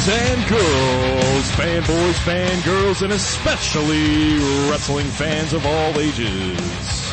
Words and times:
boys 0.00 0.08
and 0.08 0.48
girls, 0.48 1.50
fanboys, 1.52 2.14
fangirls, 2.24 3.02
and 3.02 3.12
especially 3.12 4.38
wrestling 4.70 5.06
fans 5.06 5.52
of 5.52 5.64
all 5.66 5.98
ages. 5.98 7.12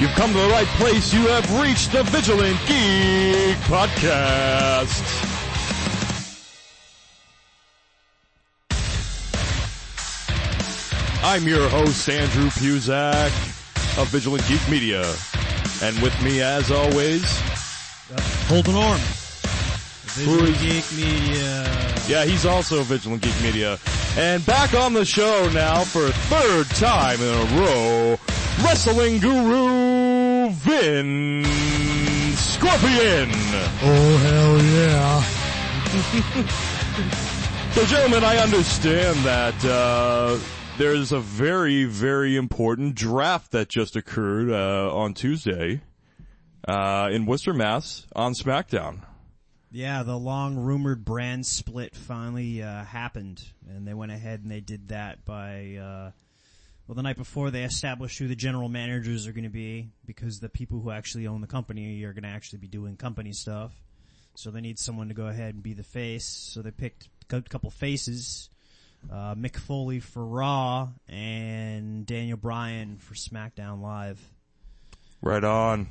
You've 0.00 0.10
come 0.12 0.32
to 0.32 0.38
the 0.38 0.48
right 0.48 0.66
place. 0.78 1.12
You 1.12 1.26
have 1.26 1.60
reached 1.60 1.92
the 1.92 2.02
Vigilant 2.04 2.58
Geek 2.66 3.56
Podcast. 3.68 5.26
I'm 11.22 11.46
your 11.46 11.68
host, 11.68 12.08
Andrew 12.08 12.48
Puzak 12.48 13.26
of 14.00 14.08
Vigilant 14.08 14.46
Geek 14.48 14.66
Media. 14.70 15.02
And 15.82 16.00
with 16.00 16.20
me, 16.22 16.40
as 16.40 16.70
always, 16.70 17.24
Holden 18.48 18.74
Orme. 18.74 19.00
Is- 20.18 20.60
Geek 20.60 20.92
Media. 20.96 21.64
yeah, 22.08 22.24
he's 22.24 22.44
also 22.44 22.82
Vigilant 22.82 23.22
Geek 23.22 23.40
Media. 23.42 23.78
And 24.16 24.44
back 24.44 24.74
on 24.74 24.92
the 24.92 25.04
show 25.04 25.48
now 25.54 25.84
for 25.84 26.06
a 26.06 26.12
third 26.12 26.66
time 26.70 27.20
in 27.20 27.28
a 27.28 27.44
row, 27.60 28.18
wrestling 28.64 29.18
guru 29.20 30.50
Vin 30.50 31.44
Scorpion. 32.34 33.30
Oh 33.82 34.16
hell 34.24 34.62
yeah. 34.62 35.24
So 37.72 37.86
gentlemen, 37.86 38.24
I 38.24 38.38
understand 38.38 39.16
that, 39.20 39.64
uh, 39.64 40.36
there's 40.76 41.12
a 41.12 41.20
very, 41.20 41.84
very 41.84 42.34
important 42.36 42.96
draft 42.96 43.52
that 43.52 43.68
just 43.68 43.94
occurred, 43.94 44.50
uh, 44.50 44.92
on 44.92 45.14
Tuesday, 45.14 45.80
uh, 46.66 47.08
in 47.12 47.26
Worcester, 47.26 47.54
Mass 47.54 48.08
on 48.16 48.32
SmackDown. 48.34 49.02
Yeah, 49.72 50.02
the 50.02 50.16
long 50.16 50.56
rumored 50.56 51.04
brand 51.04 51.46
split 51.46 51.94
finally 51.94 52.62
uh, 52.62 52.84
happened, 52.84 53.42
and 53.68 53.86
they 53.86 53.94
went 53.94 54.10
ahead 54.10 54.40
and 54.42 54.50
they 54.50 54.60
did 54.60 54.88
that 54.88 55.24
by 55.24 55.76
uh, 55.76 56.10
well 56.88 56.96
the 56.96 57.02
night 57.02 57.16
before 57.16 57.52
they 57.52 57.62
established 57.62 58.18
who 58.18 58.26
the 58.26 58.34
general 58.34 58.68
managers 58.68 59.28
are 59.28 59.32
going 59.32 59.44
to 59.44 59.48
be 59.50 59.90
because 60.04 60.40
the 60.40 60.48
people 60.48 60.80
who 60.80 60.90
actually 60.90 61.28
own 61.28 61.40
the 61.40 61.46
company 61.46 62.02
are 62.02 62.12
going 62.12 62.24
to 62.24 62.28
actually 62.28 62.58
be 62.58 62.66
doing 62.66 62.96
company 62.96 63.32
stuff. 63.32 63.72
So 64.34 64.50
they 64.50 64.60
need 64.60 64.78
someone 64.78 65.08
to 65.08 65.14
go 65.14 65.26
ahead 65.26 65.54
and 65.54 65.62
be 65.62 65.74
the 65.74 65.84
face. 65.84 66.26
So 66.26 66.62
they 66.62 66.70
picked 66.72 67.08
a 67.30 67.42
couple 67.42 67.70
faces. 67.70 68.50
Uh, 69.10 69.34
Mick 69.34 69.56
Foley 69.56 70.00
for 70.00 70.24
Raw 70.24 70.88
and 71.08 72.04
Daniel 72.06 72.36
Bryan 72.36 72.98
for 72.98 73.14
SmackDown 73.14 73.80
Live. 73.80 74.20
Right 75.22 75.44
on. 75.44 75.88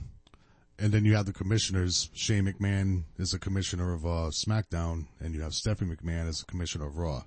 And 0.82 0.92
then 0.94 1.04
you 1.06 1.16
have 1.16 1.26
the 1.26 1.34
commissioners. 1.34 2.10
Shane 2.14 2.46
McMahon 2.46 3.04
is 3.18 3.34
a 3.34 3.40
commissioner 3.40 3.94
of 3.94 4.06
uh, 4.06 4.30
SmackDown, 4.32 5.08
and 5.20 5.34
you 5.36 5.42
have 5.42 5.54
Stephanie 5.54 5.94
McMahon 5.96 6.28
as 6.30 6.42
a 6.42 6.46
commissioner 6.46 6.88
of 6.88 6.98
Raw. 6.98 7.24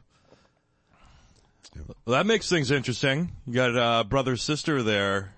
Well, 1.77 1.94
that 2.06 2.27
makes 2.27 2.48
things 2.48 2.70
interesting. 2.70 3.33
You 3.47 3.55
got, 3.55 3.77
uh, 3.77 4.05
brother 4.05 4.36
sister 4.36 4.83
there. 4.83 5.34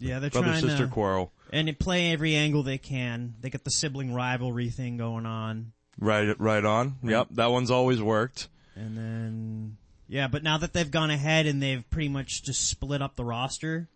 Yeah, 0.00 0.18
they're 0.18 0.30
Brother 0.30 0.48
trying 0.48 0.60
sister 0.62 0.86
to, 0.86 0.90
quarrel. 0.92 1.32
and 1.52 1.68
they 1.68 1.72
play 1.72 2.12
every 2.12 2.34
angle 2.34 2.64
they 2.64 2.78
can. 2.78 3.34
They 3.40 3.48
got 3.48 3.62
the 3.62 3.70
sibling 3.70 4.12
rivalry 4.12 4.70
thing 4.70 4.96
going 4.96 5.24
on, 5.24 5.72
Right, 6.00 6.34
right 6.40 6.64
on. 6.64 6.96
Yep, 7.04 7.28
that 7.32 7.52
one's 7.52 7.70
always 7.70 8.02
worked. 8.02 8.48
and 8.74 8.96
then 8.98 9.76
yeah. 10.08 10.26
But 10.26 10.42
now 10.42 10.58
that 10.58 10.72
they've 10.72 10.90
gone 10.90 11.10
ahead 11.10 11.46
and 11.46 11.62
they've 11.62 11.88
pretty 11.90 12.08
much 12.08 12.42
just 12.42 12.68
split 12.68 13.02
up 13.02 13.14
the 13.14 13.24
roster, 13.24 13.88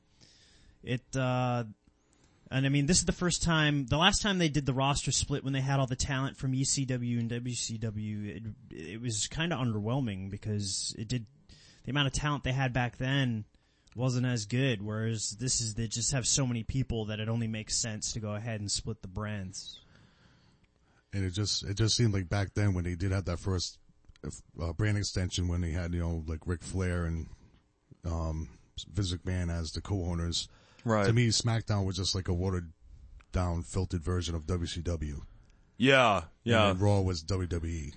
it 0.85 1.03
uh, 1.17 1.65
and 2.51 2.67
I 2.67 2.69
mean 2.69 2.87
this 2.87 2.99
is 2.99 3.05
the 3.05 3.13
first 3.13 3.43
time. 3.43 3.87
The 3.87 3.99
last 3.99 4.23
time 4.23 4.39
they 4.39 4.49
did 4.49 4.67
the 4.67 4.73
roster 4.73 5.13
split 5.13 5.45
when 5.45 5.53
they 5.53 5.61
had 5.61 5.81
all 5.81 5.87
the 5.87 5.97
talent 5.97 6.37
from 6.37 6.53
ECW 6.53 7.19
and 7.19 7.31
WCW, 7.31 8.37
it, 8.37 8.43
it 8.71 9.01
was 9.01 9.27
kind 9.29 9.53
of 9.53 9.59
underwhelming 9.59 10.31
because 10.31 10.95
it 10.99 11.09
did 11.09 11.27
the 11.85 11.91
amount 11.91 12.07
of 12.07 12.13
talent 12.13 12.45
they 12.45 12.53
had 12.53 12.73
back 12.73 12.99
then 12.99 13.45
wasn't 13.95 14.27
as 14.27 14.47
good. 14.47 14.81
Whereas 14.81 15.31
this 15.33 15.61
is 15.61 15.75
they 15.75 15.89
just 15.89 16.13
have 16.13 16.27
so 16.27 16.47
many 16.47 16.63
people 16.63 17.07
that 17.07 17.21
it 17.21 17.29
only 17.29 17.49
makes 17.49 17.77
sense 17.77 18.13
to 18.13 18.21
go 18.21 18.35
ahead 18.35 18.61
and 18.61 18.71
split 18.71 19.03
the 19.03 19.09
brands. 19.09 19.81
And 21.13 21.25
it 21.25 21.31
just 21.31 21.65
it 21.65 21.75
just 21.75 21.97
seemed 21.97 22.15
like 22.15 22.29
back 22.29 22.55
then 22.55 22.75
when 22.75 22.85
they 22.85 22.95
did 22.95 23.13
have 23.13 23.25
that 23.27 23.39
first 23.39 23.79
uh, 24.61 24.73
brand 24.73 24.99
extension, 24.99 25.49
when 25.49 25.61
they 25.61 25.71
had 25.71 25.93
you 25.93 26.01
know 26.01 26.23
like 26.27 26.41
Ric 26.47 26.63
Flair 26.63 27.05
and 27.05 27.27
um, 28.05 28.49
Vince 28.91 29.13
McMahon 29.13 29.51
as 29.51 29.73
the 29.73 29.81
co-owners. 29.81 30.49
Right. 30.89 31.07
To 31.07 31.13
me, 31.13 31.29
SmackDown 31.29 31.85
was 31.85 31.97
just 31.97 32.15
like 32.15 32.29
a 32.29 32.35
watered 32.35 32.73
down, 33.33 33.63
filtered 33.63 34.03
version 34.03 34.35
of 34.35 34.47
WCW. 34.47 35.23
Yeah, 35.77 36.23
yeah. 36.45 36.71
And 36.71 36.81
Raw 36.81 37.01
was. 37.01 37.23
WWE. 37.23 37.95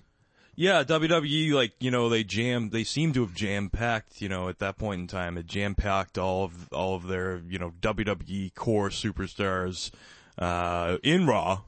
Yeah, 0.55 0.83
WWE, 0.83 1.53
like, 1.53 1.73
you 1.79 1.89
know, 1.89 2.09
they 2.09 2.23
jam, 2.23 2.69
they 2.69 2.83
seem 2.83 3.13
to 3.13 3.21
have 3.21 3.33
jam 3.33 3.69
packed, 3.69 4.21
you 4.21 4.29
know, 4.29 4.49
at 4.49 4.59
that 4.59 4.77
point 4.77 5.01
in 5.01 5.07
time, 5.07 5.37
it 5.37 5.47
jam 5.47 5.75
packed 5.75 6.17
all 6.17 6.43
of, 6.43 6.71
all 6.73 6.95
of 6.95 7.07
their, 7.07 7.41
you 7.47 7.57
know, 7.57 7.71
WWE 7.81 8.53
core 8.53 8.89
superstars, 8.89 9.91
uh, 10.37 10.97
in 11.03 11.25
Raw, 11.25 11.61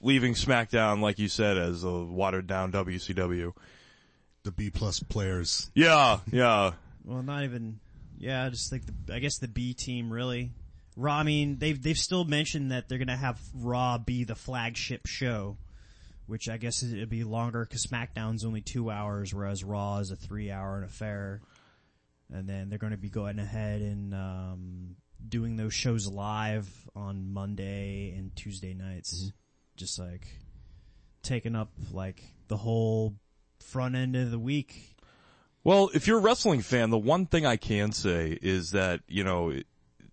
leaving 0.00 0.34
SmackDown, 0.34 1.00
like 1.00 1.18
you 1.18 1.28
said, 1.28 1.58
as 1.58 1.82
a 1.82 1.90
watered 1.90 2.46
down 2.46 2.70
WCW. 2.72 3.52
The 4.44 4.52
B 4.52 4.70
plus 4.70 5.00
players. 5.00 5.70
Yeah, 5.74 6.20
yeah. 6.30 6.72
Well, 7.04 7.22
not 7.22 7.44
even. 7.44 7.78
Yeah, 8.22 8.48
just 8.50 8.70
like 8.70 8.82
the, 8.86 9.14
I 9.14 9.18
guess 9.18 9.38
the 9.38 9.48
B 9.48 9.74
team 9.74 10.12
really. 10.12 10.52
Raw. 10.96 11.16
I 11.16 11.22
mean, 11.24 11.58
they've 11.58 11.80
they've 11.80 11.98
still 11.98 12.24
mentioned 12.24 12.70
that 12.70 12.88
they're 12.88 12.98
gonna 12.98 13.16
have 13.16 13.40
Raw 13.52 13.98
be 13.98 14.22
the 14.22 14.36
flagship 14.36 15.06
show, 15.06 15.56
which 16.26 16.48
I 16.48 16.56
guess 16.56 16.84
it'd 16.84 17.10
be 17.10 17.24
longer 17.24 17.64
because 17.64 17.84
SmackDown's 17.84 18.44
only 18.44 18.60
two 18.60 18.90
hours, 18.90 19.34
whereas 19.34 19.64
Raw 19.64 19.98
is 19.98 20.12
a 20.12 20.16
three-hour 20.16 20.84
affair. 20.84 21.42
And 22.32 22.48
then 22.48 22.70
they're 22.70 22.78
going 22.78 22.92
to 22.92 22.96
be 22.96 23.10
going 23.10 23.38
ahead 23.38 23.82
and 23.82 24.14
um, 24.14 24.96
doing 25.28 25.56
those 25.56 25.74
shows 25.74 26.06
live 26.06 26.70
on 26.94 27.30
Monday 27.30 28.14
and 28.16 28.34
Tuesday 28.34 28.72
nights, 28.72 29.32
just 29.76 29.98
like 29.98 30.26
taking 31.22 31.54
up 31.56 31.72
like 31.90 32.22
the 32.48 32.56
whole 32.56 33.16
front 33.60 33.96
end 33.96 34.16
of 34.16 34.30
the 34.30 34.38
week. 34.38 34.91
Well, 35.64 35.90
if 35.94 36.06
you're 36.06 36.18
a 36.18 36.22
wrestling 36.22 36.60
fan, 36.60 36.90
the 36.90 36.98
one 36.98 37.26
thing 37.26 37.46
I 37.46 37.56
can 37.56 37.92
say 37.92 38.36
is 38.42 38.72
that, 38.72 39.00
you 39.06 39.22
know, 39.22 39.60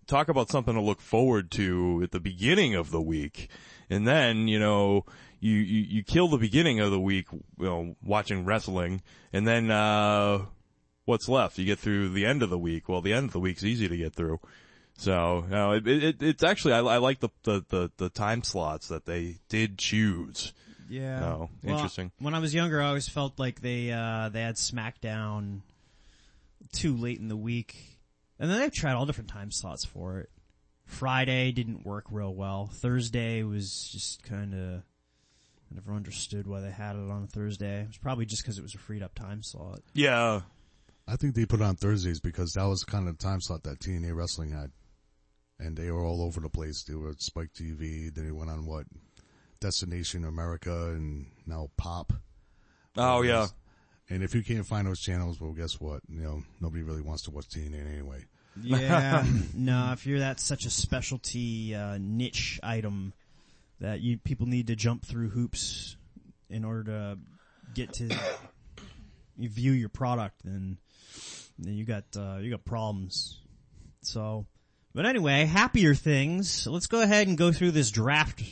talk 0.06 0.28
about 0.28 0.50
something 0.50 0.74
to 0.74 0.80
look 0.80 1.00
forward 1.00 1.50
to 1.52 2.00
at 2.04 2.12
the 2.12 2.20
beginning 2.20 2.74
of 2.74 2.90
the 2.90 3.00
week. 3.02 3.48
And 3.88 4.06
then, 4.06 4.46
you 4.46 4.60
know, 4.60 5.04
you, 5.40 5.56
you, 5.56 5.80
you 5.88 6.04
kill 6.04 6.28
the 6.28 6.38
beginning 6.38 6.78
of 6.78 6.92
the 6.92 7.00
week, 7.00 7.26
you 7.32 7.64
know, 7.64 7.96
watching 8.02 8.44
wrestling. 8.44 9.02
And 9.32 9.46
then, 9.46 9.70
uh, 9.72 10.46
what's 11.04 11.28
left? 11.28 11.58
You 11.58 11.64
get 11.64 11.80
through 11.80 12.10
the 12.10 12.26
end 12.26 12.44
of 12.44 12.50
the 12.50 12.58
week. 12.58 12.88
Well, 12.88 13.00
the 13.00 13.12
end 13.12 13.26
of 13.26 13.32
the 13.32 13.40
week's 13.40 13.64
easy 13.64 13.88
to 13.88 13.96
get 13.96 14.14
through. 14.14 14.38
So, 14.96 15.46
no, 15.48 15.72
it, 15.72 15.88
it, 15.88 16.22
it's 16.22 16.44
actually, 16.44 16.74
I, 16.74 16.80
I 16.80 16.98
like 16.98 17.20
the, 17.20 17.30
the, 17.42 17.64
the, 17.68 17.90
the 17.96 18.08
time 18.10 18.44
slots 18.44 18.86
that 18.88 19.06
they 19.06 19.38
did 19.48 19.78
choose. 19.78 20.52
Yeah. 20.90 21.24
Oh, 21.24 21.50
Well, 21.62 21.74
interesting. 21.76 22.10
when 22.18 22.34
I 22.34 22.40
was 22.40 22.52
younger, 22.52 22.82
I 22.82 22.88
always 22.88 23.08
felt 23.08 23.38
like 23.38 23.60
they 23.62 23.92
uh, 23.92 24.28
they 24.28 24.42
had 24.42 24.56
SmackDown 24.56 25.60
too 26.72 26.96
late 26.96 27.18
in 27.20 27.28
the 27.28 27.36
week, 27.36 27.76
and 28.38 28.50
then 28.50 28.58
they've 28.58 28.72
tried 28.72 28.94
all 28.94 29.06
different 29.06 29.30
time 29.30 29.50
slots 29.50 29.84
for 29.84 30.18
it. 30.18 30.30
Friday 30.84 31.52
didn't 31.52 31.86
work 31.86 32.06
real 32.10 32.34
well. 32.34 32.66
Thursday 32.72 33.42
was 33.44 33.88
just 33.92 34.22
kind 34.24 34.52
of. 34.54 34.82
I 35.70 35.74
never 35.76 35.92
understood 35.92 36.48
why 36.48 36.60
they 36.60 36.70
had 36.72 36.96
it 36.96 37.10
on 37.10 37.22
a 37.22 37.26
Thursday. 37.28 37.82
It 37.82 37.86
was 37.88 37.96
probably 37.98 38.26
just 38.26 38.42
because 38.42 38.58
it 38.58 38.62
was 38.62 38.74
a 38.74 38.78
freed 38.78 39.04
up 39.04 39.14
time 39.14 39.44
slot. 39.44 39.80
Yeah. 39.94 40.40
I 41.06 41.14
think 41.14 41.36
they 41.36 41.46
put 41.46 41.60
it 41.60 41.64
on 41.64 41.76
Thursdays 41.76 42.18
because 42.18 42.54
that 42.54 42.64
was 42.64 42.82
kind 42.82 43.06
of 43.08 43.16
the 43.18 43.22
time 43.22 43.40
slot 43.40 43.62
that 43.62 43.78
TNA 43.78 44.14
Wrestling 44.16 44.50
had. 44.50 44.72
And 45.60 45.76
they 45.76 45.92
were 45.92 46.04
all 46.04 46.22
over 46.22 46.40
the 46.40 46.48
place. 46.48 46.82
They 46.82 46.94
were 46.94 47.10
at 47.10 47.22
Spike 47.22 47.52
TV, 47.52 48.12
then 48.12 48.24
they 48.24 48.32
went 48.32 48.50
on 48.50 48.66
what? 48.66 48.86
Destination 49.60 50.24
America 50.24 50.88
and 50.88 51.26
now 51.46 51.70
Pop. 51.76 52.12
Oh, 52.96 53.22
yeah. 53.22 53.46
And 54.08 54.24
if 54.24 54.34
you 54.34 54.42
can't 54.42 54.66
find 54.66 54.86
those 54.88 55.00
channels, 55.00 55.40
well 55.40 55.52
guess 55.52 55.80
what? 55.80 56.02
You 56.08 56.20
know, 56.20 56.42
nobody 56.60 56.82
really 56.82 57.02
wants 57.02 57.22
to 57.24 57.30
watch 57.30 57.48
TNA 57.48 57.92
anyway. 57.94 58.24
Yeah, 58.60 59.24
no. 59.54 59.92
If 59.92 60.06
you're 60.06 60.18
that 60.18 60.40
such 60.40 60.66
a 60.66 60.70
specialty 60.70 61.74
uh, 61.74 61.98
niche 62.00 62.58
item 62.62 63.12
that 63.80 64.00
you 64.00 64.18
people 64.18 64.46
need 64.46 64.66
to 64.66 64.76
jump 64.76 65.04
through 65.04 65.28
hoops 65.28 65.96
in 66.48 66.64
order 66.64 66.84
to 66.84 67.18
get 67.72 67.92
to 67.94 68.08
you 69.36 69.48
view 69.48 69.72
your 69.72 69.88
product, 69.88 70.40
then 70.44 70.78
then 71.58 71.74
you 71.74 71.84
got 71.84 72.04
uh, 72.16 72.38
you 72.40 72.50
got 72.50 72.64
problems. 72.64 73.38
So, 74.02 74.46
but 74.92 75.06
anyway, 75.06 75.44
happier 75.44 75.94
things. 75.94 76.66
Let's 76.66 76.88
go 76.88 77.00
ahead 77.00 77.28
and 77.28 77.38
go 77.38 77.52
through 77.52 77.70
this 77.70 77.92
draft 77.92 78.42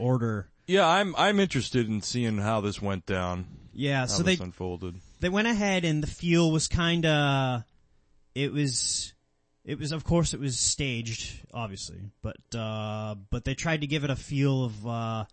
order. 0.00 0.48
Yeah, 0.66 0.86
I'm, 0.86 1.14
I'm 1.16 1.40
interested 1.40 1.88
in 1.88 2.00
seeing 2.02 2.38
how 2.38 2.60
this 2.60 2.80
went 2.80 3.06
down. 3.06 3.46
Yeah, 3.72 4.06
so 4.06 4.22
they 4.22 4.36
unfolded. 4.36 4.96
they 5.20 5.28
went 5.28 5.48
ahead 5.48 5.84
and 5.84 6.02
the 6.02 6.06
feel 6.08 6.50
was 6.50 6.68
kind 6.68 7.06
of 7.06 7.62
it 8.34 8.52
was 8.52 9.12
it 9.64 9.78
was, 9.78 9.92
of 9.92 10.04
course, 10.04 10.32
it 10.34 10.40
was 10.40 10.58
staged, 10.58 11.32
obviously, 11.52 12.00
but 12.22 12.36
uh, 12.56 13.14
but 13.30 13.44
they 13.44 13.54
tried 13.54 13.82
to 13.82 13.86
give 13.86 14.04
it 14.04 14.10
a 14.10 14.16
feel 14.16 14.64
of 14.64 14.86
uh, 14.86 15.24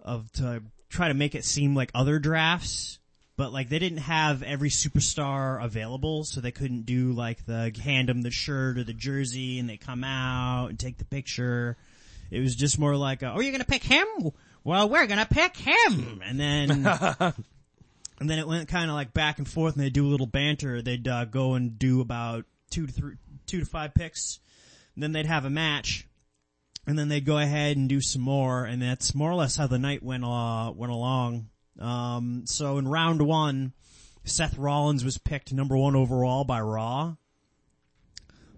of 0.00 0.32
to 0.32 0.62
try 0.88 1.08
to 1.08 1.14
make 1.14 1.34
it 1.34 1.44
seem 1.44 1.74
like 1.74 1.90
other 1.94 2.18
drafts. 2.18 2.98
But 3.36 3.52
like 3.52 3.68
they 3.68 3.78
didn't 3.78 3.98
have 3.98 4.42
every 4.42 4.68
superstar 4.68 5.62
available, 5.64 6.24
so 6.24 6.40
they 6.40 6.50
couldn't 6.50 6.86
do 6.86 7.12
like 7.12 7.46
the 7.46 7.72
hand 7.82 8.08
them 8.08 8.22
the 8.22 8.30
shirt 8.30 8.78
or 8.78 8.84
the 8.84 8.92
jersey, 8.92 9.58
and 9.58 9.68
they 9.68 9.76
come 9.76 10.04
out 10.04 10.66
and 10.68 10.78
take 10.78 10.98
the 10.98 11.04
picture. 11.04 11.76
It 12.30 12.40
was 12.40 12.54
just 12.54 12.78
more 12.78 12.96
like, 12.96 13.22
uh, 13.22 13.32
"Oh, 13.34 13.40
you're 13.40 13.52
gonna 13.52 13.64
pick 13.64 13.82
him? 13.82 14.06
Well, 14.64 14.88
we're 14.88 15.06
gonna 15.06 15.26
pick 15.26 15.56
him," 15.56 16.20
and 16.24 16.38
then 16.38 16.70
and 18.20 18.30
then 18.30 18.38
it 18.38 18.46
went 18.46 18.68
kind 18.68 18.90
of 18.90 18.94
like 18.94 19.12
back 19.12 19.38
and 19.38 19.48
forth, 19.48 19.74
and 19.74 19.82
they 19.82 19.90
do 19.90 20.06
a 20.06 20.10
little 20.10 20.26
banter. 20.26 20.82
They'd 20.82 21.06
uh, 21.08 21.24
go 21.24 21.54
and 21.54 21.78
do 21.78 22.00
about 22.00 22.44
two 22.70 22.86
to 22.86 22.92
three, 22.92 23.14
two 23.46 23.60
to 23.60 23.66
five 23.66 23.94
picks, 23.94 24.38
and 24.94 25.02
then 25.02 25.12
they'd 25.12 25.26
have 25.26 25.44
a 25.44 25.50
match, 25.50 26.06
and 26.86 26.98
then 26.98 27.08
they'd 27.08 27.24
go 27.24 27.38
ahead 27.38 27.76
and 27.76 27.88
do 27.88 28.00
some 28.00 28.22
more, 28.22 28.64
and 28.64 28.80
that's 28.80 29.14
more 29.14 29.30
or 29.30 29.34
less 29.34 29.56
how 29.56 29.66
the 29.66 29.78
night 29.78 30.02
went 30.02 30.24
uh, 30.24 30.72
went 30.74 30.92
along. 30.92 31.48
Um, 31.78 32.42
so 32.46 32.78
in 32.78 32.86
round 32.86 33.22
one, 33.22 33.72
Seth 34.24 34.58
Rollins 34.58 35.04
was 35.04 35.18
picked 35.18 35.52
number 35.52 35.76
one 35.76 35.96
overall 35.96 36.44
by 36.44 36.60
Raw, 36.60 37.14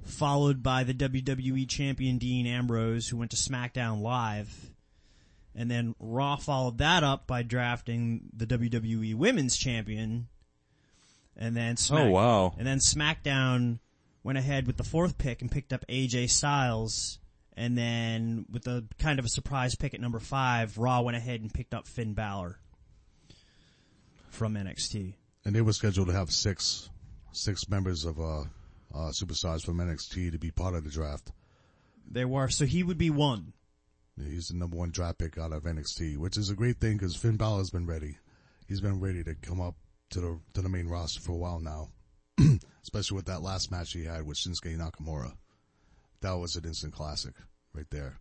followed 0.04 0.62
by 0.62 0.84
the 0.84 0.94
WWE 0.94 1.68
champion 1.68 2.18
Dean 2.18 2.46
Ambrose, 2.46 3.08
who 3.08 3.16
went 3.16 3.30
to 3.32 3.36
SmackDown 3.36 4.00
Live. 4.00 4.70
And 5.54 5.70
then 5.70 5.94
Raw 6.00 6.36
followed 6.36 6.78
that 6.78 7.04
up 7.04 7.26
by 7.26 7.42
drafting 7.42 8.30
the 8.34 8.46
WWE 8.46 9.14
Women's 9.14 9.56
Champion. 9.56 10.28
And 11.36 11.56
then 11.56 11.76
Smack- 11.76 12.06
Oh, 12.06 12.10
wow. 12.10 12.54
And 12.58 12.66
then 12.66 12.78
SmackDown 12.78 13.78
went 14.24 14.38
ahead 14.38 14.66
with 14.66 14.76
the 14.78 14.84
fourth 14.84 15.18
pick 15.18 15.42
and 15.42 15.50
picked 15.50 15.72
up 15.72 15.84
AJ 15.88 16.30
Styles. 16.30 17.18
And 17.54 17.76
then 17.76 18.46
with 18.50 18.66
a 18.66 18.84
kind 18.98 19.18
of 19.18 19.26
a 19.26 19.28
surprise 19.28 19.74
pick 19.74 19.92
at 19.92 20.00
number 20.00 20.18
five, 20.20 20.78
Raw 20.78 21.02
went 21.02 21.18
ahead 21.18 21.42
and 21.42 21.52
picked 21.52 21.74
up 21.74 21.86
Finn 21.86 22.14
Balor 22.14 22.58
from 24.30 24.54
NXT. 24.54 25.14
And 25.44 25.54
they 25.54 25.60
were 25.60 25.72
scheduled 25.74 26.06
to 26.08 26.14
have 26.14 26.30
six, 26.32 26.88
six 27.32 27.68
members 27.68 28.04
of, 28.06 28.18
uh, 28.18 28.44
uh, 28.94 29.10
superstars 29.10 29.64
from 29.64 29.78
NXT 29.78 30.32
to 30.32 30.38
be 30.38 30.50
part 30.50 30.74
of 30.74 30.84
the 30.84 30.90
draft. 30.90 31.30
There 32.10 32.28
were, 32.28 32.48
so 32.48 32.64
he 32.64 32.82
would 32.82 32.98
be 32.98 33.10
one. 33.10 33.52
He's 34.16 34.48
the 34.48 34.56
number 34.56 34.76
one 34.76 34.90
draft 34.90 35.18
pick 35.18 35.38
out 35.38 35.52
of 35.52 35.62
NXT, 35.62 36.18
which 36.18 36.36
is 36.36 36.50
a 36.50 36.54
great 36.54 36.78
thing 36.78 36.98
because 36.98 37.16
Finn 37.16 37.38
Balor's 37.38 37.70
been 37.70 37.86
ready. 37.86 38.18
He's 38.68 38.80
been 38.80 39.00
ready 39.00 39.24
to 39.24 39.34
come 39.34 39.60
up 39.60 39.76
to 40.10 40.20
the 40.20 40.40
to 40.54 40.62
the 40.62 40.68
main 40.68 40.88
roster 40.88 41.20
for 41.20 41.32
a 41.32 41.36
while 41.36 41.60
now, 41.60 41.88
especially 42.82 43.16
with 43.16 43.26
that 43.26 43.42
last 43.42 43.70
match 43.70 43.92
he 43.92 44.04
had 44.04 44.26
with 44.26 44.36
Shinsuke 44.36 44.76
Nakamura. 44.76 45.32
That 46.20 46.32
was 46.32 46.56
an 46.56 46.64
instant 46.64 46.92
classic 46.92 47.34
right 47.74 47.88
there. 47.90 48.18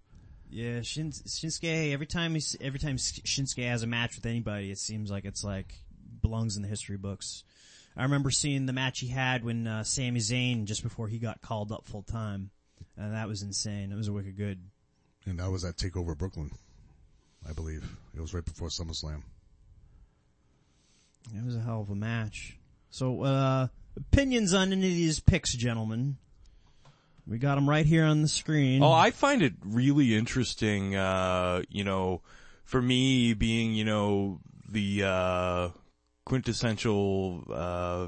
Yeah, 0.50 0.82
Shin- 0.82 1.12
Shinsuke. 1.12 1.94
Every 1.94 2.06
time 2.06 2.34
he's, 2.34 2.58
every 2.60 2.80
time 2.80 2.98
Shinsuke 2.98 3.68
has 3.68 3.84
a 3.84 3.88
match 3.88 4.16
with 4.16 4.26
anybody, 4.26 4.72
it 4.72 4.80
seems 4.80 5.12
like 5.12 5.26
it's 5.26 5.44
like 5.44 5.76
belongs 6.22 6.56
in 6.56 6.64
the 6.64 6.68
history 6.68 6.98
books. 6.98 7.44
I 7.96 8.04
remember 8.04 8.32
seeing 8.32 8.66
the 8.66 8.74
match 8.74 9.00
he 9.00 9.08
had 9.08 9.44
when 9.44 9.68
uh, 9.68 9.84
Sami 9.84 10.20
Zayn 10.20 10.66
just 10.66 10.84
before 10.84 11.08
he 11.08 11.18
got 11.18 11.42
called 11.42 11.72
up 11.72 11.86
full 11.86 12.04
time, 12.04 12.52
and 12.98 13.14
that 13.14 13.28
was 13.28 13.42
insane. 13.42 13.92
It 13.92 13.96
was 13.96 14.08
a 14.08 14.14
wicked 14.14 14.38
good. 14.38 14.60
And 15.26 15.40
that 15.40 15.52
was 15.52 15.66
at 15.66 15.76
Takeover 15.76 16.18
Brooklyn, 16.18 16.52
I 17.48 17.54
believe. 17.54 17.84
It 18.16 18.22
was 18.22 18.34
right 18.34 18.46
before 18.46 18.70
SummerSlam. 18.70 19.24
It 21.36 21.46
was 21.46 21.56
a 21.56 21.60
hell 21.60 21.82
of 21.82 21.90
a 21.90 21.96
match. 21.96 22.58
So, 22.90 23.24
uh, 23.24 23.68
opinions 23.96 24.54
on 24.54 24.72
any 24.72 24.88
of 24.88 24.94
these 24.94 25.20
picks, 25.20 25.54
gentlemen? 25.54 26.18
We 27.28 27.38
got 27.38 27.56
them 27.56 27.70
right 27.70 27.86
here 27.86 28.06
on 28.06 28.22
the 28.22 28.28
screen. 28.28 28.82
Oh, 28.84 28.92
I 28.92 29.12
find 29.12 29.42
it 29.42 29.54
really 29.64 30.16
interesting, 30.16 30.96
uh, 30.96 31.62
you 31.70 31.84
know, 31.84 32.22
for 32.64 32.82
me 32.82 33.34
being, 33.34 33.76
you 33.76 33.86
know, 33.86 34.40
the, 34.68 35.04
uh, 35.04 35.70
quintessential, 36.26 37.44
uh, 37.52 38.08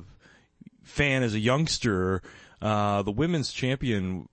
fan 0.84 1.24
as 1.24 1.34
a 1.34 1.40
youngster, 1.40 2.22
uh, 2.62 3.02
the 3.02 3.12
women's 3.12 3.52
champion, 3.52 4.28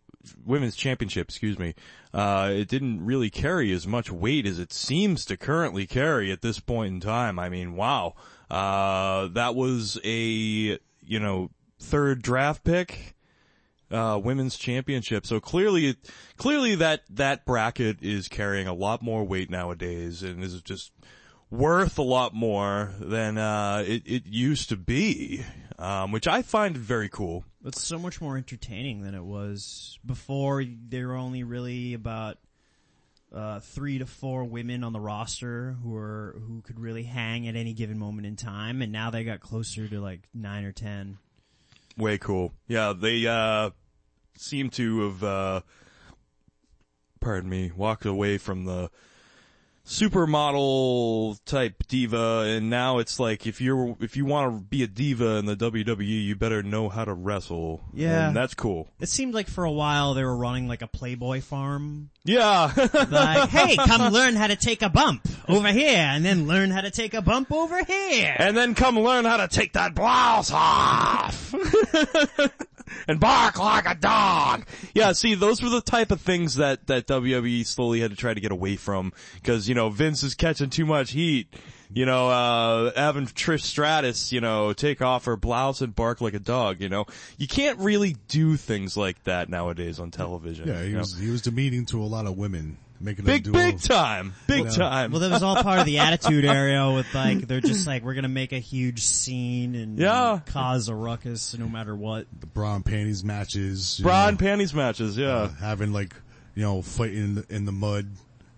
women's 0.44 0.76
championship, 0.76 1.28
excuse 1.28 1.58
me, 1.58 1.74
uh, 2.12 2.50
it 2.52 2.68
didn't 2.68 3.04
really 3.04 3.30
carry 3.30 3.72
as 3.72 3.86
much 3.86 4.10
weight 4.10 4.46
as 4.46 4.58
it 4.58 4.72
seems 4.72 5.24
to 5.24 5.36
currently 5.36 5.86
carry 5.86 6.30
at 6.30 6.42
this 6.42 6.60
point 6.60 6.94
in 6.94 7.00
time. 7.00 7.38
I 7.38 7.48
mean, 7.48 7.74
wow. 7.74 8.14
Uh, 8.50 9.28
that 9.28 9.54
was 9.54 9.98
a, 10.04 10.78
you 11.02 11.20
know, 11.20 11.50
third 11.78 12.22
draft 12.22 12.64
pick 12.64 13.14
uh, 13.90 14.20
women's 14.22 14.56
championship. 14.56 15.26
So 15.26 15.40
clearly, 15.40 15.96
clearly 16.36 16.74
that 16.76 17.02
that 17.10 17.44
bracket 17.44 18.02
is 18.02 18.28
carrying 18.28 18.66
a 18.66 18.74
lot 18.74 19.02
more 19.02 19.24
weight 19.24 19.50
nowadays, 19.50 20.22
and 20.22 20.42
is 20.42 20.60
just 20.62 20.92
worth 21.50 21.98
a 21.98 22.02
lot 22.02 22.34
more 22.34 22.94
than 23.00 23.38
uh, 23.38 23.84
it 23.86 24.02
it 24.06 24.26
used 24.26 24.68
to 24.68 24.76
be, 24.76 25.44
um, 25.78 26.12
which 26.12 26.28
I 26.28 26.42
find 26.42 26.76
very 26.76 27.08
cool. 27.08 27.44
It's 27.64 27.82
so 27.82 27.98
much 27.98 28.20
more 28.20 28.36
entertaining 28.36 29.02
than 29.02 29.14
it 29.14 29.24
was 29.24 29.98
before. 30.04 30.64
There 30.64 31.08
were 31.08 31.16
only 31.16 31.42
really 31.42 31.94
about 31.94 32.38
uh, 33.34 33.60
three 33.60 33.98
to 33.98 34.06
four 34.06 34.44
women 34.44 34.82
on 34.82 34.92
the 34.92 35.00
roster 35.00 35.76
who 35.82 35.90
were 35.90 36.40
who 36.46 36.62
could 36.62 36.80
really 36.80 37.02
hang 37.02 37.48
at 37.48 37.56
any 37.56 37.72
given 37.72 37.98
moment 37.98 38.26
in 38.26 38.36
time, 38.36 38.82
and 38.82 38.92
now 38.92 39.10
they 39.10 39.24
got 39.24 39.40
closer 39.40 39.88
to 39.88 40.00
like 40.00 40.20
nine 40.32 40.64
or 40.64 40.72
ten. 40.72 41.18
Way 41.96 42.18
cool. 42.18 42.52
Yeah, 42.66 42.94
they 42.96 43.26
uh, 43.26 43.70
seem 44.36 44.70
to 44.70 45.00
have, 45.02 45.24
uh, 45.24 45.60
pardon 47.20 47.50
me, 47.50 47.72
walked 47.76 48.06
away 48.06 48.38
from 48.38 48.64
the 48.64 48.90
supermodel 49.86 51.38
type 51.44 51.82
diva 51.88 52.44
and 52.46 52.70
now 52.70 52.98
it's 52.98 53.18
like 53.18 53.46
if 53.46 53.60
you're 53.60 53.96
if 54.00 54.16
you 54.16 54.24
want 54.24 54.54
to 54.54 54.62
be 54.62 54.82
a 54.82 54.86
diva 54.86 55.36
in 55.36 55.46
the 55.46 55.56
WWE 55.56 56.24
you 56.24 56.36
better 56.36 56.62
know 56.62 56.88
how 56.88 57.04
to 57.04 57.12
wrestle. 57.12 57.80
Yeah. 57.92 58.28
And 58.28 58.36
that's 58.36 58.54
cool. 58.54 58.88
It 59.00 59.08
seemed 59.08 59.34
like 59.34 59.48
for 59.48 59.64
a 59.64 59.72
while 59.72 60.14
they 60.14 60.22
were 60.22 60.36
running 60.36 60.68
like 60.68 60.82
a 60.82 60.86
Playboy 60.86 61.40
farm. 61.40 62.10
Yeah. 62.24 62.72
Like, 63.10 63.48
hey, 63.48 63.76
come 63.76 64.12
learn 64.12 64.36
how 64.36 64.46
to 64.46 64.56
take 64.56 64.82
a 64.82 64.88
bump 64.88 65.26
over 65.48 65.68
here, 65.68 65.96
and 65.98 66.24
then 66.24 66.46
learn 66.46 66.70
how 66.70 66.80
to 66.82 66.90
take 66.90 67.14
a 67.14 67.22
bump 67.22 67.50
over 67.50 67.82
here. 67.84 68.34
and 68.38 68.56
then 68.56 68.74
come 68.74 68.98
learn 68.98 69.24
how 69.24 69.38
to 69.38 69.48
take 69.48 69.72
that 69.72 69.94
blouse 69.94 70.50
off. 70.52 71.52
and 73.08 73.20
bark 73.20 73.58
like 73.58 73.86
a 73.86 73.94
dog. 73.94 74.66
Yeah, 74.94 75.12
see, 75.12 75.34
those 75.34 75.62
were 75.62 75.68
the 75.68 75.80
type 75.80 76.10
of 76.10 76.20
things 76.20 76.56
that, 76.56 76.86
that 76.86 77.06
WWE 77.06 77.66
slowly 77.66 78.00
had 78.00 78.10
to 78.10 78.16
try 78.16 78.34
to 78.34 78.40
get 78.40 78.52
away 78.52 78.76
from. 78.76 79.12
Cause, 79.44 79.68
you 79.68 79.74
know, 79.74 79.90
Vince 79.90 80.22
is 80.22 80.34
catching 80.34 80.70
too 80.70 80.86
much 80.86 81.12
heat. 81.12 81.54
You 81.92 82.06
know, 82.06 82.28
uh, 82.28 82.92
having 82.94 83.26
Trish 83.26 83.62
Stratus, 83.62 84.32
you 84.32 84.40
know, 84.40 84.72
take 84.72 85.02
off 85.02 85.24
her 85.24 85.36
blouse 85.36 85.80
and 85.80 85.94
bark 85.94 86.20
like 86.20 86.34
a 86.34 86.38
dog, 86.38 86.80
you 86.80 86.88
know. 86.88 87.06
You 87.36 87.48
can't 87.48 87.80
really 87.80 88.14
do 88.28 88.56
things 88.56 88.96
like 88.96 89.24
that 89.24 89.48
nowadays 89.48 89.98
on 89.98 90.12
television. 90.12 90.68
Yeah, 90.68 90.82
he 90.82 90.88
you 90.88 90.92
know? 90.92 90.98
was 91.00 91.18
he 91.18 91.30
was 91.30 91.42
demeaning 91.42 91.86
to 91.86 92.00
a 92.00 92.06
lot 92.06 92.26
of 92.26 92.36
women, 92.36 92.78
making 93.00 93.24
Big, 93.24 93.44
them 93.44 93.52
big 93.52 93.80
time. 93.80 94.34
Big 94.46 94.64
Yeah. 94.66 94.70
time. 94.70 95.10
Well, 95.10 95.20
that 95.20 95.30
was 95.30 95.42
all 95.42 95.62
part 95.62 95.78
of 95.80 95.86
the 95.86 95.98
attitude 96.00 96.44
area 96.44 96.90
with 96.90 97.12
like, 97.14 97.46
they're 97.48 97.60
just 97.60 97.86
like, 97.86 98.02
we're 98.02 98.14
gonna 98.14 98.28
make 98.28 98.52
a 98.52 98.58
huge 98.58 99.02
scene 99.02 99.74
and 99.74 99.98
Yeah. 99.98 100.40
cause 100.46 100.88
a 100.88 100.94
ruckus 100.94 101.56
no 101.58 101.68
matter 101.68 101.94
what. 101.96 102.26
the 102.40 102.46
bra 102.46 102.74
and 102.76 102.84
panties 102.84 103.24
matches. 103.24 103.98
you 103.98 104.04
Bra 104.04 104.22
know, 104.24 104.28
and 104.28 104.38
panties 104.38 104.74
matches, 104.74 105.16
yeah. 105.16 105.28
uh, 105.28 105.48
having 105.60 105.92
like 105.92 106.14
you 106.54 106.62
know 106.62 106.82
fighting 106.82 107.18
in 107.18 107.34
the, 107.36 107.46
in 107.48 107.64
the 107.64 107.72
mud, 107.72 108.06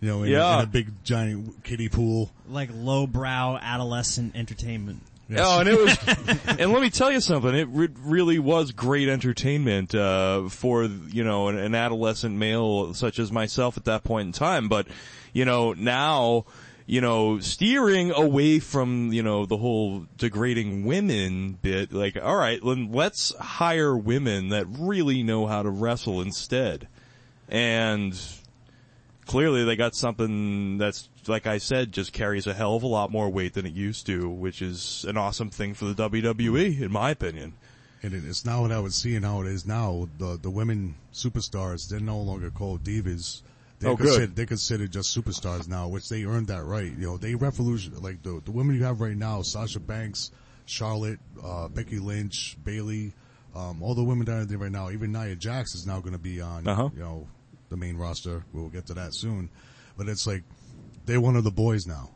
you 0.00 0.08
know, 0.08 0.22
in, 0.24 0.30
Yeah. 0.30 0.58
in 0.58 0.64
a 0.64 0.66
big 0.66 0.90
giant 1.04 1.62
kiddie 1.62 1.88
pool. 1.88 2.30
Like 2.48 2.70
lowbrow 2.72 3.58
adolescent 3.62 4.34
entertainment. 4.34 5.02
Oh, 5.30 5.60
and 5.60 5.68
it 5.68 5.78
was, 5.78 5.98
and 6.58 6.72
let 6.72 6.82
me 6.82 6.90
tell 6.90 7.10
you 7.10 7.20
something. 7.20 7.54
It 7.54 7.68
re- 7.70 7.88
really 8.02 8.38
was 8.38 8.72
great 8.72 9.08
entertainment 9.08 9.94
uh, 9.94 10.48
for 10.48 10.84
you 10.84 11.24
know 11.24 11.48
an, 11.48 11.58
an 11.58 11.74
adolescent 11.74 12.36
male 12.36 12.94
such 12.94 13.18
as 13.18 13.32
myself 13.32 13.76
at 13.76 13.84
that 13.84 14.04
point 14.04 14.26
in 14.26 14.32
time. 14.32 14.68
But 14.68 14.86
you 15.32 15.44
know 15.44 15.72
now, 15.72 16.44
you 16.86 17.00
know, 17.00 17.38
steering 17.38 18.10
away 18.10 18.58
from 18.58 19.12
you 19.12 19.22
know 19.22 19.46
the 19.46 19.56
whole 19.56 20.06
degrading 20.18 20.84
women 20.84 21.58
bit. 21.62 21.92
Like, 21.92 22.22
all 22.22 22.36
right, 22.36 22.60
then 22.62 22.92
let's 22.92 23.34
hire 23.36 23.96
women 23.96 24.50
that 24.50 24.66
really 24.68 25.22
know 25.22 25.46
how 25.46 25.62
to 25.62 25.70
wrestle 25.70 26.20
instead, 26.20 26.88
and 27.48 28.18
clearly 29.26 29.64
they 29.64 29.76
got 29.76 29.94
something 29.94 30.78
that's 30.78 31.08
like 31.28 31.46
I 31.46 31.58
said 31.58 31.92
just 31.92 32.12
carries 32.12 32.46
a 32.46 32.54
hell 32.54 32.74
of 32.76 32.82
a 32.82 32.86
lot 32.86 33.10
more 33.10 33.28
weight 33.30 33.54
than 33.54 33.66
it 33.66 33.72
used 33.74 34.06
to, 34.06 34.28
which 34.28 34.60
is 34.62 35.04
an 35.08 35.16
awesome 35.16 35.50
thing 35.50 35.74
for 35.74 35.84
the 35.86 35.94
WWE 36.08 36.80
in 36.80 36.90
my 36.92 37.10
opinion. 37.10 37.54
And 38.02 38.12
it's 38.14 38.44
now 38.44 38.62
what 38.62 38.72
I 38.72 38.80
would 38.80 38.92
see 38.94 39.14
and 39.14 39.24
how 39.24 39.42
it 39.42 39.46
is 39.46 39.64
now. 39.64 40.08
The 40.18 40.36
the 40.40 40.50
women 40.50 40.96
superstars 41.12 41.88
they're 41.88 42.00
no 42.00 42.18
longer 42.20 42.50
called 42.50 42.82
divas. 42.82 43.42
They're 43.78 43.90
Oh, 43.90 43.96
good. 43.96 44.06
considered, 44.06 44.36
they're 44.36 44.46
considered 44.46 44.92
just 44.92 45.16
superstars 45.16 45.68
now, 45.68 45.88
which 45.88 46.08
they 46.08 46.24
earned 46.24 46.48
that 46.48 46.64
right. 46.64 46.90
You 46.90 47.06
know, 47.06 47.16
they 47.16 47.34
revolution 47.34 47.94
like 48.02 48.22
the 48.22 48.40
the 48.44 48.50
women 48.52 48.76
you 48.76 48.84
have 48.84 49.00
right 49.00 49.16
now: 49.16 49.42
Sasha 49.42 49.78
Banks, 49.80 50.30
Charlotte, 50.66 51.20
uh, 51.44 51.68
Becky 51.68 51.98
Lynch, 52.00 52.56
Bayley, 52.64 53.12
um, 53.54 53.82
all 53.82 53.94
the 53.94 54.04
women 54.04 54.24
that 54.26 54.32
are 54.36 54.44
there 54.44 54.58
right 54.58 54.70
now, 54.72 54.90
even 54.90 55.12
Nia 55.12 55.36
Jax 55.36 55.74
is 55.74 55.86
now 55.86 56.00
going 56.00 56.12
to 56.14 56.18
be 56.18 56.40
on, 56.40 56.66
Uh-huh. 56.66 56.90
you 56.94 57.00
know, 57.00 57.26
the 57.68 57.76
main 57.76 57.96
roster. 57.96 58.44
We'll 58.52 58.68
get 58.68 58.86
to 58.86 58.94
that 58.94 59.14
soon. 59.14 59.48
But 59.96 60.08
it's 60.08 60.26
like, 60.26 60.42
they're 61.06 61.20
one 61.20 61.36
of 61.36 61.44
the 61.44 61.50
boys 61.50 61.86
now. 61.86 62.10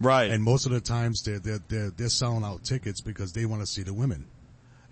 Right. 0.00 0.30
And 0.30 0.42
most 0.42 0.64
of 0.66 0.72
the 0.72 0.80
times 0.80 1.22
they're, 1.22 1.38
they're, 1.38 1.60
they're, 1.68 1.90
they're 1.90 2.08
selling 2.08 2.42
out 2.44 2.64
tickets 2.64 3.00
because 3.00 3.32
they 3.32 3.44
want 3.44 3.60
to 3.62 3.66
see 3.66 3.82
the 3.82 3.92
women. 3.92 4.26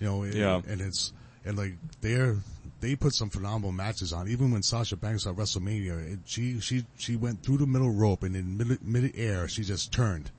You 0.01 0.07
know, 0.07 0.23
and, 0.23 0.35
Yeah. 0.35 0.61
and 0.69 0.81
it's, 0.81 1.13
and 1.45 1.57
like, 1.57 1.75
they're, 2.03 2.37
they 2.81 2.95
put 2.95 3.15
some 3.15 3.31
phenomenal 3.31 3.73
matches 3.73 4.13
on. 4.13 4.29
Even 4.29 4.51
when 4.53 4.63
Sasha 4.63 4.97
Banks 4.97 5.27
at 5.27 5.35
WrestleMania, 5.35 6.13
it, 6.13 6.19
she, 6.27 6.61
she, 6.61 6.85
she 6.99 7.17
went 7.17 7.43
through 7.43 7.57
the 7.59 7.67
middle 7.67 7.91
rope 7.91 8.23
and 8.23 8.37
in 8.37 8.57
mid, 8.59 8.83
mid 8.87 9.13
air, 9.17 9.49
she 9.49 9.63
just 9.65 9.93
turned. 9.93 10.31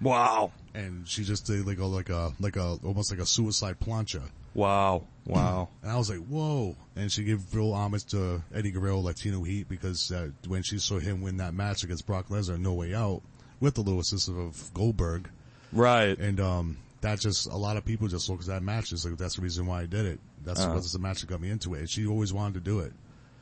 wow. 0.00 0.50
And 0.74 1.06
she 1.06 1.22
just 1.22 1.46
did 1.46 1.66
like 1.66 1.78
a, 1.78 1.84
like 1.84 2.08
a, 2.08 2.32
like 2.40 2.56
a, 2.56 2.78
almost 2.82 3.12
like 3.12 3.20
a 3.20 3.26
suicide 3.26 3.76
plancha. 3.78 4.22
Wow. 4.54 5.04
Wow. 5.26 5.68
And 5.82 5.90
I 5.90 5.96
was 5.96 6.08
like, 6.10 6.20
whoa. 6.26 6.76
And 6.96 7.10
she 7.10 7.24
gave 7.24 7.54
real 7.54 7.72
homage 7.74 8.04
to 8.06 8.42
Eddie 8.54 8.70
Guerrero, 8.70 9.00
Latino 9.00 9.42
Heat, 9.42 9.68
because 9.68 10.10
uh, 10.12 10.28
when 10.46 10.62
she 10.62 10.78
saw 10.78 10.98
him 10.98 11.20
win 11.22 11.38
that 11.38 11.54
match 11.54 11.82
against 11.84 12.06
Brock 12.06 12.28
Lesnar, 12.28 12.58
No 12.58 12.72
Way 12.74 12.94
Out, 12.94 13.22
with 13.60 13.74
the 13.74 13.80
little 13.82 14.00
assist 14.00 14.28
of 14.28 14.70
Goldberg, 14.74 15.28
right. 15.72 16.16
and 16.18 16.38
um, 16.40 16.76
that 17.00 17.20
just 17.20 17.46
a 17.46 17.56
lot 17.56 17.76
of 17.76 17.84
people 17.84 18.08
just 18.08 18.28
look 18.28 18.40
at 18.40 18.46
that 18.46 18.62
match. 18.62 18.92
It's 18.92 19.04
like 19.04 19.16
that's 19.16 19.36
the 19.36 19.42
reason 19.42 19.66
why 19.66 19.82
I 19.82 19.86
did 19.86 20.06
it. 20.06 20.20
That's 20.44 20.60
Uh-huh. 20.60 20.70
because 20.70 20.84
it's 20.84 20.92
the 20.92 20.98
match 20.98 21.20
that 21.20 21.28
got 21.28 21.40
me 21.40 21.50
into 21.50 21.74
it. 21.74 21.80
And 21.80 21.90
she 21.90 22.06
always 22.06 22.32
wanted 22.32 22.54
to 22.54 22.60
do 22.60 22.80
it. 22.80 22.92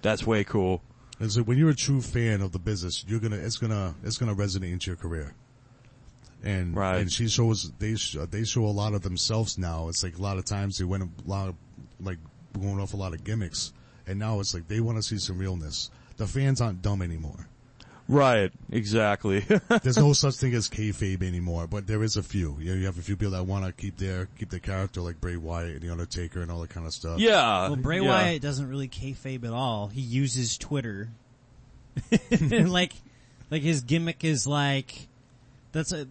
That's 0.03 0.27
way 0.27 0.45
cool. 0.45 0.83
And 1.21 1.31
so 1.31 1.43
when 1.43 1.59
you're 1.59 1.71
a 1.71 1.75
true 1.75 2.01
fan 2.01 2.41
of 2.41 2.53
the 2.53 2.59
business, 2.59 3.05
you're 3.07 3.21
gonna 3.21 3.37
it's 3.37 3.57
gonna 3.59 3.95
it's 4.03 4.19
gonna 4.19 4.35
resonate 4.35 4.73
into 4.73 4.91
your 4.91 4.97
career. 4.97 5.35
And 6.45 6.77
Right. 6.77 6.99
and 7.01 7.13
she 7.13 7.29
shows 7.29 7.71
they 7.79 7.95
sh- 7.97 8.17
they 8.31 8.45
show 8.45 8.65
a 8.65 8.75
lot 8.75 8.95
of 8.95 9.03
themselves 9.03 9.59
now. 9.59 9.89
It's 9.89 10.03
like 10.03 10.19
a 10.19 10.23
lot 10.23 10.39
of 10.39 10.45
times 10.45 10.79
they 10.79 10.85
went 10.85 11.05
a 11.05 11.09
lot 11.29 11.49
of 11.49 11.55
like 12.01 12.19
going 12.59 12.81
off 12.81 12.95
a 12.95 12.97
lot 12.97 13.15
of 13.15 13.23
gimmicks, 13.23 13.73
and 14.07 14.19
now 14.19 14.41
it's 14.41 14.53
like 14.53 14.67
they 14.69 14.81
want 14.81 14.99
to 14.99 15.03
see 15.03 15.19
some 15.19 15.39
realness. 15.39 15.91
The 16.17 16.27
fans 16.27 16.61
aren't 16.61 16.83
dumb 16.83 17.01
anymore. 17.03 17.47
Right. 18.09 18.53
Exactly. 18.71 19.41
There's 19.83 19.97
no 19.97 20.13
such 20.13 20.35
thing 20.35 20.53
as 20.55 20.69
kayfabe 20.69 21.23
anymore, 21.23 21.69
but 21.69 21.87
there 21.87 22.03
is 22.03 22.17
a 22.17 22.23
few. 22.23 22.57
You 22.61 22.73
know, 22.73 22.79
you 22.81 22.87
have 22.87 22.99
a 22.99 23.03
few 23.03 23.17
people 23.17 23.31
that 23.33 23.47
want 23.47 23.65
to 23.65 23.73
keep 23.73 23.97
their 23.97 24.27
keep 24.39 24.51
their 24.51 24.59
character 24.61 25.01
like 25.01 25.21
Bray 25.21 25.37
Wyatt 25.37 25.75
and 25.77 25.81
the 25.83 25.91
Undertaker 25.91 26.43
and 26.43 26.51
all 26.51 26.61
that 26.63 26.71
kind 26.71 26.85
of 26.87 26.93
stuff. 26.93 27.21
yeah. 27.21 27.69
Well, 27.69 27.77
Bray 27.77 28.01
yeah. 28.01 28.09
Wyatt 28.09 28.43
doesn't 28.43 28.69
really 28.69 28.89
kayfabe 28.89 29.45
at 29.45 29.53
all. 29.53 29.87
He 29.87 30.01
uses 30.01 30.59
Twitter. 30.59 31.09
And 32.31 32.73
like, 32.73 32.93
like 33.51 33.63
his 33.63 33.83
gimmick 33.83 34.25
is 34.25 34.47
like, 34.47 35.07
that's 35.73 35.93
a, 35.93 36.07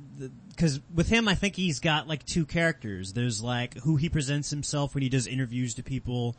cause 0.58 0.80
with 0.94 1.08
him 1.08 1.28
I 1.28 1.36
think 1.36 1.56
he's 1.56 1.80
got 1.80 2.08
like 2.08 2.26
two 2.26 2.46
characters. 2.46 3.14
There's 3.14 3.42
like 3.42 3.78
who 3.80 3.96
he 3.96 4.10
presents 4.10 4.50
himself 4.50 4.94
when 4.94 5.04
he 5.04 5.10
does 5.10 5.28
interviews 5.28 5.76
to 5.76 5.84
people. 5.84 6.36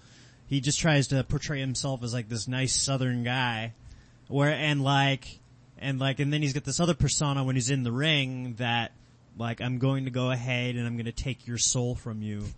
He 0.46 0.60
just 0.60 0.80
tries 0.80 1.08
to 1.08 1.24
portray 1.24 1.60
himself 1.60 2.02
as 2.02 2.12
like 2.12 2.28
this 2.28 2.46
nice 2.46 2.74
southern 2.74 3.24
guy. 3.24 3.72
Where, 4.28 4.50
and 4.50 4.82
like, 4.82 5.40
and 5.78 5.98
like, 5.98 6.20
and 6.20 6.32
then 6.32 6.42
he's 6.42 6.52
got 6.52 6.64
this 6.64 6.80
other 6.80 6.94
persona 6.94 7.44
when 7.44 7.54
he's 7.54 7.70
in 7.70 7.82
the 7.82 7.92
ring 7.92 8.54
that, 8.58 8.92
like, 9.36 9.60
I'm 9.60 9.78
going 9.78 10.04
to 10.06 10.10
go 10.10 10.30
ahead 10.30 10.76
and 10.76 10.86
I'm 10.86 10.94
going 10.94 11.06
to 11.06 11.12
take 11.12 11.46
your 11.46 11.58
soul 11.58 11.94
from 11.94 12.22
you. 12.22 12.44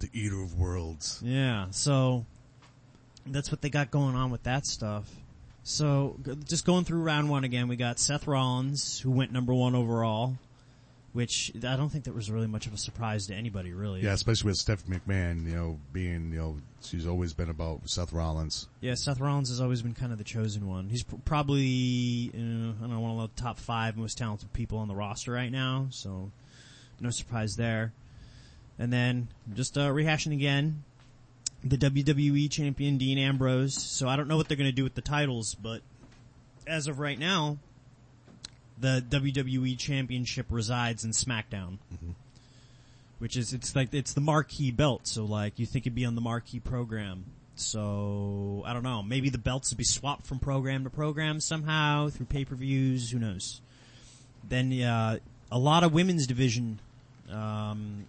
The 0.00 0.08
Eater 0.12 0.40
of 0.40 0.56
Worlds. 0.56 1.20
Yeah, 1.24 1.66
so 1.72 2.24
that's 3.26 3.50
what 3.50 3.62
they 3.62 3.68
got 3.68 3.90
going 3.90 4.14
on 4.14 4.30
with 4.30 4.44
that 4.44 4.64
stuff. 4.64 5.10
So 5.68 6.16
just 6.46 6.64
going 6.64 6.84
through 6.86 7.02
round 7.02 7.28
one 7.28 7.44
again, 7.44 7.68
we 7.68 7.76
got 7.76 7.98
Seth 7.98 8.26
Rollins 8.26 8.98
who 9.00 9.10
went 9.10 9.32
number 9.32 9.52
one 9.52 9.74
overall, 9.74 10.38
which 11.12 11.52
I 11.56 11.76
don't 11.76 11.90
think 11.90 12.04
that 12.04 12.14
was 12.14 12.30
really 12.30 12.46
much 12.46 12.66
of 12.66 12.72
a 12.72 12.78
surprise 12.78 13.26
to 13.26 13.34
anybody 13.34 13.74
really. 13.74 14.00
Yeah, 14.00 14.14
especially 14.14 14.48
with 14.48 14.56
Stephanie 14.56 14.98
McMahon, 14.98 15.44
you 15.44 15.54
know, 15.54 15.78
being, 15.92 16.32
you 16.32 16.38
know, 16.38 16.56
she's 16.80 17.06
always 17.06 17.34
been 17.34 17.50
about 17.50 17.82
Seth 17.84 18.14
Rollins. 18.14 18.66
Yeah, 18.80 18.94
Seth 18.94 19.20
Rollins 19.20 19.50
has 19.50 19.60
always 19.60 19.82
been 19.82 19.92
kind 19.92 20.10
of 20.10 20.16
the 20.16 20.24
chosen 20.24 20.66
one. 20.66 20.88
He's 20.88 21.02
pr- 21.02 21.16
probably, 21.26 22.30
uh, 22.34 22.38
I 22.38 22.40
don't 22.40 22.90
know, 22.90 23.00
one 23.00 23.20
of 23.20 23.34
the 23.34 23.40
top 23.40 23.58
five 23.58 23.94
most 23.94 24.16
talented 24.16 24.50
people 24.54 24.78
on 24.78 24.88
the 24.88 24.94
roster 24.94 25.32
right 25.32 25.52
now, 25.52 25.88
so 25.90 26.32
no 26.98 27.10
surprise 27.10 27.56
there. 27.56 27.92
And 28.78 28.90
then, 28.90 29.28
just 29.52 29.76
uh, 29.76 29.90
rehashing 29.90 30.32
again, 30.32 30.84
the 31.64 31.76
WWE 31.76 32.50
champion 32.50 32.98
Dean 32.98 33.18
Ambrose. 33.18 33.74
So 33.74 34.08
I 34.08 34.16
don't 34.16 34.28
know 34.28 34.36
what 34.36 34.48
they're 34.48 34.56
going 34.56 34.70
to 34.70 34.76
do 34.76 34.84
with 34.84 34.94
the 34.94 35.02
titles, 35.02 35.54
but 35.54 35.82
as 36.66 36.86
of 36.86 36.98
right 36.98 37.18
now, 37.18 37.58
the 38.80 39.04
WWE 39.08 39.76
championship 39.78 40.46
resides 40.50 41.04
in 41.04 41.10
SmackDown. 41.10 41.78
Which 43.18 43.36
is, 43.36 43.52
it's 43.52 43.74
like, 43.74 43.92
it's 43.92 44.12
the 44.14 44.20
marquee 44.20 44.70
belt, 44.70 45.08
so 45.08 45.24
like, 45.24 45.58
you 45.58 45.66
think 45.66 45.86
it'd 45.86 45.94
be 45.96 46.04
on 46.04 46.14
the 46.14 46.20
marquee 46.20 46.60
program. 46.60 47.24
So, 47.56 48.62
I 48.64 48.72
don't 48.72 48.84
know, 48.84 49.02
maybe 49.02 49.28
the 49.28 49.38
belts 49.38 49.72
would 49.72 49.78
be 49.78 49.82
swapped 49.82 50.24
from 50.24 50.38
program 50.38 50.84
to 50.84 50.90
program 50.90 51.40
somehow 51.40 52.10
through 52.10 52.26
pay-per-views, 52.26 53.10
who 53.10 53.18
knows. 53.18 53.60
Then, 54.48 54.72
uh, 54.80 55.18
a 55.50 55.58
lot 55.58 55.82
of 55.82 55.92
women's 55.92 56.28
division, 56.28 56.78
um, 57.28 58.04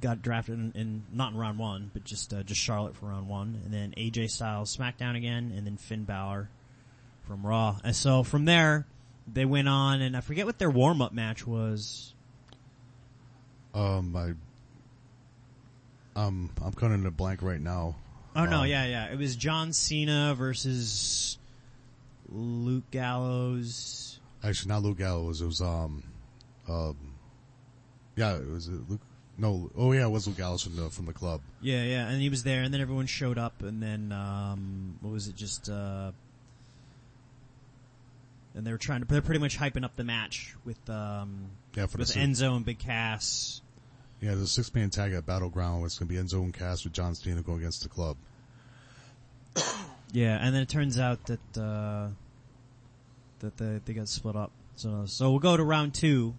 got 0.00 0.22
drafted 0.22 0.54
in, 0.58 0.72
in 0.74 1.02
not 1.12 1.32
in 1.32 1.38
round 1.38 1.58
one, 1.58 1.90
but 1.92 2.04
just 2.04 2.32
uh, 2.34 2.42
just 2.42 2.60
Charlotte 2.60 2.96
for 2.96 3.06
round 3.06 3.28
one, 3.28 3.60
and 3.64 3.72
then 3.72 3.94
AJ 3.96 4.30
Styles 4.30 4.76
SmackDown 4.76 5.16
again, 5.16 5.52
and 5.56 5.66
then 5.66 5.76
Finn 5.76 6.04
Balor 6.04 6.48
from 7.26 7.46
Raw. 7.46 7.78
And 7.82 7.94
so 7.94 8.22
from 8.22 8.44
there, 8.44 8.86
they 9.32 9.44
went 9.44 9.68
on, 9.68 10.00
and 10.02 10.16
I 10.16 10.20
forget 10.20 10.46
what 10.46 10.58
their 10.58 10.70
warm 10.70 11.02
up 11.02 11.12
match 11.12 11.46
was. 11.46 12.12
Um, 13.74 14.16
I, 14.16 14.32
um, 16.18 16.50
I'm 16.62 16.92
in 16.92 17.06
a 17.06 17.10
blank 17.10 17.42
right 17.42 17.60
now. 17.60 17.96
Oh 18.34 18.44
no, 18.44 18.60
Um, 18.60 18.66
yeah, 18.66 18.86
yeah, 18.86 19.06
it 19.12 19.18
was 19.18 19.34
John 19.36 19.72
Cena 19.72 20.34
versus 20.36 21.38
Luke 22.28 22.90
Gallows. 22.90 24.20
Actually, 24.42 24.68
not 24.68 24.82
Luke 24.82 24.98
Gallows. 24.98 25.40
It 25.40 25.46
was 25.46 25.60
um, 25.60 26.02
um, 26.68 26.96
yeah, 28.14 28.36
it 28.36 28.48
was 28.48 28.68
uh, 28.68 28.72
Luke. 28.88 29.00
No, 29.38 29.70
oh 29.76 29.92
yeah, 29.92 30.06
it 30.06 30.10
was 30.10 30.26
Luke 30.26 30.38
Gallows 30.38 30.62
from 30.62 30.76
the 30.76 30.88
from 30.90 31.04
the 31.06 31.12
club. 31.12 31.40
Yeah, 31.60 31.82
yeah, 31.84 32.08
and 32.08 32.20
he 32.22 32.28
was 32.30 32.42
there, 32.42 32.62
and 32.62 32.72
then 32.72 32.80
everyone 32.80 33.06
showed 33.06 33.36
up, 33.38 33.62
and 33.62 33.82
then 33.82 34.10
um, 34.12 34.96
what 35.02 35.12
was 35.12 35.28
it? 35.28 35.36
Just 35.36 35.68
uh, 35.68 36.12
and 38.54 38.66
they 38.66 38.72
were 38.72 38.78
trying 38.78 39.00
to. 39.00 39.06
They're 39.06 39.20
pretty 39.22 39.40
much 39.40 39.58
hyping 39.58 39.84
up 39.84 39.96
the 39.96 40.04
match 40.04 40.54
with 40.64 40.78
um, 40.88 41.50
Yeah, 41.74 41.86
for 41.86 41.98
the 41.98 42.02
with 42.02 42.08
si- 42.08 42.20
Enzo 42.20 42.56
and 42.56 42.64
Big 42.64 42.78
Cass. 42.78 43.60
yeah, 44.22 44.34
the 44.34 44.46
six 44.46 44.74
man 44.74 44.88
tag 44.90 45.12
at 45.12 45.26
Battleground. 45.26 45.84
It's 45.84 45.98
gonna 45.98 46.08
be 46.08 46.14
Enzo 46.16 46.42
and 46.42 46.54
Cass 46.54 46.84
with 46.84 46.94
John 46.94 47.14
Cena 47.14 47.42
going 47.42 47.58
against 47.58 47.82
the 47.82 47.88
club. 47.88 48.16
Yeah, 50.12 50.38
and 50.40 50.54
then 50.54 50.62
it 50.62 50.68
turns 50.68 51.00
out 51.00 51.18
that 51.26 51.58
uh, 51.60 52.08
that 53.40 53.56
they 53.58 53.80
they 53.84 53.92
got 53.92 54.08
split 54.08 54.36
up. 54.36 54.52
So 54.76 55.04
so 55.06 55.30
we'll 55.30 55.40
go 55.40 55.56
to 55.56 55.64
round 55.64 55.94
two, 55.94 56.34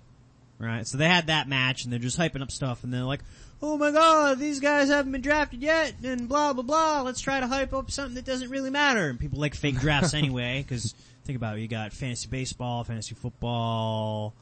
right? 0.59 0.87
So 0.87 0.97
they 0.97 1.07
had 1.07 1.27
that 1.27 1.47
match, 1.47 1.83
and 1.83 1.91
they're 1.91 1.99
just 1.99 2.17
hyping 2.17 2.41
up 2.41 2.51
stuff, 2.51 2.83
and 2.83 2.93
they're 2.93 3.03
like, 3.03 3.21
"Oh 3.61 3.77
my 3.77 3.91
god, 3.91 4.39
these 4.39 4.59
guys 4.59 4.89
haven't 4.89 5.11
been 5.11 5.21
drafted 5.21 5.61
yet," 5.61 5.93
and 6.03 6.27
blah 6.27 6.53
blah 6.53 6.63
blah. 6.63 7.01
Let's 7.01 7.21
try 7.21 7.39
to 7.39 7.47
hype 7.47 7.73
up 7.73 7.91
something 7.91 8.15
that 8.15 8.25
doesn't 8.25 8.49
really 8.49 8.69
matter. 8.69 9.09
And 9.09 9.19
people 9.19 9.39
like 9.39 9.55
fake 9.55 9.79
drafts 9.79 10.13
anyway, 10.13 10.63
because 10.67 10.93
think 11.25 11.37
about 11.37 11.57
it, 11.57 11.61
you 11.61 11.67
got 11.67 11.93
fantasy 11.93 12.27
baseball, 12.29 12.83
fantasy 12.83 13.15
football, 13.15 14.33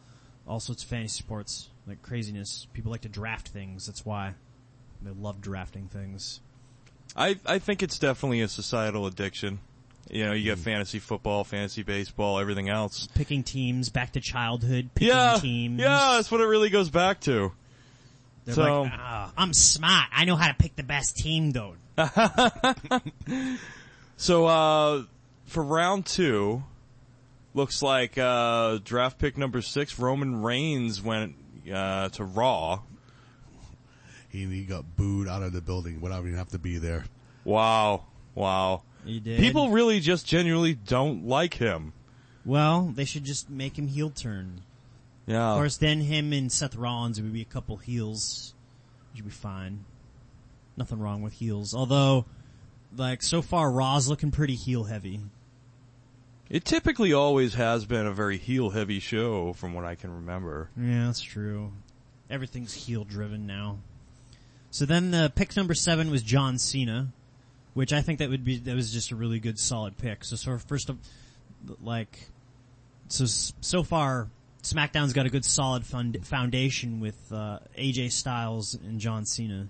all 0.47 0.59
sorts 0.59 0.83
of 0.83 0.89
fantasy 0.89 1.19
sports, 1.23 1.69
like 1.87 2.01
craziness. 2.01 2.67
People 2.73 2.91
like 2.91 3.01
to 3.01 3.09
draft 3.09 3.49
things. 3.49 3.85
That's 3.85 4.05
why 4.05 4.33
they 5.01 5.11
love 5.11 5.41
drafting 5.41 5.87
things. 5.87 6.39
I 7.15 7.37
I 7.45 7.59
think 7.59 7.83
it's 7.83 7.99
definitely 7.99 8.41
a 8.41 8.47
societal 8.47 9.05
addiction. 9.05 9.59
You 10.09 10.25
know, 10.25 10.33
you 10.33 10.43
get 10.43 10.59
fantasy 10.59 10.99
football, 10.99 11.43
fantasy 11.43 11.81
baseball, 11.83 12.39
everything 12.39 12.69
else. 12.69 13.07
picking 13.15 13.43
teams 13.43 13.89
back 13.89 14.13
to 14.13 14.19
childhood, 14.21 14.89
picking 14.93 15.07
Yeah, 15.09 15.37
teams. 15.41 15.79
yeah, 15.79 16.13
that's 16.15 16.29
what 16.31 16.41
it 16.41 16.45
really 16.45 16.69
goes 16.69 16.89
back 16.91 17.19
to. 17.21 17.51
They're 18.45 18.53
so- 18.55 18.83
like, 18.83 18.91
"Ah, 18.95 19.31
I'm 19.35 19.53
smart. 19.53 20.09
I 20.13 20.25
know 20.25 20.35
how 20.35 20.47
to 20.47 20.53
pick 20.53 20.75
the 20.75 20.83
best 20.83 21.15
team, 21.17 21.51
though. 21.51 21.75
So 24.17 24.45
uh 24.45 25.03
for 25.45 25.61
round 25.63 26.05
two, 26.05 26.63
looks 27.53 27.81
like 27.81 28.17
uh 28.17 28.79
draft 28.83 29.17
pick 29.19 29.37
number 29.37 29.61
six, 29.61 29.99
Roman 29.99 30.41
Reigns 30.41 31.01
went 31.01 31.35
uh 31.71 32.09
to 32.09 32.23
Raw. 32.23 32.79
He 34.29 34.45
he 34.45 34.63
got 34.63 34.95
booed 34.95 35.27
out 35.27 35.43
of 35.43 35.51
the 35.53 35.61
building 35.61 35.99
without 35.99 36.21
even 36.21 36.35
have 36.35 36.49
to 36.49 36.59
be 36.59 36.77
there. 36.77 37.05
Wow, 37.43 38.05
wow. 38.35 38.83
You 39.05 39.19
did. 39.19 39.39
People 39.39 39.69
really 39.69 39.99
just 39.99 40.25
genuinely 40.25 40.73
don't 40.73 41.25
like 41.27 41.55
him. 41.55 41.93
well, 42.45 42.91
they 42.95 43.05
should 43.05 43.23
just 43.23 43.49
make 43.49 43.77
him 43.77 43.87
heel 43.87 44.09
turn. 44.09 44.61
Yeah. 45.27 45.51
Of 45.51 45.57
course, 45.57 45.77
then 45.77 46.01
him 46.01 46.33
and 46.33 46.51
Seth 46.51 46.75
Rollins 46.75 47.21
would 47.21 47.33
be 47.33 47.41
a 47.41 47.45
couple 47.45 47.77
heels. 47.77 48.53
Would 49.15 49.25
be 49.25 49.31
fine. 49.31 49.85
Nothing 50.77 50.99
wrong 50.99 51.21
with 51.21 51.33
heels. 51.33 51.73
Although, 51.73 52.25
like, 52.95 53.23
so 53.23 53.41
far 53.41 53.71
Raw's 53.71 54.07
looking 54.07 54.29
pretty 54.31 54.55
heel 54.55 54.83
heavy. 54.83 55.21
It 56.49 56.63
typically 56.65 57.11
always 57.13 57.55
has 57.55 57.85
been 57.85 58.05
a 58.05 58.11
very 58.11 58.37
heel 58.37 58.69
heavy 58.71 58.99
show 58.99 59.53
from 59.53 59.73
what 59.73 59.83
I 59.85 59.95
can 59.95 60.13
remember. 60.13 60.69
Yeah, 60.77 61.05
that's 61.07 61.21
true. 61.21 61.71
Everything's 62.29 62.73
heel 62.73 63.03
driven 63.03 63.47
now. 63.47 63.79
So 64.69 64.85
then 64.85 65.09
the 65.11 65.31
pick 65.33 65.55
number 65.55 65.73
seven 65.73 66.11
was 66.11 66.21
John 66.21 66.59
Cena, 66.59 67.07
which 67.75 67.93
I 67.93 68.01
think 68.01 68.17
that 68.19 68.29
would 68.29 68.43
be 68.43 68.57
that 68.57 68.75
was 68.75 68.91
just 68.91 69.11
a 69.11 69.15
really 69.15 69.39
good 69.39 69.59
solid 69.59 69.97
pick. 69.99 70.23
So 70.23 70.35
sort 70.35 70.55
of 70.55 70.63
first 70.63 70.89
of 70.89 70.97
like 71.83 72.27
so 73.09 73.25
so 73.61 73.83
far 73.83 74.27
SmackDown's 74.63 75.13
got 75.13 75.27
a 75.27 75.29
good 75.29 75.45
solid 75.45 75.85
fund, 75.85 76.17
foundation 76.25 76.99
with 76.99 77.31
uh, 77.31 77.59
AJ 77.77 78.11
Styles 78.11 78.73
and 78.73 78.99
John 78.99 79.25
Cena. 79.25 79.67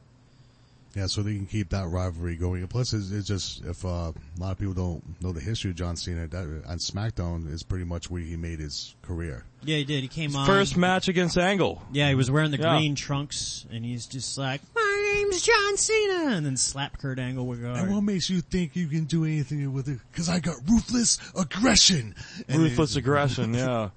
Yeah, 0.95 1.07
so 1.07 1.21
they 1.21 1.35
can 1.35 1.45
keep 1.45 1.71
that 1.71 1.89
rivalry 1.89 2.37
going. 2.37 2.61
And 2.61 2.69
plus, 2.69 2.93
it's, 2.93 3.11
it's 3.11 3.27
just 3.27 3.65
if 3.65 3.83
uh, 3.83 3.87
a 4.13 4.13
lot 4.39 4.53
of 4.53 4.57
people 4.57 4.73
don't 4.73 5.21
know 5.21 5.33
the 5.33 5.41
history 5.41 5.71
of 5.71 5.75
John 5.75 5.97
Cena, 5.97 6.25
that 6.27 6.63
on 6.65 6.77
SmackDown 6.77 7.51
is 7.51 7.63
pretty 7.63 7.83
much 7.83 8.09
where 8.09 8.21
he 8.21 8.37
made 8.37 8.59
his 8.59 8.95
career. 9.01 9.43
Yeah, 9.65 9.75
he 9.75 9.83
did. 9.83 10.03
He 10.03 10.07
came 10.07 10.33
on 10.37 10.45
First 10.47 10.77
match 10.77 11.09
against 11.09 11.37
Angle. 11.37 11.81
Yeah, 11.91 12.07
he 12.07 12.15
was 12.15 12.31
wearing 12.31 12.51
the 12.51 12.57
Yeah. 12.59 12.77
green 12.77 12.95
trunks, 12.95 13.65
and 13.69 13.83
he's 13.83 14.05
just 14.05 14.37
like, 14.37 14.61
"My 14.73 14.74
name's 15.15 15.41
John 15.41 15.77
Cena," 15.77 16.35
and 16.35 16.45
then 16.45 16.57
slapped 16.57 16.99
Kurt 16.99 17.19
Angle 17.19 17.45
with 17.45 17.63
And 17.63 17.93
what 17.93 18.01
makes 18.01 18.29
you 18.29 18.41
think 18.41 18.75
you 18.75 18.87
can 18.87 19.05
do 19.05 19.23
anything 19.25 19.71
with 19.73 19.87
it? 19.89 19.99
Because 20.11 20.29
I 20.29 20.39
got 20.39 20.55
ruthless 20.69 21.17
aggression. 21.37 22.15
And 22.47 22.61
Ruthless 22.61 22.95
it- 22.95 22.99
aggression, 22.99 23.53
yeah. 23.55 23.89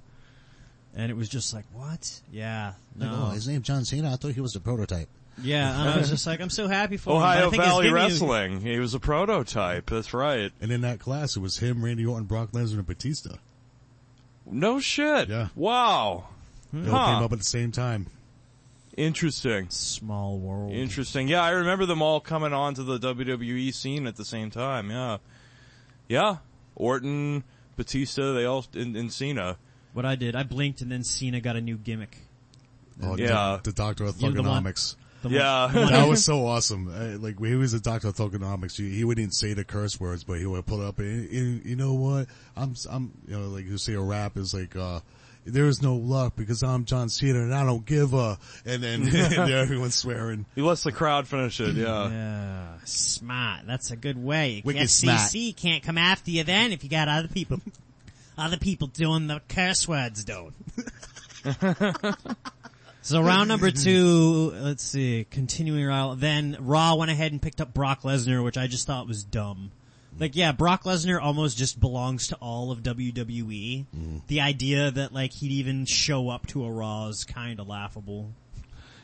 And 0.94 1.10
it 1.10 1.16
was 1.16 1.28
just 1.28 1.54
like, 1.54 1.64
what? 1.72 2.20
Yeah, 2.32 2.72
Like, 2.96 3.10
no, 3.10 3.26
oh, 3.28 3.30
his 3.30 3.46
name 3.46 3.62
John 3.62 3.84
Cena. 3.84 4.12
I 4.12 4.16
thought 4.16 4.32
he 4.32 4.40
was 4.40 4.52
the 4.52 4.60
prototype. 4.60 5.08
yeah. 5.40 5.92
I 5.94 5.98
was 5.98 6.08
just 6.10 6.26
like, 6.26 6.40
I'm 6.40 6.50
so 6.50 6.66
happy 6.66 6.96
for 6.96 7.10
him. 7.10 7.20
but 7.20 7.24
I 7.26 7.42
Ohio 7.42 7.50
Valley 7.50 7.84
gimmick- 7.86 7.94
Wrestling. 8.02 8.60
He 8.62 8.78
was 8.80 8.94
a 8.94 8.98
prototype. 9.00 9.90
That's 9.90 10.12
right. 10.12 10.50
And 10.60 10.72
in 10.72 10.80
that 10.80 10.98
class, 10.98 11.36
it 11.36 11.40
was 11.40 11.58
him, 11.58 11.84
Randy 11.84 12.04
Orton, 12.04 12.24
Brock 12.26 12.50
Lesnar, 12.52 12.78
and 12.78 12.86
Batista. 12.86 13.34
No 14.50 14.80
shit. 14.80 15.28
Yeah. 15.28 15.48
Wow. 15.54 16.24
They 16.72 16.90
all 16.90 16.98
Huh. 16.98 17.14
came 17.14 17.24
up 17.24 17.32
at 17.32 17.38
the 17.38 17.44
same 17.44 17.70
time. 17.70 18.06
Interesting. 18.98 19.70
Small 19.70 20.38
world. 20.40 20.72
Interesting. 20.72 21.28
Yeah, 21.28 21.40
I 21.42 21.50
remember 21.50 21.86
them 21.86 22.02
all 22.02 22.18
coming 22.18 22.52
onto 22.52 22.82
the 22.82 22.98
WWE 22.98 23.72
scene 23.72 24.08
at 24.08 24.16
the 24.16 24.24
same 24.24 24.50
time. 24.50 24.90
Yeah. 24.90 25.18
Yeah. 26.08 26.36
Orton, 26.74 27.44
Batista, 27.76 28.32
they 28.32 28.44
all, 28.44 28.66
and, 28.74 28.96
and 28.96 29.12
Cena. 29.12 29.56
What 29.92 30.04
I 30.04 30.16
did, 30.16 30.34
I 30.34 30.42
blinked, 30.42 30.80
and 30.80 30.90
then 30.90 31.04
Cena 31.04 31.40
got 31.40 31.54
a 31.54 31.60
new 31.60 31.76
gimmick. 31.76 32.18
Oh, 33.00 33.16
Yeah. 33.16 33.60
The, 33.62 33.70
the 33.70 33.72
Doctor 33.76 34.04
of 34.04 34.20
You 34.20 34.30
know 34.30 34.42
the 34.42 34.48
one- 34.48 34.64
Thuganomics. 34.64 34.96
The 35.22 35.28
Yeah. 35.30 35.70
that 35.72 36.08
was 36.08 36.24
so 36.24 36.46
awesome. 36.46 36.88
Uh, 36.88 37.18
like 37.18 37.38
when 37.38 37.50
he 37.50 37.56
was 37.56 37.74
a 37.74 37.80
Doctor 37.80 38.08
of 38.08 38.16
Thuganomics, 38.16 38.76
he, 38.76 38.90
he 38.96 39.04
wouldn't 39.04 39.32
say 39.32 39.52
the 39.54 39.64
curse 39.64 40.00
words, 40.00 40.24
but 40.24 40.38
he 40.40 40.46
would 40.46 40.66
pull 40.66 40.84
up 40.84 40.98
and, 40.98 41.28
and 41.30 41.64
you 41.64 41.76
know 41.76 41.94
what? 41.94 42.26
I'm, 42.56 42.74
I'm, 42.90 43.12
you 43.28 43.38
know, 43.38 43.46
like 43.48 43.64
you 43.64 43.78
say 43.78 43.94
a 43.94 44.00
rap 44.00 44.36
is 44.36 44.54
like, 44.54 44.74
uh, 44.74 45.00
there 45.50 45.66
is 45.66 45.82
no 45.82 45.96
luck 45.96 46.34
because 46.36 46.62
I'm 46.62 46.84
John 46.84 47.08
Cena 47.08 47.40
and 47.40 47.54
I 47.54 47.64
don't 47.64 47.84
give 47.84 48.14
a, 48.14 48.38
and 48.64 48.82
then 48.82 49.02
and 49.14 49.50
everyone's 49.52 49.94
swearing. 49.94 50.46
he 50.54 50.62
lets 50.62 50.82
the 50.82 50.92
crowd 50.92 51.26
finish 51.26 51.60
it. 51.60 51.74
Yeah. 51.74 52.10
Yeah, 52.10 52.66
smart. 52.84 53.66
That's 53.66 53.90
a 53.90 53.96
good 53.96 54.22
way. 54.22 54.62
Wicked 54.64 54.82
FCC 54.82 55.56
can't 55.56 55.82
come 55.82 55.98
after 55.98 56.30
you 56.30 56.44
then 56.44 56.72
if 56.72 56.84
you 56.84 56.90
got 56.90 57.08
other 57.08 57.28
people, 57.28 57.60
other 58.38 58.56
people 58.56 58.88
doing 58.88 59.26
the 59.26 59.40
curse 59.48 59.88
words, 59.88 60.24
don't. 60.24 60.54
so 63.02 63.22
round 63.22 63.48
number 63.48 63.70
two, 63.70 64.52
let's 64.54 64.82
see, 64.82 65.26
continuing 65.30 65.84
round, 65.86 66.20
then 66.20 66.56
Raw 66.60 66.94
went 66.96 67.10
ahead 67.10 67.32
and 67.32 67.40
picked 67.40 67.60
up 67.60 67.72
Brock 67.72 68.02
Lesnar, 68.02 68.44
which 68.44 68.58
I 68.58 68.66
just 68.66 68.86
thought 68.86 69.06
was 69.06 69.24
dumb. 69.24 69.70
Like, 70.18 70.34
yeah, 70.34 70.52
Brock 70.52 70.84
Lesnar 70.84 71.20
almost 71.22 71.56
just 71.56 71.78
belongs 71.78 72.28
to 72.28 72.36
all 72.36 72.70
of 72.72 72.82
WWE. 72.82 73.84
The 74.26 74.40
idea 74.40 74.90
that 74.90 75.12
like 75.12 75.32
he'd 75.32 75.52
even 75.52 75.86
show 75.86 76.28
up 76.28 76.46
to 76.48 76.64
a 76.64 76.70
Raw 76.70 77.06
is 77.08 77.24
kind 77.24 77.60
of 77.60 77.68
laughable. 77.68 78.32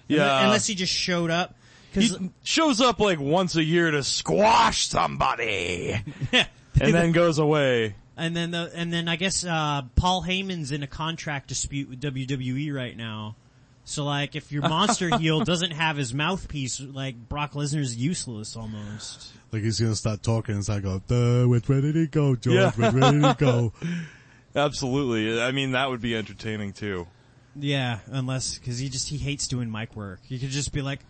Yeah. 0.08 0.44
Unless 0.44 0.66
he 0.66 0.74
just 0.74 0.92
showed 0.92 1.30
up. 1.30 1.54
Cause, 1.94 2.16
he 2.18 2.30
shows 2.42 2.80
up 2.80 2.98
like 2.98 3.20
once 3.20 3.54
a 3.54 3.62
year 3.62 3.92
to 3.92 4.02
squash 4.02 4.88
somebody 4.88 5.92
and 6.32 6.46
then 6.94 7.12
goes 7.12 7.38
away. 7.38 7.94
And 8.16 8.34
then 8.36 8.50
the 8.50 8.70
and 8.74 8.92
then 8.92 9.06
I 9.08 9.14
guess 9.16 9.44
uh 9.44 9.82
Paul 9.94 10.22
Heyman's 10.22 10.72
in 10.72 10.82
a 10.82 10.88
contract 10.88 11.48
dispute 11.48 11.88
with 11.88 12.00
WWE 12.00 12.74
right 12.74 12.96
now. 12.96 13.36
So 13.84 14.04
like 14.04 14.34
if 14.34 14.50
your 14.50 14.62
monster 14.62 15.16
heel 15.18 15.44
doesn't 15.44 15.72
have 15.72 15.96
his 15.96 16.14
mouthpiece, 16.14 16.80
like 16.80 17.16
Brock 17.28 17.52
Lesnar's 17.52 17.96
useless 17.96 18.56
almost. 18.56 19.32
Like 19.52 19.62
he's 19.62 19.78
gonna 19.80 19.94
start 19.94 20.22
talking. 20.22 20.58
It's 20.58 20.68
like, 20.68 20.84
oh, 20.84 21.02
duh, 21.06 21.46
which 21.48 21.68
way 21.68 21.80
did 21.80 21.94
he 21.94 22.06
go, 22.06 22.34
George? 22.34 22.56
Yeah. 22.56 22.70
Which 22.72 22.92
way 22.94 23.10
did 23.12 23.24
he 23.24 23.34
go? 23.34 23.72
Absolutely. 24.56 25.40
I 25.40 25.52
mean, 25.52 25.72
that 25.72 25.90
would 25.90 26.00
be 26.00 26.16
entertaining 26.16 26.72
too. 26.72 27.06
Yeah, 27.56 28.00
unless 28.06 28.58
cuz 28.58 28.78
he 28.78 28.88
just 28.88 29.08
he 29.08 29.18
hates 29.18 29.46
doing 29.46 29.70
mic 29.70 29.94
work. 29.94 30.20
He 30.24 30.38
could 30.38 30.50
just 30.50 30.72
be 30.72 30.82
like 30.82 31.00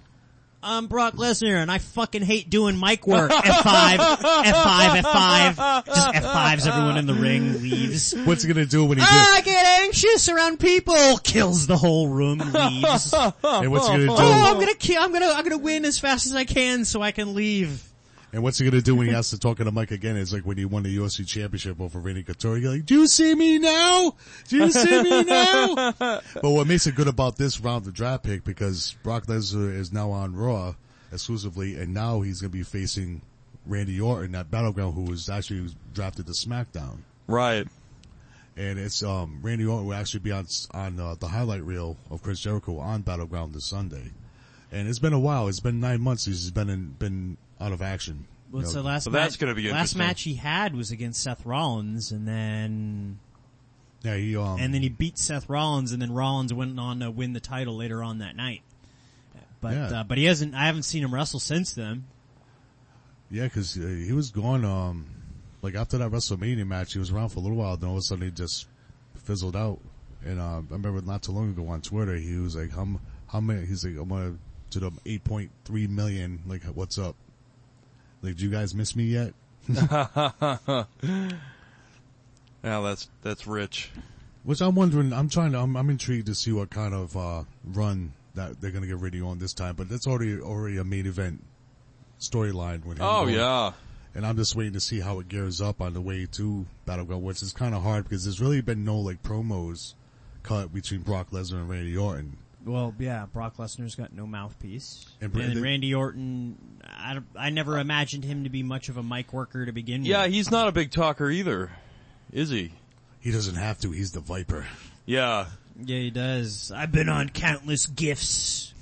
I'm 0.67 0.87
Brock 0.87 1.15
Lesnar 1.15 1.57
and 1.57 1.71
I 1.71 1.77
fucking 1.79 2.23
hate 2.23 2.49
doing 2.49 2.81
mic 2.81 3.07
work. 3.07 3.31
F5, 3.31 3.97
F5, 3.97 5.03
F5. 5.03 5.85
Just 5.87 6.09
F5s 6.15 6.67
everyone 6.67 6.97
in 6.97 7.07
the 7.07 7.13
ring 7.15 7.61
leaves. 7.63 8.15
What's 8.25 8.43
he 8.43 8.53
gonna 8.53 8.65
do 8.65 8.85
when 8.87 8.97
he 8.99 9.05
Ah? 9.07 9.37
I 9.37 9.41
get 9.43 9.67
anxious 9.83 10.29
around 10.31 10.59
people. 10.61 11.19
Kills 11.19 11.67
the 11.67 11.77
whole 11.77 12.09
room, 12.09 12.39
leaves. 12.39 13.15
And 13.45 13.71
what's 13.71 13.87
he 13.89 13.93
gonna 13.93 14.07
do? 14.07 14.13
Oh, 14.13 14.51
I'm 14.51 14.59
gonna 14.59 14.75
kill. 14.75 15.03
I'm 15.03 15.13
gonna. 15.13 15.27
I'm 15.29 15.45
gonna 15.45 15.59
win 15.59 15.85
as 15.85 15.99
fast 15.99 16.27
as 16.27 16.35
I 16.35 16.45
can 16.45 16.85
so 16.85 17.03
I 17.03 17.13
can 17.13 17.35
leave. 17.35 17.83
And 18.35 18.43
what's 18.43 18.59
he 18.59 18.69
gonna 18.69 18.83
do 18.83 18.97
when 18.97 19.07
he 19.07 19.13
has 19.13 19.31
to 19.31 19.39
talk 19.39 19.59
to 19.59 19.65
the 19.65 19.71
mic 19.71 19.93
again? 19.93 20.17
It's 20.17 20.33
like 20.33 20.43
when 20.43 20.57
he 20.57 20.65
won 20.65 20.83
the 20.83 20.97
UFC 20.97 21.25
championship 21.25 21.81
over 21.81 22.01
Randy 22.01 22.25
Couture. 22.25 22.59
You're 22.59 22.73
like, 22.73 22.85
do 22.85 22.99
you 22.99 23.07
see 23.07 23.33
me 23.33 23.61
now? 23.61 24.17
Do 24.49 24.57
you 24.57 24.73
see 24.73 25.03
me 25.05 25.23
now? 25.23 25.93
but 26.01 26.21
what 26.43 26.67
makes 26.67 26.89
it 26.89 26.97
good 26.97 27.07
about 27.07 27.37
this 27.37 27.61
round 27.61 27.87
of 27.87 27.95
draft 27.95 28.25
pick 28.25 28.43
because 28.43 28.97
Brock 29.05 29.27
Lesnar 29.27 29.73
is 29.73 29.93
now 29.93 30.11
on 30.11 30.35
Raw 30.35 30.75
exclusively 31.13 31.77
and 31.77 31.95
now 31.95 32.23
he's 32.23 32.41
gonna 32.41 32.51
be 32.51 32.65
facing 32.65 33.23
Randy 33.67 34.01
Orton 34.01 34.35
at 34.35 34.51
Battleground 34.51 34.95
who 34.95 35.03
was 35.03 35.29
actually 35.29 35.69
drafted 35.93 36.27
to 36.27 36.33
SmackDown. 36.33 37.03
Right. 37.29 37.69
And 38.57 38.81
it's, 38.81 39.05
um, 39.05 39.39
Randy 39.43 39.65
Orton 39.65 39.87
will 39.87 39.95
actually 39.95 40.21
be 40.21 40.33
on, 40.33 40.49
on, 40.73 40.99
uh, 40.99 41.15
the 41.21 41.29
highlight 41.29 41.63
reel 41.63 41.97
of 42.11 42.25
Chris 42.25 42.41
Jericho 42.41 42.81
on 42.81 43.03
Battleground 43.03 43.55
this 43.55 43.67
Sunday. 43.67 44.11
And 44.73 44.89
it's 44.89 44.99
been 44.99 45.13
a 45.13 45.19
while. 45.21 45.49
It's 45.49 45.61
been 45.61 45.81
nine 45.81 46.01
months 46.01 46.25
since 46.25 46.43
he's 46.43 46.51
been 46.51 46.69
in, 46.69 46.91
been 46.99 47.37
out 47.61 47.73
of 47.73 47.81
action. 47.83 48.27
Well, 48.51 48.63
You 48.63 48.67
know, 48.69 48.73
so 48.73 48.81
last 48.83 49.05
So 49.05 49.11
match, 49.11 49.23
that's 49.23 49.37
gonna 49.37 49.55
be 49.55 49.71
last 49.71 49.97
match 49.97 50.23
he 50.23 50.35
had 50.35 50.75
was 50.77 50.91
against 50.91 51.23
Seth 51.23 51.45
Rollins, 51.47 52.11
and 52.13 52.27
then 52.27 53.19
yeah, 54.03 54.17
he, 54.17 54.37
um, 54.37 54.59
and 54.61 54.73
then 54.75 54.83
he 54.83 54.89
beat 54.89 55.19
Seth 55.19 55.49
Rollins, 55.49 55.93
and 55.93 56.01
then 56.03 56.13
Rollins 56.13 56.53
went 56.53 56.79
on 56.79 57.01
to 57.01 57.11
win 57.11 57.33
the 57.33 57.41
title 57.41 57.77
later 57.77 58.03
on 58.03 58.19
that 58.19 58.37
night. 58.37 58.63
But 59.61 59.73
Yeah. 59.73 60.01
uh, 60.01 60.05
but 60.05 60.19
he 60.19 60.25
hasn't. 60.25 60.55
I 60.55 60.67
haven't 60.67 60.83
seen 60.85 61.03
him 61.03 61.15
wrestle 61.15 61.41
since 61.41 61.73
then. 61.73 62.05
Yeah, 63.31 63.45
because 63.45 63.77
uh, 63.79 63.81
he 63.87 64.13
was 64.13 64.31
gone. 64.31 64.65
Um, 64.65 65.07
like 65.63 65.75
after 65.75 65.97
that 65.99 66.11
WrestleMania 66.11 66.67
match, 66.67 66.93
he 66.93 66.99
was 66.99 67.11
around 67.11 67.31
for 67.31 67.39
a 67.39 67.43
little 67.43 67.57
while. 67.57 67.77
Then 67.77 67.89
all 67.89 67.97
of 67.97 68.01
a 68.01 68.03
sudden, 68.03 68.25
he 68.25 68.31
just 68.31 68.67
fizzled 69.15 69.57
out. 69.57 69.81
And 70.25 70.39
uh, 70.39 70.59
I 70.59 70.63
remember 70.71 71.01
not 71.01 71.23
too 71.23 71.33
long 71.33 71.51
ago 71.51 71.67
on 71.69 71.81
Twitter, 71.81 72.15
he 72.17 72.37
was 72.37 72.55
like, 72.57 72.73
"How 72.73 72.83
m- 72.83 73.01
how 73.27 73.41
many?" 73.41 73.67
He's 73.67 73.85
like, 73.85 73.97
"I'm 73.97 74.09
gonna 74.09 74.37
to 74.75 74.81
the 74.81 74.91
8.3 74.91 75.89
million. 75.89 76.43
Like, 76.47 76.63
what's 76.65 76.99
up? 76.99 77.17
Like, 78.23 78.37
do 78.37 78.45
you 78.45 78.51
guys 78.51 78.75
miss 78.75 78.95
me 78.95 79.05
yet?" 79.05 79.35
Yeah, 82.65 82.81
that's, 82.81 83.11
that's 83.23 83.47
rich. 83.47 83.91
Which 84.43 84.63
I'm 84.63 84.75
wondering. 84.75 85.13
I'm 85.13 85.29
trying 85.29 85.53
to. 85.53 85.59
I'm, 85.59 85.77
I'm 85.77 85.91
intrigued 85.91 86.27
to 86.27 86.35
see 86.35 86.51
what 86.51 86.71
kind 86.71 86.95
of 86.95 87.17
uh, 87.17 87.45
run 87.63 88.15
that 88.35 88.61
they're 88.61 88.71
gonna 88.71 88.87
get 88.87 88.97
ready 88.97 89.21
on 89.21 89.39
this 89.39 89.53
time. 89.53 89.75
But 89.75 89.89
that's 89.89 90.07
already 90.07 90.41
already 90.41 90.79
a 90.79 90.85
main 90.85 91.07
event 91.07 91.45
storyline 92.19 92.85
with 92.85 92.99
him. 92.99 93.05
Oh 93.05 93.25
going. 93.25 93.35
yeah. 93.35 93.73
and 94.15 94.27
I'm 94.27 94.37
just 94.37 94.57
waiting 94.57 94.73
to 94.75 94.81
see 94.81 95.01
how 95.01 95.19
it 95.21 95.29
gears 95.29 95.61
up 95.61 95.81
on 95.81 95.93
the 95.93 96.01
way 96.01 96.27
to 96.33 96.67
Battleground, 96.87 97.23
which 97.23 97.43
is 97.43 97.53
kind 97.53 97.75
of 97.75 97.83
hard 97.83 98.05
because 98.05 98.25
there's 98.25 98.41
really 98.41 98.61
been 98.61 98.85
no 98.85 98.99
like 98.99 99.23
promos 99.23 99.95
cut 100.43 100.73
between 100.73 101.03
Brock 101.03 101.31
Lesnar 101.31 101.57
and 101.57 101.69
Randy 101.69 101.97
Orton. 101.97 102.37
Well, 102.65 102.95
yeah, 102.99 103.27
Brock 103.33 103.57
Lesnar's 103.59 103.95
got 103.95 104.13
no 104.15 104.27
mouthpiece, 104.27 105.07
And 105.21 105.35
and, 105.37 105.61
Randy 105.61 105.95
Orton. 105.95 106.57
I, 106.85 107.19
I 107.37 107.51
never 107.51 107.79
imagined 107.79 108.25
him 108.25 108.45
to 108.45 108.51
be 108.51 108.63
much 108.63 108.89
of 108.89 108.97
a 108.97 109.03
mic 109.03 109.33
worker 109.33 109.67
to 109.67 109.73
begin 109.73 110.05
Yeah, 110.05 110.23
with. 110.25 110.31
Yeah, 110.33 110.37
he's 110.37 110.51
not 110.51 110.69
a 110.69 110.73
big 110.73 110.91
talker 110.91 111.29
either. 111.31 111.71
Is 112.33 112.49
he? 112.51 112.73
He 113.21 113.31
doesn't 113.33 113.57
have 113.57 113.79
to. 113.81 113.91
He's 113.91 114.13
the 114.13 114.21
Viper. 114.21 114.67
Yeah. 115.07 115.47
Yeah, 115.79 115.99
he 115.99 116.11
does. 116.11 116.73
I've 116.75 116.93
been 116.93 117.09
on 117.09 117.29
countless 117.29 117.87
gifts 117.87 118.73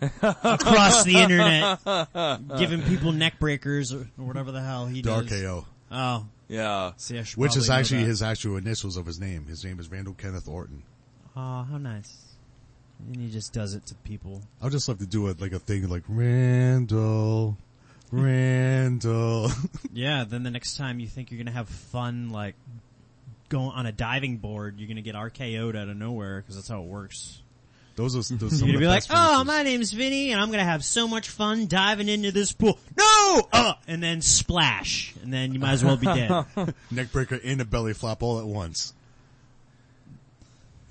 across 0.00 1.04
the 1.04 1.16
internet, 1.16 1.78
giving 2.58 2.82
people 2.82 3.12
neck 3.12 3.38
breakers 3.38 3.92
or, 3.92 4.06
or 4.18 4.24
whatever 4.26 4.52
the 4.52 4.60
hell 4.62 4.86
he 4.86 5.02
Dark 5.02 5.26
does. 5.28 5.40
KO, 5.40 5.66
Oh, 5.90 6.26
Yeah. 6.48 6.92
see, 6.96 7.18
I 7.18 7.24
which 7.36 7.56
is 7.56 7.70
actually 7.70 8.02
his 8.04 8.22
actual 8.22 8.56
initials 8.56 8.96
of 8.96 9.06
his 9.06 9.18
name. 9.20 9.46
His 9.46 9.64
name 9.64 9.78
is 9.80 9.90
Randall 9.90 10.14
Kenneth 10.14 10.48
Orton. 10.48 10.82
Oh, 11.36 11.62
how 11.64 11.78
nice. 11.78 12.16
And 13.08 13.16
he 13.16 13.30
just 13.30 13.52
does 13.52 13.74
it 13.74 13.84
to 13.86 13.94
people. 13.96 14.42
I 14.60 14.64
would 14.64 14.72
just 14.72 14.88
love 14.88 14.98
to 14.98 15.06
do 15.06 15.26
it 15.28 15.40
like 15.40 15.52
a 15.52 15.58
thing 15.58 15.88
like 15.88 16.04
Randall, 16.08 17.56
Randall. 18.10 19.50
Yeah, 19.92 20.24
then 20.24 20.42
the 20.42 20.50
next 20.50 20.76
time 20.76 21.00
you 21.00 21.06
think 21.06 21.30
you're 21.30 21.38
gonna 21.38 21.50
have 21.56 21.68
fun, 21.68 22.30
like, 22.30 22.54
going 23.50 23.70
on 23.72 23.84
a 23.86 23.92
diving 23.92 24.38
board, 24.38 24.76
you're 24.78 24.88
gonna 24.88 25.02
get 25.02 25.14
RKO'd 25.14 25.76
out 25.76 25.88
of 25.88 25.96
nowhere, 25.96 26.40
because 26.40 26.54
that's 26.56 26.68
how 26.68 26.80
it 26.80 26.86
works. 26.86 27.40
Those 27.96 28.14
are 28.16 28.36
those 28.36 28.58
some 28.58 28.68
You're 28.68 28.76
of 28.78 28.78
gonna 28.78 28.78
the 28.78 28.78
be 28.78 28.86
like, 28.86 29.04
oh, 29.10 29.28
finishes. 29.42 29.46
my 29.46 29.62
name's 29.64 29.92
Vinny, 29.92 30.32
and 30.32 30.40
I'm 30.40 30.50
gonna 30.50 30.64
have 30.64 30.82
so 30.84 31.06
much 31.06 31.28
fun 31.28 31.66
diving 31.66 32.08
into 32.08 32.32
this 32.32 32.52
pool. 32.52 32.78
No! 32.96 33.48
Uh, 33.52 33.74
and 33.86 34.02
then 34.02 34.22
splash. 34.22 35.12
And 35.22 35.30
then 35.32 35.52
you 35.52 35.58
might 35.60 35.72
as 35.72 35.84
well 35.84 35.96
be 35.98 36.06
dead. 36.06 36.44
neck 36.90 37.12
breaker 37.12 37.38
and 37.44 37.60
a 37.60 37.64
belly 37.66 37.92
flop 37.92 38.22
all 38.22 38.40
at 38.40 38.46
once. 38.46 38.94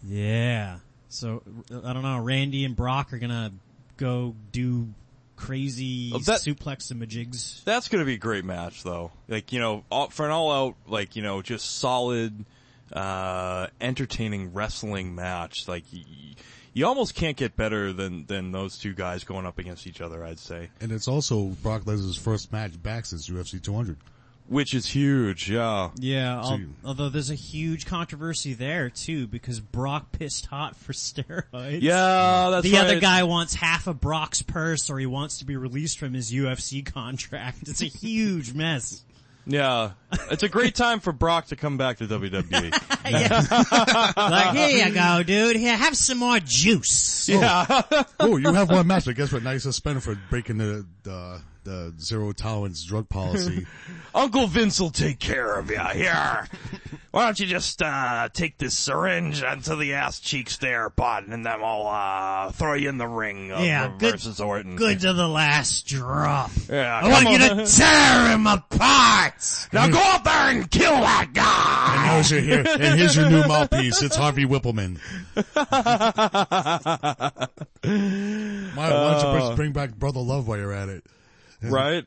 yeah. 0.03 0.77
So, 1.13 1.43
I 1.69 1.93
don't 1.93 2.03
know, 2.03 2.19
Randy 2.19 2.63
and 2.65 2.75
Brock 2.75 3.13
are 3.13 3.19
gonna 3.19 3.51
go 3.97 4.35
do 4.51 4.87
crazy 5.35 6.11
Oh, 6.13 6.19
that- 6.19 6.41
suplex 6.41 6.91
and 6.91 7.01
majigs. 7.01 7.63
That's 7.63 7.87
gonna 7.87 8.05
be 8.05 8.13
a 8.13 8.17
great 8.17 8.45
match 8.45 8.83
though. 8.83 9.11
Like, 9.27 9.51
you 9.51 9.59
know, 9.59 9.83
all, 9.91 10.09
for 10.09 10.25
an 10.25 10.31
all 10.31 10.51
out, 10.51 10.75
like, 10.87 11.15
you 11.15 11.21
know, 11.21 11.41
just 11.41 11.77
solid, 11.79 12.45
uh, 12.93 13.67
entertaining 13.79 14.53
wrestling 14.53 15.15
match. 15.15 15.67
Like, 15.67 15.83
y- 15.93 16.03
y- 16.07 16.35
you 16.73 16.85
almost 16.87 17.15
can't 17.15 17.35
get 17.35 17.55
better 17.57 17.91
than, 17.91 18.25
than 18.27 18.51
those 18.51 18.77
two 18.77 18.93
guys 18.93 19.23
going 19.23 19.45
up 19.45 19.59
against 19.59 19.87
each 19.87 19.99
other, 20.01 20.23
I'd 20.23 20.39
say. 20.39 20.69
And 20.79 20.91
it's 20.91 21.07
also 21.07 21.47
Brock 21.47 21.83
Lesnar's 21.83 22.17
first 22.17 22.51
match 22.51 22.81
back 22.81 23.05
since 23.05 23.27
UFC 23.29 23.59
200. 23.61 23.97
Which 24.51 24.73
is 24.73 24.85
huge, 24.85 25.49
yeah. 25.49 25.91
Yeah, 25.95 26.35
al- 26.35 26.59
although 26.83 27.07
there's 27.07 27.29
a 27.29 27.35
huge 27.35 27.85
controversy 27.85 28.53
there 28.53 28.89
too, 28.89 29.25
because 29.25 29.61
Brock 29.61 30.11
pissed 30.11 30.47
hot 30.47 30.75
for 30.75 30.91
steroids. 30.91 31.81
Yeah, 31.81 32.49
that's 32.51 32.63
the 32.69 32.75
other 32.77 32.99
guy 32.99 33.23
wants 33.23 33.53
half 33.53 33.87
of 33.87 34.01
Brock's 34.01 34.41
purse 34.41 34.89
or 34.89 34.99
he 34.99 35.05
wants 35.05 35.37
to 35.37 35.45
be 35.45 35.55
released 35.55 35.99
from 35.99 36.13
his 36.13 36.33
UFC 36.33 36.85
contract. 36.93 37.59
It's 37.69 37.81
a 37.81 37.85
huge 37.85 38.53
mess. 38.53 39.05
Yeah. 39.47 39.91
It's 40.29 40.43
a 40.43 40.49
great 40.49 40.75
time 40.75 40.99
for 40.99 41.13
Brock 41.13 41.47
to 41.47 41.55
come 41.55 41.77
back 41.77 41.99
to. 41.99 42.07
WWE. 42.07 42.71
like, 44.17 44.55
here 44.57 44.85
you 44.85 44.93
go, 44.93 45.23
dude. 45.23 45.55
Here, 45.55 45.77
have 45.77 45.95
some 45.95 46.17
more 46.17 46.39
juice. 46.39 47.29
yeah. 47.29 47.81
oh, 48.19 48.35
you 48.35 48.53
have 48.53 48.69
one 48.69 48.85
match, 48.85 49.05
but 49.05 49.15
guess 49.15 49.31
what? 49.31 49.43
Now 49.43 49.51
you're 49.51 49.61
suspended 49.61 50.03
for 50.03 50.19
breaking 50.29 50.57
the, 50.57 50.85
the, 51.03 51.41
the 51.63 51.93
zero 51.99 52.31
tolerance 52.31 52.83
drug 52.83 53.09
policy. 53.09 53.65
Uncle 54.15 54.47
Vince 54.47 54.79
will 54.79 54.89
take 54.89 55.19
care 55.19 55.57
of 55.57 55.69
you. 55.69 55.79
Here. 55.93 56.47
Why 57.11 57.25
don't 57.25 57.39
you 57.39 57.45
just, 57.45 57.81
uh, 57.81 58.29
take 58.33 58.57
this 58.57 58.77
syringe 58.77 59.43
onto 59.43 59.75
the 59.75 59.93
ass 59.93 60.19
cheeks 60.19 60.57
there, 60.57 60.89
bud, 60.89 61.27
and 61.27 61.45
then 61.45 61.61
I'll, 61.61 61.87
uh, 61.87 62.51
throw 62.51 62.73
you 62.73 62.89
in 62.89 62.97
the 62.97 63.07
ring 63.07 63.51
of 63.51 63.63
Yeah, 63.65 63.85
uh, 63.85 63.87
good- 63.97 64.13
versus 64.13 64.39
Orton. 64.39 64.75
Good 64.77 65.01
to 65.01 65.13
the 65.13 65.27
last 65.27 65.85
drop. 65.87 66.51
Yeah, 66.69 67.01
I 67.03 67.07
want 67.09 67.23
come 67.25 67.33
you 67.33 67.39
to 67.39 67.65
tear 67.65 68.29
him 68.29 68.47
apart. 68.47 69.67
Now 69.73 69.87
go 69.89 69.99
out 69.99 70.23
there 70.23 70.49
and 70.51 70.71
kill 70.71 70.91
that 70.91 71.29
guy! 71.33 71.95
and 71.95 72.11
here's 72.13 72.31
your, 72.31 72.41
here, 72.41 72.63
and 72.79 72.99
here's 72.99 73.15
your 73.15 73.29
new 73.29 73.45
mouthpiece. 73.45 74.01
It's 74.01 74.15
Harvey 74.15 74.45
Wippleman. 74.45 74.99
My, 77.83 78.91
why 78.91 79.21
don't 79.21 79.49
you 79.49 79.55
bring 79.55 79.71
back 79.73 79.95
Brother 79.95 80.19
Love 80.21 80.47
while 80.47 80.57
you're 80.57 80.73
at 80.73 80.89
it? 80.89 81.03
Right? 81.71 82.05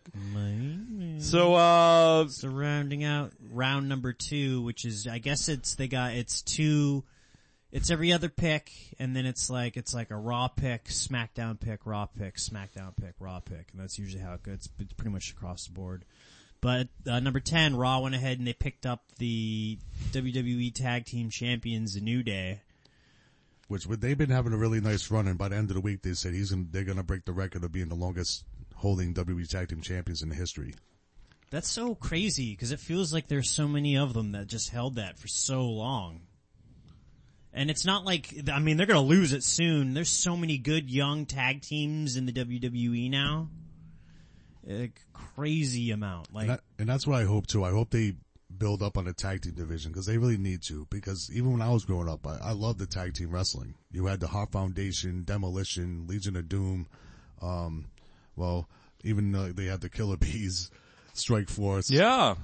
So, 1.20 1.54
uh, 1.54 2.28
So 2.28 2.48
rounding 2.48 3.04
out 3.04 3.32
round 3.52 3.88
number 3.88 4.12
two, 4.12 4.62
which 4.62 4.84
is, 4.84 5.06
I 5.06 5.18
guess 5.18 5.48
it's, 5.48 5.74
they 5.76 5.88
got, 5.88 6.14
it's 6.14 6.42
two, 6.42 7.04
it's 7.72 7.90
every 7.90 8.12
other 8.12 8.28
pick, 8.28 8.70
and 8.98 9.14
then 9.14 9.26
it's 9.26 9.48
like, 9.50 9.76
it's 9.76 9.94
like 9.94 10.10
a 10.10 10.16
raw 10.16 10.48
pick, 10.48 10.86
smackdown 10.86 11.58
pick, 11.58 11.86
raw 11.86 12.06
pick, 12.06 12.36
smackdown 12.36 12.96
pick, 13.00 13.14
raw 13.18 13.40
pick, 13.40 13.68
and 13.72 13.80
that's 13.80 13.98
usually 13.98 14.22
how 14.22 14.34
it 14.34 14.42
goes. 14.42 14.68
It's 14.78 14.92
pretty 14.94 15.10
much 15.10 15.30
across 15.30 15.66
the 15.66 15.72
board. 15.72 16.04
But, 16.60 16.88
uh, 17.06 17.20
number 17.20 17.40
10, 17.40 17.76
Raw 17.76 18.00
went 18.00 18.14
ahead 18.14 18.38
and 18.38 18.46
they 18.48 18.54
picked 18.54 18.86
up 18.86 19.02
the 19.18 19.78
WWE 20.12 20.72
Tag 20.74 21.04
Team 21.04 21.28
Champions, 21.28 21.92
The 21.92 22.00
New 22.00 22.22
Day. 22.22 22.62
Which 23.68 23.86
would- 23.86 24.00
they've 24.00 24.16
been 24.16 24.30
having 24.30 24.52
a 24.54 24.56
really 24.56 24.80
nice 24.80 25.10
run, 25.10 25.28
and 25.28 25.36
by 25.36 25.48
the 25.48 25.56
end 25.56 25.70
of 25.70 25.74
the 25.74 25.80
week, 25.82 26.00
they 26.02 26.14
said 26.14 26.32
he's 26.32 26.50
gonna, 26.52 26.64
they're 26.70 26.84
gonna 26.84 27.02
break 27.02 27.24
the 27.26 27.32
record 27.32 27.64
of 27.64 27.72
being 27.72 27.88
the 27.88 27.94
longest 27.94 28.44
holding 28.84 29.14
WWE 29.14 29.48
Tag 29.48 29.70
Team 29.70 29.80
Champions 29.80 30.20
in 30.20 30.30
history. 30.30 30.74
That's 31.50 31.70
so 31.70 31.94
crazy, 31.94 32.50
because 32.50 32.70
it 32.70 32.80
feels 32.80 33.14
like 33.14 33.28
there's 33.28 33.48
so 33.48 33.66
many 33.66 33.96
of 33.96 34.12
them 34.12 34.32
that 34.32 34.46
just 34.46 34.68
held 34.68 34.96
that 34.96 35.18
for 35.18 35.26
so 35.26 35.62
long. 35.62 36.20
And 37.54 37.70
it's 37.70 37.86
not 37.86 38.04
like, 38.04 38.34
I 38.52 38.58
mean, 38.58 38.76
they're 38.76 38.84
gonna 38.86 39.00
lose 39.00 39.32
it 39.32 39.42
soon. 39.42 39.94
There's 39.94 40.10
so 40.10 40.36
many 40.36 40.58
good 40.58 40.90
young 40.90 41.24
tag 41.24 41.62
teams 41.62 42.16
in 42.16 42.26
the 42.26 42.32
WWE 42.32 43.10
now. 43.10 43.48
A 44.68 44.92
crazy 45.14 45.90
amount. 45.90 46.34
Like, 46.34 46.42
And, 46.42 46.50
that, 46.50 46.60
and 46.78 46.88
that's 46.88 47.06
what 47.06 47.18
I 47.18 47.24
hope 47.24 47.46
too. 47.46 47.64
I 47.64 47.70
hope 47.70 47.90
they 47.90 48.16
build 48.58 48.82
up 48.82 48.98
on 48.98 49.06
the 49.06 49.14
tag 49.14 49.40
team 49.42 49.54
division 49.54 49.92
because 49.92 50.04
they 50.04 50.18
really 50.18 50.36
need 50.36 50.60
to. 50.64 50.86
Because 50.90 51.30
even 51.32 51.52
when 51.52 51.62
I 51.62 51.70
was 51.70 51.86
growing 51.86 52.08
up, 52.08 52.26
I, 52.26 52.38
I 52.42 52.52
loved 52.52 52.80
the 52.80 52.86
tag 52.86 53.14
team 53.14 53.30
wrestling. 53.30 53.76
You 53.92 54.04
had 54.06 54.20
the 54.20 54.26
Heart 54.26 54.52
Foundation, 54.52 55.24
Demolition, 55.24 56.06
Legion 56.06 56.36
of 56.36 56.50
Doom. 56.50 56.86
Um, 57.40 57.86
well, 58.36 58.68
even 59.02 59.34
uh, 59.34 59.50
they 59.54 59.66
had 59.66 59.80
the 59.80 59.88
Killer 59.88 60.16
Bees, 60.16 60.70
Strike 61.12 61.48
Force, 61.48 61.90
yeah. 61.90 62.34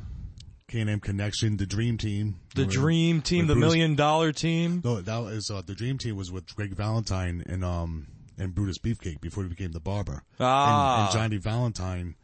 K&M 0.68 1.00
Connection, 1.00 1.56
the 1.56 1.66
Dream 1.66 1.98
Team. 1.98 2.36
The 2.54 2.64
dream 2.64 3.22
team, 3.22 3.46
the 3.48 3.54
Bruce- 3.54 3.60
million 3.64 3.96
dollar 3.96 4.32
team. 4.32 4.82
No, 4.84 5.00
that 5.00 5.18
was 5.18 5.50
uh, 5.50 5.62
the 5.64 5.74
Dream 5.74 5.98
Team 5.98 6.16
was 6.16 6.30
with 6.30 6.54
Greg 6.54 6.74
Valentine 6.74 7.42
and 7.46 7.64
um 7.64 8.06
and 8.38 8.54
Brutus 8.54 8.78
Beefcake 8.78 9.20
before 9.20 9.42
he 9.42 9.48
became 9.48 9.72
the 9.72 9.80
barber. 9.80 10.22
Ah. 10.38 10.98
And, 10.98 11.04
and 11.06 11.12
Johnny 11.12 11.36
Valentine 11.38 12.14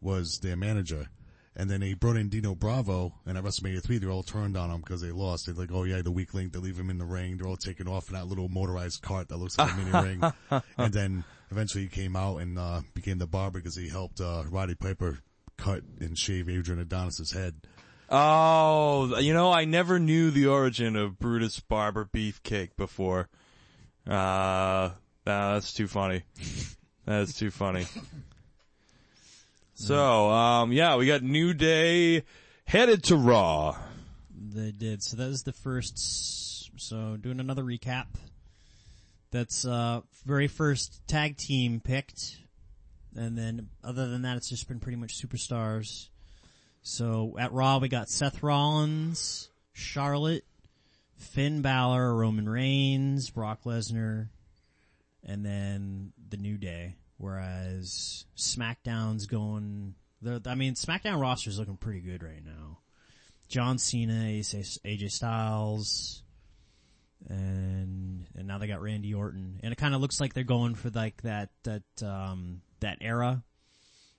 was 0.00 0.38
their 0.42 0.56
manager. 0.56 1.08
And 1.58 1.70
then 1.70 1.80
they 1.80 1.94
brought 1.94 2.16
in 2.16 2.28
Dino 2.28 2.54
Bravo, 2.54 3.14
and 3.24 3.38
at 3.38 3.42
WrestleMania 3.42 3.82
3, 3.82 3.96
they're 3.96 4.10
all 4.10 4.22
turned 4.22 4.58
on 4.58 4.70
him 4.70 4.82
because 4.82 5.00
they 5.00 5.10
lost. 5.10 5.46
They're 5.46 5.54
like, 5.54 5.72
oh 5.72 5.84
yeah, 5.84 6.02
the 6.02 6.10
weak 6.10 6.34
link, 6.34 6.52
they 6.52 6.58
leave 6.58 6.78
him 6.78 6.90
in 6.90 6.98
the 6.98 7.06
ring. 7.06 7.38
They're 7.38 7.48
all 7.48 7.56
taken 7.56 7.88
off 7.88 8.08
in 8.08 8.14
that 8.14 8.26
little 8.26 8.50
motorized 8.50 9.00
cart 9.00 9.28
that 9.28 9.38
looks 9.38 9.56
like 9.56 9.72
a 9.72 9.76
mini 9.76 9.90
ring. 10.50 10.62
And 10.76 10.92
then 10.92 11.24
eventually 11.50 11.84
he 11.84 11.88
came 11.88 12.14
out 12.14 12.42
and, 12.42 12.58
uh, 12.58 12.82
became 12.92 13.16
the 13.16 13.26
barber 13.26 13.58
because 13.58 13.74
he 13.74 13.88
helped, 13.88 14.20
uh, 14.20 14.44
Roddy 14.50 14.74
Piper 14.74 15.18
cut 15.56 15.82
and 15.98 16.18
shave 16.18 16.50
Adrian 16.50 16.78
Adonis's 16.78 17.32
head. 17.32 17.54
Oh, 18.10 19.18
you 19.18 19.32
know, 19.32 19.50
I 19.50 19.64
never 19.64 19.98
knew 19.98 20.30
the 20.30 20.46
origin 20.46 20.94
of 20.94 21.18
Brutus 21.18 21.58
Barber 21.58 22.04
Beefcake 22.04 22.76
before. 22.76 23.28
Uh, 24.06 24.90
nah, 25.26 25.54
that's 25.54 25.72
too 25.72 25.88
funny. 25.88 26.22
That's 27.06 27.34
too 27.34 27.50
funny. 27.50 27.86
So, 29.78 30.30
um, 30.30 30.72
yeah, 30.72 30.96
we 30.96 31.06
got 31.06 31.22
New 31.22 31.52
Day 31.52 32.24
headed 32.64 33.04
to 33.04 33.16
Raw. 33.16 33.76
they 34.34 34.72
did. 34.72 35.02
So 35.02 35.18
that 35.18 35.28
was 35.28 35.42
the 35.42 35.52
first, 35.52 36.80
so 36.80 37.18
doing 37.18 37.40
another 37.40 37.62
recap. 37.62 38.06
That's, 39.30 39.66
uh, 39.66 40.00
very 40.24 40.48
first 40.48 41.06
tag 41.06 41.36
team 41.36 41.80
picked. 41.80 42.38
And 43.14 43.36
then 43.36 43.68
other 43.84 44.08
than 44.08 44.22
that, 44.22 44.38
it's 44.38 44.48
just 44.48 44.66
been 44.66 44.80
pretty 44.80 44.96
much 44.96 45.20
superstars. 45.20 46.08
So 46.80 47.36
at 47.38 47.52
Raw, 47.52 47.78
we 47.78 47.88
got 47.88 48.08
Seth 48.08 48.42
Rollins, 48.42 49.50
Charlotte, 49.74 50.44
Finn 51.18 51.60
Balor, 51.60 52.14
Roman 52.14 52.48
Reigns, 52.48 53.28
Brock 53.28 53.64
Lesnar, 53.64 54.28
and 55.22 55.44
then 55.44 56.12
the 56.30 56.38
New 56.38 56.56
Day. 56.56 56.96
Whereas 57.18 58.26
SmackDown's 58.36 59.26
going, 59.26 59.94
I 60.46 60.54
mean, 60.54 60.74
SmackDown 60.74 61.20
roster's 61.20 61.58
looking 61.58 61.76
pretty 61.76 62.00
good 62.00 62.22
right 62.22 62.44
now. 62.44 62.78
John 63.48 63.78
Cena, 63.78 64.24
AJ 64.24 65.10
Styles, 65.10 66.22
and 67.28 68.26
and 68.36 68.48
now 68.48 68.58
they 68.58 68.66
got 68.66 68.82
Randy 68.82 69.14
Orton, 69.14 69.60
and 69.62 69.72
it 69.72 69.76
kind 69.76 69.94
of 69.94 70.00
looks 70.00 70.20
like 70.20 70.34
they're 70.34 70.44
going 70.44 70.74
for 70.74 70.90
like 70.90 71.22
that 71.22 71.50
that 71.62 72.02
um 72.02 72.62
that 72.80 72.98
era 73.00 73.42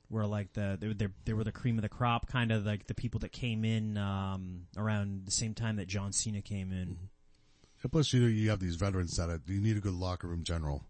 where 0.10 0.26
like 0.26 0.54
the 0.54 0.78
they, 0.80 0.94
they, 0.94 1.08
they 1.26 1.34
were 1.34 1.44
the 1.44 1.52
cream 1.52 1.78
of 1.78 1.82
the 1.82 1.90
crop, 1.90 2.28
kind 2.28 2.52
of 2.52 2.66
like 2.66 2.88
the 2.88 2.94
people 2.94 3.20
that 3.20 3.32
came 3.32 3.66
in 3.66 3.98
um 3.98 4.68
around 4.78 5.26
the 5.26 5.32
same 5.32 5.54
time 5.54 5.76
that 5.76 5.88
John 5.88 6.14
Cena 6.14 6.42
came 6.42 6.72
in. 6.72 6.98
Plus, 7.92 8.12
you 8.12 8.22
know, 8.22 8.28
you 8.28 8.50
have 8.50 8.60
these 8.60 8.76
veterans 8.76 9.16
that 9.18 9.42
you 9.46 9.62
need 9.62 9.78
a 9.78 9.80
good 9.80 9.94
locker 9.94 10.28
room 10.28 10.44
general, 10.44 10.84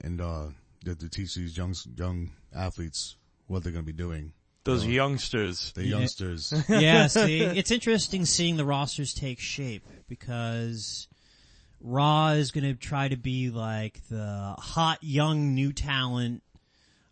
and 0.00 0.20
uh, 0.20 0.46
to, 0.84 0.94
to 0.94 1.08
teach 1.08 1.34
these 1.34 1.56
young 1.56 1.74
young 1.96 2.30
athletes 2.54 3.16
what 3.46 3.62
they're 3.62 3.72
going 3.72 3.84
to 3.84 3.92
be 3.92 3.96
doing. 3.96 4.32
Those 4.64 4.86
youngsters. 4.86 5.72
The 5.72 5.84
youngsters, 5.84 6.52
yeah, 6.68 7.06
see, 7.08 7.40
it's 7.40 7.72
interesting 7.72 8.24
seeing 8.24 8.56
the 8.56 8.64
rosters 8.64 9.12
take 9.12 9.40
shape 9.40 9.84
because 10.08 11.08
Raw 11.80 12.28
is 12.28 12.52
going 12.52 12.64
to 12.64 12.74
try 12.74 13.08
to 13.08 13.16
be 13.16 13.50
like 13.50 14.00
the 14.08 14.54
hot 14.58 14.98
young 15.02 15.54
new 15.54 15.72
talent, 15.72 16.42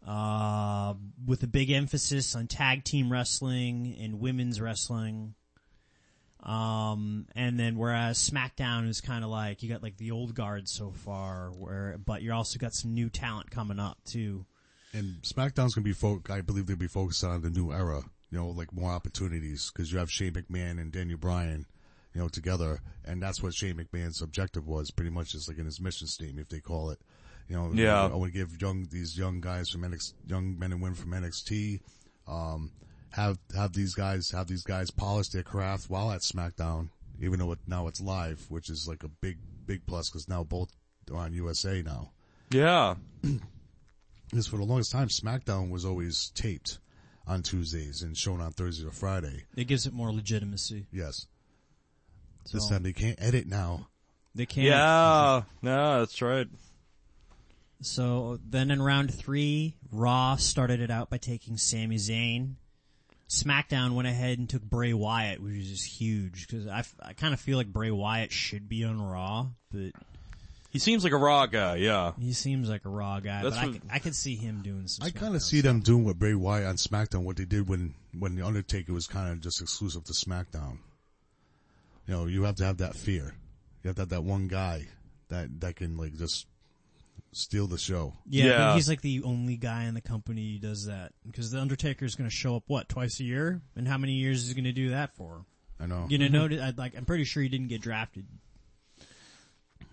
uh, 0.06 0.94
with 1.26 1.42
a 1.42 1.46
big 1.46 1.70
emphasis 1.70 2.34
on 2.36 2.46
tag 2.46 2.84
team 2.84 3.10
wrestling 3.10 3.96
and 4.00 4.20
women's 4.20 4.60
wrestling. 4.60 5.34
Um, 6.42 7.26
and 7.34 7.58
then 7.58 7.76
whereas 7.76 8.18
SmackDown 8.18 8.88
is 8.88 9.00
kind 9.00 9.24
of 9.24 9.30
like, 9.30 9.62
you 9.62 9.68
got 9.68 9.82
like 9.82 9.96
the 9.98 10.10
old 10.10 10.34
guard 10.34 10.68
so 10.68 10.90
far 10.90 11.50
where, 11.50 11.96
but 12.04 12.22
you 12.22 12.32
also 12.32 12.58
got 12.58 12.72
some 12.74 12.94
new 12.94 13.10
talent 13.10 13.50
coming 13.50 13.78
up 13.78 13.98
too. 14.04 14.46
and 14.92 15.16
SmackDown's 15.22 15.74
going 15.74 15.82
to 15.84 15.90
be, 15.90 15.92
fo- 15.92 16.22
I 16.30 16.40
believe 16.40 16.66
they'll 16.66 16.76
be 16.76 16.86
focused 16.86 17.24
on 17.24 17.42
the 17.42 17.50
new 17.50 17.72
era. 17.72 18.02
You 18.30 18.38
know, 18.38 18.48
like 18.48 18.72
more 18.72 18.90
opportunities 18.92 19.70
because 19.72 19.92
you 19.92 19.98
have 19.98 20.10
Shane 20.10 20.32
McMahon 20.32 20.80
and 20.80 20.92
Daniel 20.92 21.18
Bryan. 21.18 21.66
You 22.14 22.20
you 22.20 22.20
know, 22.20 22.28
together. 22.28 22.80
And 23.04 23.22
that's 23.22 23.40
what 23.40 23.54
Shane 23.54 23.76
McMahon's 23.76 24.20
objective 24.20 24.66
was 24.66 24.90
pretty 24.90 25.10
much 25.12 25.30
just 25.30 25.46
like 25.48 25.58
in 25.58 25.64
his 25.64 25.80
mission 25.80 26.08
statement, 26.08 26.40
if 26.40 26.48
they 26.48 26.58
call 26.58 26.90
it. 26.90 26.98
You 27.48 27.54
know, 27.56 27.70
Yeah. 27.72 28.02
I 28.04 28.14
want 28.14 28.32
to 28.32 28.38
give 28.38 28.60
young, 28.60 28.88
these 28.90 29.16
young 29.16 29.40
guys 29.40 29.70
from 29.70 29.82
NXT, 29.82 30.14
young 30.26 30.58
men 30.58 30.72
and 30.72 30.82
women 30.82 30.96
from 30.96 31.12
NXT, 31.12 31.80
um, 32.26 32.72
have, 33.12 33.38
have 33.54 33.72
these 33.72 33.94
guys, 33.94 34.30
have 34.30 34.46
these 34.48 34.62
guys 34.62 34.90
polish 34.90 35.28
their 35.28 35.42
craft 35.42 35.90
while 35.90 36.10
at 36.12 36.20
SmackDown, 36.20 36.88
even 37.20 37.38
though 37.38 37.52
it, 37.52 37.58
now 37.66 37.86
it's 37.88 38.00
live, 38.00 38.46
which 38.48 38.68
is 38.70 38.86
like 38.88 39.02
a 39.04 39.08
big, 39.08 39.38
big 39.66 39.84
plus 39.86 40.08
because 40.08 40.28
now 40.28 40.44
both 40.44 40.70
are 41.10 41.16
on 41.18 41.32
USA 41.32 41.82
now. 41.82 42.10
Yeah. 42.50 42.94
Because 44.30 44.46
for 44.46 44.58
the 44.58 44.62
longest 44.64 44.92
time, 44.92 45.08
SmackDown 45.08 45.70
was 45.70 45.84
always 45.84 46.30
taped 46.36 46.78
on 47.26 47.42
Tuesdays 47.42 48.02
and 48.02 48.16
shown 48.16 48.40
on 48.40 48.52
Thursday 48.52 48.86
or 48.86 48.92
Friday. 48.92 49.42
It 49.56 49.64
gives 49.64 49.86
it 49.86 49.92
more 49.92 50.12
legitimacy. 50.12 50.86
Yes. 50.92 51.26
So 52.44 52.58
This 52.58 52.68
time 52.68 52.84
they 52.84 52.92
can't 52.92 53.20
edit 53.20 53.48
now. 53.48 53.88
they 54.36 54.46
can't. 54.46 54.66
Yeah. 54.68 55.42
No, 55.62 55.98
that's 55.98 56.22
right. 56.22 56.46
So 57.82 58.38
then 58.48 58.70
in 58.70 58.80
round 58.80 59.12
three, 59.12 59.74
Raw 59.90 60.36
started 60.36 60.80
it 60.80 60.92
out 60.92 61.10
by 61.10 61.18
taking 61.18 61.56
Sami 61.56 61.96
Zayn. 61.96 62.54
SmackDown 63.30 63.94
went 63.94 64.08
ahead 64.08 64.38
and 64.40 64.48
took 64.48 64.62
Bray 64.62 64.92
Wyatt, 64.92 65.40
which 65.40 65.54
is 65.54 65.68
just 65.68 65.86
huge 65.86 66.48
because 66.48 66.66
I, 66.66 66.80
f- 66.80 66.94
I 67.00 67.12
kind 67.12 67.32
of 67.32 67.38
feel 67.40 67.56
like 67.56 67.68
Bray 67.68 67.92
Wyatt 67.92 68.32
should 68.32 68.68
be 68.68 68.82
on 68.82 69.00
Raw, 69.00 69.46
but 69.70 69.92
He 70.70 70.80
seems 70.80 71.04
like 71.04 71.12
a 71.12 71.16
raw 71.16 71.46
guy, 71.46 71.76
yeah. 71.76 72.12
he 72.18 72.32
seems 72.32 72.68
like 72.68 72.84
a 72.84 72.88
Raw 72.88 73.20
guy. 73.20 73.42
That's 73.44 73.56
but 73.56 73.64
I 73.64 73.72
could, 73.72 73.82
I 73.92 73.98
could 74.00 74.16
see 74.16 74.34
him 74.34 74.62
doing 74.62 74.88
some. 74.88 75.06
I 75.06 75.10
kind 75.10 75.36
of 75.36 75.42
see 75.42 75.60
them 75.60 75.78
doing 75.80 76.04
what 76.04 76.18
Bray 76.18 76.34
Wyatt 76.34 76.66
on 76.66 76.74
SmackDown, 76.74 77.22
what 77.22 77.36
they 77.36 77.44
did 77.44 77.68
when, 77.68 77.94
when 78.18 78.34
The 78.34 78.44
Undertaker 78.44 78.92
was 78.92 79.06
kind 79.06 79.30
of 79.32 79.40
just 79.40 79.62
exclusive 79.62 80.02
to 80.04 80.12
SmackDown. 80.12 80.78
You 82.08 82.14
know, 82.14 82.26
you 82.26 82.42
have 82.42 82.56
to 82.56 82.64
have 82.64 82.78
that 82.78 82.96
fear. 82.96 83.36
You 83.84 83.88
have 83.88 83.94
to 83.96 84.02
have 84.02 84.08
that 84.08 84.24
one 84.24 84.48
guy 84.48 84.88
that, 85.28 85.60
that 85.60 85.76
can 85.76 85.96
like 85.96 86.16
just 86.16 86.46
steal 87.32 87.66
the 87.66 87.78
show. 87.78 88.14
Yeah, 88.26 88.44
Yeah. 88.44 88.58
but 88.58 88.74
he's 88.76 88.88
like 88.88 89.02
the 89.02 89.22
only 89.24 89.56
guy 89.56 89.84
in 89.84 89.94
the 89.94 90.00
company 90.00 90.52
who 90.54 90.58
does 90.58 90.86
that 90.86 91.12
because 91.26 91.50
the 91.50 91.60
Undertaker 91.60 92.04
is 92.04 92.14
going 92.14 92.28
to 92.28 92.34
show 92.34 92.56
up 92.56 92.64
what 92.66 92.88
twice 92.88 93.20
a 93.20 93.24
year, 93.24 93.60
and 93.76 93.86
how 93.86 93.98
many 93.98 94.14
years 94.14 94.42
is 94.42 94.48
he 94.48 94.54
going 94.54 94.64
to 94.64 94.72
do 94.72 94.90
that 94.90 95.14
for? 95.14 95.44
I 95.78 95.86
know. 95.86 96.06
You 96.08 96.18
know, 96.18 96.26
mm-hmm. 96.26 96.34
notice, 96.34 96.60
I, 96.60 96.74
like 96.76 96.96
I'm 96.96 97.04
pretty 97.04 97.24
sure 97.24 97.42
he 97.42 97.48
didn't 97.48 97.68
get 97.68 97.80
drafted. 97.80 98.26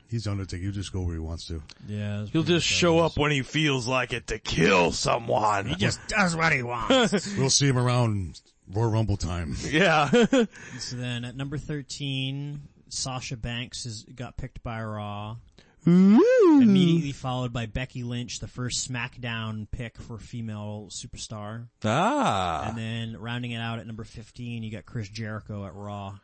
He's 0.09 0.23
The 0.23 0.31
Undertaker. 0.31 0.63
He'll 0.63 0.71
just 0.71 0.93
go 0.93 1.01
where 1.01 1.15
he 1.15 1.19
wants 1.19 1.47
to. 1.47 1.61
Yeah, 1.85 2.25
He'll 2.27 2.43
just 2.43 2.65
show 2.65 2.99
up 2.99 3.17
when 3.17 3.31
he 3.31 3.41
feels 3.41 3.87
like 3.87 4.13
it 4.13 4.27
to 4.27 4.39
kill 4.39 4.93
someone. 4.93 5.65
He 5.65 5.75
just 5.75 5.99
does 6.07 6.33
what 6.35 6.53
he 6.53 6.63
wants. 6.63 7.27
We'll 7.37 7.49
see 7.49 7.67
him 7.67 7.77
around 7.77 8.39
Royal 8.71 8.89
Rumble 8.91 9.17
time. 9.17 9.57
Yeah. 9.65 10.09
so 10.79 10.95
then 10.95 11.25
at 11.25 11.35
number 11.35 11.57
thirteen, 11.57 12.61
Sasha 12.89 13.35
Banks 13.35 13.83
has 13.83 14.03
got 14.03 14.37
picked 14.37 14.63
by 14.63 14.81
Raw. 14.81 15.37
Hmm. 15.83 16.17
Immediately 16.61 17.11
followed 17.13 17.53
by 17.53 17.65
Becky 17.65 18.03
Lynch, 18.03 18.39
the 18.39 18.47
first 18.47 18.89
SmackDown 18.91 19.67
pick 19.71 19.97
for 19.97 20.17
female 20.17 20.87
superstar. 20.89 21.67
ah. 21.85 22.67
And 22.67 22.77
then 22.77 23.17
rounding 23.17 23.51
it 23.51 23.59
out 23.59 23.79
at 23.79 23.87
number 23.87 24.03
15, 24.03 24.63
you 24.63 24.71
got 24.71 24.85
Chris 24.85 25.07
Jericho 25.07 25.65
at 25.65 25.73
Raw. 25.73 26.15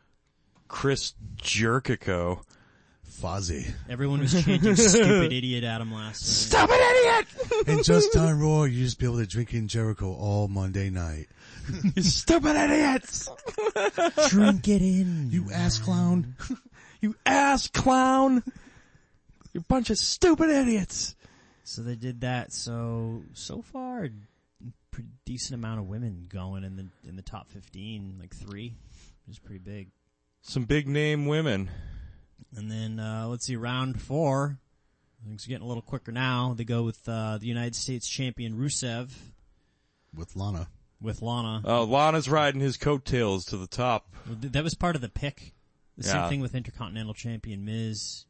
Chris 0.68 1.14
Jericho. 1.36 2.42
Fozzy. 3.20 3.70
Everyone 3.88 4.20
was 4.20 4.32
chanting 4.44 4.74
stupid 4.76 5.32
idiot 5.32 5.62
at 5.62 5.80
him 5.80 5.92
last 5.92 6.22
night. 6.22 6.26
Stop 6.26 6.70
it, 6.72 6.80
idiot! 6.80 7.66
and 7.68 7.84
just 7.84 8.16
on 8.16 8.40
Raw, 8.40 8.64
you 8.64 8.82
just 8.82 8.98
be 8.98 9.04
able 9.06 9.18
to 9.18 9.26
drink 9.26 9.52
in 9.54 9.68
Jericho 9.68 10.12
all 10.12 10.48
Monday 10.48 10.88
night. 10.90 11.26
you 11.94 12.02
stupid 12.02 12.56
idiots! 12.56 13.28
Drink 14.30 14.66
it 14.68 14.80
in. 14.82 15.28
You 15.30 15.50
ass 15.52 15.78
clown. 15.78 16.34
You 17.00 17.14
ass 17.26 17.68
clown! 17.68 18.42
You 19.54 19.60
bunch 19.60 19.88
of 19.88 19.96
stupid 19.98 20.50
idiots! 20.50 21.14
So 21.62 21.82
they 21.82 21.94
did 21.94 22.20
that. 22.22 22.52
So 22.52 23.22
so 23.32 23.62
far, 23.62 24.08
pretty 24.90 25.08
decent 25.24 25.54
amount 25.54 25.80
of 25.80 25.86
women 25.86 26.26
going 26.28 26.64
in 26.64 26.76
the 26.76 26.86
in 27.08 27.16
the 27.16 27.22
top 27.22 27.50
15, 27.50 28.16
like 28.20 28.34
three, 28.34 28.74
which 29.26 29.36
is 29.36 29.38
pretty 29.38 29.60
big. 29.60 29.88
Some 30.42 30.64
big 30.64 30.86
name 30.88 31.26
women. 31.26 31.70
And 32.56 32.70
then 32.70 33.00
uh, 33.00 33.28
let's 33.28 33.46
see, 33.46 33.56
round 33.56 34.02
four. 34.02 34.58
Things 35.24 35.46
are 35.46 35.48
getting 35.48 35.64
a 35.64 35.68
little 35.68 35.82
quicker 35.82 36.12
now. 36.12 36.52
They 36.54 36.64
go 36.64 36.82
with 36.82 37.08
uh, 37.08 37.38
the 37.38 37.46
United 37.46 37.74
States 37.74 38.06
champion 38.06 38.58
Rusev 38.58 39.10
With 40.12 40.36
Lana. 40.36 40.68
with 41.00 41.22
Lana. 41.22 41.62
Uh, 41.64 41.82
Lana's 41.84 42.28
riding 42.28 42.60
his 42.60 42.76
coattails 42.76 43.46
to 43.46 43.56
the 43.56 43.66
top. 43.66 44.12
That 44.26 44.62
was 44.62 44.74
part 44.74 44.96
of 44.96 45.00
the 45.00 45.08
pick. 45.08 45.54
The 45.96 46.04
same 46.04 46.28
thing 46.28 46.40
with 46.40 46.54
Intercontinental 46.54 47.14
Champion 47.14 47.64
Miz. 47.64 48.26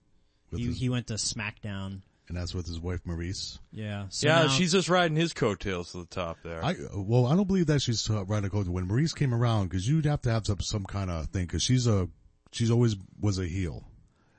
With 0.51 0.61
He, 0.61 0.67
his, 0.67 0.79
he 0.79 0.89
went 0.89 1.07
to 1.09 1.15
SmackDown. 1.15 2.03
and 2.29 2.37
that's 2.37 2.55
with 2.55 2.67
his 2.67 2.81
wife 2.81 3.01
Maryse. 3.05 3.59
Yeah. 3.73 4.07
So 4.09 4.27
yeah, 4.29 4.43
now- 4.43 4.49
she's 4.49 4.73
just 4.73 4.89
riding 4.89 5.17
his 5.17 5.33
coattails 5.33 5.93
to 5.93 5.99
the 5.99 6.07
top 6.07 6.39
there. 6.43 6.65
I 6.65 6.75
well, 6.95 7.27
I 7.27 7.35
don't 7.37 7.47
believe 7.49 7.67
that 7.67 7.83
she's 7.83 8.09
uh, 8.11 8.25
riding 8.25 8.47
a 8.47 8.49
to 8.51 8.57
go 8.57 8.63
to 8.65 8.71
when 8.71 8.89
Maryse 8.89 9.15
came 9.15 9.35
around 9.35 9.69
because 9.69 9.89
you'd 9.89 10.07
have 10.07 10.23
to 10.23 10.31
have 10.31 10.47
some 10.47 10.61
some 10.61 10.85
kind 10.85 11.11
of 11.11 11.27
thing 11.29 11.47
because 11.47 11.63
she's 11.63 11.87
a 11.87 12.09
she's 12.53 12.71
always 12.71 12.97
was 13.21 13.39
a 13.39 13.47
heel, 13.47 13.85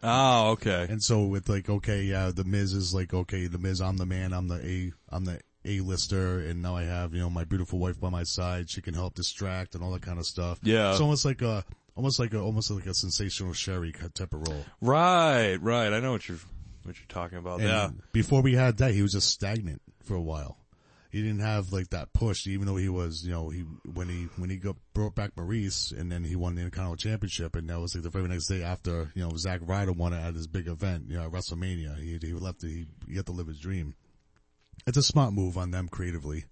oh, 0.04 0.52
okay. 0.52 0.88
and 0.90 1.04
so 1.04 1.26
with 1.26 1.50
like 1.50 1.70
okay, 1.70 2.04
yeah, 2.04 2.32
the 2.34 2.44
Miz 2.44 2.74
is 2.74 2.94
like 2.94 3.14
okay, 3.14 3.48
the 3.48 3.58
Miz, 3.60 3.82
I'm 3.82 3.98
the 3.98 4.06
man, 4.06 4.34
I'm 4.34 4.48
the 4.48 4.66
a, 4.66 4.92
I'm 5.10 5.26
the 5.26 5.40
a 5.68 5.80
lister, 5.82 6.40
and 6.40 6.62
now 6.62 6.76
I 6.76 6.84
have 6.84 7.14
you 7.14 7.20
know 7.22 7.30
my 7.30 7.44
beautiful 7.44 7.80
wife 7.80 8.00
by 8.00 8.10
my 8.10 8.24
side, 8.24 8.70
she 8.70 8.82
can 8.82 8.94
help 8.94 9.16
distract 9.16 9.76
and 9.76 9.84
all 9.84 9.92
that 9.92 10.02
kind 10.04 10.20
of 10.20 10.26
stuff. 10.26 10.60
Yeah. 10.64 10.92
it's 10.92 11.02
almost 11.02 11.26
like 11.26 11.42
a 11.42 11.66
almost 11.96 12.20
like 12.20 12.34
a 12.34 12.40
almost 12.40 12.72
like 12.72 12.86
a 12.86 12.94
sensational 12.94 13.54
Sherri 13.54 13.94
type 14.14 14.34
of 14.34 14.48
role. 14.48 14.66
Right, 14.82 15.56
right. 15.56 15.94
I 15.94 16.00
know 16.00 16.12
what 16.12 16.28
you're, 16.28 16.40
what 16.84 16.98
you're 16.98 17.08
talking 17.08 17.38
about. 17.38 17.60
And 17.60 17.70
yeah. 17.70 17.90
before 18.12 18.42
we 18.42 18.54
had 18.54 18.78
that, 18.78 18.94
he 18.94 19.02
was 19.02 19.14
just 19.14 19.30
stagnant 19.30 19.82
for 20.04 20.16
a 20.16 20.22
while. 20.22 20.58
He 21.12 21.22
didn't 21.22 21.40
have 21.40 21.72
like 21.72 21.92
that 21.92 22.12
push, 22.12 22.46
even 22.46 22.68
though 22.68 22.76
he 22.76 22.90
was, 22.90 23.24
you 23.26 23.32
know, 23.32 23.48
he 23.48 23.62
when 23.94 24.10
he 24.10 24.28
when 24.36 24.50
he 24.50 24.58
got 24.58 24.76
brought 24.94 25.16
back 25.16 25.34
Maryse, 25.36 25.98
and 25.98 26.12
then 26.12 26.26
he 26.26 26.36
won 26.36 26.56
the 26.56 26.62
Intercontinental 26.62 26.98
Championship, 26.98 27.56
and 27.56 27.70
that 27.70 27.80
was 27.80 27.96
like 27.96 28.04
the 28.04 28.10
very 28.10 28.28
next 28.28 28.48
day 28.48 28.64
after, 28.64 29.12
you 29.16 29.24
know, 29.24 29.32
Zack 29.38 29.62
Ryder 29.64 29.94
won 29.94 30.12
it 30.12 30.22
at 30.22 30.34
his 30.34 30.48
big 30.48 30.68
event, 30.68 31.06
you 31.08 31.16
know, 31.16 31.24
at 31.24 31.32
WrestleMania. 31.32 31.98
He 31.98 32.20
he 32.22 32.34
left, 32.34 32.62
he 32.64 32.88
he 33.08 33.16
had 33.16 33.28
to 33.28 33.32
live 33.32 33.48
his 33.48 33.60
dream. 33.60 33.96
It's 34.86 34.98
a 34.98 35.04
smart 35.04 35.32
move 35.32 35.58
on 35.58 35.72
them 35.72 35.88
creatively. 35.88 36.46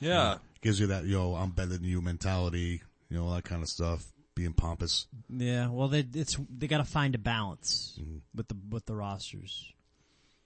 Yeah. 0.00 0.36
Gives 0.60 0.78
you 0.78 0.86
that, 0.88 1.04
yo, 1.04 1.34
I'm 1.34 1.50
better 1.50 1.70
than 1.70 1.84
you 1.84 2.00
mentality, 2.00 2.82
you 3.08 3.16
know, 3.16 3.26
all 3.26 3.34
that 3.34 3.44
kind 3.44 3.62
of 3.62 3.68
stuff. 3.68 4.04
Being 4.36 4.52
pompous. 4.52 5.08
Yeah, 5.30 5.70
well, 5.70 5.88
they 5.88 6.06
it's 6.14 6.36
they 6.48 6.68
got 6.68 6.78
to 6.78 6.84
find 6.84 7.14
a 7.14 7.18
balance 7.18 7.98
Mhm. 8.00 8.20
with 8.34 8.46
the 8.48 8.56
with 8.70 8.84
the 8.86 8.94
rosters. 8.94 9.72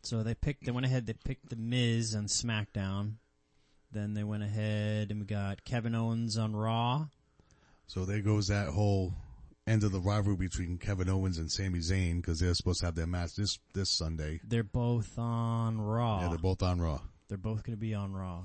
So 0.03 0.23
they 0.23 0.35
picked. 0.35 0.65
They 0.65 0.71
went 0.71 0.87
ahead. 0.87 1.07
They 1.07 1.13
picked 1.13 1.51
the 1.51 1.57
Miz 1.57 2.15
on 2.15 2.27
SmackDown. 2.27 3.15
Then 3.93 4.15
they 4.15 4.23
went 4.25 4.45
ahead 4.45 5.11
and 5.11 5.19
we 5.21 5.27
got 5.27 5.65
Kevin 5.65 5.95
Owens 5.97 6.39
on 6.39 6.55
Raw. 6.55 7.09
So 7.89 8.05
there 8.05 8.21
goes 8.23 8.47
that 8.47 8.69
whole 8.69 9.13
end 9.67 9.83
of 9.83 9.91
the 9.91 10.01
rivalry 10.01 10.37
between 10.37 10.79
Kevin 10.79 11.09
Owens 11.09 11.37
and 11.39 11.51
Sami 11.51 11.81
Zayn 11.81 12.17
because 12.19 12.39
they're 12.39 12.55
supposed 12.55 12.81
to 12.81 12.87
have 12.87 12.95
their 12.95 13.09
match 13.09 13.35
this 13.35 13.59
this 13.75 13.91
Sunday. 13.91 14.41
They're 14.45 14.63
both 14.63 15.19
on 15.19 15.81
Raw. 15.81 16.21
Yeah, 16.23 16.29
they're 16.29 16.39
both 16.39 16.63
on 16.63 16.81
Raw. 16.81 17.01
They're 17.29 17.37
both 17.39 17.65
going 17.65 17.77
to 17.77 17.81
be 17.81 17.95
on 17.95 18.13
Raw. 18.13 18.45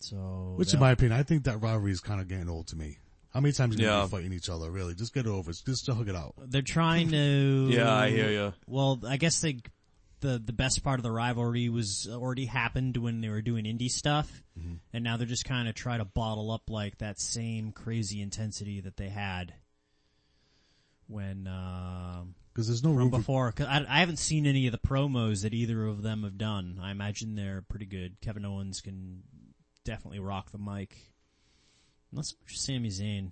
So 0.00 0.54
Which, 0.56 0.74
in 0.74 0.80
my 0.80 0.90
opinion, 0.90 1.16
I 1.18 1.22
think 1.22 1.44
that 1.44 1.58
rivalry 1.62 1.92
is 1.92 2.00
kind 2.00 2.20
of 2.20 2.26
getting 2.26 2.48
old 2.48 2.66
to 2.68 2.76
me. 2.76 2.98
How 3.32 3.40
many 3.40 3.52
times 3.52 3.76
are 3.76 3.80
you 3.80 3.86
Yeah. 3.86 4.06
fighting 4.06 4.32
each 4.32 4.48
other? 4.50 4.70
Really, 4.70 4.94
just 4.94 5.14
get 5.14 5.26
over 5.26 5.30
it 5.30 5.38
over. 5.38 5.52
Just 5.52 5.86
to 5.86 5.94
hug 5.94 6.08
it 6.08 6.14
out. 6.16 6.34
they're 6.46 6.62
trying 6.62 7.10
to. 7.10 7.68
Yeah, 7.70 7.92
I 7.94 8.10
hear 8.10 8.30
you. 8.30 8.52
Well, 8.66 9.00
I 9.08 9.16
guess 9.16 9.40
they, 9.40 9.58
the 10.20 10.38
the 10.44 10.52
best 10.52 10.84
part 10.84 10.98
of 10.98 11.02
the 11.02 11.10
rivalry 11.10 11.68
was 11.68 12.06
already 12.10 12.44
happened 12.46 12.96
when 12.98 13.20
they 13.22 13.28
were 13.30 13.40
doing 13.42 13.64
indie 13.64 13.88
stuff, 13.90 14.42
Mm-hmm. 14.58 14.74
and 14.92 15.02
now 15.04 15.16
they're 15.16 15.26
just 15.26 15.46
kind 15.46 15.66
of 15.68 15.74
trying 15.74 16.00
to 16.00 16.04
bottle 16.04 16.50
up 16.50 16.68
like 16.68 16.98
that 16.98 17.18
same 17.20 17.72
crazy 17.72 18.20
intensity 18.20 18.80
that 18.82 18.96
they 18.98 19.08
had 19.08 19.54
when 21.06 21.46
um, 21.46 22.34
Because 22.52 22.66
there's 22.68 22.82
no 22.82 22.90
from 22.90 22.98
room 22.98 23.10
for 23.10 23.18
before. 23.18 23.52
Cause 23.52 23.66
I, 23.66 23.84
I 23.88 24.00
haven't 24.00 24.18
seen 24.18 24.46
any 24.46 24.66
of 24.66 24.72
the 24.72 24.78
promos 24.78 25.42
that 25.42 25.54
either 25.54 25.86
of 25.86 26.02
them 26.02 26.22
have 26.22 26.38
done. 26.38 26.78
I 26.82 26.90
imagine 26.90 27.34
they're 27.34 27.62
pretty 27.68 27.86
good. 27.86 28.20
Kevin 28.20 28.44
Owens 28.44 28.80
can 28.80 29.22
definitely 29.84 30.20
rock 30.20 30.50
the 30.52 30.58
mic. 30.58 30.96
Let's 32.12 32.34
Sami 32.46 32.88
Zayn. 32.90 33.30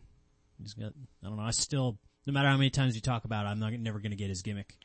He's 0.60 0.74
got. 0.74 0.92
I 1.22 1.26
don't 1.28 1.36
know. 1.36 1.42
I 1.42 1.50
still, 1.50 1.98
no 2.26 2.32
matter 2.32 2.48
how 2.48 2.56
many 2.56 2.70
times 2.70 2.94
you 2.94 3.00
talk 3.00 3.24
about 3.24 3.46
it, 3.46 3.48
I'm 3.50 3.58
not 3.58 3.72
never 3.72 3.98
going 3.98 4.10
to 4.12 4.16
get 4.16 4.28
his 4.28 4.42
gimmick. 4.42 4.76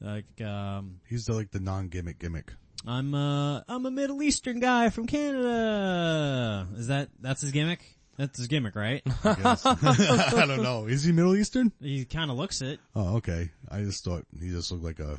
Like, 0.00 0.40
um, 0.40 1.00
He's 1.08 1.26
the, 1.26 1.34
like 1.34 1.50
the 1.50 1.60
non-gimmick 1.60 2.18
gimmick. 2.18 2.52
I'm 2.86 3.12
uh 3.12 3.62
I'm 3.68 3.84
a 3.86 3.90
Middle 3.90 4.22
Eastern 4.22 4.60
guy 4.60 4.88
from 4.90 5.06
Canada. 5.06 6.68
Is 6.76 6.86
that 6.86 7.08
that's 7.20 7.40
his 7.40 7.50
gimmick? 7.50 7.96
That's 8.16 8.38
his 8.38 8.46
gimmick, 8.48 8.76
right? 8.76 9.02
I, 9.24 9.34
guess. 9.34 9.66
I 9.66 10.44
don't 10.46 10.62
know. 10.62 10.86
Is 10.86 11.02
he 11.04 11.12
Middle 11.12 11.34
Eastern? 11.36 11.72
he 11.80 12.04
kind 12.04 12.30
of 12.30 12.36
looks 12.36 12.62
it. 12.62 12.78
Oh, 12.94 13.16
okay. 13.16 13.50
I 13.70 13.80
just 13.82 14.04
thought 14.04 14.24
he 14.40 14.50
just 14.50 14.70
looked 14.70 14.84
like 14.84 15.00
a 15.00 15.18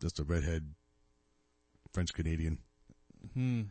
just 0.00 0.18
a 0.18 0.24
redhead 0.24 0.66
French 1.92 2.12
Canadian, 2.12 2.58
Hmm. 3.34 3.62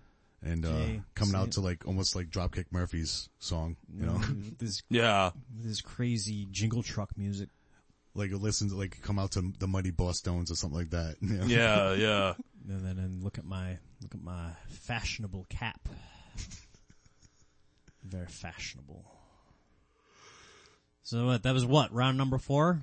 And 0.44 0.66
uh 0.66 0.70
Okay. 0.70 1.02
coming 1.16 1.36
out 1.36 1.48
it. 1.50 1.52
to 1.54 1.62
like 1.62 1.86
almost 1.88 2.16
like 2.16 2.30
Dropkick 2.30 2.66
Murphy's 2.72 3.30
song. 3.40 3.78
You 3.96 4.06
know, 4.08 4.18
this 4.58 4.82
Yeah. 4.90 5.32
this 5.56 5.82
crazy 5.82 6.48
jingle 6.50 6.82
truck 6.84 7.16
music. 7.18 7.50
Like 8.16 8.32
listen 8.32 8.70
to 8.70 8.76
like 8.76 9.02
come 9.02 9.20
out 9.20 9.32
to 9.34 9.54
the 9.60 9.68
Mighty 9.68 9.92
Bosstones 9.92 10.52
or 10.52 10.56
something 10.56 10.78
like 10.80 10.90
that. 10.90 11.16
you 11.22 11.38
know? 11.38 11.46
Yeah, 11.46 11.94
yeah. 11.96 12.34
And 12.68 12.86
then 12.86 12.98
and 12.98 13.24
look 13.24 13.38
at 13.38 13.46
my 13.46 13.78
look 14.02 14.14
at 14.16 14.22
my 14.22 14.50
fashionable 14.68 15.46
cap. 15.50 15.88
Very 18.04 18.26
fashionable. 18.28 19.06
So 21.04 21.26
what? 21.28 21.44
That 21.44 21.54
was 21.54 21.66
what 21.66 21.94
round 21.94 22.18
number 22.18 22.38
four. 22.38 22.82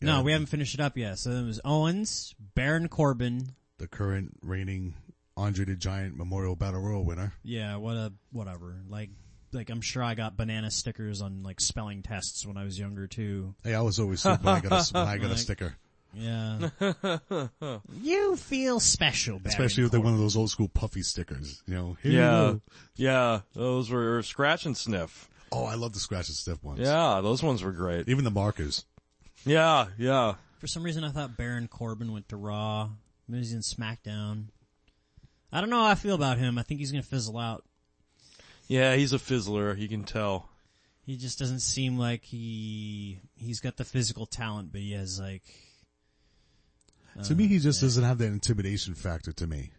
Yeah. 0.00 0.06
No, 0.16 0.22
we 0.22 0.32
haven't 0.32 0.46
finished 0.48 0.74
it 0.74 0.80
up 0.80 0.96
yet. 0.96 1.18
So 1.18 1.30
it 1.30 1.44
was 1.44 1.60
Owens, 1.64 2.34
Baron 2.54 2.88
Corbin. 2.88 3.52
The 3.78 3.86
current 3.88 4.36
reigning 4.42 4.94
Andre 5.40 5.64
the 5.64 5.74
Giant 5.76 6.16
Memorial 6.16 6.54
Battle 6.56 6.80
Royal 6.80 7.04
winner. 7.04 7.32
Yeah, 7.42 7.76
what 7.76 7.96
a 7.96 8.12
whatever. 8.32 8.76
Like, 8.88 9.10
like 9.52 9.70
I'm 9.70 9.80
sure 9.80 10.02
I 10.02 10.14
got 10.14 10.36
banana 10.36 10.70
stickers 10.70 11.20
on 11.22 11.42
like 11.42 11.60
spelling 11.60 12.02
tests 12.02 12.46
when 12.46 12.56
I 12.56 12.64
was 12.64 12.78
younger 12.78 13.06
too. 13.06 13.54
Hey, 13.64 13.74
I 13.74 13.80
was 13.80 13.98
always 13.98 14.20
sick 14.20 14.42
when 14.42 14.54
I 14.54 14.60
got 14.60 14.72
a, 14.72 14.92
when 14.92 15.08
I 15.08 15.18
got 15.18 15.30
a 15.30 15.36
sticker. 15.38 15.74
Yeah. 16.12 16.70
you 18.02 18.36
feel 18.36 18.80
special, 18.80 19.38
Baron 19.38 19.46
Especially 19.48 19.84
with 19.84 19.92
the, 19.92 19.98
Corbin. 19.98 20.12
one 20.12 20.14
of 20.14 20.20
those 20.20 20.36
old 20.36 20.50
school 20.50 20.68
puffy 20.68 21.02
stickers. 21.02 21.62
You 21.66 21.74
know, 21.74 21.96
Here 22.02 22.12
you 22.12 22.18
Yeah. 22.18 22.30
go. 22.30 22.60
Yeah. 22.96 23.40
Those 23.54 23.90
were 23.90 24.22
scratch 24.22 24.66
and 24.66 24.76
sniff. 24.76 25.28
Oh, 25.52 25.64
I 25.64 25.74
love 25.74 25.92
the 25.92 26.00
scratch 26.00 26.28
and 26.28 26.36
sniff 26.36 26.62
ones. 26.62 26.80
Yeah, 26.80 27.20
those 27.22 27.42
ones 27.42 27.62
were 27.62 27.72
great. 27.72 28.08
Even 28.08 28.24
the 28.24 28.30
markers. 28.30 28.84
Yeah, 29.44 29.86
yeah. 29.98 30.34
For 30.58 30.66
some 30.66 30.82
reason, 30.82 31.02
I 31.04 31.10
thought 31.10 31.36
Baron 31.36 31.66
Corbin 31.68 32.12
went 32.12 32.28
to 32.28 32.36
Raw. 32.36 32.90
Maybe 33.28 33.42
he's 33.42 33.52
in 33.52 33.60
SmackDown. 33.60 34.46
I 35.52 35.60
don't 35.60 35.70
know 35.70 35.82
how 35.82 35.90
I 35.90 35.94
feel 35.94 36.14
about 36.14 36.38
him. 36.38 36.58
I 36.58 36.62
think 36.62 36.80
he's 36.80 36.92
gonna 36.92 37.02
fizzle 37.02 37.38
out. 37.38 37.64
Yeah, 38.68 38.94
he's 38.94 39.12
a 39.12 39.18
fizzler, 39.18 39.76
you 39.76 39.88
can 39.88 40.04
tell. 40.04 40.48
He 41.04 41.16
just 41.16 41.38
doesn't 41.38 41.60
seem 41.60 41.98
like 41.98 42.22
he 42.22 43.20
he's 43.36 43.60
got 43.60 43.76
the 43.76 43.84
physical 43.84 44.26
talent, 44.26 44.70
but 44.70 44.80
he 44.80 44.92
has 44.92 45.18
like. 45.18 45.42
to 47.24 47.34
me, 47.34 47.48
he 47.48 47.58
just 47.58 47.82
uh, 47.82 47.86
doesn't 47.86 48.04
have 48.04 48.18
that 48.18 48.26
intimidation 48.26 48.94
factor 48.94 49.32
to 49.32 49.46
me. 49.46 49.72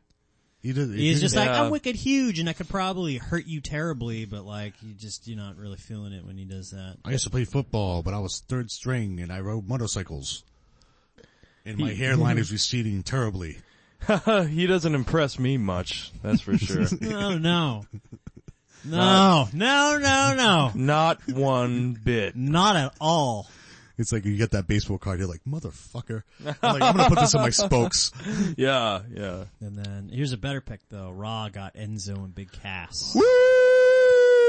He 0.62 0.73
does. 0.73 0.93
He's 0.93 1.21
just 1.21 1.36
like 1.36 1.49
I'm 1.49 1.71
wicked 1.71 1.95
huge, 1.95 2.39
and 2.39 2.47
I 2.47 2.53
could 2.53 2.69
probably 2.69 3.17
hurt 3.17 3.45
you 3.47 3.62
terribly, 3.62 4.25
but 4.25 4.45
like 4.45 4.73
you 4.81 4.93
just 4.93 5.27
you're 5.27 5.38
not 5.38 5.57
really 5.57 5.77
feeling 5.77 6.13
it 6.13 6.25
when 6.25 6.38
he 6.38 6.45
does 6.45 6.71
that. 6.71 6.97
I 7.03 7.12
used 7.12 7.23
to 7.23 7.29
play 7.29 7.45
football, 7.45 8.03
but 8.03 8.13
I 8.13 8.19
was 8.19 8.43
third 8.47 8.69
string 8.69 9.19
and 9.19 9.31
I 9.31 9.39
rode 9.39 9.67
motorcycles. 9.67 10.43
And 11.65 11.77
my 11.77 11.93
hairline 11.93 12.38
is 12.39 12.51
receding 12.51 13.01
terribly. 13.03 13.57
he 14.49 14.67
doesn't 14.67 14.95
impress 14.95 15.37
me 15.39 15.57
much, 15.57 16.11
that's 16.23 16.41
for 16.41 16.57
sure. 16.57 16.85
No, 17.01 17.37
no, 17.37 17.85
no, 18.85 19.47
no, 19.53 19.97
no, 19.99 20.33
no, 20.35 20.71
Not 20.73 21.19
one 21.27 21.93
bit. 21.93 22.35
not 22.35 22.75
at 22.75 22.93
all. 22.99 23.47
It's 23.97 24.11
like 24.11 24.25
you 24.25 24.35
get 24.35 24.51
that 24.51 24.65
baseball 24.67 24.97
card, 24.97 25.19
you're 25.19 25.27
like, 25.27 25.43
motherfucker. 25.47 26.23
I'm 26.43 26.73
like, 26.73 26.81
I'm 26.81 26.95
gonna 26.95 27.09
put 27.09 27.19
this 27.19 27.35
in 27.35 27.41
my 27.41 27.51
spokes. 27.51 28.11
Yeah, 28.57 29.01
yeah. 29.13 29.43
And 29.59 29.77
then 29.77 30.09
here's 30.11 30.31
a 30.31 30.37
better 30.37 30.61
pick 30.61 30.79
though. 30.89 31.11
Raw 31.11 31.49
got 31.49 31.75
Enzo 31.75 32.15
and 32.15 32.33
Big 32.33 32.51
Cass. 32.51 33.15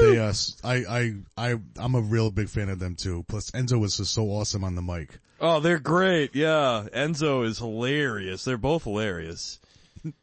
They, 0.03 0.19
uh, 0.19 1.57
I'm 1.77 1.95
a 1.95 2.01
real 2.01 2.31
big 2.31 2.49
fan 2.49 2.69
of 2.69 2.79
them 2.79 2.95
too. 2.95 3.23
Plus 3.27 3.51
Enzo 3.51 3.79
was 3.79 3.97
just 3.97 4.13
so 4.13 4.25
awesome 4.25 4.63
on 4.63 4.75
the 4.75 4.81
mic. 4.81 5.19
Oh, 5.39 5.59
they're 5.59 5.79
great. 5.79 6.35
Yeah. 6.35 6.85
Enzo 6.93 7.45
is 7.45 7.59
hilarious. 7.59 8.43
They're 8.43 8.57
both 8.57 8.83
hilarious. 8.83 9.59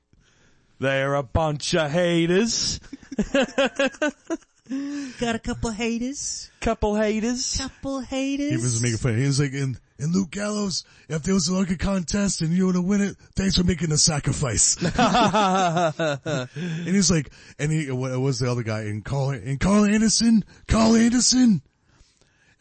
They're 0.79 1.15
a 1.15 1.23
bunch 1.23 1.75
of 1.75 1.91
haters. 1.91 2.81
Got 5.21 5.35
a 5.35 5.41
couple 5.41 5.71
haters. 5.71 6.51
Couple 6.61 6.95
haters. 6.95 7.59
Couple 7.59 8.01
haters. 8.01 8.51
He 8.51 8.57
was 8.57 8.83
making 8.83 8.99
fun. 8.99 9.19
He 9.19 9.27
was 9.27 9.41
like, 9.41 9.53
and, 9.53 9.79
and 10.01 10.15
Luke 10.15 10.31
Gallows, 10.31 10.85
if 11.09 11.23
there 11.23 11.35
was 11.35 11.49
a 11.49 11.55
like 11.55 11.71
a 11.71 11.77
contest 11.77 12.41
and 12.41 12.53
you 12.53 12.67
were 12.67 12.73
to 12.73 12.83
win 12.83 13.01
it, 13.01 13.17
thanks 13.37 13.57
for 13.57 13.65
making 13.65 13.91
the 13.91 13.99
sacrifice. 13.99 14.77
and 16.57 16.87
he's 16.87 17.11
like, 17.11 17.31
and 17.59 17.71
he, 17.71 17.91
what 17.91 18.19
was 18.19 18.39
the 18.39 18.51
other 18.51 18.63
guy? 18.63 18.83
And 18.83 19.05
Karl, 19.05 19.31
and 19.31 19.61
Karl 19.61 19.85
Anderson, 19.85 20.45
Karl 20.69 20.97
Anderson. 20.97 21.63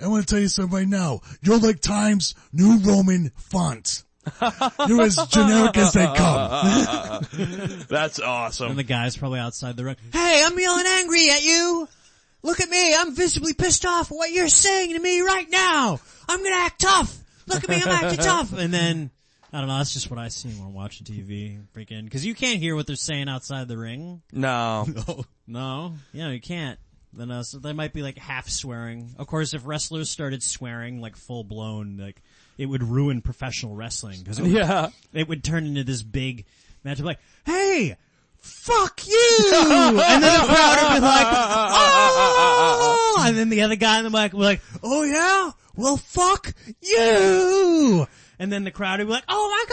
I 0.01 0.07
want 0.07 0.25
to 0.27 0.33
tell 0.33 0.41
you 0.41 0.47
something 0.47 0.73
right 0.73 0.87
now. 0.87 1.21
You're 1.41 1.59
like 1.59 1.81
Times 1.81 2.35
New 2.53 2.77
Roman 2.79 3.31
font. 3.35 4.03
You're 4.87 5.01
as 5.01 5.17
generic 5.27 5.77
as 5.77 5.93
they 5.93 6.05
come. 6.05 7.25
That's 7.89 8.19
awesome. 8.19 8.21
And 8.21 8.25
awesome. 8.25 8.75
the 8.75 8.83
guy's 8.83 9.17
probably 9.17 9.39
outside 9.39 9.75
the 9.75 9.85
ring. 9.85 9.95
Hey, 10.13 10.43
I'm 10.45 10.57
yelling 10.57 10.85
angry 10.87 11.29
at 11.31 11.43
you. 11.43 11.87
Look 12.41 12.61
at 12.61 12.69
me. 12.69 12.95
I'm 12.95 13.13
visibly 13.13 13.53
pissed 13.53 13.85
off 13.85 14.11
at 14.11 14.15
what 14.15 14.31
you're 14.31 14.47
saying 14.47 14.93
to 14.93 14.99
me 14.99 15.21
right 15.21 15.49
now. 15.49 15.99
I'm 16.27 16.43
gonna 16.43 16.55
act 16.55 16.81
tough. 16.81 17.17
Look 17.49 17.63
at 17.63 17.69
me. 17.69 17.81
I'm 17.83 17.87
acting 17.87 18.19
tough. 18.19 18.53
And 18.57 18.73
then, 18.73 19.11
I 19.51 19.59
don't 19.59 19.67
know. 19.67 19.77
That's 19.77 19.93
just 19.93 20.09
what 20.09 20.19
I 20.19 20.27
see 20.29 20.49
when 20.49 20.67
I'm 20.67 20.73
watching 20.73 21.05
TV. 21.05 21.59
Freaking, 21.75 22.09
cause 22.11 22.23
you 22.23 22.35
can't 22.35 22.59
hear 22.59 22.75
what 22.75 22.87
they're 22.87 22.95
saying 22.95 23.27
outside 23.29 23.67
the 23.67 23.77
ring. 23.77 24.21
No. 24.31 24.85
No. 25.47 25.93
Yeah, 26.13 26.29
you 26.29 26.39
can't. 26.41 26.77
Then 27.11 27.31
uh, 27.31 27.41
so 27.43 27.57
they 27.57 27.73
might 27.73 27.91
be 27.91 28.03
like 28.03 28.19
half 28.19 28.47
swearing. 28.49 29.15
Of 29.17 29.25
course, 29.25 29.53
if 29.55 29.65
wrestlers 29.65 30.09
started 30.11 30.43
swearing 30.43 31.01
like 31.01 31.15
full 31.15 31.43
blown, 31.43 31.97
like 31.97 32.21
it 32.59 32.67
would 32.67 32.83
ruin 32.83 33.21
professional 33.21 33.75
wrestling 33.75 34.19
because 34.19 34.37
it, 34.37 34.43
would- 34.43 34.51
Yeah. 34.51 34.89
it 35.13 35.27
would 35.27 35.43
turn 35.43 35.65
into 35.65 35.83
this 35.83 36.03
big 36.03 36.45
match 36.83 36.99
of 36.99 37.05
like, 37.05 37.17
hey, 37.47 37.97
fuck 38.37 39.07
you! 39.07 39.15
and 39.55 39.97
then 39.97 40.21
the 40.21 40.45
crowd 40.45 40.83
would 40.93 40.99
be 40.99 41.05
like, 41.05 41.27
oh! 41.99 43.23
And 43.25 43.37
then 43.37 43.49
the 43.49 43.61
other 43.63 43.75
guy 43.75 43.97
in 43.97 44.03
the 44.03 44.09
mic 44.09 44.33
would 44.33 44.39
be 44.39 44.45
like, 44.45 44.61
oh 44.83 45.03
yeah? 45.03 45.51
Well 45.75 45.97
fuck 45.97 46.53
you! 46.81 48.07
And 48.41 48.51
then 48.51 48.63
the 48.63 48.71
crowd 48.71 48.99
would 48.99 49.07
be 49.07 49.11
like, 49.11 49.25
oh 49.27 49.49
my 49.49 49.65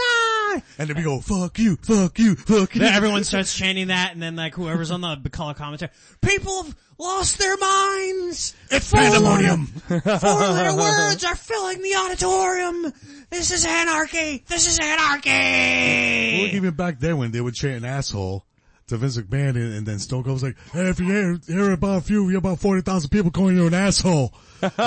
god! 0.57 0.63
And 0.77 0.89
then 0.89 0.97
we 0.97 1.03
go, 1.03 1.21
fuck 1.21 1.57
you, 1.57 1.77
fuck 1.77 2.19
you, 2.19 2.35
fuck 2.35 2.75
you. 2.75 2.81
Then 2.81 2.93
everyone 2.93 3.23
starts 3.23 3.55
chanting 3.55 3.87
that, 3.87 4.11
and 4.13 4.21
then 4.21 4.35
like 4.35 4.55
whoever's 4.55 4.91
on 4.91 5.01
the 5.01 5.29
color 5.29 5.53
commentary, 5.53 5.91
people 6.21 6.63
have 6.63 6.75
lost 6.97 7.37
their 7.37 7.55
minds. 7.55 8.55
It's 8.71 8.91
pandemonium. 8.91 9.67
Four-letter 9.67 10.75
words 10.75 11.23
are 11.23 11.35
filling 11.35 11.81
the 11.81 11.95
auditorium. 11.95 12.93
This 13.29 13.51
is 13.51 13.65
anarchy. 13.65 14.43
This 14.47 14.67
is 14.67 14.79
anarchy! 14.79 15.29
Well, 15.29 16.55
even 16.55 16.71
back 16.71 16.99
then 16.99 17.17
when 17.17 17.31
they 17.31 17.41
would 17.41 17.53
chant 17.53 17.77
an 17.77 17.85
asshole 17.85 18.45
to 18.87 18.97
Vince 18.97 19.17
McMahon 19.17 19.49
and, 19.49 19.73
and 19.73 19.85
then 19.85 19.99
Stone 19.99 20.23
Cold 20.23 20.35
was 20.35 20.43
like, 20.43 20.55
hey, 20.71 20.87
if 20.87 20.99
you 20.99 21.05
hear, 21.07 21.37
hear 21.45 21.71
about 21.73 21.97
a 21.97 22.01
few, 22.01 22.29
you're 22.29 22.39
about 22.39 22.59
40,000 22.59 23.09
people 23.09 23.31
calling 23.31 23.57
you 23.57 23.67
an 23.67 23.73
asshole. 23.73 24.33
Usually 24.61 24.77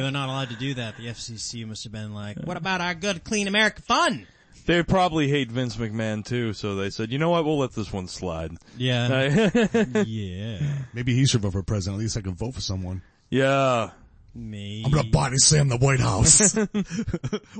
they're 0.00 0.10
not 0.10 0.28
allowed 0.28 0.48
to 0.50 0.56
do 0.58 0.74
that. 0.74 0.96
The 0.96 1.06
FCC 1.06 1.66
must 1.66 1.84
have 1.84 1.92
been 1.92 2.14
like, 2.14 2.38
what 2.38 2.56
about 2.56 2.80
our 2.80 2.94
good, 2.94 3.24
clean 3.24 3.46
American 3.46 3.82
fun? 3.82 4.26
They 4.64 4.82
probably 4.82 5.28
hate 5.28 5.50
Vince 5.50 5.76
McMahon 5.76 6.24
too, 6.24 6.52
so 6.54 6.74
they 6.76 6.90
said, 6.90 7.10
you 7.10 7.18
know 7.18 7.30
what, 7.30 7.44
we'll 7.44 7.58
let 7.58 7.72
this 7.72 7.92
one 7.92 8.06
slide. 8.08 8.52
Yeah. 8.76 9.50
yeah. 10.06 10.58
Maybe 10.92 11.14
he 11.14 11.26
should 11.26 11.42
run 11.42 11.52
for 11.52 11.62
president. 11.62 12.00
At 12.00 12.02
least 12.02 12.16
I 12.16 12.20
can 12.22 12.34
vote 12.34 12.54
for 12.54 12.60
someone. 12.60 13.02
yeah. 13.30 13.90
Me. 14.34 14.82
I'm 14.84 14.92
gonna 14.92 15.08
body 15.08 15.38
slam 15.38 15.68
the 15.68 15.78
White 15.78 15.98
House. 16.00 16.54